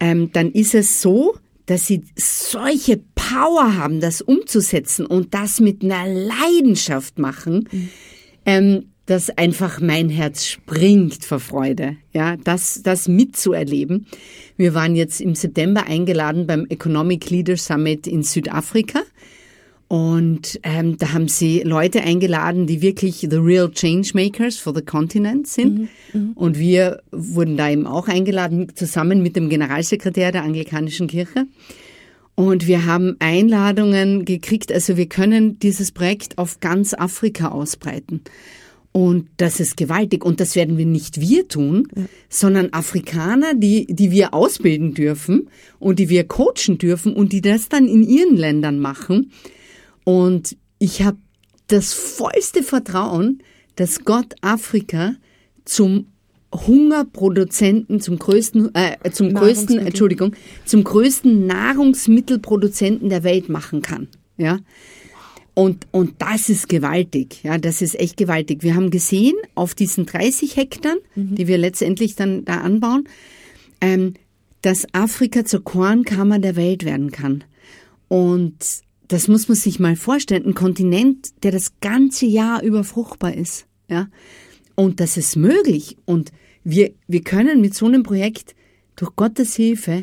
ähm, 0.00 0.30
dann 0.32 0.52
ist 0.52 0.74
es 0.74 1.02
so, 1.02 1.36
dass 1.66 1.86
sie 1.86 2.02
solche 2.16 2.98
Power 3.14 3.76
haben, 3.76 4.00
das 4.00 4.22
umzusetzen 4.22 5.04
und 5.04 5.34
das 5.34 5.60
mit 5.60 5.82
einer 5.84 6.06
Leidenschaft 6.06 7.18
machen, 7.18 7.68
mhm. 7.70 7.88
ähm, 8.46 8.86
dass 9.04 9.30
einfach 9.30 9.80
mein 9.80 10.10
Herz 10.10 10.46
springt 10.46 11.24
vor 11.24 11.40
Freude, 11.40 11.96
ja, 12.12 12.36
das, 12.36 12.82
das 12.82 13.08
mitzuerleben. 13.08 14.06
Wir 14.56 14.74
waren 14.74 14.94
jetzt 14.94 15.20
im 15.20 15.34
September 15.34 15.86
eingeladen 15.86 16.46
beim 16.46 16.66
Economic 16.68 17.30
Leader 17.30 17.56
Summit 17.56 18.06
in 18.06 18.22
Südafrika 18.22 19.00
und 19.88 20.60
ähm, 20.64 20.98
da 20.98 21.14
haben 21.14 21.28
sie 21.28 21.62
Leute 21.62 22.02
eingeladen, 22.02 22.66
die 22.66 22.82
wirklich 22.82 23.26
the 23.30 23.36
real 23.36 23.70
changemakers 23.70 24.58
for 24.58 24.74
the 24.74 24.82
continent 24.82 25.46
sind. 25.46 25.78
Mhm, 25.78 25.88
mhm, 26.12 26.32
und 26.34 26.58
wir 26.58 27.02
wurden 27.10 27.56
da 27.56 27.70
eben 27.70 27.86
auch 27.86 28.06
eingeladen, 28.06 28.70
zusammen 28.74 29.22
mit 29.22 29.34
dem 29.34 29.48
Generalsekretär 29.48 30.30
der 30.30 30.42
Anglikanischen 30.42 31.06
Kirche. 31.06 31.46
Und 32.34 32.66
wir 32.66 32.84
haben 32.84 33.16
Einladungen 33.18 34.26
gekriegt, 34.26 34.70
also 34.70 34.98
wir 34.98 35.08
können 35.08 35.58
dieses 35.58 35.90
Projekt 35.90 36.36
auf 36.36 36.60
ganz 36.60 36.92
Afrika 36.92 37.48
ausbreiten. 37.48 38.20
Und 38.92 39.28
das 39.38 39.58
ist 39.58 39.76
gewaltig. 39.76 40.24
Und 40.24 40.38
das 40.38 40.54
werden 40.54 40.76
wir 40.76 40.86
nicht 40.86 41.20
wir 41.20 41.48
tun, 41.48 41.88
ja. 41.96 42.04
sondern 42.28 42.72
Afrikaner, 42.72 43.54
die, 43.54 43.86
die 43.86 44.10
wir 44.10 44.34
ausbilden 44.34 44.92
dürfen 44.92 45.48
und 45.78 45.98
die 45.98 46.10
wir 46.10 46.24
coachen 46.24 46.78
dürfen 46.78 47.14
und 47.14 47.32
die 47.32 47.40
das 47.40 47.68
dann 47.68 47.88
in 47.88 48.02
ihren 48.02 48.36
Ländern 48.36 48.78
machen. 48.78 49.30
Und 50.08 50.56
ich 50.78 51.02
habe 51.02 51.18
das 51.66 51.92
vollste 51.92 52.62
Vertrauen, 52.62 53.42
dass 53.76 54.06
Gott 54.06 54.36
Afrika 54.40 55.16
zum 55.66 56.06
Hungerproduzenten, 56.54 58.00
zum 58.00 58.18
größten, 58.18 58.74
äh, 58.74 59.10
zum 59.10 59.34
größten, 59.34 59.78
Entschuldigung, 59.78 60.34
zum 60.64 60.82
größten 60.82 61.46
Nahrungsmittelproduzenten 61.46 63.10
der 63.10 63.22
Welt 63.22 63.50
machen 63.50 63.82
kann. 63.82 64.08
Ja. 64.38 64.60
Und, 65.52 65.86
und 65.90 66.14
das 66.22 66.48
ist 66.48 66.70
gewaltig, 66.70 67.42
ja, 67.42 67.58
das 67.58 67.82
ist 67.82 67.94
echt 68.00 68.16
gewaltig. 68.16 68.62
Wir 68.62 68.76
haben 68.76 68.90
gesehen, 68.90 69.34
auf 69.54 69.74
diesen 69.74 70.06
30 70.06 70.56
Hektar, 70.56 70.94
mhm. 71.16 71.34
die 71.34 71.48
wir 71.48 71.58
letztendlich 71.58 72.16
dann 72.16 72.46
da 72.46 72.62
anbauen, 72.62 73.06
ähm, 73.82 74.14
dass 74.62 74.86
Afrika 74.94 75.44
zur 75.44 75.62
Kornkammer 75.64 76.38
der 76.38 76.56
Welt 76.56 76.86
werden 76.86 77.10
kann. 77.10 77.44
Und 78.08 78.87
das 79.08 79.26
muss 79.26 79.48
man 79.48 79.56
sich 79.56 79.80
mal 79.80 79.96
vorstellen, 79.96 80.44
ein 80.44 80.54
Kontinent, 80.54 81.42
der 81.42 81.50
das 81.50 81.72
ganze 81.80 82.26
Jahr 82.26 82.62
über 82.62 82.84
fruchtbar 82.84 83.34
ist. 83.34 83.66
Ja? 83.88 84.08
Und 84.74 85.00
das 85.00 85.16
ist 85.16 85.36
möglich. 85.36 85.96
Und 86.04 86.30
wir, 86.62 86.92
wir 87.06 87.22
können 87.22 87.60
mit 87.60 87.74
so 87.74 87.86
einem 87.86 88.02
Projekt 88.02 88.54
durch 88.96 89.16
Gottes 89.16 89.56
Hilfe 89.56 90.02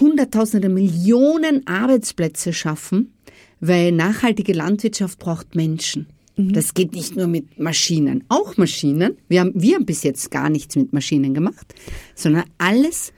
Hunderttausende, 0.00 0.68
Millionen 0.68 1.66
Arbeitsplätze 1.66 2.52
schaffen, 2.52 3.14
weil 3.60 3.92
nachhaltige 3.92 4.52
Landwirtschaft 4.52 5.18
braucht 5.18 5.54
Menschen. 5.54 6.08
Mhm. 6.36 6.52
Das 6.52 6.74
geht 6.74 6.94
nicht 6.94 7.16
nur 7.16 7.26
mit 7.26 7.58
Maschinen, 7.58 8.24
auch 8.28 8.56
Maschinen. 8.56 9.16
Wir 9.28 9.40
haben, 9.40 9.52
wir 9.54 9.76
haben 9.76 9.86
bis 9.86 10.02
jetzt 10.02 10.30
gar 10.30 10.50
nichts 10.50 10.76
mit 10.76 10.92
Maschinen 10.92 11.32
gemacht, 11.32 11.74
sondern 12.14 12.44
alles 12.58 13.12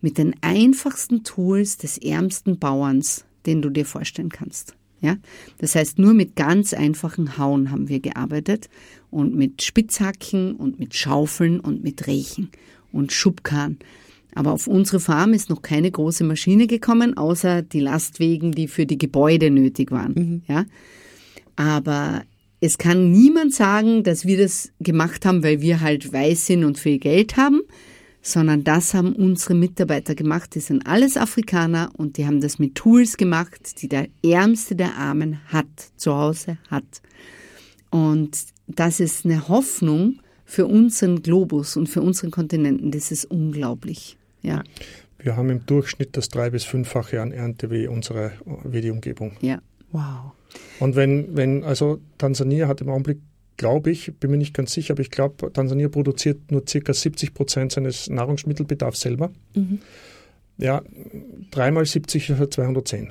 mit 0.00 0.18
den 0.18 0.34
einfachsten 0.40 1.22
Tools 1.22 1.76
des 1.76 1.98
ärmsten 1.98 2.58
Bauerns 2.58 3.25
den 3.46 3.62
du 3.62 3.70
dir 3.70 3.84
vorstellen 3.84 4.30
kannst. 4.30 4.74
Ja? 5.00 5.16
Das 5.58 5.74
heißt, 5.74 5.98
nur 5.98 6.14
mit 6.14 6.36
ganz 6.36 6.74
einfachen 6.74 7.38
Hauen 7.38 7.70
haben 7.70 7.88
wir 7.88 8.00
gearbeitet 8.00 8.68
und 9.10 9.34
mit 9.34 9.62
Spitzhacken 9.62 10.56
und 10.56 10.78
mit 10.78 10.94
Schaufeln 10.94 11.60
und 11.60 11.82
mit 11.82 12.06
Rechen 12.06 12.50
und 12.92 13.12
Schubkarren. 13.12 13.78
Aber 14.34 14.52
auf 14.52 14.66
unsere 14.66 15.00
Farm 15.00 15.32
ist 15.32 15.48
noch 15.48 15.62
keine 15.62 15.90
große 15.90 16.22
Maschine 16.22 16.66
gekommen, 16.66 17.16
außer 17.16 17.62
die 17.62 17.80
Lastwegen, 17.80 18.52
die 18.52 18.68
für 18.68 18.84
die 18.84 18.98
Gebäude 18.98 19.50
nötig 19.50 19.90
waren. 19.90 20.12
Mhm. 20.14 20.42
Ja? 20.46 20.66
Aber 21.56 22.22
es 22.60 22.76
kann 22.78 23.10
niemand 23.12 23.54
sagen, 23.54 24.02
dass 24.02 24.26
wir 24.26 24.36
das 24.36 24.72
gemacht 24.80 25.24
haben, 25.24 25.42
weil 25.42 25.60
wir 25.60 25.80
halt 25.80 26.12
weiß 26.12 26.46
sind 26.46 26.64
und 26.64 26.78
viel 26.78 26.98
Geld 26.98 27.36
haben, 27.36 27.62
sondern 28.26 28.64
das 28.64 28.92
haben 28.92 29.14
unsere 29.14 29.54
Mitarbeiter 29.54 30.16
gemacht. 30.16 30.56
Die 30.56 30.60
sind 30.60 30.84
alles 30.86 31.16
Afrikaner 31.16 31.90
und 31.96 32.16
die 32.16 32.26
haben 32.26 32.40
das 32.40 32.58
mit 32.58 32.74
Tools 32.74 33.16
gemacht, 33.16 33.80
die 33.80 33.88
der 33.88 34.08
Ärmste 34.24 34.74
der 34.74 34.96
Armen 34.96 35.38
hat, 35.46 35.66
zu 35.96 36.12
Hause 36.12 36.58
hat. 36.68 37.02
Und 37.90 38.36
das 38.66 38.98
ist 38.98 39.24
eine 39.24 39.46
Hoffnung 39.46 40.18
für 40.44 40.66
unseren 40.66 41.22
Globus 41.22 41.76
und 41.76 41.88
für 41.88 42.02
unseren 42.02 42.32
Kontinenten. 42.32 42.90
Das 42.90 43.12
ist 43.12 43.26
unglaublich. 43.26 44.18
Ja. 44.42 44.64
Wir 45.18 45.36
haben 45.36 45.50
im 45.50 45.64
Durchschnitt 45.64 46.16
das 46.16 46.28
drei- 46.28 46.50
bis 46.50 46.64
fünffache 46.64 47.22
an 47.22 47.30
Ernte 47.30 47.70
wie 47.70 47.86
unsere, 47.86 48.32
wie 48.64 48.80
die 48.80 48.90
Umgebung. 48.90 49.36
Ja. 49.40 49.60
Wow. 49.92 50.32
Und 50.80 50.96
wenn, 50.96 51.36
wenn, 51.36 51.62
also 51.62 52.00
Tansania 52.18 52.66
hat 52.66 52.80
im 52.80 52.88
Augenblick, 52.88 53.18
glaube 53.56 53.90
ich, 53.90 54.14
bin 54.18 54.30
mir 54.30 54.36
nicht 54.36 54.54
ganz 54.54 54.72
sicher, 54.72 54.94
aber 54.94 55.02
ich 55.02 55.10
glaube, 55.10 55.52
Tansania 55.52 55.88
produziert 55.88 56.50
nur 56.50 56.64
circa 56.68 56.92
70 56.92 57.34
Prozent 57.34 57.72
seines 57.72 58.08
Nahrungsmittelbedarfs 58.08 59.00
selber. 59.00 59.30
Mhm. 59.54 59.80
Ja, 60.58 60.82
dreimal 61.50 61.84
70 61.84 62.30
ist 62.30 62.38
halt 62.38 62.54
210 62.54 63.10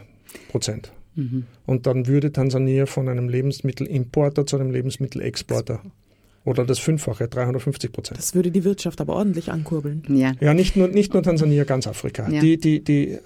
Prozent. 0.50 0.92
Mhm. 1.16 1.46
Und 1.66 1.88
dann 1.88 2.08
würde 2.08 2.32
Tansania 2.32 2.86
von 2.86 3.08
einem 3.08 3.30
Lebensmittelimporter 3.30 4.46
zu 4.46 4.58
einem 4.58 4.72
Lebensmittelexporter 4.72 5.82
oder 6.44 6.64
das 6.64 6.80
Fünffache, 6.80 7.28
350 7.28 7.92
Prozent. 7.92 8.20
Das 8.20 8.36
würde 8.36 8.52
die 8.52 8.64
Wirtschaft 8.64 9.02
aber 9.02 9.14
ordentlich 9.14 9.52
ankurbeln. 9.52 10.04
Ja. 10.10 10.34
Ja, 10.40 10.54
nicht 10.54 10.76
nur, 10.76 10.88
nicht 10.88 11.14
nur 11.14 11.24
Tansania, 11.24 11.64
ganz 11.64 11.88
Afrika. 11.88 12.30
Ja. 12.30 12.40
Die, 12.40 12.58
die, 12.58 12.84
die, 12.84 13.18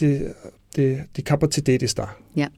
die, 0.00 0.30
die, 0.76 1.04
die 1.16 1.22
Kapazität 1.22 1.82
ist 1.82 1.98
da. 1.98 2.16
Ja, 2.34 2.48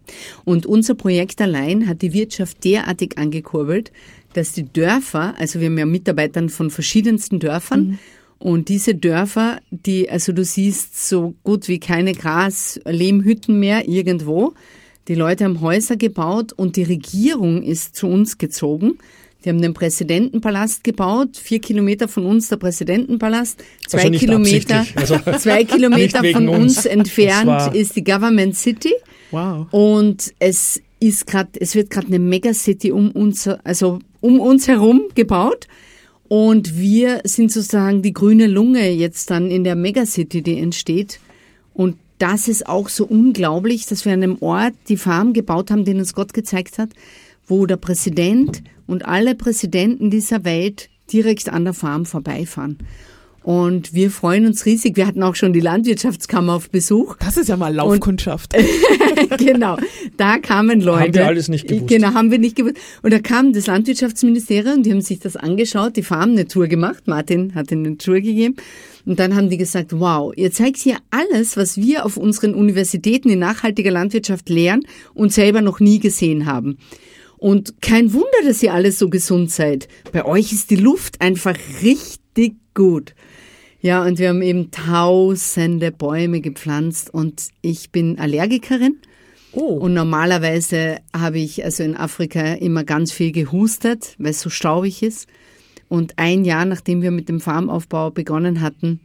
und 0.45 0.67
unser 0.67 0.95
Projekt 0.95 1.41
allein 1.41 1.89
hat 1.89 2.03
die 2.03 2.13
Wirtschaft 2.13 2.65
derartig 2.65 3.19
angekurbelt, 3.19 3.93
dass 4.35 4.53
die 4.53 4.65
Dörfer, 4.65 5.35
also 5.39 5.61
wir 5.61 5.67
haben 5.67 5.79
ja 5.79 5.87
Mitarbeitern 5.87 6.49
von 6.49 6.71
verschiedensten 6.71 7.41
Dörfern 7.41 7.99
und 8.39 8.69
diese 8.69 8.95
Dörfer, 8.95 9.61
die, 9.71 10.11
also 10.11 10.33
du 10.33 10.45
siehst 10.45 11.09
so 11.09 11.35
gut 11.45 11.69
wie 11.69 11.79
keine 11.79 12.13
Gras-Lehmhütten 12.13 13.59
mehr 13.59 13.89
irgendwo. 13.89 14.55
Die 15.09 15.15
Leute 15.15 15.45
haben 15.45 15.61
Häuser 15.61 15.97
gebaut 15.97 16.53
und 16.53 16.77
die 16.77 16.83
Regierung 16.83 17.63
ist 17.63 17.95
zu 17.97 18.07
uns 18.07 18.39
gezogen. 18.39 18.99
Die 19.45 19.51
haben 19.51 19.61
den 19.61 19.75
Präsidentenpalast 19.75 20.83
gebaut, 20.85 21.37
vier 21.37 21.61
Kilometer 21.61 22.09
von 22.09 22.25
uns 22.25 22.49
der 22.49 22.57
Präsidentenpalast, 22.57 23.63
zwei 23.87 24.05
Also 24.05 24.19
Kilometer. 24.19 24.87
Also 24.95 25.19
zwei 25.39 25.65
Kilometer 25.65 26.25
von 26.33 26.49
uns, 26.49 26.79
uns. 26.79 26.87
entfernt 26.87 27.75
ist 27.75 27.95
die 27.95 28.05
Government 28.05 28.57
City. 28.57 28.95
Wow. 29.31 29.67
Und 29.71 30.33
es 30.39 30.81
ist 30.99 31.27
gerade, 31.27 31.51
es 31.61 31.75
wird 31.75 31.91
gerade 31.91 32.07
eine 32.07 32.19
Megacity 32.19 32.91
um 32.91 33.11
uns, 33.11 33.47
also 33.47 33.99
um 34.21 34.41
uns 34.41 34.67
herum 34.67 35.03
gebaut. 35.15 35.67
Und 36.29 36.79
wir 36.79 37.21
sind 37.25 37.53
sozusagen 37.53 38.01
die 38.01 38.15
grüne 38.15 38.47
Lunge 38.47 38.89
jetzt 38.91 39.31
dann 39.31 39.51
in 39.51 39.63
der 39.63 39.75
Megacity, 39.77 40.41
die 40.41 40.59
entsteht. 40.59 41.21
Und 41.75 41.97
das 42.19 42.49
ist 42.49 42.67
auch 42.67 42.89
so 42.89 43.05
unglaublich, 43.05 43.87
dass 43.87 44.07
wir 44.07 44.15
an 44.15 44.23
einem 44.23 44.39
Ort 44.41 44.73
die 44.89 44.97
Farm 44.97 45.35
gebaut 45.35 45.71
haben, 45.71 45.85
den 45.85 45.99
uns 45.99 46.15
Gott 46.15 46.33
gezeigt 46.33 46.79
hat, 46.79 46.91
wo 47.47 47.67
der 47.67 47.77
Präsident 47.77 48.63
und 48.87 49.07
alle 49.07 49.35
Präsidenten 49.35 50.11
dieser 50.11 50.45
Welt 50.45 50.89
direkt 51.13 51.49
an 51.49 51.65
der 51.65 51.75
Farm 51.75 52.07
vorbeifahren. 52.07 52.79
Und 53.45 53.93
wir 53.93 54.11
freuen 54.11 54.47
uns 54.47 54.65
riesig. 54.65 54.97
Wir 54.97 55.07
hatten 55.07 55.23
auch 55.23 55.35
schon 55.35 55.53
die 55.53 55.61
Landwirtschaftskammer 55.61 56.55
auf 56.55 56.71
Besuch. 56.71 57.17
Das 57.19 57.37
ist 57.37 57.51
ja 57.51 57.59
mal 57.59 57.75
Laufkundschaft. 57.75 58.55
genau, 59.39 59.77
da 60.17 60.39
kamen 60.39 60.81
Leute. 60.81 61.03
Haben 61.03 61.15
wir 61.15 61.27
alles 61.27 61.49
nicht 61.49 61.69
gewusst. 61.69 61.89
Genau, 61.89 62.15
haben 62.15 62.31
wir 62.31 62.39
nicht 62.39 62.57
gewusst. 62.57 62.77
Und 63.03 63.13
da 63.13 63.19
kam 63.19 63.53
das 63.53 63.67
Landwirtschaftsministerium, 63.67 64.83
die 64.83 64.93
haben 64.93 65.03
sich 65.03 65.19
das 65.19 65.37
angeschaut, 65.37 65.97
die 65.97 66.03
Farm 66.03 66.31
eine 66.31 66.49
Tour 66.49 66.69
gemacht. 66.69 67.07
Martin 67.07 67.55
hat 67.55 67.71
ihnen 67.71 67.85
eine 67.85 67.99
Tour 67.99 68.15
gegeben. 68.15 68.57
Und 69.05 69.19
dann 69.19 69.37
haben 69.37 69.51
die 69.51 69.59
gesagt, 69.59 69.91
wow, 69.93 70.33
ihr 70.35 70.51
zeigt 70.51 70.79
hier 70.79 70.97
alles, 71.11 71.59
was 71.59 71.77
wir 71.77 72.07
auf 72.07 72.17
unseren 72.17 72.55
Universitäten 72.55 73.29
in 73.29 73.41
nachhaltiger 73.41 73.91
Landwirtschaft 73.91 74.49
lehren 74.49 74.87
und 75.13 75.35
selber 75.35 75.61
noch 75.61 75.81
nie 75.81 75.99
gesehen 75.99 76.47
haben. 76.47 76.79
Und 77.45 77.83
kein 77.83 78.15
Wunder, 78.15 78.39
dass 78.43 78.63
ihr 78.63 78.73
alle 78.73 78.91
so 78.91 79.11
gesund 79.11 79.51
seid. 79.51 79.87
Bei 80.13 80.25
euch 80.25 80.51
ist 80.51 80.71
die 80.71 80.77
Luft 80.77 81.21
einfach 81.21 81.55
richtig 81.83 82.55
gut. 82.73 83.15
Ja, 83.83 84.03
und 84.03 84.19
wir 84.19 84.31
haben 84.31 84.41
eben 84.41 84.71
tausende 84.71 85.93
Bäume 85.93 86.41
gepflanzt 86.41 87.13
und 87.13 87.49
ich 87.61 87.93
bin 87.93 88.19
Allergikerin. 88.19 88.97
Oh. 89.53 89.75
Und 89.75 89.93
normalerweise 89.93 91.01
habe 91.15 91.39
ich 91.39 91.63
also 91.63 91.83
in 91.83 91.99
Afrika 91.99 92.55
immer 92.55 92.83
ganz 92.83 93.13
viel 93.13 93.31
gehustet, 93.31 94.15
weil 94.17 94.31
es 94.31 94.41
so 94.41 94.49
staubig 94.49 95.03
ist. 95.03 95.29
Und 95.91 96.15
ein 96.19 96.47
Jahr 96.47 96.65
nachdem 96.65 97.03
wir 97.03 97.11
mit 97.11 97.29
dem 97.29 97.41
Farmaufbau 97.41 98.11
begonnen 98.11 98.63
hatten, 98.63 99.01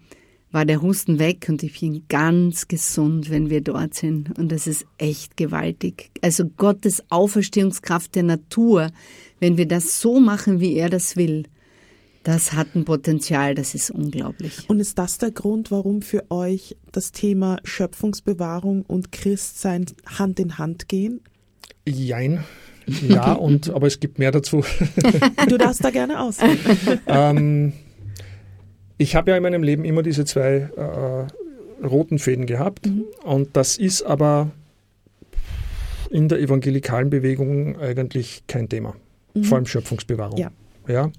war 0.52 0.66
der 0.66 0.82
Husten 0.82 1.20
weg 1.20 1.46
und 1.48 1.62
ich 1.64 1.80
bin 1.80 2.04
ganz 2.10 2.68
gesund, 2.68 3.30
wenn 3.30 3.50
wir 3.50 3.62
dort 3.62 3.94
sind. 3.94 4.38
Und 4.38 4.52
das 4.52 4.66
ist 4.66 4.86
echt 4.98 5.38
gewaltig. 5.38 6.12
Also 6.22 6.46
Gottes 6.46 7.04
Auferstehungskraft 7.10 8.16
der 8.16 8.24
Natur, 8.24 8.92
wenn 9.40 9.58
wir 9.58 9.68
das 9.68 10.02
so 10.02 10.20
machen, 10.20 10.60
wie 10.60 10.76
er 10.76 10.90
das 10.90 11.16
will, 11.16 11.44
das 12.24 12.54
hat 12.54 12.76
ein 12.76 12.84
Potenzial, 12.84 13.56
das 13.56 13.76
ist 13.76 13.92
unglaublich. 13.92 14.70
Und 14.70 14.80
ist 14.80 14.98
das 14.98 15.18
der 15.20 15.32
Grund, 15.32 15.72
warum 15.72 16.02
für 16.02 16.30
euch 16.30 16.76
das 16.92 17.12
Thema 17.12 17.58
Schöpfungsbewahrung 17.64 18.84
und 18.84 19.12
Christsein 19.12 19.86
Hand 20.06 20.40
in 20.40 20.58
Hand 20.58 20.90
gehen? 20.90 21.22
Jein. 21.88 22.44
Ja, 23.08 23.34
und, 23.34 23.70
aber 23.70 23.88
es 23.88 24.00
gibt 24.00 24.20
mehr 24.20 24.32
dazu. 24.32 24.64
Du 25.48 25.58
darfst 25.58 25.84
da 25.84 25.92
gerne 25.92 26.20
aus. 26.20 26.38
ähm, 27.08 27.74
ich 29.00 29.16
habe 29.16 29.32
ja 29.32 29.38
in 29.38 29.44
meinem 29.44 29.64
Leben 29.64 29.86
immer 29.86 30.04
diese 30.04 30.26
zwei 30.26 30.70
äh, 30.76 31.86
roten 31.86 32.20
Fäden 32.20 32.46
gehabt. 32.46 32.88
Und 33.24 33.56
das 33.56 33.78
ist 33.78 34.04
aber 34.04 34.52
in 36.12 36.28
der 36.28 36.40
evangelikalen 36.40 37.10
Bewegung 37.10 37.80
eigentlich 37.80 38.44
kein 38.48 38.68
Thema. 38.68 38.96
Vor 39.42 39.56
allem 39.58 39.66
Schöpfungsbewahrung. 39.66 40.38
Ja. 40.38 40.52
ja. 40.88 41.12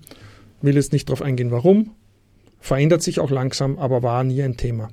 Will 0.61 0.75
jetzt 0.75 0.93
nicht 0.93 1.09
darauf 1.09 1.23
eingehen, 1.23 1.51
warum. 1.51 1.93
Verändert 2.61 3.03
sich 3.03 3.19
auch 3.19 3.31
langsam, 3.31 3.79
aber 3.79 4.03
war 4.03 4.25
nie 4.25 4.43
ein 4.43 4.59
Thema. 4.59 4.91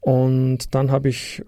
Und 0.00 0.74
dann 0.74 0.90
habe 0.90 1.10
ich 1.10 1.42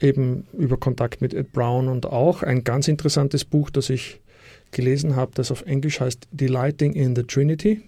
eben 0.00 0.46
über 0.54 0.78
Kontakt 0.78 1.20
mit 1.20 1.34
Ed 1.34 1.52
Brown 1.52 1.88
und 1.88 2.06
auch 2.06 2.42
ein 2.42 2.64
ganz 2.64 2.88
interessantes 2.88 3.44
Buch, 3.44 3.68
das 3.68 3.90
ich 3.90 4.22
gelesen 4.70 5.14
habe, 5.14 5.32
das 5.34 5.50
auf 5.50 5.62
Englisch 5.66 6.00
heißt 6.00 6.28
Delighting 6.32 6.94
in 6.94 7.14
the 7.14 7.24
Trinity. 7.24 7.82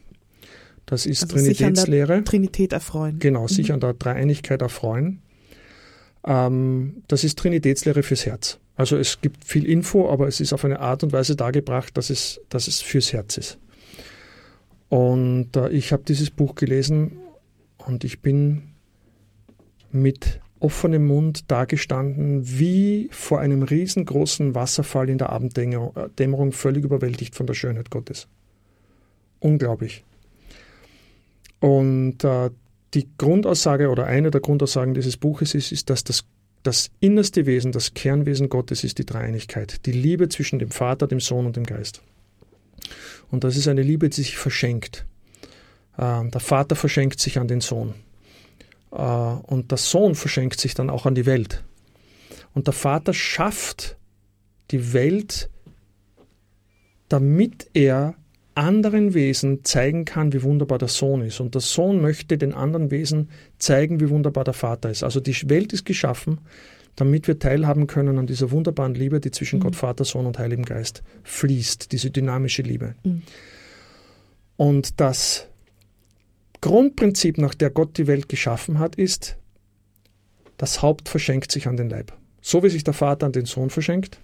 Das 0.87 1.05
ist 1.05 1.25
Also 1.25 1.39
sich 1.39 1.65
an 1.65 1.75
der 1.75 1.85
Trinitätslehre. 1.85 2.25
Trinität 2.25 2.73
erfreuen. 2.73 3.19
Genau, 3.19 3.49
sich 3.49 3.73
an 3.73 3.81
der 3.81 3.95
Dreieinigkeit 3.95 4.63
erfreuen. 4.63 5.21
Ähm, 6.25 7.03
das 7.09 7.25
ist 7.25 7.39
Trinitätslehre 7.39 8.03
fürs 8.03 8.25
Herz. 8.25 8.59
Also 8.77 8.97
es 8.97 9.21
gibt 9.21 9.45
viel 9.45 9.67
Info, 9.67 10.09
aber 10.11 10.29
es 10.29 10.41
ist 10.41 10.53
auf 10.53 10.65
eine 10.65 10.81
Art 10.81 11.03
und 11.03 11.13
Weise 11.13 11.35
dargebracht, 11.35 11.97
dass 11.97 12.11
es, 12.11 12.41
dass 12.49 12.69
es 12.69 12.83
fürs 12.83 13.13
Herz 13.13 13.37
ist. 13.37 13.59
Und 14.89 15.57
äh, 15.57 15.71
ich 15.71 15.93
habe 15.93 16.05
dieses 16.07 16.31
Buch 16.31 16.55
gelesen 16.55 17.19
und 17.79 18.05
ich 18.05 18.21
bin 18.21 18.75
mit 19.91 20.41
offenem 20.61 21.07
Mund 21.07 21.51
dagestanden, 21.51 22.43
wie 22.59 23.09
vor 23.11 23.41
einem 23.41 23.63
riesengroßen 23.63 24.55
Wasserfall 24.55 25.09
in 25.09 25.19
der 25.19 25.31
Abenddämmerung 25.31 26.53
völlig 26.53 26.85
überwältigt 26.85 27.35
von 27.35 27.47
der 27.47 27.55
Schönheit 27.55 27.91
Gottes. 27.91 28.29
Unglaublich. 29.39 30.05
Und 31.61 32.25
äh, 32.25 32.51
die 32.95 33.09
Grundaussage 33.19 33.91
oder 33.91 34.07
eine 34.07 34.31
der 34.31 34.41
Grundaussagen 34.41 34.95
dieses 34.95 35.17
Buches 35.17 35.55
ist, 35.55 35.73
ist 35.73 35.91
dass 35.91 36.05
das, 36.05 36.25
das 36.63 36.91
innerste 37.01 37.47
Wesen, 37.47 37.73
das 37.73 37.95
Kernwesen 37.95 38.49
Gottes 38.49 38.85
ist 38.85 38.99
die 38.99 39.07
Dreieinigkeit, 39.07 39.85
die 39.87 39.93
Liebe 39.93 40.29
zwischen 40.29 40.59
dem 40.59 40.71
Vater, 40.71 41.07
dem 41.07 41.21
Sohn 41.21 41.47
und 41.47 41.57
dem 41.57 41.65
Geist. 41.65 42.03
Und 43.31 43.45
das 43.45 43.57
ist 43.57 43.69
eine 43.69 43.83
Liebe, 43.83 44.09
die 44.09 44.17
sich 44.17 44.37
verschenkt. 44.37 45.05
Äh, 45.97 46.29
der 46.29 46.41
Vater 46.41 46.77
verschenkt 46.77 47.21
sich 47.21 47.39
an 47.39 47.49
den 47.49 47.61
Sohn. 47.61 47.95
Äh, 48.93 48.97
und 48.97 49.71
der 49.71 49.79
Sohn 49.79 50.15
verschenkt 50.15 50.61
sich 50.61 50.75
dann 50.75 50.91
auch 50.91 51.07
an 51.07 51.15
die 51.15 51.27
Welt. 51.27 51.65
Und 52.55 52.67
der 52.67 52.75
Vater 52.75 53.13
schafft 53.13 53.97
die 54.71 54.93
Welt, 54.93 55.51
damit 57.09 57.69
er 57.75 58.15
anderen 58.57 59.15
Wesen 59.15 59.65
zeigen 59.65 60.05
kann, 60.05 60.33
wie 60.33 60.43
wunderbar 60.43 60.79
der 60.79 60.89
Sohn 60.89 61.23
ist. 61.23 61.41
Und 61.41 61.55
der 61.55 61.61
Sohn 61.61 62.01
möchte 62.01 62.39
den 62.39 62.55
anderen 62.55 62.91
Wesen 62.91 63.31
zeigen, 63.59 64.01
wie 64.01 64.09
wunderbar 64.09 64.45
der 64.45 64.55
Vater 64.55 64.91
ist. 64.91 65.03
Also 65.03 65.21
die 65.21 65.37
Welt 65.49 65.73
ist 65.73 65.85
geschaffen, 65.85 66.39
damit 66.97 67.29
wir 67.29 67.39
teilhaben 67.39 67.87
können 67.87 68.19
an 68.19 68.27
dieser 68.27 68.51
wunderbaren 68.51 68.95
Liebe, 68.95 69.21
die 69.21 69.31
zwischen 69.31 69.59
mhm. 69.59 69.65
Gott, 69.65 69.77
Vater, 69.77 70.05
Sohn 70.05 70.27
und 70.27 70.39
Heiligem 70.39 70.65
Geist 70.65 71.03
fließt, 71.25 71.93
diese 71.93 72.11
dynamische 72.11 72.63
Liebe. 72.63 72.95
Mhm. 73.05 73.23
Und 74.57 75.01
das 75.01 75.49
Grundprinzip, 76.63 77.37
nach 77.37 77.55
der 77.55 77.69
Gott 77.69 77.99
die 77.99 78.07
Welt 78.07 78.29
geschaffen 78.31 78.79
hat, 78.79 78.97
ist, 78.97 79.37
das 80.57 80.81
Haupt 80.81 81.11
verschenkt 81.11 81.53
sich 81.53 81.69
an 81.69 81.77
den 81.77 81.91
Leib. 81.91 82.13
So 82.41 82.63
wie 82.63 82.71
sich 82.71 82.85
der 82.85 82.95
Vater 82.95 83.27
an 83.27 83.33
den 83.33 83.45
Sohn 83.45 83.69
verschenkt, 83.69 84.19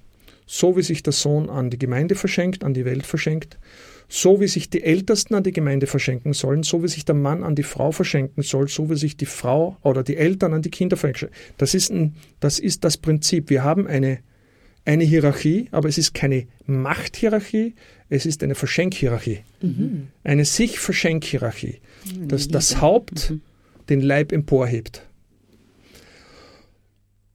so 0.46 0.74
wie 0.76 0.82
sich 0.82 1.02
der 1.02 1.12
Sohn 1.12 1.50
an 1.50 1.68
die 1.68 1.78
Gemeinde 1.78 2.14
verschenkt, 2.14 2.64
an 2.64 2.72
die 2.72 2.86
Welt 2.86 3.04
verschenkt, 3.04 3.58
so 4.08 4.40
wie 4.40 4.48
sich 4.48 4.70
die 4.70 4.82
Ältesten 4.82 5.34
an 5.34 5.42
die 5.42 5.52
Gemeinde 5.52 5.86
verschenken 5.86 6.32
sollen, 6.32 6.62
so 6.62 6.82
wie 6.82 6.88
sich 6.88 7.04
der 7.04 7.14
Mann 7.14 7.42
an 7.42 7.54
die 7.54 7.62
Frau 7.62 7.92
verschenken 7.92 8.42
soll, 8.42 8.68
so 8.68 8.90
wie 8.90 8.96
sich 8.96 9.16
die 9.16 9.26
Frau 9.26 9.76
oder 9.82 10.02
die 10.02 10.16
Eltern 10.16 10.52
an 10.52 10.62
die 10.62 10.70
Kinder 10.70 10.96
verschenken. 10.96 11.34
Das 11.56 11.74
ist, 11.74 11.90
ein, 11.90 12.14
das, 12.40 12.58
ist 12.58 12.84
das 12.84 12.96
Prinzip. 12.96 13.50
Wir 13.50 13.64
haben 13.64 13.86
eine, 13.86 14.18
eine 14.84 15.04
Hierarchie, 15.04 15.68
aber 15.70 15.88
es 15.88 15.98
ist 15.98 16.14
keine 16.14 16.46
Machthierarchie, 16.66 17.74
es 18.08 18.26
ist 18.26 18.42
eine 18.42 18.54
Verschenkhierarchie. 18.54 19.40
Mhm. 19.62 20.08
Eine 20.24 20.44
sich 20.44 20.78
Verschenkhierarchie. 20.78 21.80
Dass 22.26 22.48
das 22.48 22.80
Haupt 22.80 23.34
den 23.88 24.00
Leib 24.00 24.32
emporhebt. 24.32 25.06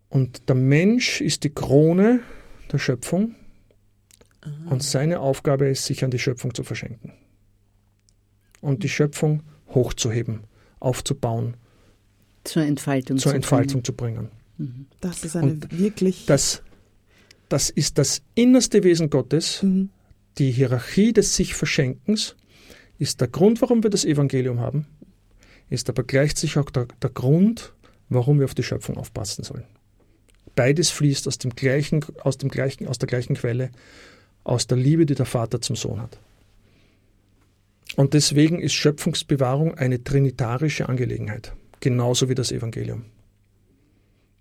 Und 0.09 0.47
der 0.49 0.55
Mensch 0.55 1.21
ist 1.21 1.43
die 1.43 1.49
Krone 1.49 2.21
der 2.71 2.77
Schöpfung 2.77 3.35
und 4.69 4.83
seine 4.83 5.19
Aufgabe 5.19 5.67
ist, 5.67 5.85
sich 5.85 6.03
an 6.03 6.11
die 6.11 6.19
Schöpfung 6.19 6.53
zu 6.53 6.63
verschenken. 6.63 7.13
Und 8.61 8.83
die 8.83 8.89
Schöpfung 8.89 9.43
hochzuheben, 9.69 10.41
aufzubauen, 10.79 11.55
Zur 12.43 12.63
Entfaltung 12.63 13.17
zur 13.17 13.31
zu 13.31 13.35
Entfaltung 13.35 13.83
zu 13.83 13.93
bringen. 13.93 14.29
Das 15.01 15.23
ist 15.23 15.35
eine 15.35 15.51
Und 15.51 15.77
wirklich. 15.77 16.25
Das, 16.25 16.63
das 17.49 17.69
ist 17.69 17.97
das 17.97 18.21
innerste 18.35 18.83
Wesen 18.83 19.09
Gottes. 19.09 19.61
Mhm. 19.61 19.89
Die 20.37 20.51
Hierarchie 20.51 21.13
des 21.13 21.35
sich 21.35 21.53
Verschenkens 21.53 22.35
ist 22.99 23.21
der 23.21 23.27
Grund, 23.27 23.61
warum 23.61 23.83
wir 23.83 23.89
das 23.89 24.05
Evangelium 24.05 24.59
haben, 24.59 24.87
ist 25.69 25.89
aber 25.89 26.03
gleichzeitig 26.03 26.57
auch 26.57 26.69
der, 26.69 26.87
der 27.01 27.09
Grund, 27.09 27.73
warum 28.09 28.39
wir 28.39 28.45
auf 28.45 28.55
die 28.55 28.63
Schöpfung 28.63 28.97
aufpassen 28.97 29.43
sollen. 29.43 29.65
Beides 30.55 30.89
fließt 30.89 31.27
aus 31.27 31.37
dem 31.37 31.51
gleichen, 31.51 32.03
aus 32.21 32.37
dem 32.37 32.49
gleichen, 32.49 32.87
aus 32.87 32.97
der 32.97 33.07
gleichen 33.07 33.35
Quelle, 33.35 33.71
aus 34.47 34.67
der 34.67 34.77
Liebe, 34.77 35.05
die 35.05 35.15
der 35.15 35.25
Vater 35.25 35.61
zum 35.61 35.75
Sohn 35.75 36.01
hat. 36.01 36.17
Und 37.95 38.13
deswegen 38.13 38.59
ist 38.59 38.73
Schöpfungsbewahrung 38.73 39.75
eine 39.75 40.03
trinitarische 40.03 40.87
Angelegenheit, 40.87 41.53
genauso 41.79 42.29
wie 42.29 42.35
das 42.35 42.51
Evangelium. 42.51 43.05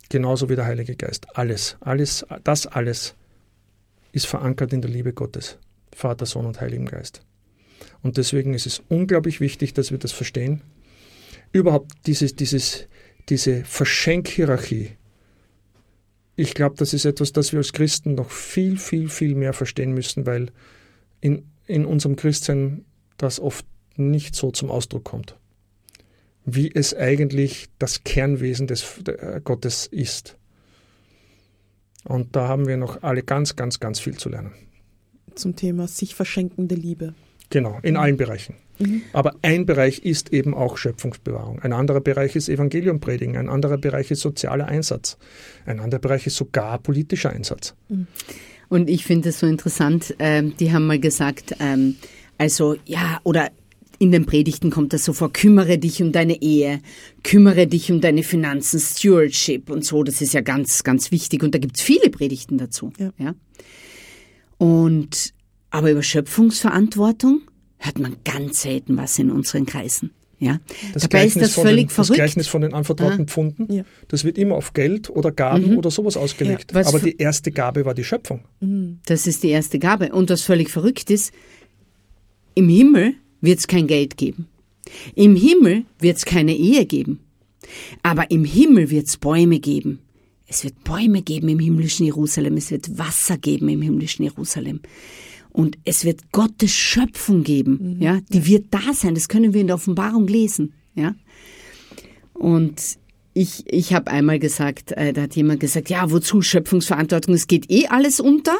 Genauso 0.09 0.49
wie 0.49 0.57
der 0.57 0.67
Heilige 0.67 0.95
Geist. 0.95 1.27
Alles, 1.37 1.77
alles, 1.81 2.25
das 2.45 2.67
alles 2.67 3.15
ist 4.13 4.27
verankert 4.27 4.73
in 4.73 4.81
der 4.81 4.91
Liebe 4.91 5.13
Gottes, 5.13 5.59
Vater, 5.93 6.27
Sohn 6.27 6.47
und 6.47 6.61
Heiligen 6.61 6.87
Geist. 6.87 7.23
Und 8.03 8.17
deswegen 8.17 8.55
ist 8.55 8.67
es 8.67 8.83
unglaublich 8.89 9.41
wichtig, 9.41 9.75
dass 9.75 9.91
wir 9.91 9.99
das 9.99 10.13
verstehen. 10.13 10.63
Überhaupt 11.53 11.93
dieses, 12.07 12.37
dieses, 12.37 12.87
diese 13.29 13.65
Verschenkhierarchie. 13.65 14.93
Ich 16.37 16.55
glaube, 16.55 16.77
das 16.77 16.93
ist 16.93 17.07
etwas, 17.07 17.33
das 17.33 17.53
wir 17.53 17.59
als 17.59 17.73
Christen 17.73 18.15
noch 18.15 18.31
viel, 18.31 18.77
viel, 18.77 19.09
viel 19.09 19.35
mehr 19.35 19.55
verstehen 19.55 19.93
müssen, 19.93 20.27
weil 20.27 20.51
in, 21.21 21.51
in 21.67 21.87
unserem 21.87 22.17
Christsein 22.17 22.85
das 23.17 23.41
oft 23.41 23.65
nicht 23.97 24.35
so 24.35 24.51
zum 24.51 24.71
Ausdruck 24.71 25.05
kommt, 25.05 25.37
wie 26.45 26.71
es 26.73 26.95
eigentlich 26.95 27.69
das 27.79 28.05
Kernwesen 28.05 28.67
des 28.67 29.03
äh, 29.09 29.41
Gottes 29.43 29.87
ist. 29.87 30.37
Und 32.05 32.37
da 32.37 32.47
haben 32.47 32.69
wir 32.69 32.77
noch 32.77 33.03
alle 33.03 33.23
ganz, 33.23 33.57
ganz, 33.57 33.81
ganz 33.81 33.99
viel 33.99 34.17
zu 34.17 34.29
lernen. 34.29 34.53
zum 35.35 35.57
Thema 35.57 35.89
sich 35.89 36.15
verschenkende 36.15 36.75
Liebe. 36.75 37.15
Genau, 37.51 37.79
in 37.83 37.97
allen 37.97 38.17
Bereichen. 38.17 38.55
Aber 39.13 39.37
ein 39.43 39.67
Bereich 39.67 40.01
ist 40.01 40.33
eben 40.33 40.55
auch 40.55 40.77
Schöpfungsbewahrung. 40.77 41.61
Ein 41.61 41.73
anderer 41.73 42.01
Bereich 42.01 42.37
ist 42.37 42.49
Evangelium 42.49 43.01
predigen. 43.01 43.37
Ein 43.37 43.49
anderer 43.49 43.79
Bereich 43.79 44.11
ist 44.11 44.21
sozialer 44.21 44.67
Einsatz. 44.67 45.17
Ein 45.65 45.81
anderer 45.81 46.01
Bereich 46.01 46.27
ist 46.27 46.37
sogar 46.37 46.79
politischer 46.79 47.31
Einsatz. 47.31 47.75
Und 48.69 48.91
ich 48.91 49.05
finde 49.05 49.31
es 49.31 49.41
so 49.41 49.47
interessant, 49.47 50.15
ähm, 50.19 50.55
die 50.59 50.73
haben 50.73 50.87
mal 50.87 50.99
gesagt, 50.99 51.55
ähm, 51.61 51.97
also 52.39 52.77
ja, 52.85 53.21
oder 53.23 53.51
in 53.99 54.13
den 54.13 54.27
Predigten 54.27 54.71
kommt 54.71 54.93
das 54.93 55.05
so 55.05 55.13
vor, 55.13 55.33
kümmere 55.33 55.79
dich 55.79 56.03
um 56.03 56.13
deine 56.13 56.43
Ehe, 56.43 56.81
kümmere 57.23 57.67
dich 57.67 57.91
um 57.91 58.01
deine 58.01 58.23
Finanzen, 58.23 58.79
Stewardship 58.79 59.71
und 59.71 59.85
so, 59.85 60.03
das 60.03 60.21
ist 60.21 60.35
ja 60.35 60.43
ganz, 60.43 60.85
ganz 60.85 61.11
wichtig 61.11 61.43
und 61.43 61.55
da 61.55 61.59
gibt 61.59 61.77
es 61.77 61.83
viele 61.83 62.11
Predigten 62.11 62.59
dazu. 62.59 62.93
Ja. 63.19 63.35
Und 64.59 65.33
aber 65.71 65.91
über 65.91 66.03
Schöpfungsverantwortung 66.03 67.43
hört 67.79 67.99
man 67.99 68.17
ganz 68.25 68.63
selten 68.63 68.97
was 68.97 69.19
in 69.19 69.31
unseren 69.31 69.67
Kreisen. 69.67 70.11
Ja? 70.39 70.61
Das 70.93 71.03
Dabei 71.05 71.25
ist 71.27 71.33
Gleichnis 71.35 71.43
das 71.45 71.53
von 71.55 71.65
völlig 71.65 71.87
den, 71.87 71.91
verrückt. 71.91 72.11
Das 72.11 72.17
Gleichnis 72.17 72.47
von 72.49 72.61
den 72.63 72.75
anvertrauten 72.75 73.23
Ah. 73.23 73.27
Pfunden, 73.27 73.73
Ja. 73.73 73.85
das 74.09 74.25
wird 74.25 74.37
immer 74.39 74.55
auf 74.57 74.73
Geld 74.75 75.09
oder 75.09 75.33
Gaben 75.33 75.77
oder 75.79 75.91
sowas 75.91 76.17
ausgelegt. 76.17 76.75
Was 76.75 76.89
Aber 76.89 76.99
die 77.01 77.17
erste 77.17 77.51
Gabe 77.53 77.85
war 77.87 77.95
die 77.95 78.05
Schöpfung. 78.05 78.41
Das 79.07 79.27
ist 79.27 79.43
die 79.43 79.49
erste 79.49 79.79
Gabe. 79.79 80.13
Und 80.13 80.29
was 80.31 80.43
völlig 80.43 80.69
verrückt 80.71 81.11
ist, 81.11 81.33
im 82.55 82.69
Himmel 82.69 83.15
wird 83.41 83.59
es 83.61 83.67
kein 83.67 83.87
Geld 83.87 84.17
geben. 84.17 84.47
Im 85.15 85.37
Himmel 85.37 85.85
wird 85.99 86.17
es 86.19 86.25
keine 86.25 86.55
Ehe 86.55 86.85
geben. 86.87 87.21
Aber 88.03 88.31
im 88.31 88.45
Himmel 88.45 88.91
wird 88.91 89.07
es 89.09 89.17
Bäume 89.17 89.59
geben. 89.59 90.01
Es 90.47 90.63
wird 90.65 90.85
Bäume 90.85 91.23
geben 91.23 91.49
im 91.49 91.59
himmlischen 91.59 92.07
Jerusalem. 92.07 92.57
Es 92.57 92.71
wird 92.71 92.97
Wasser 92.99 93.37
geben 93.37 93.69
im 93.69 93.83
himmlischen 93.83 94.23
Jerusalem. 94.25 94.81
Und 95.57 95.79
es 95.85 96.05
wird 96.05 96.33
Gottes 96.33 96.71
Schöpfung 96.71 97.43
geben. 97.43 97.97
Ja, 97.99 98.19
die 98.29 98.45
wird 98.45 98.67
da 98.73 98.93
sein. 98.93 99.15
Das 99.15 99.27
können 99.27 99.55
wir 99.55 99.63
in 99.63 99.69
der 99.69 99.77
Offenbarung 99.77 100.29
lesen. 100.29 100.75
Ja. 100.95 101.15
Und 102.35 102.99
ich, 103.33 103.65
ich 103.65 103.95
habe 103.95 104.11
einmal 104.11 104.39
gesagt, 104.39 104.93
äh, 104.93 105.15
da 105.15 105.23
hat 105.23 105.35
jemand 105.35 105.61
gesagt, 105.61 105.89
ja, 105.89 106.11
wozu 106.11 106.43
Schöpfungsverantwortung? 106.43 107.33
Es 107.33 107.47
geht 107.47 107.71
eh 107.71 107.87
alles 107.87 108.21
unter 108.21 108.55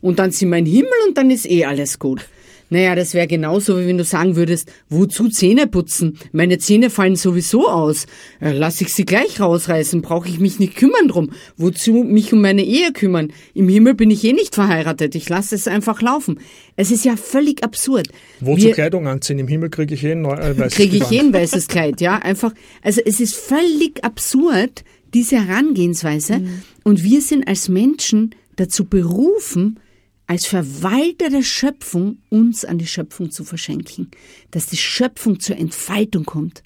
und 0.00 0.18
dann 0.18 0.32
sind 0.32 0.50
wir 0.50 0.58
im 0.58 0.66
Himmel 0.66 0.90
und 1.06 1.16
dann 1.16 1.30
ist 1.30 1.48
eh 1.48 1.64
alles 1.64 2.00
gut. 2.00 2.26
Naja, 2.72 2.94
das 2.94 3.12
wäre 3.12 3.26
genauso, 3.26 3.78
wie 3.78 3.86
wenn 3.86 3.98
du 3.98 4.04
sagen 4.04 4.34
würdest, 4.34 4.72
wozu 4.88 5.28
Zähne 5.28 5.66
putzen? 5.66 6.18
Meine 6.32 6.56
Zähne 6.56 6.88
fallen 6.88 7.16
sowieso 7.16 7.68
aus. 7.68 8.06
Äh, 8.40 8.52
lass 8.52 8.80
ich 8.80 8.94
sie 8.94 9.04
gleich 9.04 9.40
rausreißen, 9.40 10.00
brauche 10.00 10.26
ich 10.26 10.40
mich 10.40 10.58
nicht 10.58 10.76
kümmern 10.76 11.06
drum. 11.06 11.32
Wozu 11.58 11.92
mich 12.02 12.32
um 12.32 12.40
meine 12.40 12.64
Ehe 12.64 12.92
kümmern? 12.94 13.30
Im 13.52 13.68
Himmel 13.68 13.92
bin 13.92 14.10
ich 14.10 14.24
eh 14.24 14.32
nicht 14.32 14.54
verheiratet, 14.54 15.14
ich 15.14 15.28
lasse 15.28 15.54
es 15.54 15.68
einfach 15.68 16.00
laufen. 16.00 16.40
Es 16.76 16.90
ist 16.90 17.04
ja 17.04 17.16
völlig 17.16 17.62
absurd. 17.62 18.08
Wozu 18.40 18.62
Wir- 18.64 18.72
Kleidung 18.72 19.06
anziehen? 19.06 19.38
Im 19.38 19.48
Himmel 19.48 19.68
kriege 19.68 19.92
ich 19.92 20.02
eh 20.04 20.12
ein 20.12 20.24
äh, 20.24 20.58
weißes 20.58 20.74
kriege 20.74 20.96
ich 20.96 21.12
eh 21.12 21.20
ein 21.20 21.34
weißes 21.34 21.68
Kleid, 21.68 22.00
ja, 22.00 22.16
einfach. 22.20 22.54
Also 22.80 23.02
es 23.04 23.20
ist 23.20 23.34
völlig 23.34 24.02
absurd, 24.02 24.82
diese 25.12 25.46
Herangehensweise. 25.46 26.40
Und 26.84 27.04
wir 27.04 27.20
sind 27.20 27.46
als 27.46 27.68
Menschen 27.68 28.34
dazu 28.56 28.86
berufen, 28.86 29.78
als 30.26 30.46
Verwalter 30.46 31.30
der 31.30 31.42
Schöpfung 31.42 32.18
uns 32.30 32.64
an 32.64 32.78
die 32.78 32.86
Schöpfung 32.86 33.30
zu 33.30 33.44
verschenken, 33.44 34.10
dass 34.50 34.66
die 34.66 34.76
Schöpfung 34.76 35.40
zur 35.40 35.56
Entfaltung 35.56 36.24
kommt. 36.24 36.62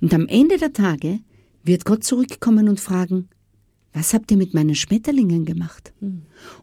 Und 0.00 0.14
am 0.14 0.28
Ende 0.28 0.58
der 0.58 0.72
Tage 0.72 1.20
wird 1.64 1.84
Gott 1.84 2.04
zurückkommen 2.04 2.68
und 2.68 2.80
fragen, 2.80 3.28
was 3.92 4.14
habt 4.14 4.30
ihr 4.30 4.38
mit 4.38 4.54
meinen 4.54 4.74
Schmetterlingen 4.74 5.44
gemacht? 5.44 5.92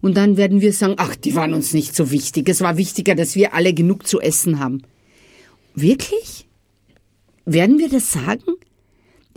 Und 0.01 0.17
dann 0.17 0.35
werden 0.35 0.61
wir 0.61 0.73
sagen, 0.73 0.95
ach, 0.97 1.15
die 1.15 1.35
waren 1.35 1.53
uns 1.53 1.73
nicht 1.73 1.95
so 1.95 2.09
wichtig. 2.09 2.49
Es 2.49 2.61
war 2.61 2.77
wichtiger, 2.77 3.13
dass 3.13 3.35
wir 3.35 3.53
alle 3.53 3.73
genug 3.73 4.07
zu 4.07 4.19
essen 4.19 4.59
haben. 4.59 4.81
Wirklich? 5.75 6.47
Werden 7.45 7.77
wir 7.77 7.89
das 7.89 8.11
sagen? 8.11 8.55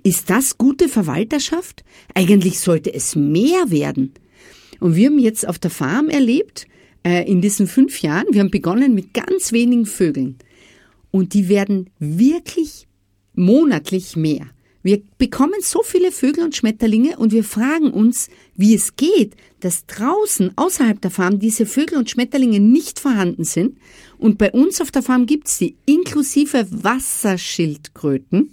Ist 0.03 0.31
das 0.31 0.57
gute 0.57 0.89
Verwalterschaft? 0.89 1.85
Eigentlich 2.15 2.61
sollte 2.61 2.93
es 2.93 3.15
mehr 3.15 3.71
werden. 3.71 4.15
Und 4.81 4.97
wir 4.97 5.09
haben 5.09 5.19
jetzt 5.19 5.47
auf 5.47 5.59
der 5.59 5.71
Farm 5.71 6.09
erlebt, 6.09 6.67
äh, 7.05 7.29
in 7.31 7.41
diesen 7.41 7.67
fünf 7.67 8.03
Jahren, 8.03 8.27
wir 8.31 8.41
haben 8.41 8.51
begonnen 8.51 8.95
mit 8.95 9.15
ganz 9.15 9.53
wenigen 9.53 9.87
Vögeln. 9.87 10.37
Und 11.11 11.35
die 11.35 11.49
werden 11.49 11.91
wirklich 11.99 12.87
monatlich 13.35 14.17
mehr. 14.17 14.47
Wir 14.83 15.01
bekommen 15.17 15.61
so 15.61 15.83
viele 15.85 16.11
Vögel 16.11 16.43
und 16.43 16.57
Schmetterlinge 16.57 17.17
und 17.17 17.33
wir 17.33 17.45
fragen 17.45 17.93
uns, 17.93 18.29
wie 18.57 18.75
es 18.75 18.97
geht, 18.97 19.37
dass 19.61 19.87
draußen 19.87 20.53
außerhalb 20.57 21.01
der 21.01 21.13
Farm 21.13 21.39
diese 21.39 21.67
Vögel 21.67 21.99
und 21.99 22.11
Schmetterlinge 22.11 22.59
nicht 22.59 22.99
vorhanden 22.99 23.45
sind. 23.45 23.79
Und 24.19 24.39
bei 24.39 24.51
uns 24.51 24.81
auf 24.81 24.91
der 24.91 25.03
Farm 25.03 25.27
gibt's 25.27 25.59
die 25.59 25.77
inklusive 25.87 26.67
Wasserschildkröten. 26.71 28.53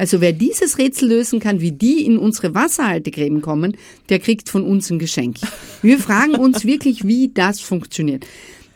Also 0.00 0.22
wer 0.22 0.32
dieses 0.32 0.78
Rätsel 0.78 1.10
lösen 1.10 1.40
kann, 1.40 1.60
wie 1.60 1.72
die 1.72 2.06
in 2.06 2.16
unsere 2.16 2.54
Wasserhaltegräben 2.54 3.42
kommen, 3.42 3.76
der 4.08 4.18
kriegt 4.18 4.48
von 4.48 4.64
uns 4.64 4.88
ein 4.88 4.98
Geschenk. 4.98 5.36
Wir 5.82 5.98
fragen 5.98 6.36
uns 6.36 6.64
wirklich, 6.64 7.06
wie 7.06 7.28
das 7.28 7.60
funktioniert. 7.60 8.24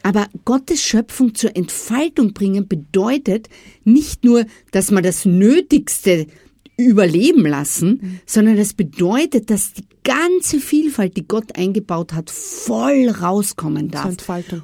Aber 0.02 0.26
Gottes 0.44 0.82
Schöpfung 0.82 1.34
zur 1.34 1.56
Entfaltung 1.56 2.34
bringen 2.34 2.68
bedeutet 2.68 3.48
nicht 3.84 4.22
nur, 4.22 4.44
dass 4.70 4.90
man 4.90 5.02
das 5.02 5.24
Nötigste 5.24 6.26
überleben 6.76 7.46
lassen, 7.46 8.20
sondern 8.26 8.58
das 8.58 8.74
bedeutet, 8.74 9.48
dass 9.48 9.72
die 9.72 9.86
ganze 10.02 10.58
Vielfalt, 10.58 11.16
die 11.16 11.26
Gott 11.26 11.56
eingebaut 11.56 12.12
hat, 12.12 12.30
voll 12.30 13.08
rauskommen 13.08 13.90
darf. 13.90 14.16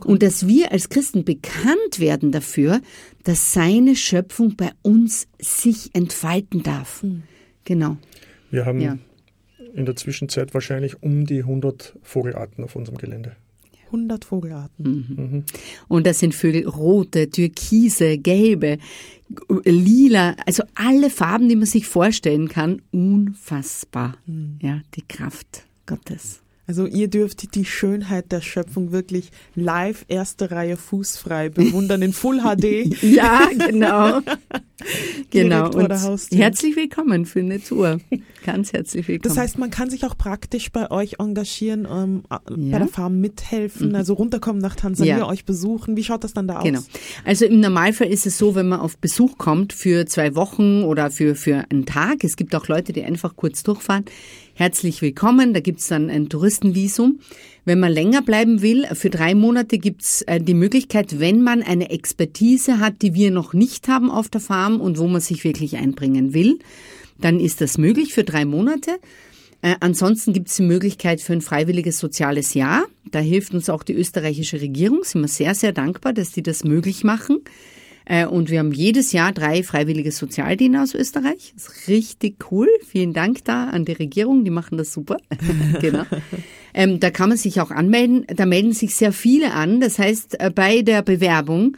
Und 0.05 0.23
dass 0.23 0.47
wir 0.47 0.73
als 0.73 0.89
Christen 0.89 1.25
bekannt 1.25 2.01
werden 2.01 2.33
dafür, 2.33 2.81
dass 3.25 3.53
seine 3.53 3.97
Schöpfung 3.97 4.57
bei 4.57 4.71
uns 4.83 5.29
sich 5.41 5.91
entfalten 5.95 6.63
darf. 6.63 7.05
Genau. 7.65 7.97
Wir 8.51 8.67
haben 8.67 8.81
Ja. 8.81 8.99
in 9.75 9.85
der 9.87 9.97
Zwischenzeit 9.97 10.55
wahrscheinlich 10.55 11.03
um 11.03 11.27
die 11.27 11.43
100 11.45 11.97
Vogelarten 12.03 12.65
auf 12.65 12.77
unserem 12.77 12.99
Gelände. 12.99 13.37
100 13.87 14.25
Vogelarten. 14.25 15.45
Und 15.89 16.07
das 16.07 16.21
sind 16.21 16.33
Vögel 16.35 16.67
rote, 16.69 17.29
türkise, 17.29 18.19
gelbe, 18.19 18.79
lila, 19.65 20.37
also 20.47 20.63
alle 20.77 21.11
Farben, 21.11 21.49
die 21.49 21.57
man 21.57 21.67
sich 21.67 21.87
vorstellen 21.87 22.49
kann. 22.49 22.83
Unfassbar. 22.93 24.17
Ja, 24.61 24.81
die 24.95 25.03
Kraft 25.03 25.65
Gottes. 25.87 26.41
Also 26.71 26.87
ihr 26.87 27.09
dürft 27.09 27.57
die 27.57 27.65
Schönheit 27.65 28.31
der 28.31 28.41
Schöpfung 28.41 28.93
wirklich 28.93 29.33
live 29.57 30.05
erste 30.07 30.53
Reihe 30.53 30.77
fußfrei 30.77 31.49
bewundern 31.49 32.01
in 32.01 32.13
Full 32.13 32.43
HD. 32.43 32.97
Ja, 33.03 33.49
genau. 33.59 34.21
genau. 35.31 35.69
Und 35.73 35.91
herzlich 36.31 36.77
willkommen 36.77 37.27
für 37.27 37.41
eine 37.41 37.61
Tour. 37.61 37.99
Ganz 38.47 38.73
herzlich 38.73 39.09
willkommen. 39.09 39.35
Das 39.35 39.37
heißt, 39.37 39.59
man 39.59 39.71
kann 39.71 39.91
sich 39.91 40.05
auch 40.05 40.17
praktisch 40.17 40.71
bei 40.71 40.89
euch 40.93 41.17
engagieren, 41.19 41.89
ähm, 41.91 42.23
bei 42.29 42.39
Ja. 42.57 42.79
der 42.79 42.87
Farm 42.87 43.21
mithelfen, 43.21 43.97
also 43.97 44.15
runterkommen 44.15 44.63
nach 44.63 44.77
Tansania, 44.77 45.19
Ja. 45.19 45.27
euch 45.27 45.45
besuchen. 45.45 45.97
Wie 45.97 46.05
schaut 46.05 46.23
das 46.23 46.35
dann 46.35 46.47
da 46.47 46.59
aus? 46.59 46.65
Genau. 46.65 46.81
Also 47.25 47.47
im 47.47 47.59
Normalfall 47.59 48.07
ist 48.07 48.27
es 48.27 48.39
so, 48.39 48.55
wenn 48.55 48.69
man 48.69 48.79
auf 48.79 48.97
Besuch 48.97 49.39
kommt 49.39 49.73
für 49.73 50.07
zwei 50.07 50.37
Wochen 50.37 50.85
oder 50.85 51.11
für, 51.11 51.35
für 51.35 51.65
einen 51.69 51.85
Tag, 51.85 52.23
es 52.23 52.37
gibt 52.37 52.55
auch 52.55 52.69
Leute, 52.69 52.93
die 52.93 53.03
einfach 53.03 53.35
kurz 53.35 53.65
durchfahren, 53.65 54.05
herzlich 54.61 55.01
willkommen, 55.01 55.55
da 55.55 55.61
gibt's 55.61 55.89
dann 55.89 56.11
ein 56.11 56.29
Touristenvisum. 56.29 57.21
Wenn 57.65 57.81
man 57.81 57.91
länger 57.91 58.21
bleiben 58.21 58.61
will, 58.61 58.87
für 58.93 59.09
drei 59.09 59.35
Monate 59.35 59.79
gibt's 59.79 60.21
äh, 60.23 60.39
die 60.39 60.53
Möglichkeit, 60.53 61.19
wenn 61.19 61.41
man 61.41 61.63
eine 61.63 61.89
Expertise 61.89 62.79
hat, 62.79 63.01
die 63.01 63.15
wir 63.15 63.31
noch 63.31 63.55
nicht 63.55 63.89
haben 63.89 64.11
auf 64.11 64.29
der 64.29 64.43
Farm 64.43 64.83
und 64.83 64.99
wo 64.99 65.09
man 65.09 65.23
sich 65.23 65.45
wirklich 65.45 65.79
einbringen 65.79 66.35
will, 66.35 66.59
dann 67.19 67.41
ist 67.41 67.63
das 67.63 67.79
möglich 67.79 68.13
für 68.13 68.23
drei 68.23 68.45
Monate. 68.45 68.99
Äh, 69.63 69.77
ansonsten 69.81 70.35
gibt 70.35 70.49
es 70.49 70.57
die 70.57 70.63
Möglichkeit 70.63 71.23
für 71.23 71.33
ein 71.33 71.41
freiwilliges 71.41 71.99
soziales 71.99 72.53
Jahr. 72.53 72.85
Da 73.11 73.19
hilft 73.19 73.55
uns 73.55 73.71
auch 73.71 73.83
die 73.83 73.95
österreichische 73.95 74.61
Regierung. 74.61 75.05
Sind 75.05 75.23
wir 75.23 75.29
sehr, 75.29 75.55
sehr 75.55 75.73
dankbar, 75.73 76.13
dass 76.13 76.33
die 76.33 76.43
das 76.43 76.65
möglich 76.65 77.03
machen. 77.03 77.39
Äh, 78.11 78.27
und 78.27 78.51
wir 78.51 78.59
haben 78.59 78.73
jedes 78.73 79.13
Jahr 79.13 79.31
drei 79.31 79.63
freiwillige 79.63 80.11
Sozialdiener 80.11 80.83
aus 80.83 80.97
Österreich. 80.97 81.53
Das 81.55 81.69
ist 81.69 81.87
richtig 81.89 82.51
cool. 82.51 82.69
Vielen 82.85 83.13
Dank 83.13 83.45
da 83.45 83.69
an 83.69 83.85
die 83.85 83.93
Regierung. 83.93 84.45
Die 84.45 84.51
machen 84.51 84.77
das 84.79 84.93
super. 84.93 85.17
genau. 85.81 86.03
Ähm, 86.75 86.99
da 86.99 87.11
kann 87.11 87.29
man 87.29 87.39
sich 87.39 87.61
auch 87.61 87.71
anmelden. 87.71 88.27
Da 88.27 88.47
melden 88.47 88.73
sich 88.73 88.97
sehr 88.97 89.13
viele 89.13 89.53
an. 89.53 89.79
Das 89.81 90.01
heißt, 90.01 90.41
äh, 90.41 90.51
bei 90.53 90.83
der 90.83 91.03
Bewerbung 91.03 91.77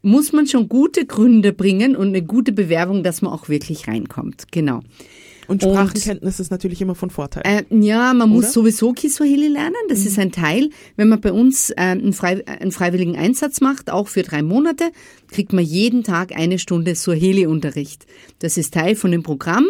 muss 0.00 0.32
man 0.32 0.46
schon 0.46 0.70
gute 0.70 1.04
Gründe 1.04 1.52
bringen 1.52 1.96
und 1.96 2.08
eine 2.08 2.22
gute 2.22 2.52
Bewerbung, 2.52 3.02
dass 3.02 3.20
man 3.20 3.34
auch 3.34 3.50
wirklich 3.50 3.86
reinkommt. 3.86 4.44
Genau. 4.52 4.80
Und 5.46 5.62
Und- 5.62 5.70
Sprachenkenntnis 5.72 6.40
ist 6.40 6.50
natürlich 6.50 6.80
immer 6.80 6.94
von 6.94 7.10
Vorteil. 7.10 7.42
Äh, 7.44 7.64
ja, 7.70 8.14
man 8.14 8.30
Oder? 8.30 8.40
muss 8.40 8.52
sowieso 8.52 8.92
Kiswahili 8.92 9.48
lernen. 9.48 9.74
Das 9.88 10.06
ist 10.06 10.18
ein 10.18 10.32
Teil. 10.32 10.70
Wenn 10.96 11.08
man 11.08 11.20
bei 11.20 11.32
uns 11.32 11.70
äh, 11.70 11.74
einen, 11.76 12.12
frei, 12.12 12.46
einen 12.46 12.72
freiwilligen 12.72 13.16
Einsatz 13.16 13.60
macht, 13.60 13.90
auch 13.90 14.08
für 14.08 14.22
drei 14.22 14.42
Monate, 14.42 14.90
kriegt 15.28 15.52
man 15.52 15.64
jeden 15.64 16.02
Tag 16.02 16.34
eine 16.36 16.58
Stunde 16.58 16.94
Swahili-Unterricht. 16.94 18.06
Das 18.38 18.56
ist 18.56 18.74
Teil 18.74 18.96
von 18.96 19.10
dem 19.10 19.22
Programm 19.22 19.66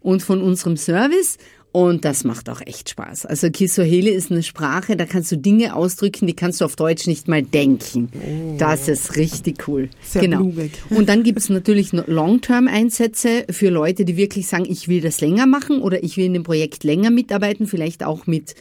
und 0.00 0.22
von 0.22 0.40
unserem 0.40 0.76
Service. 0.76 1.36
Und 1.72 2.04
das 2.04 2.24
macht 2.24 2.50
auch 2.50 2.60
echt 2.66 2.90
Spaß. 2.90 3.26
Also 3.26 3.48
Kiswahili 3.48 4.10
ist 4.10 4.32
eine 4.32 4.42
Sprache, 4.42 4.96
da 4.96 5.06
kannst 5.06 5.30
du 5.30 5.36
Dinge 5.36 5.76
ausdrücken, 5.76 6.26
die 6.26 6.34
kannst 6.34 6.60
du 6.60 6.64
auf 6.64 6.74
Deutsch 6.74 7.06
nicht 7.06 7.28
mal 7.28 7.42
denken. 7.42 8.56
Das 8.58 8.88
ist 8.88 9.14
richtig 9.16 9.68
cool. 9.68 9.88
Sehr 10.02 10.22
genau. 10.22 10.38
blumig. 10.38 10.72
Und 10.90 11.08
dann 11.08 11.22
gibt 11.22 11.38
es 11.38 11.48
natürlich 11.48 11.92
Long-Term-Einsätze 11.92 13.44
für 13.50 13.68
Leute, 13.68 14.04
die 14.04 14.16
wirklich 14.16 14.48
sagen, 14.48 14.66
ich 14.68 14.88
will 14.88 15.00
das 15.00 15.20
länger 15.20 15.46
machen 15.46 15.80
oder 15.80 16.02
ich 16.02 16.16
will 16.16 16.24
in 16.24 16.34
dem 16.34 16.42
Projekt 16.42 16.82
länger 16.82 17.10
mitarbeiten, 17.10 17.68
vielleicht 17.68 18.04
auch 18.04 18.26
mit 18.26 18.56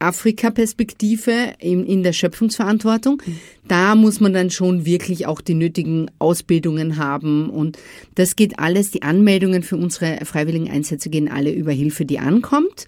Afrika-Perspektive 0.00 1.54
in, 1.58 1.84
in 1.84 2.02
der 2.02 2.12
Schöpfungsverantwortung. 2.12 3.22
Da 3.68 3.94
muss 3.94 4.18
man 4.18 4.32
dann 4.32 4.50
schon 4.50 4.84
wirklich 4.84 5.26
auch 5.26 5.40
die 5.40 5.54
nötigen 5.54 6.10
Ausbildungen 6.18 6.96
haben. 6.96 7.50
Und 7.50 7.78
das 8.16 8.34
geht 8.34 8.58
alles, 8.58 8.90
die 8.90 9.02
Anmeldungen 9.02 9.62
für 9.62 9.76
unsere 9.76 10.24
freiwilligen 10.24 10.70
Einsätze 10.70 11.10
gehen 11.10 11.30
alle 11.30 11.52
über 11.52 11.72
Hilfe, 11.72 12.04
die 12.04 12.18
ankommt. 12.18 12.86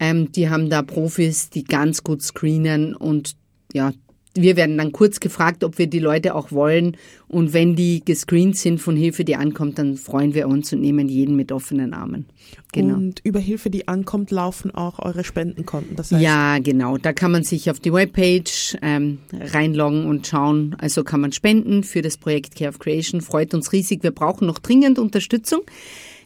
Ähm, 0.00 0.32
die 0.32 0.48
haben 0.48 0.70
da 0.70 0.82
Profis, 0.82 1.50
die 1.50 1.64
ganz 1.64 2.02
gut 2.02 2.22
screenen 2.22 2.96
und 2.96 3.36
ja, 3.72 3.92
wir 4.34 4.56
werden 4.56 4.76
dann 4.76 4.92
kurz 4.92 5.20
gefragt, 5.20 5.62
ob 5.62 5.78
wir 5.78 5.86
die 5.86 6.00
Leute 6.00 6.34
auch 6.34 6.50
wollen. 6.50 6.96
Und 7.28 7.52
wenn 7.52 7.76
die 7.76 8.04
gescreent 8.04 8.56
sind 8.56 8.80
von 8.80 8.96
Hilfe, 8.96 9.24
die 9.24 9.36
ankommt, 9.36 9.78
dann 9.78 9.96
freuen 9.96 10.34
wir 10.34 10.48
uns 10.48 10.72
und 10.72 10.80
nehmen 10.80 11.08
jeden 11.08 11.36
mit 11.36 11.52
offenen 11.52 11.94
Armen. 11.94 12.26
Genau. 12.72 12.94
Und 12.94 13.20
über 13.24 13.38
Hilfe, 13.38 13.70
die 13.70 13.86
ankommt, 13.86 14.30
laufen 14.30 14.72
auch 14.72 14.98
eure 14.98 15.24
Spendenkonten. 15.24 15.96
Das 15.96 16.10
heißt, 16.10 16.22
Ja, 16.22 16.58
genau. 16.58 16.98
Da 16.98 17.12
kann 17.12 17.30
man 17.30 17.44
sich 17.44 17.70
auf 17.70 17.78
die 17.78 17.92
Webpage 17.92 18.76
ähm, 18.82 19.18
reinloggen 19.32 20.06
und 20.06 20.26
schauen. 20.26 20.76
Also 20.78 21.04
kann 21.04 21.20
man 21.20 21.32
spenden 21.32 21.84
für 21.84 22.02
das 22.02 22.16
Projekt 22.16 22.56
Care 22.56 22.70
of 22.70 22.80
Creation. 22.80 23.20
Freut 23.20 23.54
uns 23.54 23.72
riesig. 23.72 24.02
Wir 24.02 24.10
brauchen 24.10 24.46
noch 24.46 24.58
dringend 24.58 24.98
Unterstützung. 24.98 25.62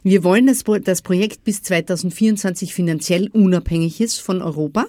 Wir 0.03 0.23
wollen, 0.23 0.47
dass 0.47 0.63
das 0.83 1.01
Projekt 1.01 1.43
bis 1.43 1.61
2024 1.61 2.73
finanziell 2.73 3.29
unabhängig 3.31 4.01
ist 4.01 4.19
von 4.19 4.41
Europa. 4.41 4.87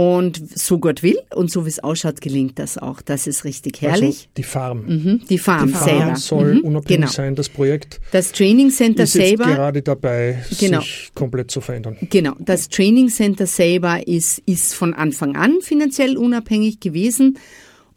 Und 0.00 0.56
so 0.56 0.78
Gott 0.78 1.02
will 1.02 1.18
und 1.34 1.50
so 1.50 1.64
wie 1.64 1.70
es 1.70 1.80
ausschaut, 1.82 2.20
gelingt 2.20 2.60
das 2.60 2.78
auch. 2.78 3.00
Das 3.02 3.26
ist 3.26 3.42
richtig 3.44 3.80
herrlich. 3.82 4.04
Also 4.04 4.26
die 4.36 4.42
Farm. 4.44 4.84
mhm. 4.86 5.20
Die 5.28 5.38
Farm 5.38 5.66
Die 5.66 5.72
Farm 5.72 5.84
selber. 5.88 6.14
Soll 6.16 6.54
Mhm. 6.54 6.60
unabhängig 6.60 7.00
genau. 7.00 7.10
sein. 7.10 7.34
Das 7.34 7.48
Projekt 7.48 8.00
Das 8.12 8.30
Training 8.30 8.70
Center 8.70 9.02
ist 9.02 9.14
jetzt 9.16 9.26
selber. 9.30 9.46
gerade 9.46 9.82
dabei, 9.82 10.38
Genau. 10.60 10.78
sich 10.82 11.10
komplett 11.16 11.50
zu 11.50 11.60
verändern. 11.60 11.96
Genau, 12.10 12.34
das 12.38 12.68
Training 12.68 13.08
Center 13.08 13.46
selber 13.46 14.06
ist, 14.06 14.38
ist 14.46 14.72
von 14.76 14.94
Anfang 14.94 15.34
an 15.34 15.56
finanziell 15.62 16.16
unabhängig 16.16 16.78
gewesen 16.78 17.36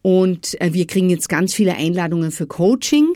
und 0.02 0.60
äh, 0.60 0.73
wir 0.73 0.88
kriegen 0.88 1.11
jetzt 1.11 1.30
ganz 1.30 1.53
viele 1.53 1.76
Einladungen 1.76 2.32
für 2.32 2.48
Coaching 2.48 3.14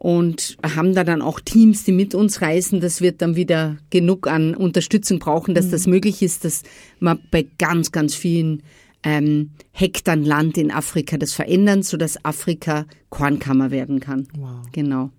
und 0.00 0.56
haben 0.64 0.94
da 0.94 1.04
dann 1.04 1.20
auch 1.20 1.40
Teams, 1.40 1.84
die 1.84 1.92
mit 1.92 2.14
uns 2.14 2.40
reisen. 2.40 2.80
Das 2.80 3.02
wird 3.02 3.20
dann 3.20 3.36
wieder 3.36 3.76
genug 3.90 4.28
an 4.28 4.54
Unterstützung 4.54 5.18
brauchen, 5.18 5.54
dass 5.54 5.68
das 5.68 5.86
möglich 5.86 6.22
ist, 6.22 6.46
dass 6.46 6.62
man 7.00 7.20
bei 7.30 7.46
ganz, 7.58 7.92
ganz 7.92 8.14
vielen 8.14 8.62
ähm, 9.02 9.50
Hektar 9.72 10.16
Land 10.16 10.56
in 10.56 10.70
Afrika 10.70 11.18
das 11.18 11.34
verändern, 11.34 11.82
sodass 11.82 12.24
Afrika 12.24 12.86
Kornkammer 13.10 13.70
werden 13.70 14.00
kann. 14.00 14.26
Wow. 14.38 14.62
Genau. 14.72 15.10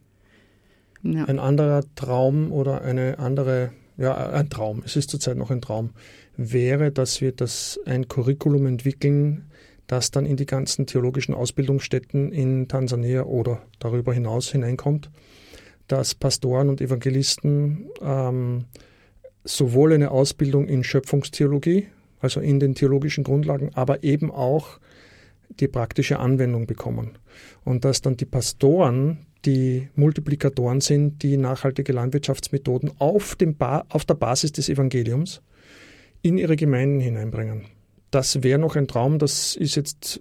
Ja. 1.03 1.26
Ein 1.26 1.38
anderer 1.38 1.84
Traum 1.95 2.52
oder 2.52 2.82
eine 2.82 3.20
andere, 3.20 3.74
ja, 3.98 4.32
ein 4.32 4.49
Traum, 4.49 4.82
es 4.84 4.95
ist 4.95 5.12
zurzeit 5.12 5.38
noch 5.38 5.52
ein 5.52 5.62
Traum, 5.62 5.91
wäre, 6.38 6.91
dass 6.91 7.22
wir 7.22 7.34
das 7.34 7.80
ein 7.86 8.08
Curriculum 8.08 8.66
entwickeln, 8.66 9.44
das 9.92 10.10
dann 10.10 10.26
in 10.26 10.38
die 10.38 10.46
ganzen 10.46 10.86
theologischen 10.86 11.36
Ausbildungsstätten 11.36 12.32
in 12.32 12.70
Tansania 12.70 13.24
oder 13.24 13.62
darüber 13.80 14.14
hinaus 14.14 14.50
hineinkommt, 14.50 15.12
dass 15.90 16.16
Pastoren 16.16 16.70
und 16.70 16.80
Evangelisten 16.80 17.90
ähm, 18.02 18.64
sowohl 19.44 19.92
eine 19.92 20.12
Ausbildung 20.12 20.70
in 20.70 20.86
Schöpfungstheologie, 20.86 21.88
also 22.22 22.40
in 22.40 22.62
den 22.62 22.74
theologischen 22.74 23.26
Grundlagen, 23.26 23.72
aber 23.74 24.02
eben 24.02 24.32
auch 24.32 24.80
die 25.60 25.68
praktische 25.68 26.20
Anwendung 26.20 26.68
bekommen. 26.68 27.18
Und 27.66 27.84
dass 27.84 28.02
dann 28.02 28.16
die 28.16 28.26
Pastoren 28.26 29.26
die 29.44 29.90
Multiplikatoren 29.96 30.80
sind, 30.80 31.22
die 31.22 31.36
nachhaltige 31.36 31.92
Landwirtschaftsmethoden 31.92 32.92
auf, 33.00 33.36
dem 33.36 33.58
ba 33.58 33.84
auf 33.90 34.06
der 34.06 34.14
Basis 34.14 34.54
des 34.54 34.70
Evangeliums 34.70 35.42
in 36.22 36.38
ihre 36.38 36.56
Gemeinden 36.56 37.02
hineinbringen. 37.02 37.66
Das 38.12 38.44
wäre 38.44 38.60
noch 38.60 38.76
ein 38.76 38.88
Traum, 38.88 39.20
das 39.20 39.56
ist 39.56 39.76
jetzt 39.76 40.20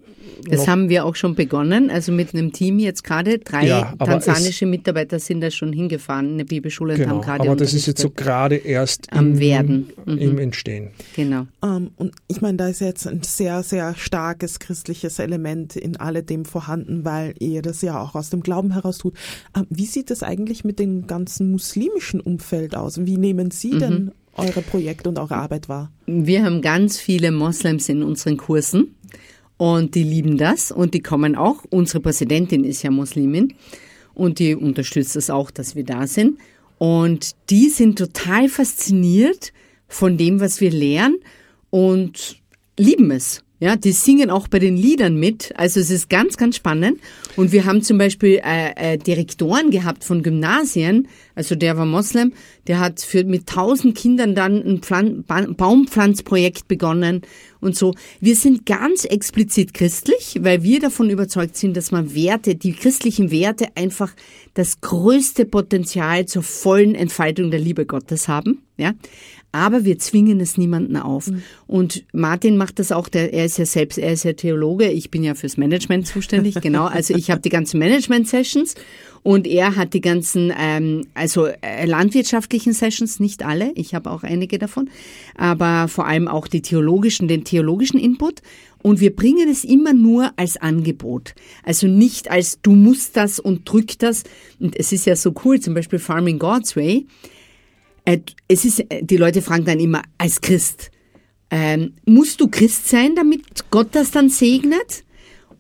Das 0.48 0.68
haben 0.68 0.88
wir 0.88 1.04
auch 1.04 1.16
schon 1.16 1.34
begonnen, 1.34 1.90
also 1.90 2.12
mit 2.12 2.32
einem 2.34 2.52
Team 2.52 2.78
jetzt 2.78 3.02
gerade. 3.02 3.38
Drei 3.40 3.66
Ja, 3.66 3.94
tansanische 3.98 4.64
Mitarbeiter 4.64 5.18
sind 5.18 5.40
da 5.40 5.50
schon 5.50 5.72
hingefahren 5.72 6.30
in 6.30 6.38
der 6.38 6.44
Bibelschule 6.44 6.94
und 6.94 7.00
genau, 7.00 7.10
haben 7.16 7.20
gerade 7.20 7.48
aber 7.48 7.56
das 7.56 7.74
ist 7.74 7.86
jetzt 7.86 8.00
so 8.00 8.10
gerade 8.10 8.56
erst 8.56 9.12
Am 9.12 9.32
im, 9.32 9.40
Werden. 9.40 9.92
Mhm. 10.06 10.18
im 10.18 10.38
Entstehen. 10.38 10.90
Genau. 11.16 11.46
Ähm, 11.64 11.90
und 11.96 12.14
ich 12.28 12.40
meine, 12.40 12.58
da 12.58 12.68
ist 12.68 12.80
jetzt 12.80 13.06
ein 13.08 13.22
sehr, 13.22 13.62
sehr 13.64 13.94
starkes 13.96 14.60
christliches 14.60 15.18
Element 15.18 15.74
in 15.76 15.96
alledem 15.96 16.44
vorhanden, 16.44 17.04
weil 17.04 17.34
ihr 17.40 17.60
das 17.60 17.82
ja 17.82 18.00
auch 18.00 18.14
aus 18.14 18.30
dem 18.30 18.42
Glauben 18.42 18.72
heraus 18.72 18.98
tut. 18.98 19.14
Ähm, 19.56 19.66
wie 19.68 19.86
sieht 19.86 20.10
es 20.12 20.22
eigentlich 20.22 20.64
mit 20.64 20.78
dem 20.78 21.06
ganzen 21.08 21.50
muslimischen 21.50 22.20
Umfeld 22.20 22.76
aus? 22.76 23.04
Wie 23.04 23.16
nehmen 23.16 23.48
Mhm. 23.48 23.50
Sie 23.50 23.78
denn 23.78 24.12
eure 24.36 24.62
Projekte 24.62 25.08
und 25.08 25.18
eure 25.18 25.36
Arbeit 25.36 25.68
wahr? 25.68 25.90
Wir 26.06 26.44
haben 26.44 26.62
ganz 26.62 26.98
viele 26.98 27.30
Moslems 27.30 27.88
in 27.88 28.02
unseren 28.02 28.36
Kursen 28.36 28.94
und 29.56 29.94
die 29.94 30.04
lieben 30.04 30.38
das 30.38 30.72
und 30.72 30.94
die 30.94 31.02
kommen 31.02 31.36
auch. 31.36 31.64
Unsere 31.70 32.00
Präsidentin 32.00 32.64
ist 32.64 32.82
ja 32.82 32.90
Muslimin 32.90 33.54
und 34.14 34.38
die 34.38 34.54
unterstützt 34.54 35.16
es 35.16 35.30
auch, 35.30 35.50
dass 35.50 35.74
wir 35.76 35.84
da 35.84 36.06
sind. 36.06 36.38
Und 36.78 37.36
die 37.50 37.68
sind 37.68 37.98
total 37.98 38.48
fasziniert 38.48 39.52
von 39.86 40.16
dem, 40.16 40.40
was 40.40 40.60
wir 40.60 40.70
lernen 40.70 41.18
und 41.68 42.40
lieben 42.78 43.10
es. 43.10 43.42
Ja, 43.62 43.76
die 43.76 43.92
singen 43.92 44.30
auch 44.30 44.48
bei 44.48 44.58
den 44.58 44.74
Liedern 44.74 45.16
mit. 45.16 45.52
Also 45.54 45.80
es 45.80 45.90
ist 45.90 46.08
ganz, 46.08 46.38
ganz 46.38 46.56
spannend. 46.56 46.98
Und 47.36 47.52
wir 47.52 47.66
haben 47.66 47.82
zum 47.82 47.98
Beispiel 47.98 48.40
äh, 48.42 48.94
äh, 48.94 48.96
Direktoren 48.96 49.70
gehabt 49.70 50.02
von 50.02 50.22
Gymnasien. 50.22 51.08
Also 51.34 51.54
der 51.56 51.76
war 51.76 51.84
Moslem. 51.84 52.32
Der 52.66 52.80
hat 52.80 53.00
für, 53.00 53.22
mit 53.24 53.46
tausend 53.46 53.98
Kindern 53.98 54.34
dann 54.34 54.62
ein 54.62 54.78
Pflan 54.80 55.24
ba 55.24 55.42
Baumpflanzprojekt 55.42 56.68
begonnen 56.68 57.20
und 57.60 57.76
so. 57.76 57.94
Wir 58.20 58.34
sind 58.34 58.64
ganz 58.64 59.04
explizit 59.04 59.74
christlich, 59.74 60.38
weil 60.40 60.62
wir 60.62 60.80
davon 60.80 61.10
überzeugt 61.10 61.56
sind, 61.56 61.76
dass 61.76 61.90
man 61.90 62.14
Werte, 62.14 62.54
die 62.54 62.72
christlichen 62.72 63.30
Werte 63.30 63.68
einfach 63.74 64.12
das 64.54 64.80
größte 64.80 65.44
Potenzial 65.44 66.24
zur 66.26 66.42
vollen 66.42 66.94
Entfaltung 66.94 67.50
der 67.50 67.60
Liebe 67.60 67.84
Gottes 67.84 68.26
haben. 68.26 68.62
Ja, 68.78 68.94
aber 69.52 69.84
wir 69.84 69.98
zwingen 69.98 70.40
es 70.40 70.56
niemanden 70.56 70.96
auf. 70.96 71.30
Und 71.66 72.04
Martin 72.12 72.56
macht 72.56 72.78
das 72.78 72.92
auch, 72.92 73.08
der, 73.08 73.32
er 73.32 73.44
ist 73.46 73.58
ja 73.58 73.66
selbst, 73.66 73.98
er 73.98 74.12
ist 74.12 74.24
ja 74.24 74.32
Theologe, 74.32 74.90
ich 74.90 75.10
bin 75.10 75.24
ja 75.24 75.34
fürs 75.34 75.56
Management 75.56 76.06
zuständig, 76.06 76.54
genau. 76.60 76.86
Also 76.86 77.14
ich 77.14 77.30
habe 77.30 77.40
die 77.40 77.48
ganzen 77.48 77.78
Management-Sessions 77.78 78.74
und 79.22 79.46
er 79.46 79.76
hat 79.76 79.92
die 79.92 80.00
ganzen, 80.00 80.52
ähm, 80.56 81.06
also 81.14 81.46
äh, 81.46 81.84
landwirtschaftlichen 81.84 82.72
Sessions, 82.72 83.20
nicht 83.20 83.44
alle, 83.44 83.72
ich 83.74 83.94
habe 83.94 84.10
auch 84.10 84.22
einige 84.22 84.58
davon, 84.58 84.88
aber 85.36 85.88
vor 85.88 86.06
allem 86.06 86.28
auch 86.28 86.46
die 86.46 86.62
theologischen, 86.62 87.28
den 87.28 87.44
theologischen 87.44 87.98
Input. 87.98 88.40
Und 88.82 89.00
wir 89.00 89.14
bringen 89.14 89.48
es 89.50 89.62
immer 89.62 89.92
nur 89.92 90.32
als 90.36 90.56
Angebot. 90.56 91.34
Also 91.64 91.86
nicht 91.86 92.30
als 92.30 92.60
du 92.62 92.72
musst 92.72 93.14
das 93.14 93.38
und 93.38 93.70
drück 93.70 93.98
das. 93.98 94.24
Und 94.58 94.74
es 94.74 94.90
ist 94.92 95.04
ja 95.04 95.16
so 95.16 95.34
cool, 95.44 95.60
zum 95.60 95.74
Beispiel 95.74 95.98
Farming 95.98 96.38
God's 96.38 96.76
Way. 96.76 97.06
Äh, 98.10 98.22
es 98.48 98.64
ist, 98.64 98.80
äh, 98.80 99.02
die 99.02 99.16
Leute 99.16 99.40
fragen 99.40 99.64
dann 99.64 99.78
immer, 99.78 100.02
als 100.18 100.40
Christ, 100.40 100.90
ähm, 101.50 101.92
musst 102.06 102.40
du 102.40 102.48
Christ 102.48 102.88
sein, 102.88 103.14
damit 103.14 103.70
Gott 103.70 103.88
das 103.92 104.10
dann 104.10 104.28
segnet? 104.30 105.04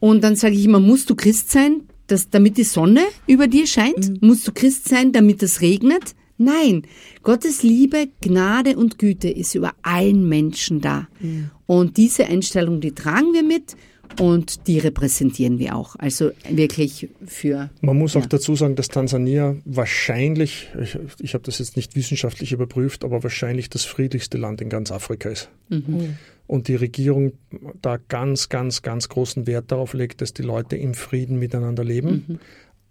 Und 0.00 0.24
dann 0.24 0.34
sage 0.34 0.54
ich 0.54 0.64
immer, 0.64 0.80
musst 0.80 1.10
du 1.10 1.14
Christ 1.14 1.50
sein, 1.50 1.82
dass, 2.08 2.28
damit 2.28 2.56
die 2.56 2.64
Sonne 2.64 3.02
über 3.28 3.46
dir 3.46 3.66
scheint? 3.66 4.08
Mhm. 4.08 4.18
Musst 4.28 4.48
du 4.48 4.52
Christ 4.52 4.88
sein, 4.88 5.12
damit 5.12 5.42
es 5.44 5.60
regnet? 5.60 6.16
Nein, 6.38 6.82
Gottes 7.22 7.62
Liebe, 7.62 8.08
Gnade 8.20 8.76
und 8.76 8.98
Güte 8.98 9.28
ist 9.28 9.54
über 9.54 9.74
allen 9.82 10.28
Menschen 10.28 10.80
da. 10.80 11.06
Mhm. 11.20 11.50
Und 11.66 11.98
diese 11.98 12.26
Einstellung, 12.26 12.80
die 12.80 12.92
tragen 12.92 13.32
wir 13.32 13.44
mit 13.44 13.76
und 14.18 14.66
die 14.66 14.78
repräsentieren 14.78 15.58
wir 15.58 15.76
auch. 15.76 15.96
Also 15.96 16.30
wirklich 16.48 17.08
für. 17.24 17.70
Man 17.80 17.96
muss 17.96 18.14
ja. 18.14 18.20
auch 18.20 18.26
dazu 18.26 18.54
sagen, 18.54 18.74
dass 18.76 18.88
Tansania 18.88 19.56
wahrscheinlich, 19.64 20.68
ich, 20.80 20.98
ich 21.20 21.34
habe 21.34 21.44
das 21.44 21.58
jetzt 21.58 21.76
nicht 21.76 21.96
wissenschaftlich 21.96 22.52
überprüft, 22.52 23.04
aber 23.04 23.22
wahrscheinlich 23.22 23.70
das 23.70 23.84
friedlichste 23.84 24.38
Land 24.38 24.60
in 24.60 24.68
ganz 24.68 24.90
Afrika 24.90 25.28
ist. 25.28 25.50
Mhm. 25.68 26.16
Und 26.46 26.68
die 26.68 26.74
Regierung 26.74 27.32
da 27.80 27.96
ganz, 27.96 28.48
ganz, 28.48 28.82
ganz 28.82 29.08
großen 29.08 29.46
Wert 29.46 29.70
darauf 29.70 29.94
legt, 29.94 30.20
dass 30.20 30.34
die 30.34 30.42
Leute 30.42 30.76
im 30.76 30.94
Frieden 30.94 31.38
miteinander 31.38 31.84
leben. 31.84 32.24
Mhm. 32.26 32.38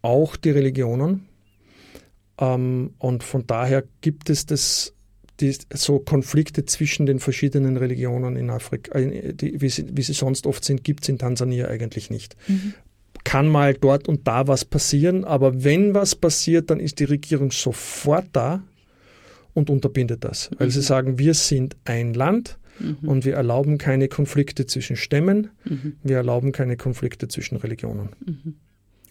Auch 0.02 0.38
die 0.38 0.52
Religionen. 0.52 1.26
Ähm, 2.40 2.94
und 2.98 3.24
von 3.24 3.46
daher 3.46 3.84
gibt 4.02 4.30
es 4.30 4.46
das 4.46 4.94
die, 5.40 5.56
so 5.74 6.00
Konflikte 6.00 6.66
zwischen 6.66 7.06
den 7.06 7.20
verschiedenen 7.20 7.78
Religionen 7.78 8.36
in 8.36 8.50
Afrika, 8.50 8.98
äh, 8.98 9.34
die, 9.34 9.62
wie, 9.62 9.70
sie, 9.70 9.86
wie, 9.92 10.02
sie, 10.02 10.14
sonst 10.14 10.48
oft 10.48 10.64
sind, 10.64 10.84
gibt 10.84 11.04
es 11.04 11.10
in 11.10 11.18
Tansania 11.18 11.68
eigentlich 11.68 12.10
nicht. 12.10 12.36
Mhm. 12.48 12.74
Kann 13.24 13.48
mal 13.48 13.74
dort 13.74 14.08
und 14.08 14.28
da 14.28 14.48
was 14.48 14.66
passieren, 14.66 15.26
aber 15.26 15.64
wenn 15.64 15.94
was 15.94 16.16
passiert, 16.16 16.70
dann 16.70 16.80
ist 16.80 17.00
die 17.00 17.06
Regierung 17.06 17.52
sofort 17.52 18.28
da 18.34 18.64
und 19.54 19.70
unterbindet 19.70 20.24
das. 20.24 20.50
Weil 20.58 20.68
mhm. 20.68 20.72
sie 20.72 20.82
sagen, 20.82 21.20
wir 21.20 21.34
sind 21.34 21.76
ein 21.86 22.14
Land 22.14 22.58
mhm. 22.80 23.08
und 23.08 23.26
wir 23.26 23.36
erlauben 23.36 23.78
keine 23.78 24.08
Konflikte 24.08 24.66
zwischen 24.66 24.96
Stämmen, 24.96 25.50
mhm. 25.66 25.94
wir 26.04 26.18
erlauben 26.18 26.52
keine 26.52 26.78
Konflikte 26.78 27.28
zwischen 27.28 27.58
Religionen. 27.58 28.10
Mhm. 28.26 28.56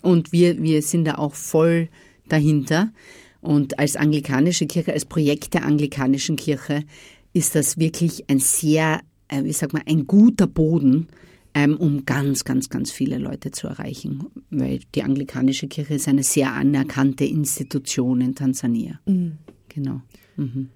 Und 0.02 0.32
wir, 0.32 0.62
wir 0.62 0.82
sind 0.82 1.04
da 1.04 1.16
auch 1.16 1.34
voll 1.34 1.88
dahinter. 2.28 2.92
Und 3.40 3.78
als 3.78 3.96
anglikanische 3.96 4.66
Kirche, 4.66 4.92
als 4.92 5.04
Projekt 5.04 5.54
der 5.54 5.64
anglikanischen 5.64 6.36
Kirche 6.36 6.84
ist 7.32 7.54
das 7.54 7.78
wirklich 7.78 8.28
ein 8.28 8.40
sehr, 8.40 9.00
äh, 9.28 9.44
wie 9.44 9.52
sag 9.52 9.72
mal, 9.72 9.82
ein 9.86 10.06
guter 10.06 10.46
Boden, 10.46 11.08
ähm, 11.54 11.76
um 11.76 12.04
ganz, 12.04 12.44
ganz, 12.44 12.68
ganz 12.68 12.90
viele 12.90 13.18
Leute 13.18 13.50
zu 13.50 13.68
erreichen. 13.68 14.26
Weil 14.50 14.80
die 14.94 15.02
anglikanische 15.02 15.68
Kirche 15.68 15.94
ist 15.94 16.08
eine 16.08 16.22
sehr 16.22 16.52
anerkannte 16.52 17.24
Institution 17.24 18.20
in 18.20 18.34
Tansania. 18.34 19.00
Mhm. 19.06 19.38
Genau. 19.68 20.02
Mhm. 20.36 20.70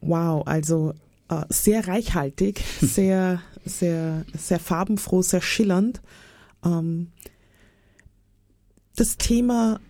Wow, 0.00 0.46
also 0.46 0.94
äh, 1.28 1.42
sehr 1.48 1.88
reichhaltig, 1.88 2.62
sehr, 2.80 3.42
sehr, 3.64 4.24
sehr 4.36 4.60
farbenfroh, 4.60 5.22
sehr 5.22 5.42
schillernd. 5.42 6.00
Ähm, 6.64 7.08
das 8.94 9.18
Thema 9.18 9.80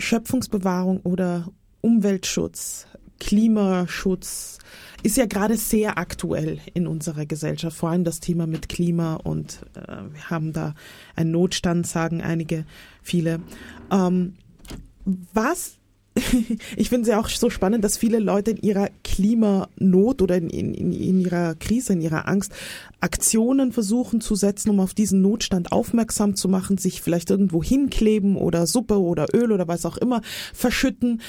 Schöpfungsbewahrung 0.00 1.00
oder 1.02 1.50
Umweltschutz, 1.80 2.86
Klimaschutz 3.20 4.58
ist 5.02 5.16
ja 5.16 5.26
gerade 5.26 5.56
sehr 5.56 5.98
aktuell 5.98 6.58
in 6.74 6.86
unserer 6.86 7.26
Gesellschaft, 7.26 7.76
vor 7.76 7.90
allem 7.90 8.04
das 8.04 8.20
Thema 8.20 8.46
mit 8.46 8.68
Klima 8.68 9.14
und 9.14 9.60
äh, 9.74 10.12
wir 10.12 10.30
haben 10.30 10.52
da 10.52 10.74
einen 11.16 11.30
Notstand, 11.30 11.86
sagen 11.86 12.22
einige, 12.22 12.64
viele. 13.02 13.40
Ähm, 13.90 14.34
was 15.04 15.79
ich 16.76 16.88
finde 16.88 17.02
es 17.02 17.08
ja 17.08 17.20
auch 17.20 17.28
so 17.28 17.50
spannend, 17.50 17.84
dass 17.84 17.96
viele 17.96 18.18
Leute 18.18 18.52
in 18.52 18.56
ihrer 18.58 18.88
Klimanot 19.04 20.22
oder 20.22 20.36
in, 20.36 20.50
in, 20.50 20.74
in, 20.74 21.20
ihrer 21.20 21.54
Krise, 21.54 21.92
in 21.92 22.00
ihrer 22.00 22.26
Angst 22.26 22.52
Aktionen 23.00 23.72
versuchen 23.72 24.20
zu 24.20 24.34
setzen, 24.34 24.70
um 24.70 24.80
auf 24.80 24.92
diesen 24.92 25.22
Notstand 25.22 25.70
aufmerksam 25.70 26.34
zu 26.34 26.48
machen, 26.48 26.78
sich 26.78 27.00
vielleicht 27.00 27.30
irgendwo 27.30 27.62
hinkleben 27.62 28.36
oder 28.36 28.66
Suppe 28.66 29.00
oder 29.00 29.26
Öl 29.32 29.52
oder 29.52 29.68
was 29.68 29.86
auch 29.86 29.96
immer 29.96 30.20
verschütten. 30.52 31.20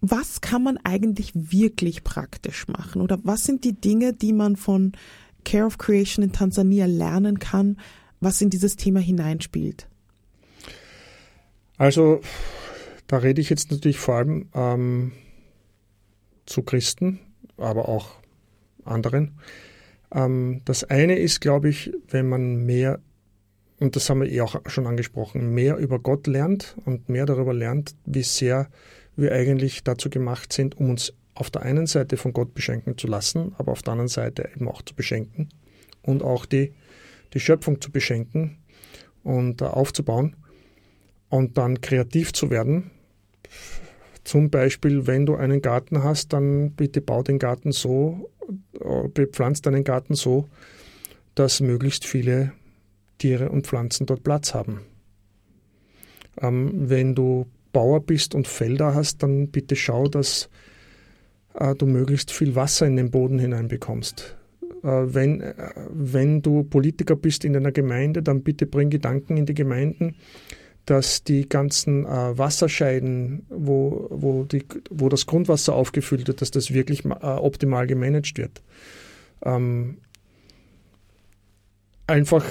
Was 0.00 0.40
kann 0.40 0.62
man 0.62 0.78
eigentlich 0.78 1.32
wirklich 1.34 2.04
praktisch 2.04 2.66
machen? 2.68 3.02
Oder 3.02 3.18
was 3.22 3.44
sind 3.44 3.64
die 3.64 3.72
Dinge, 3.72 4.12
die 4.12 4.32
man 4.32 4.56
von 4.56 4.92
Care 5.44 5.66
of 5.66 5.78
Creation 5.78 6.24
in 6.24 6.32
Tansania 6.32 6.86
lernen 6.86 7.38
kann, 7.38 7.78
was 8.20 8.40
in 8.40 8.50
dieses 8.50 8.76
Thema 8.76 9.00
hineinspielt? 9.00 9.88
Also 11.78 12.20
da 13.08 13.16
rede 13.16 13.40
ich 13.40 13.50
jetzt 13.50 13.72
natürlich 13.72 13.98
vor 13.98 14.16
allem 14.16 14.48
ähm, 14.54 15.12
zu 16.46 16.62
Christen, 16.62 17.18
aber 17.56 17.88
auch 17.88 18.10
anderen. 18.84 19.38
Ähm, 20.12 20.60
das 20.64 20.84
eine 20.84 21.18
ist, 21.18 21.40
glaube 21.40 21.70
ich, 21.70 21.90
wenn 22.08 22.28
man 22.28 22.64
mehr, 22.64 23.00
und 23.80 23.96
das 23.96 24.08
haben 24.08 24.20
wir 24.20 24.30
eh 24.30 24.42
auch 24.42 24.60
schon 24.66 24.86
angesprochen, 24.86 25.54
mehr 25.54 25.76
über 25.76 25.98
Gott 25.98 26.26
lernt 26.26 26.76
und 26.84 27.08
mehr 27.08 27.26
darüber 27.26 27.54
lernt, 27.54 27.96
wie 28.04 28.22
sehr 28.22 28.68
wir 29.16 29.32
eigentlich 29.32 29.82
dazu 29.84 30.10
gemacht 30.10 30.52
sind, 30.52 30.76
um 30.76 30.90
uns 30.90 31.12
auf 31.34 31.50
der 31.50 31.62
einen 31.62 31.86
Seite 31.86 32.16
von 32.16 32.32
Gott 32.32 32.54
beschenken 32.54 32.98
zu 32.98 33.06
lassen, 33.06 33.54
aber 33.58 33.72
auf 33.72 33.82
der 33.82 33.92
anderen 33.92 34.08
Seite 34.08 34.50
eben 34.54 34.68
auch 34.68 34.82
zu 34.82 34.94
beschenken 34.94 35.48
und 36.02 36.22
auch 36.22 36.44
die, 36.44 36.74
die 37.32 37.40
Schöpfung 37.40 37.80
zu 37.80 37.90
beschenken 37.90 38.58
und 39.22 39.62
äh, 39.62 39.64
aufzubauen 39.64 40.36
und 41.30 41.56
dann 41.56 41.80
kreativ 41.80 42.32
zu 42.32 42.50
werden 42.50 42.90
zum 44.24 44.50
Beispiel, 44.50 45.06
wenn 45.06 45.26
du 45.26 45.36
einen 45.36 45.62
Garten 45.62 46.02
hast, 46.02 46.32
dann 46.32 46.72
bitte 46.72 47.00
bau 47.00 47.22
den 47.22 47.38
Garten 47.38 47.72
so, 47.72 48.30
äh, 48.80 49.08
bepflanzt 49.08 49.66
deinen 49.66 49.84
Garten 49.84 50.14
so, 50.14 50.48
dass 51.34 51.60
möglichst 51.60 52.06
viele 52.06 52.52
Tiere 53.18 53.48
und 53.48 53.66
Pflanzen 53.66 54.06
dort 54.06 54.22
Platz 54.22 54.54
haben. 54.54 54.80
Ähm, 56.40 56.90
wenn 56.90 57.14
du 57.14 57.46
Bauer 57.72 58.00
bist 58.00 58.34
und 58.34 58.48
Felder 58.48 58.94
hast, 58.94 59.22
dann 59.22 59.48
bitte 59.48 59.76
schau, 59.76 60.08
dass 60.08 60.48
äh, 61.54 61.74
du 61.74 61.86
möglichst 61.86 62.32
viel 62.32 62.54
Wasser 62.54 62.86
in 62.86 62.96
den 62.96 63.10
Boden 63.10 63.38
hineinbekommst. 63.38 64.36
Äh, 64.82 64.86
wenn, 64.86 65.40
äh, 65.40 65.54
wenn 65.90 66.42
du 66.42 66.64
Politiker 66.64 67.16
bist 67.16 67.44
in 67.44 67.56
einer 67.56 67.72
Gemeinde, 67.72 68.22
dann 68.22 68.42
bitte 68.42 68.66
bring 68.66 68.90
Gedanken 68.90 69.36
in 69.36 69.46
die 69.46 69.54
Gemeinden, 69.54 70.16
dass 70.88 71.22
die 71.22 71.48
ganzen 71.48 72.06
äh, 72.06 72.38
Wasserscheiden, 72.38 73.44
wo, 73.50 74.06
wo, 74.10 74.44
die, 74.44 74.64
wo 74.90 75.08
das 75.08 75.26
Grundwasser 75.26 75.74
aufgefüllt 75.74 76.28
wird, 76.28 76.40
dass 76.40 76.50
das 76.50 76.72
wirklich 76.72 77.04
äh, 77.04 77.10
optimal 77.10 77.86
gemanagt 77.86 78.38
wird. 78.38 78.62
Ähm, 79.42 79.98
einfach 82.06 82.44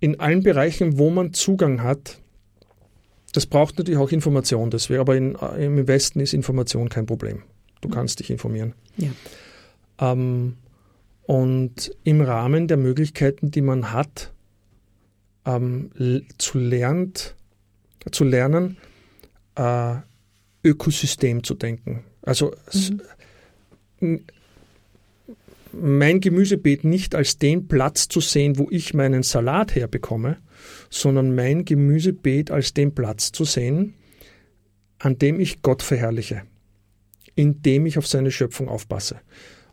in 0.00 0.20
allen 0.20 0.42
Bereichen, 0.42 0.98
wo 0.98 1.08
man 1.08 1.32
Zugang 1.32 1.82
hat, 1.82 2.20
das 3.32 3.46
braucht 3.46 3.78
natürlich 3.78 3.98
auch 3.98 4.12
Information, 4.12 4.70
das 4.70 4.90
wäre 4.90 5.00
aber 5.00 5.16
in, 5.16 5.36
äh, 5.36 5.64
im 5.64 5.88
Westen 5.88 6.20
ist 6.20 6.34
Information 6.34 6.90
kein 6.90 7.06
Problem. 7.06 7.42
Du 7.80 7.88
kannst 7.88 8.20
dich 8.20 8.30
informieren. 8.30 8.74
Ja. 8.98 9.10
Ähm, 9.98 10.56
und 11.22 11.90
im 12.04 12.20
Rahmen 12.20 12.68
der 12.68 12.76
Möglichkeiten, 12.76 13.50
die 13.50 13.62
man 13.62 13.92
hat, 13.92 14.32
ähm, 15.46 15.90
zu, 16.38 16.58
lernt, 16.58 17.34
zu 18.10 18.24
lernen, 18.24 18.76
äh, 19.54 19.94
Ökosystem 20.64 21.44
zu 21.44 21.54
denken. 21.54 22.04
Also 22.22 22.54
mhm. 24.00 24.24
mein 25.72 26.20
Gemüsebeet 26.20 26.84
nicht 26.84 27.14
als 27.14 27.38
den 27.38 27.68
Platz 27.68 28.08
zu 28.08 28.20
sehen, 28.20 28.58
wo 28.58 28.68
ich 28.70 28.92
meinen 28.92 29.22
Salat 29.22 29.74
herbekomme, 29.74 30.38
sondern 30.90 31.34
mein 31.34 31.64
Gemüsebeet 31.64 32.50
als 32.50 32.74
den 32.74 32.94
Platz 32.94 33.30
zu 33.30 33.44
sehen, 33.44 33.94
an 34.98 35.18
dem 35.18 35.38
ich 35.38 35.62
Gott 35.62 35.82
verherrliche, 35.82 36.42
indem 37.36 37.86
ich 37.86 37.98
auf 37.98 38.06
seine 38.06 38.30
Schöpfung 38.30 38.68
aufpasse 38.68 39.20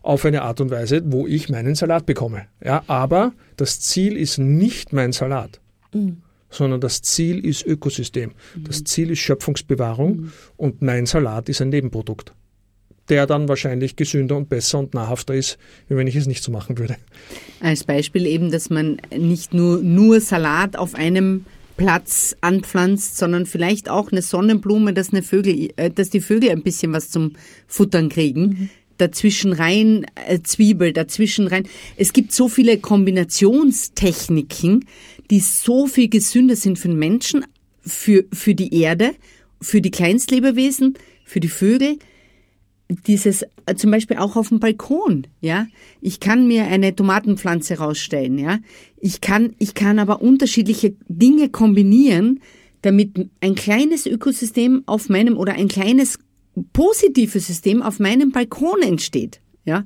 auf 0.02 0.26
eine 0.26 0.42
Art 0.42 0.60
und 0.60 0.70
Weise, 0.70 1.00
wo 1.06 1.26
ich 1.26 1.48
meinen 1.48 1.74
Salat 1.74 2.04
bekomme. 2.04 2.44
Ja, 2.62 2.84
aber 2.88 3.32
das 3.56 3.80
Ziel 3.80 4.18
ist 4.18 4.36
nicht 4.36 4.92
mein 4.92 5.12
Salat 5.12 5.62
mhm. 5.94 6.18
sondern 6.50 6.80
das 6.80 7.02
Ziel 7.02 7.44
ist 7.44 7.64
Ökosystem. 7.66 8.32
Mhm. 8.54 8.64
Das 8.64 8.84
Ziel 8.84 9.10
ist 9.10 9.20
Schöpfungsbewahrung 9.20 10.16
mhm. 10.16 10.32
und 10.56 10.82
mein 10.82 11.06
Salat 11.06 11.48
ist 11.48 11.60
ein 11.60 11.70
Nebenprodukt. 11.70 12.32
der 13.10 13.26
dann 13.26 13.48
wahrscheinlich 13.48 13.96
gesünder 13.96 14.34
und 14.36 14.48
besser 14.48 14.78
und 14.78 14.94
nahrhafter 14.94 15.34
ist, 15.34 15.58
wie 15.88 15.96
wenn 15.96 16.06
ich 16.06 16.16
es 16.16 16.26
nicht 16.26 16.42
so 16.42 16.50
machen 16.50 16.78
würde. 16.78 16.96
Als 17.60 17.84
Beispiel 17.84 18.26
eben, 18.26 18.50
dass 18.50 18.70
man 18.70 18.96
nicht 19.14 19.52
nur, 19.52 19.82
nur 19.82 20.20
Salat 20.20 20.76
auf 20.76 20.94
einem 20.94 21.44
Platz 21.76 22.36
anpflanzt, 22.40 23.16
sondern 23.16 23.46
vielleicht 23.46 23.88
auch 23.88 24.12
eine 24.12 24.22
Sonnenblume, 24.22 24.92
dass, 24.92 25.10
eine 25.10 25.22
Vögel, 25.22 25.70
äh, 25.76 25.90
dass 25.90 26.10
die 26.10 26.20
Vögel 26.20 26.50
ein 26.50 26.62
bisschen 26.62 26.92
was 26.92 27.10
zum 27.10 27.32
Futtern 27.66 28.08
kriegen. 28.08 28.42
Mhm. 28.42 28.70
Dazwischen 28.98 29.52
rein 29.52 30.06
äh, 30.28 30.40
Zwiebel, 30.42 30.92
dazwischen 30.92 31.46
rein. 31.46 31.66
Es 31.96 32.12
gibt 32.12 32.32
so 32.32 32.48
viele 32.48 32.78
Kombinationstechniken, 32.78 34.84
die 35.30 35.40
so 35.40 35.86
viel 35.86 36.08
gesünder 36.08 36.56
sind 36.56 36.78
für 36.78 36.88
den 36.88 36.98
Menschen, 36.98 37.44
für, 37.80 38.24
für 38.32 38.54
die 38.54 38.80
Erde, 38.80 39.12
für 39.60 39.80
die 39.80 39.90
Kleinstlebewesen, 39.90 40.94
für 41.24 41.40
die 41.40 41.48
Vögel 41.48 41.98
dieses 43.06 43.44
äh, 43.66 43.74
zum 43.76 43.90
Beispiel 43.90 44.18
auch 44.18 44.36
auf 44.36 44.48
dem 44.48 44.60
Balkon, 44.60 45.26
ja. 45.40 45.66
Ich 46.00 46.20
kann 46.20 46.46
mir 46.46 46.66
eine 46.66 46.94
Tomatenpflanze 46.94 47.78
rausstellen, 47.78 48.38
ja. 48.38 48.58
Ich 49.00 49.20
kann, 49.20 49.54
ich 49.58 49.74
kann 49.74 49.98
aber 49.98 50.22
unterschiedliche 50.22 50.94
Dinge 51.08 51.48
kombinieren, 51.48 52.40
damit 52.82 53.30
ein 53.40 53.54
kleines 53.54 54.06
Ökosystem 54.06 54.82
auf 54.86 55.08
meinem 55.08 55.36
oder 55.36 55.54
ein 55.54 55.68
kleines 55.68 56.18
positives 56.72 57.46
System 57.46 57.82
auf 57.82 57.98
meinem 57.98 58.30
Balkon 58.32 58.82
entsteht, 58.82 59.40
ja. 59.64 59.84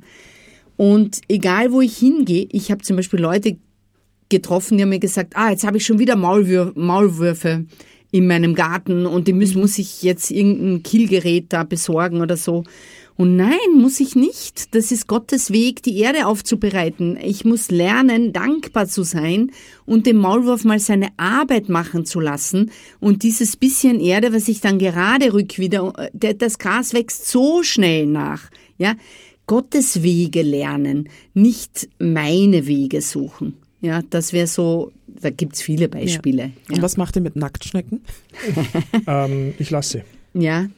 Und 0.77 1.21
egal 1.29 1.73
wo 1.73 1.81
ich 1.81 1.97
hingehe, 1.97 2.47
ich 2.53 2.71
habe 2.71 2.83
zum 2.83 2.97
Beispiel 2.97 3.21
Leute 3.21 3.59
getroffen, 4.29 4.77
die 4.77 4.83
haben 4.83 4.91
mir 4.91 5.01
gesagt, 5.01 5.35
ah, 5.37 5.51
jetzt 5.51 5.67
habe 5.67 5.79
ich 5.79 5.85
schon 5.85 5.99
wieder 5.99 6.15
Maulwür 6.15 6.73
Maulwürfe 6.77 7.67
in 8.11 8.27
meinem 8.27 8.55
Garten 8.55 9.07
und 9.07 9.29
die 9.29 9.33
muss, 9.33 9.55
muss 9.55 9.79
ich 9.79 10.03
jetzt 10.03 10.31
irgendein 10.31 10.83
Killgerät 10.83 11.53
da 11.53 11.65
besorgen 11.65 12.21
oder 12.21 12.37
so. 12.37 12.65
Und 13.19 13.35
nein, 13.35 13.75
muss 13.75 13.99
ich 13.99 14.15
nicht. 14.15 14.77
Das 14.77 14.93
ist 14.93 15.09
Gottes 15.09 15.51
Weg, 15.51 15.83
die 15.83 15.99
Erde 15.99 16.27
aufzubereiten. 16.27 17.19
Ich 17.21 17.45
muss 17.45 17.69
lernen, 17.69 18.33
dankbar 18.33 18.87
zu 18.87 19.03
sein 19.03 19.51
und 19.87 20.07
dem 20.07 20.19
Maulwurf 20.19 20.63
mal 20.63 20.79
seine 20.79 21.09
Arbeit 21.17 21.69
machen 21.69 22.07
zu 22.07 22.21
lassen. 22.21 22.71
Und 23.01 23.25
dieses 23.25 23.57
bisschen 23.57 23.99
Erde, 23.99 24.33
was 24.33 24.47
ich 24.47 24.61
dann 24.61 24.79
gerade 24.79 25.33
rück 25.33 25.59
wieder, 25.59 25.93
das 26.13 26.61
Gras 26.61 26.95
wächst 26.95 27.27
so 27.27 27.65
schnell 27.65 28.07
nach. 28.07 28.51
Ja, 28.79 28.95
Gottes 29.49 30.05
Wege 30.05 30.43
lernen, 30.43 31.09
nicht 31.35 31.89
meine 31.99 32.69
Wege 32.69 33.03
suchen. 33.03 33.55
Ja, 33.81 34.03
das 34.11 34.33
wäre 34.33 34.47
so, 34.47 34.93
da 35.09 35.31
gibt 35.31 35.57
es 35.57 35.63
viele 35.63 35.89
Beispiele. 35.89 36.43
Ja. 36.43 36.51
Und 36.69 36.77
ja. 36.77 36.83
was 36.83 36.97
macht 36.97 37.17
ihr 37.17 37.23
mit 37.23 37.35
Nacktschnecken? 37.35 38.01
ähm, 39.09 39.55
ich 39.59 39.71
lasse. 39.71 40.05
Ja. 40.35 40.69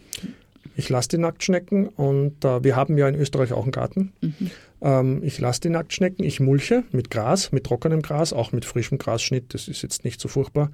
Ich 0.77 0.89
lasse 0.89 1.09
die 1.11 1.19
Nacktschnecken 1.19 1.89
und 1.89 2.45
äh, 2.45 2.63
wir 2.65 2.77
haben 2.77 2.97
ja 2.97 3.09
in 3.09 3.15
Österreich 3.15 3.53
auch 3.53 3.63
einen 3.63 3.73
Garten. 3.73 4.13
Mhm. 4.21 4.51
Ähm, 4.81 5.23
ich 5.23 5.39
lasse 5.39 5.61
die 5.63 5.69
Nacktschnecken, 5.71 6.25
ich 6.25 6.41
mulche 6.41 6.85
mit 6.93 7.11
Gras, 7.11 7.53
mit 7.53 7.65
trockenem 7.65 8.03
Gras, 8.03 8.33
auch 8.33 8.53
mit 8.53 8.65
frischem 8.65 8.99
Grasschnitt, 8.99 9.55
das 9.55 9.69
ist 9.69 9.83
jetzt 9.83 10.05
nicht 10.05 10.21
so 10.21 10.29
furchtbar. 10.29 10.71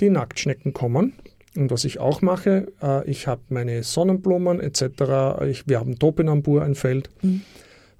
Die 0.00 0.10
Nacktschnecken 0.10 0.72
kommen. 0.72 1.14
Und 1.56 1.70
was 1.70 1.84
ich 1.84 1.98
auch 1.98 2.22
mache, 2.22 2.68
äh, 2.80 3.08
ich 3.10 3.26
habe 3.26 3.42
meine 3.48 3.82
Sonnenblumen 3.82 4.60
etc. 4.60 5.42
Ich, 5.48 5.66
wir 5.66 5.80
haben 5.80 5.98
Topinambur, 5.98 6.62
ein 6.62 6.74
Feld. 6.74 7.10
Mhm 7.22 7.42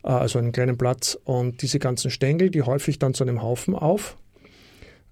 äh, 0.02 0.08
also 0.08 0.38
einen 0.38 0.52
kleinen 0.52 0.78
Platz. 0.78 1.18
Und 1.24 1.62
diese 1.62 1.78
ganzen 1.78 2.10
Stängel, 2.10 2.50
die 2.50 2.62
häufe 2.62 2.90
ich 2.90 2.98
dann 2.98 3.14
zu 3.14 3.24
einem 3.24 3.42
Haufen 3.42 3.74
auf. 3.74 4.16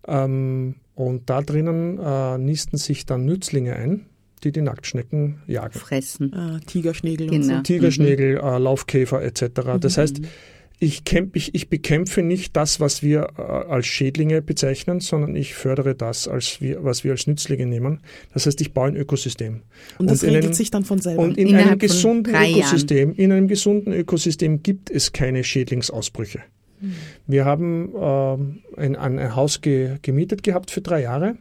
Ähm, 0.07 0.77
und 0.95 1.31
da 1.31 1.43
drinnen 1.43 1.99
äh, 1.99 2.39
nisten 2.39 2.77
sich 2.77 3.07
dann 3.07 3.25
Nützlinge 3.25 3.77
ein, 3.77 4.07
die 4.41 4.53
die 4.53 4.63
Nacktschnecken 4.63 5.43
jagen. 5.47 5.79
Fressen. 5.79 6.35
Ah, 6.35 6.61
Tigerschnägel 6.67 7.29
genau. 7.29 7.37
und 7.37 7.57
so. 7.57 7.63
Tigerschnägel, 7.63 8.35
mhm. 8.35 8.49
äh, 8.49 8.59
Laufkäfer 8.59 9.23
etc. 9.23 9.43
Das 9.81 9.97
mhm. 9.97 10.01
heißt, 10.01 10.21
ich, 10.81 11.03
ich, 11.33 11.55
ich, 11.55 11.69
bekämpfe 11.69 12.23
nicht 12.23 12.55
das, 12.55 12.79
was 12.79 13.03
wir 13.03 13.31
äh, 13.37 13.43
als 13.43 13.87
Schädlinge 13.87 14.43
bezeichnen, 14.43 15.01
sondern 15.01 15.35
ich 15.35 15.55
fördere 15.55 15.97
das, 15.97 16.29
als 16.29 16.61
wir, 16.61 16.85
was 16.85 17.03
wir 17.03 17.13
als 17.13 17.27
Nützlinge 17.27 17.67
nehmen. 17.67 18.01
Das 18.33 18.47
heißt, 18.47 18.61
ich 18.61 18.73
baue 18.73 18.89
ein 18.89 18.97
Ökosystem. 18.97 19.63
Und 19.99 20.09
das 20.09 20.23
und 20.23 20.29
regelt 20.29 20.45
einem, 20.45 20.53
sich 20.53 20.71
dann 20.71 20.85
von 20.85 21.01
selber. 21.01 21.23
Und 21.23 21.37
in 21.37 21.49
Innerhalb 21.49 21.71
einem 21.71 21.79
gesunden 21.81 22.33
Ökosystem, 22.33 23.13
in 23.15 23.33
einem 23.33 23.49
gesunden 23.49 23.93
Ökosystem 23.93 24.63
gibt 24.63 24.91
es 24.91 25.13
keine 25.13 25.43
Schädlingsausbrüche. 25.43 26.43
Mhm. 26.81 26.95
Wir 27.27 27.45
haben 27.45 27.93
äh, 28.77 28.81
ein, 28.81 28.95
ein, 28.95 29.35
Haus 29.35 29.61
ge, 29.61 29.97
gemietet 30.03 30.45
gehabt 30.45 30.71
für 30.71 30.81
drei 30.81 31.03
Jahre. 31.03 31.37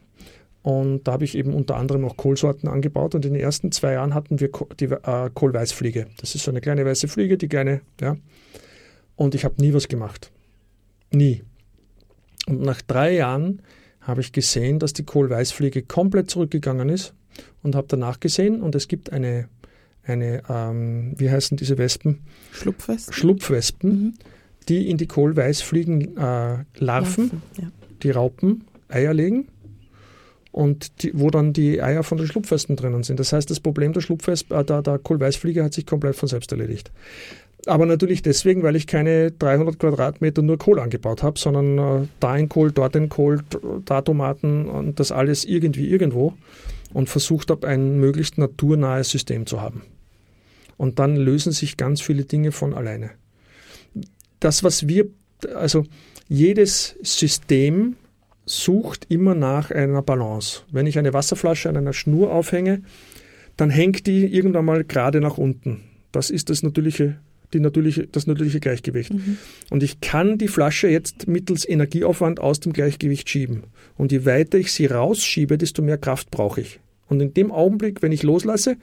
Und 0.68 1.04
da 1.04 1.12
habe 1.12 1.24
ich 1.24 1.34
eben 1.34 1.54
unter 1.54 1.76
anderem 1.76 2.04
auch 2.04 2.18
Kohlsorten 2.18 2.68
angebaut. 2.68 3.14
Und 3.14 3.24
in 3.24 3.32
den 3.32 3.40
ersten 3.40 3.72
zwei 3.72 3.94
Jahren 3.94 4.12
hatten 4.12 4.38
wir 4.38 4.50
die 4.78 4.84
äh, 4.84 5.30
Kohlweißfliege. 5.32 6.08
Das 6.20 6.34
ist 6.34 6.44
so 6.44 6.50
eine 6.50 6.60
kleine 6.60 6.84
weiße 6.84 7.08
Fliege, 7.08 7.38
die 7.38 7.48
kleine, 7.48 7.80
ja. 8.02 8.18
Und 9.16 9.34
ich 9.34 9.46
habe 9.46 9.54
nie 9.62 9.72
was 9.72 9.88
gemacht. 9.88 10.30
Nie. 11.10 11.42
Und 12.46 12.60
nach 12.60 12.82
drei 12.82 13.14
Jahren 13.14 13.62
habe 14.02 14.20
ich 14.20 14.30
gesehen, 14.30 14.78
dass 14.78 14.92
die 14.92 15.04
Kohlweißfliege 15.04 15.84
komplett 15.84 16.28
zurückgegangen 16.28 16.90
ist 16.90 17.14
und 17.62 17.74
habe 17.74 17.86
danach 17.88 18.20
gesehen 18.20 18.60
und 18.60 18.74
es 18.74 18.88
gibt 18.88 19.10
eine, 19.10 19.48
eine 20.02 20.42
ähm, 20.50 21.14
wie 21.16 21.30
heißen 21.30 21.56
diese 21.56 21.78
Wespen? 21.78 22.26
Schlupfwespen. 22.52 23.14
Schlupfwespen, 23.14 23.90
mhm. 23.90 24.14
die 24.68 24.90
in 24.90 24.98
die 24.98 25.06
Kohlweißfliegen 25.06 26.18
äh, 26.18 26.20
Larven, 26.20 26.64
Larven 26.76 27.42
ja. 27.56 27.70
die 28.02 28.10
Raupen, 28.10 28.64
Eier 28.90 29.14
legen 29.14 29.48
und 30.52 31.02
die, 31.02 31.12
wo 31.14 31.30
dann 31.30 31.52
die 31.52 31.82
Eier 31.82 32.02
von 32.02 32.18
den 32.18 32.26
Schlupfwespen 32.26 32.76
drinnen 32.76 33.02
sind. 33.02 33.20
Das 33.20 33.32
heißt, 33.32 33.50
das 33.50 33.60
Problem 33.60 33.92
der 33.92 34.00
Schlupfwespen, 34.00 34.56
äh, 34.56 34.64
der, 34.64 34.82
der 34.82 34.98
Kohlweißfliege 34.98 35.62
hat 35.62 35.74
sich 35.74 35.86
komplett 35.86 36.16
von 36.16 36.28
selbst 36.28 36.52
erledigt. 36.52 36.90
Aber 37.66 37.86
natürlich 37.86 38.22
deswegen, 38.22 38.62
weil 38.62 38.76
ich 38.76 38.86
keine 38.86 39.30
300 39.32 39.78
Quadratmeter 39.78 40.42
nur 40.42 40.58
Kohl 40.58 40.78
angebaut 40.78 41.22
habe, 41.22 41.38
sondern 41.38 41.78
äh, 41.78 42.06
da 42.20 42.32
ein 42.32 42.48
Kohl, 42.48 42.72
dort 42.72 42.96
ein 42.96 43.08
Kohl, 43.08 43.40
da 43.84 44.00
Tomaten 44.00 44.66
und 44.66 45.00
das 45.00 45.12
alles 45.12 45.44
irgendwie 45.44 45.88
irgendwo 45.88 46.34
und 46.92 47.08
versucht 47.08 47.50
habe, 47.50 47.66
ein 47.66 47.98
möglichst 47.98 48.38
naturnahes 48.38 49.10
System 49.10 49.46
zu 49.46 49.60
haben. 49.60 49.82
Und 50.76 50.98
dann 50.98 51.16
lösen 51.16 51.52
sich 51.52 51.76
ganz 51.76 52.00
viele 52.00 52.24
Dinge 52.24 52.52
von 52.52 52.72
alleine. 52.72 53.10
Das, 54.40 54.62
was 54.62 54.86
wir, 54.86 55.06
also 55.54 55.84
jedes 56.28 56.96
System 57.02 57.96
sucht 58.48 59.06
immer 59.08 59.34
nach 59.34 59.70
einer 59.70 60.02
Balance. 60.02 60.62
Wenn 60.70 60.86
ich 60.86 60.98
eine 60.98 61.12
Wasserflasche 61.12 61.68
an 61.68 61.76
einer 61.76 61.92
Schnur 61.92 62.32
aufhänge, 62.32 62.82
dann 63.56 63.70
hängt 63.70 64.06
die 64.06 64.26
irgendwann 64.26 64.64
mal 64.64 64.84
gerade 64.84 65.20
nach 65.20 65.38
unten. 65.38 65.82
Das 66.12 66.30
ist 66.30 66.50
das 66.50 66.62
natürliche 66.62 67.18
die 67.52 67.60
natürliche, 67.60 68.06
das 68.06 68.26
natürliche 68.26 68.60
Gleichgewicht. 68.60 69.12
Mhm. 69.12 69.38
Und 69.70 69.82
ich 69.82 70.00
kann 70.00 70.38
die 70.38 70.48
Flasche 70.48 70.88
jetzt 70.88 71.28
mittels 71.28 71.68
Energieaufwand 71.68 72.40
aus 72.40 72.60
dem 72.60 72.72
Gleichgewicht 72.72 73.28
schieben. 73.28 73.64
Und 73.96 74.12
je 74.12 74.24
weiter 74.24 74.58
ich 74.58 74.72
sie 74.72 74.86
rausschiebe, 74.86 75.58
desto 75.58 75.82
mehr 75.82 75.98
Kraft 75.98 76.30
brauche 76.30 76.60
ich. 76.60 76.80
Und 77.08 77.20
in 77.20 77.32
dem 77.32 77.50
Augenblick, 77.50 78.02
wenn 78.02 78.12
ich 78.12 78.22
loslasse, 78.22 78.76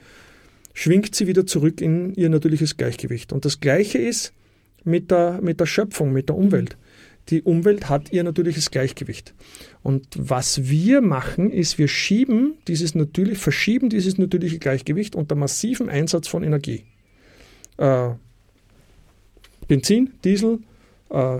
schwingt 0.74 1.14
sie 1.14 1.26
wieder 1.26 1.46
zurück 1.46 1.80
in 1.80 2.12
ihr 2.14 2.28
natürliches 2.28 2.76
Gleichgewicht. 2.76 3.32
Und 3.32 3.44
das 3.44 3.60
Gleiche 3.60 3.98
ist 3.98 4.32
mit 4.84 5.10
der, 5.10 5.40
mit 5.42 5.60
der 5.60 5.66
Schöpfung, 5.66 6.12
mit 6.12 6.28
der 6.28 6.36
Umwelt. 6.36 6.76
Die 7.30 7.42
Umwelt 7.42 7.88
hat 7.88 8.12
ihr 8.12 8.22
natürliches 8.22 8.70
Gleichgewicht. 8.70 9.34
Und 9.82 10.06
was 10.16 10.68
wir 10.68 11.00
machen, 11.00 11.50
ist, 11.50 11.76
wir 11.78 11.88
schieben 11.88 12.54
dieses 12.68 12.94
natürlich, 12.94 13.38
verschieben 13.38 13.88
dieses 13.88 14.16
natürliche 14.16 14.58
Gleichgewicht 14.58 15.16
unter 15.16 15.34
massivem 15.34 15.88
Einsatz 15.88 16.28
von 16.28 16.44
Energie. 16.44 16.84
Äh, 17.78 18.10
Benzin, 19.66 20.12
Diesel, 20.24 20.60
äh, 21.10 21.38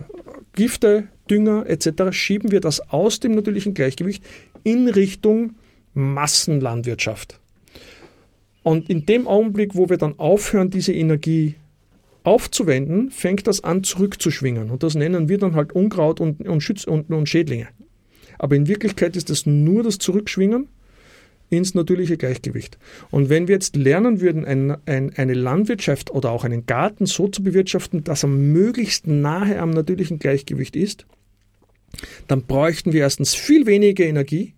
Gifte, 0.54 1.08
Dünger 1.30 1.66
etc. 1.66 2.12
schieben 2.12 2.50
wir 2.50 2.60
das 2.60 2.80
aus 2.90 3.20
dem 3.20 3.32
natürlichen 3.32 3.74
Gleichgewicht 3.74 4.24
in 4.64 4.88
Richtung 4.88 5.54
Massenlandwirtschaft. 5.94 7.40
Und 8.62 8.90
in 8.90 9.06
dem 9.06 9.28
Augenblick, 9.28 9.76
wo 9.76 9.88
wir 9.88 9.96
dann 9.96 10.18
aufhören, 10.18 10.70
diese 10.70 10.92
Energie 10.92 11.54
aufzuwenden, 12.26 13.10
fängt 13.10 13.46
das 13.46 13.62
an 13.62 13.84
zurückzuschwingen. 13.84 14.70
Und 14.70 14.82
das 14.82 14.94
nennen 14.94 15.28
wir 15.28 15.38
dann 15.38 15.54
halt 15.54 15.72
Unkraut 15.72 16.20
und, 16.20 16.46
und, 16.46 16.60
Schütz 16.60 16.84
und, 16.84 17.10
und 17.10 17.28
Schädlinge. 17.28 17.68
Aber 18.38 18.56
in 18.56 18.66
Wirklichkeit 18.66 19.16
ist 19.16 19.30
das 19.30 19.46
nur 19.46 19.82
das 19.82 19.98
Zurückschwingen 19.98 20.68
ins 21.48 21.74
natürliche 21.74 22.16
Gleichgewicht. 22.16 22.78
Und 23.12 23.28
wenn 23.28 23.46
wir 23.46 23.54
jetzt 23.54 23.76
lernen 23.76 24.20
würden, 24.20 24.44
ein, 24.44 24.76
ein, 24.86 25.12
eine 25.16 25.34
Landwirtschaft 25.34 26.10
oder 26.10 26.32
auch 26.32 26.42
einen 26.42 26.66
Garten 26.66 27.06
so 27.06 27.28
zu 27.28 27.44
bewirtschaften, 27.44 28.02
dass 28.02 28.24
er 28.24 28.28
möglichst 28.28 29.06
nahe 29.06 29.60
am 29.60 29.70
natürlichen 29.70 30.18
Gleichgewicht 30.18 30.74
ist, 30.74 31.06
dann 32.26 32.42
bräuchten 32.42 32.92
wir 32.92 33.02
erstens 33.02 33.36
viel 33.36 33.66
weniger 33.66 34.04
Energie, 34.04 34.54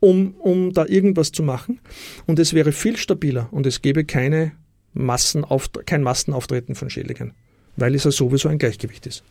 um, 0.00 0.34
um 0.36 0.72
da 0.72 0.86
irgendwas 0.86 1.30
zu 1.30 1.42
machen. 1.42 1.80
Und 2.26 2.38
es 2.38 2.54
wäre 2.54 2.72
viel 2.72 2.96
stabiler 2.96 3.48
und 3.52 3.66
es 3.66 3.82
gäbe 3.82 4.06
keine 4.06 4.52
Massenauf 4.94 5.70
kein 5.86 6.02
Massenauftreten 6.02 6.74
von 6.74 6.90
Schädlingen, 6.90 7.32
weil 7.76 7.94
es 7.94 8.04
ja 8.04 8.10
sowieso 8.10 8.48
ein 8.48 8.58
Gleichgewicht 8.58 9.06
ist. 9.06 9.22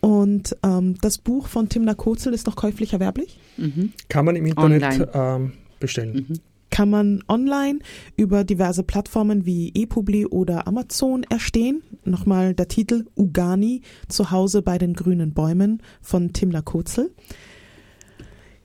Und 0.00 0.56
ähm, 0.62 0.96
das 1.02 1.18
Buch 1.18 1.46
von 1.46 1.68
Timna 1.68 1.92
Kozel 1.94 2.32
ist 2.32 2.46
noch 2.46 2.56
käuflich 2.56 2.94
erwerblich? 2.94 3.38
Mhm. 3.58 3.92
Kann 4.08 4.24
man 4.24 4.36
im 4.36 4.46
Internet 4.46 5.10
ähm, 5.12 5.52
bestellen. 5.78 6.24
Mhm. 6.28 6.40
Kann 6.70 6.90
man 6.90 7.22
online 7.28 7.80
über 8.16 8.44
diverse 8.44 8.82
Plattformen 8.82 9.44
wie 9.44 9.72
ePubli 9.74 10.26
oder 10.26 10.66
Amazon 10.66 11.24
erstehen. 11.24 11.82
Nochmal 12.04 12.54
der 12.54 12.68
Titel 12.68 13.06
Ugani, 13.16 13.82
zu 14.08 14.30
Hause 14.30 14.62
bei 14.62 14.78
den 14.78 14.94
grünen 14.94 15.34
Bäumen 15.34 15.82
von 16.00 16.32
Timna 16.32 16.62
Kozel. 16.62 17.10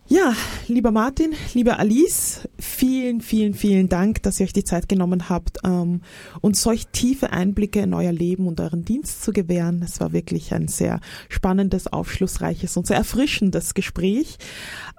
Ja, 0.07 0.35
lieber 0.67 0.91
Martin, 0.91 1.33
lieber 1.55 1.79
Alice, 1.79 2.47
vielen, 2.59 3.21
vielen, 3.21 3.55
vielen 3.55 3.89
Dank, 3.89 4.21
dass 4.21 4.39
ihr 4.39 4.45
euch 4.45 4.53
die 4.53 4.63
Zeit 4.63 4.87
genommen 4.87 5.29
habt, 5.29 5.57
ähm, 5.63 6.01
uns 6.41 6.61
solch 6.61 6.85
tiefe 6.89 7.31
Einblicke 7.31 7.79
in 7.79 7.91
euer 7.95 8.11
Leben 8.11 8.45
und 8.45 8.61
euren 8.61 8.85
Dienst 8.85 9.23
zu 9.23 9.31
gewähren. 9.31 9.81
Es 9.83 9.99
war 9.99 10.13
wirklich 10.13 10.53
ein 10.53 10.67
sehr 10.67 10.99
spannendes, 11.27 11.87
aufschlussreiches 11.87 12.77
und 12.77 12.85
sehr 12.85 12.97
erfrischendes 12.97 13.73
Gespräch. 13.73 14.37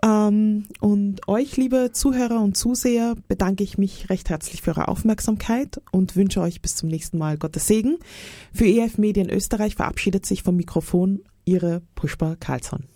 Ähm, 0.05 0.65
und 0.81 1.28
euch, 1.28 1.57
liebe 1.57 1.91
Zuhörer 1.93 2.41
und 2.41 2.57
Zuseher, 2.57 3.15
bedanke 3.28 3.62
ich 3.62 3.78
mich 3.78 4.11
recht 4.11 4.28
herzlich 4.28 4.62
für 4.62 4.70
eure 4.70 4.89
Aufmerksamkeit 4.89 5.81
und 5.93 6.16
wünsche 6.16 6.41
euch 6.41 6.61
bis 6.62 6.74
zum 6.74 6.89
nächsten 6.89 7.16
Mal 7.16 7.39
Gottes 7.39 7.69
Segen. 7.69 7.99
Für 8.53 8.66
EF 8.66 8.99
Medien 8.99 9.31
Österreich 9.31 9.77
verabschiedet 9.77 10.27
sich 10.27 10.43
vom 10.43 10.57
Mikrofon 10.57 11.20
Ihre 11.45 11.83
Pushpa 11.95 12.35
Karlsson. 12.41 12.95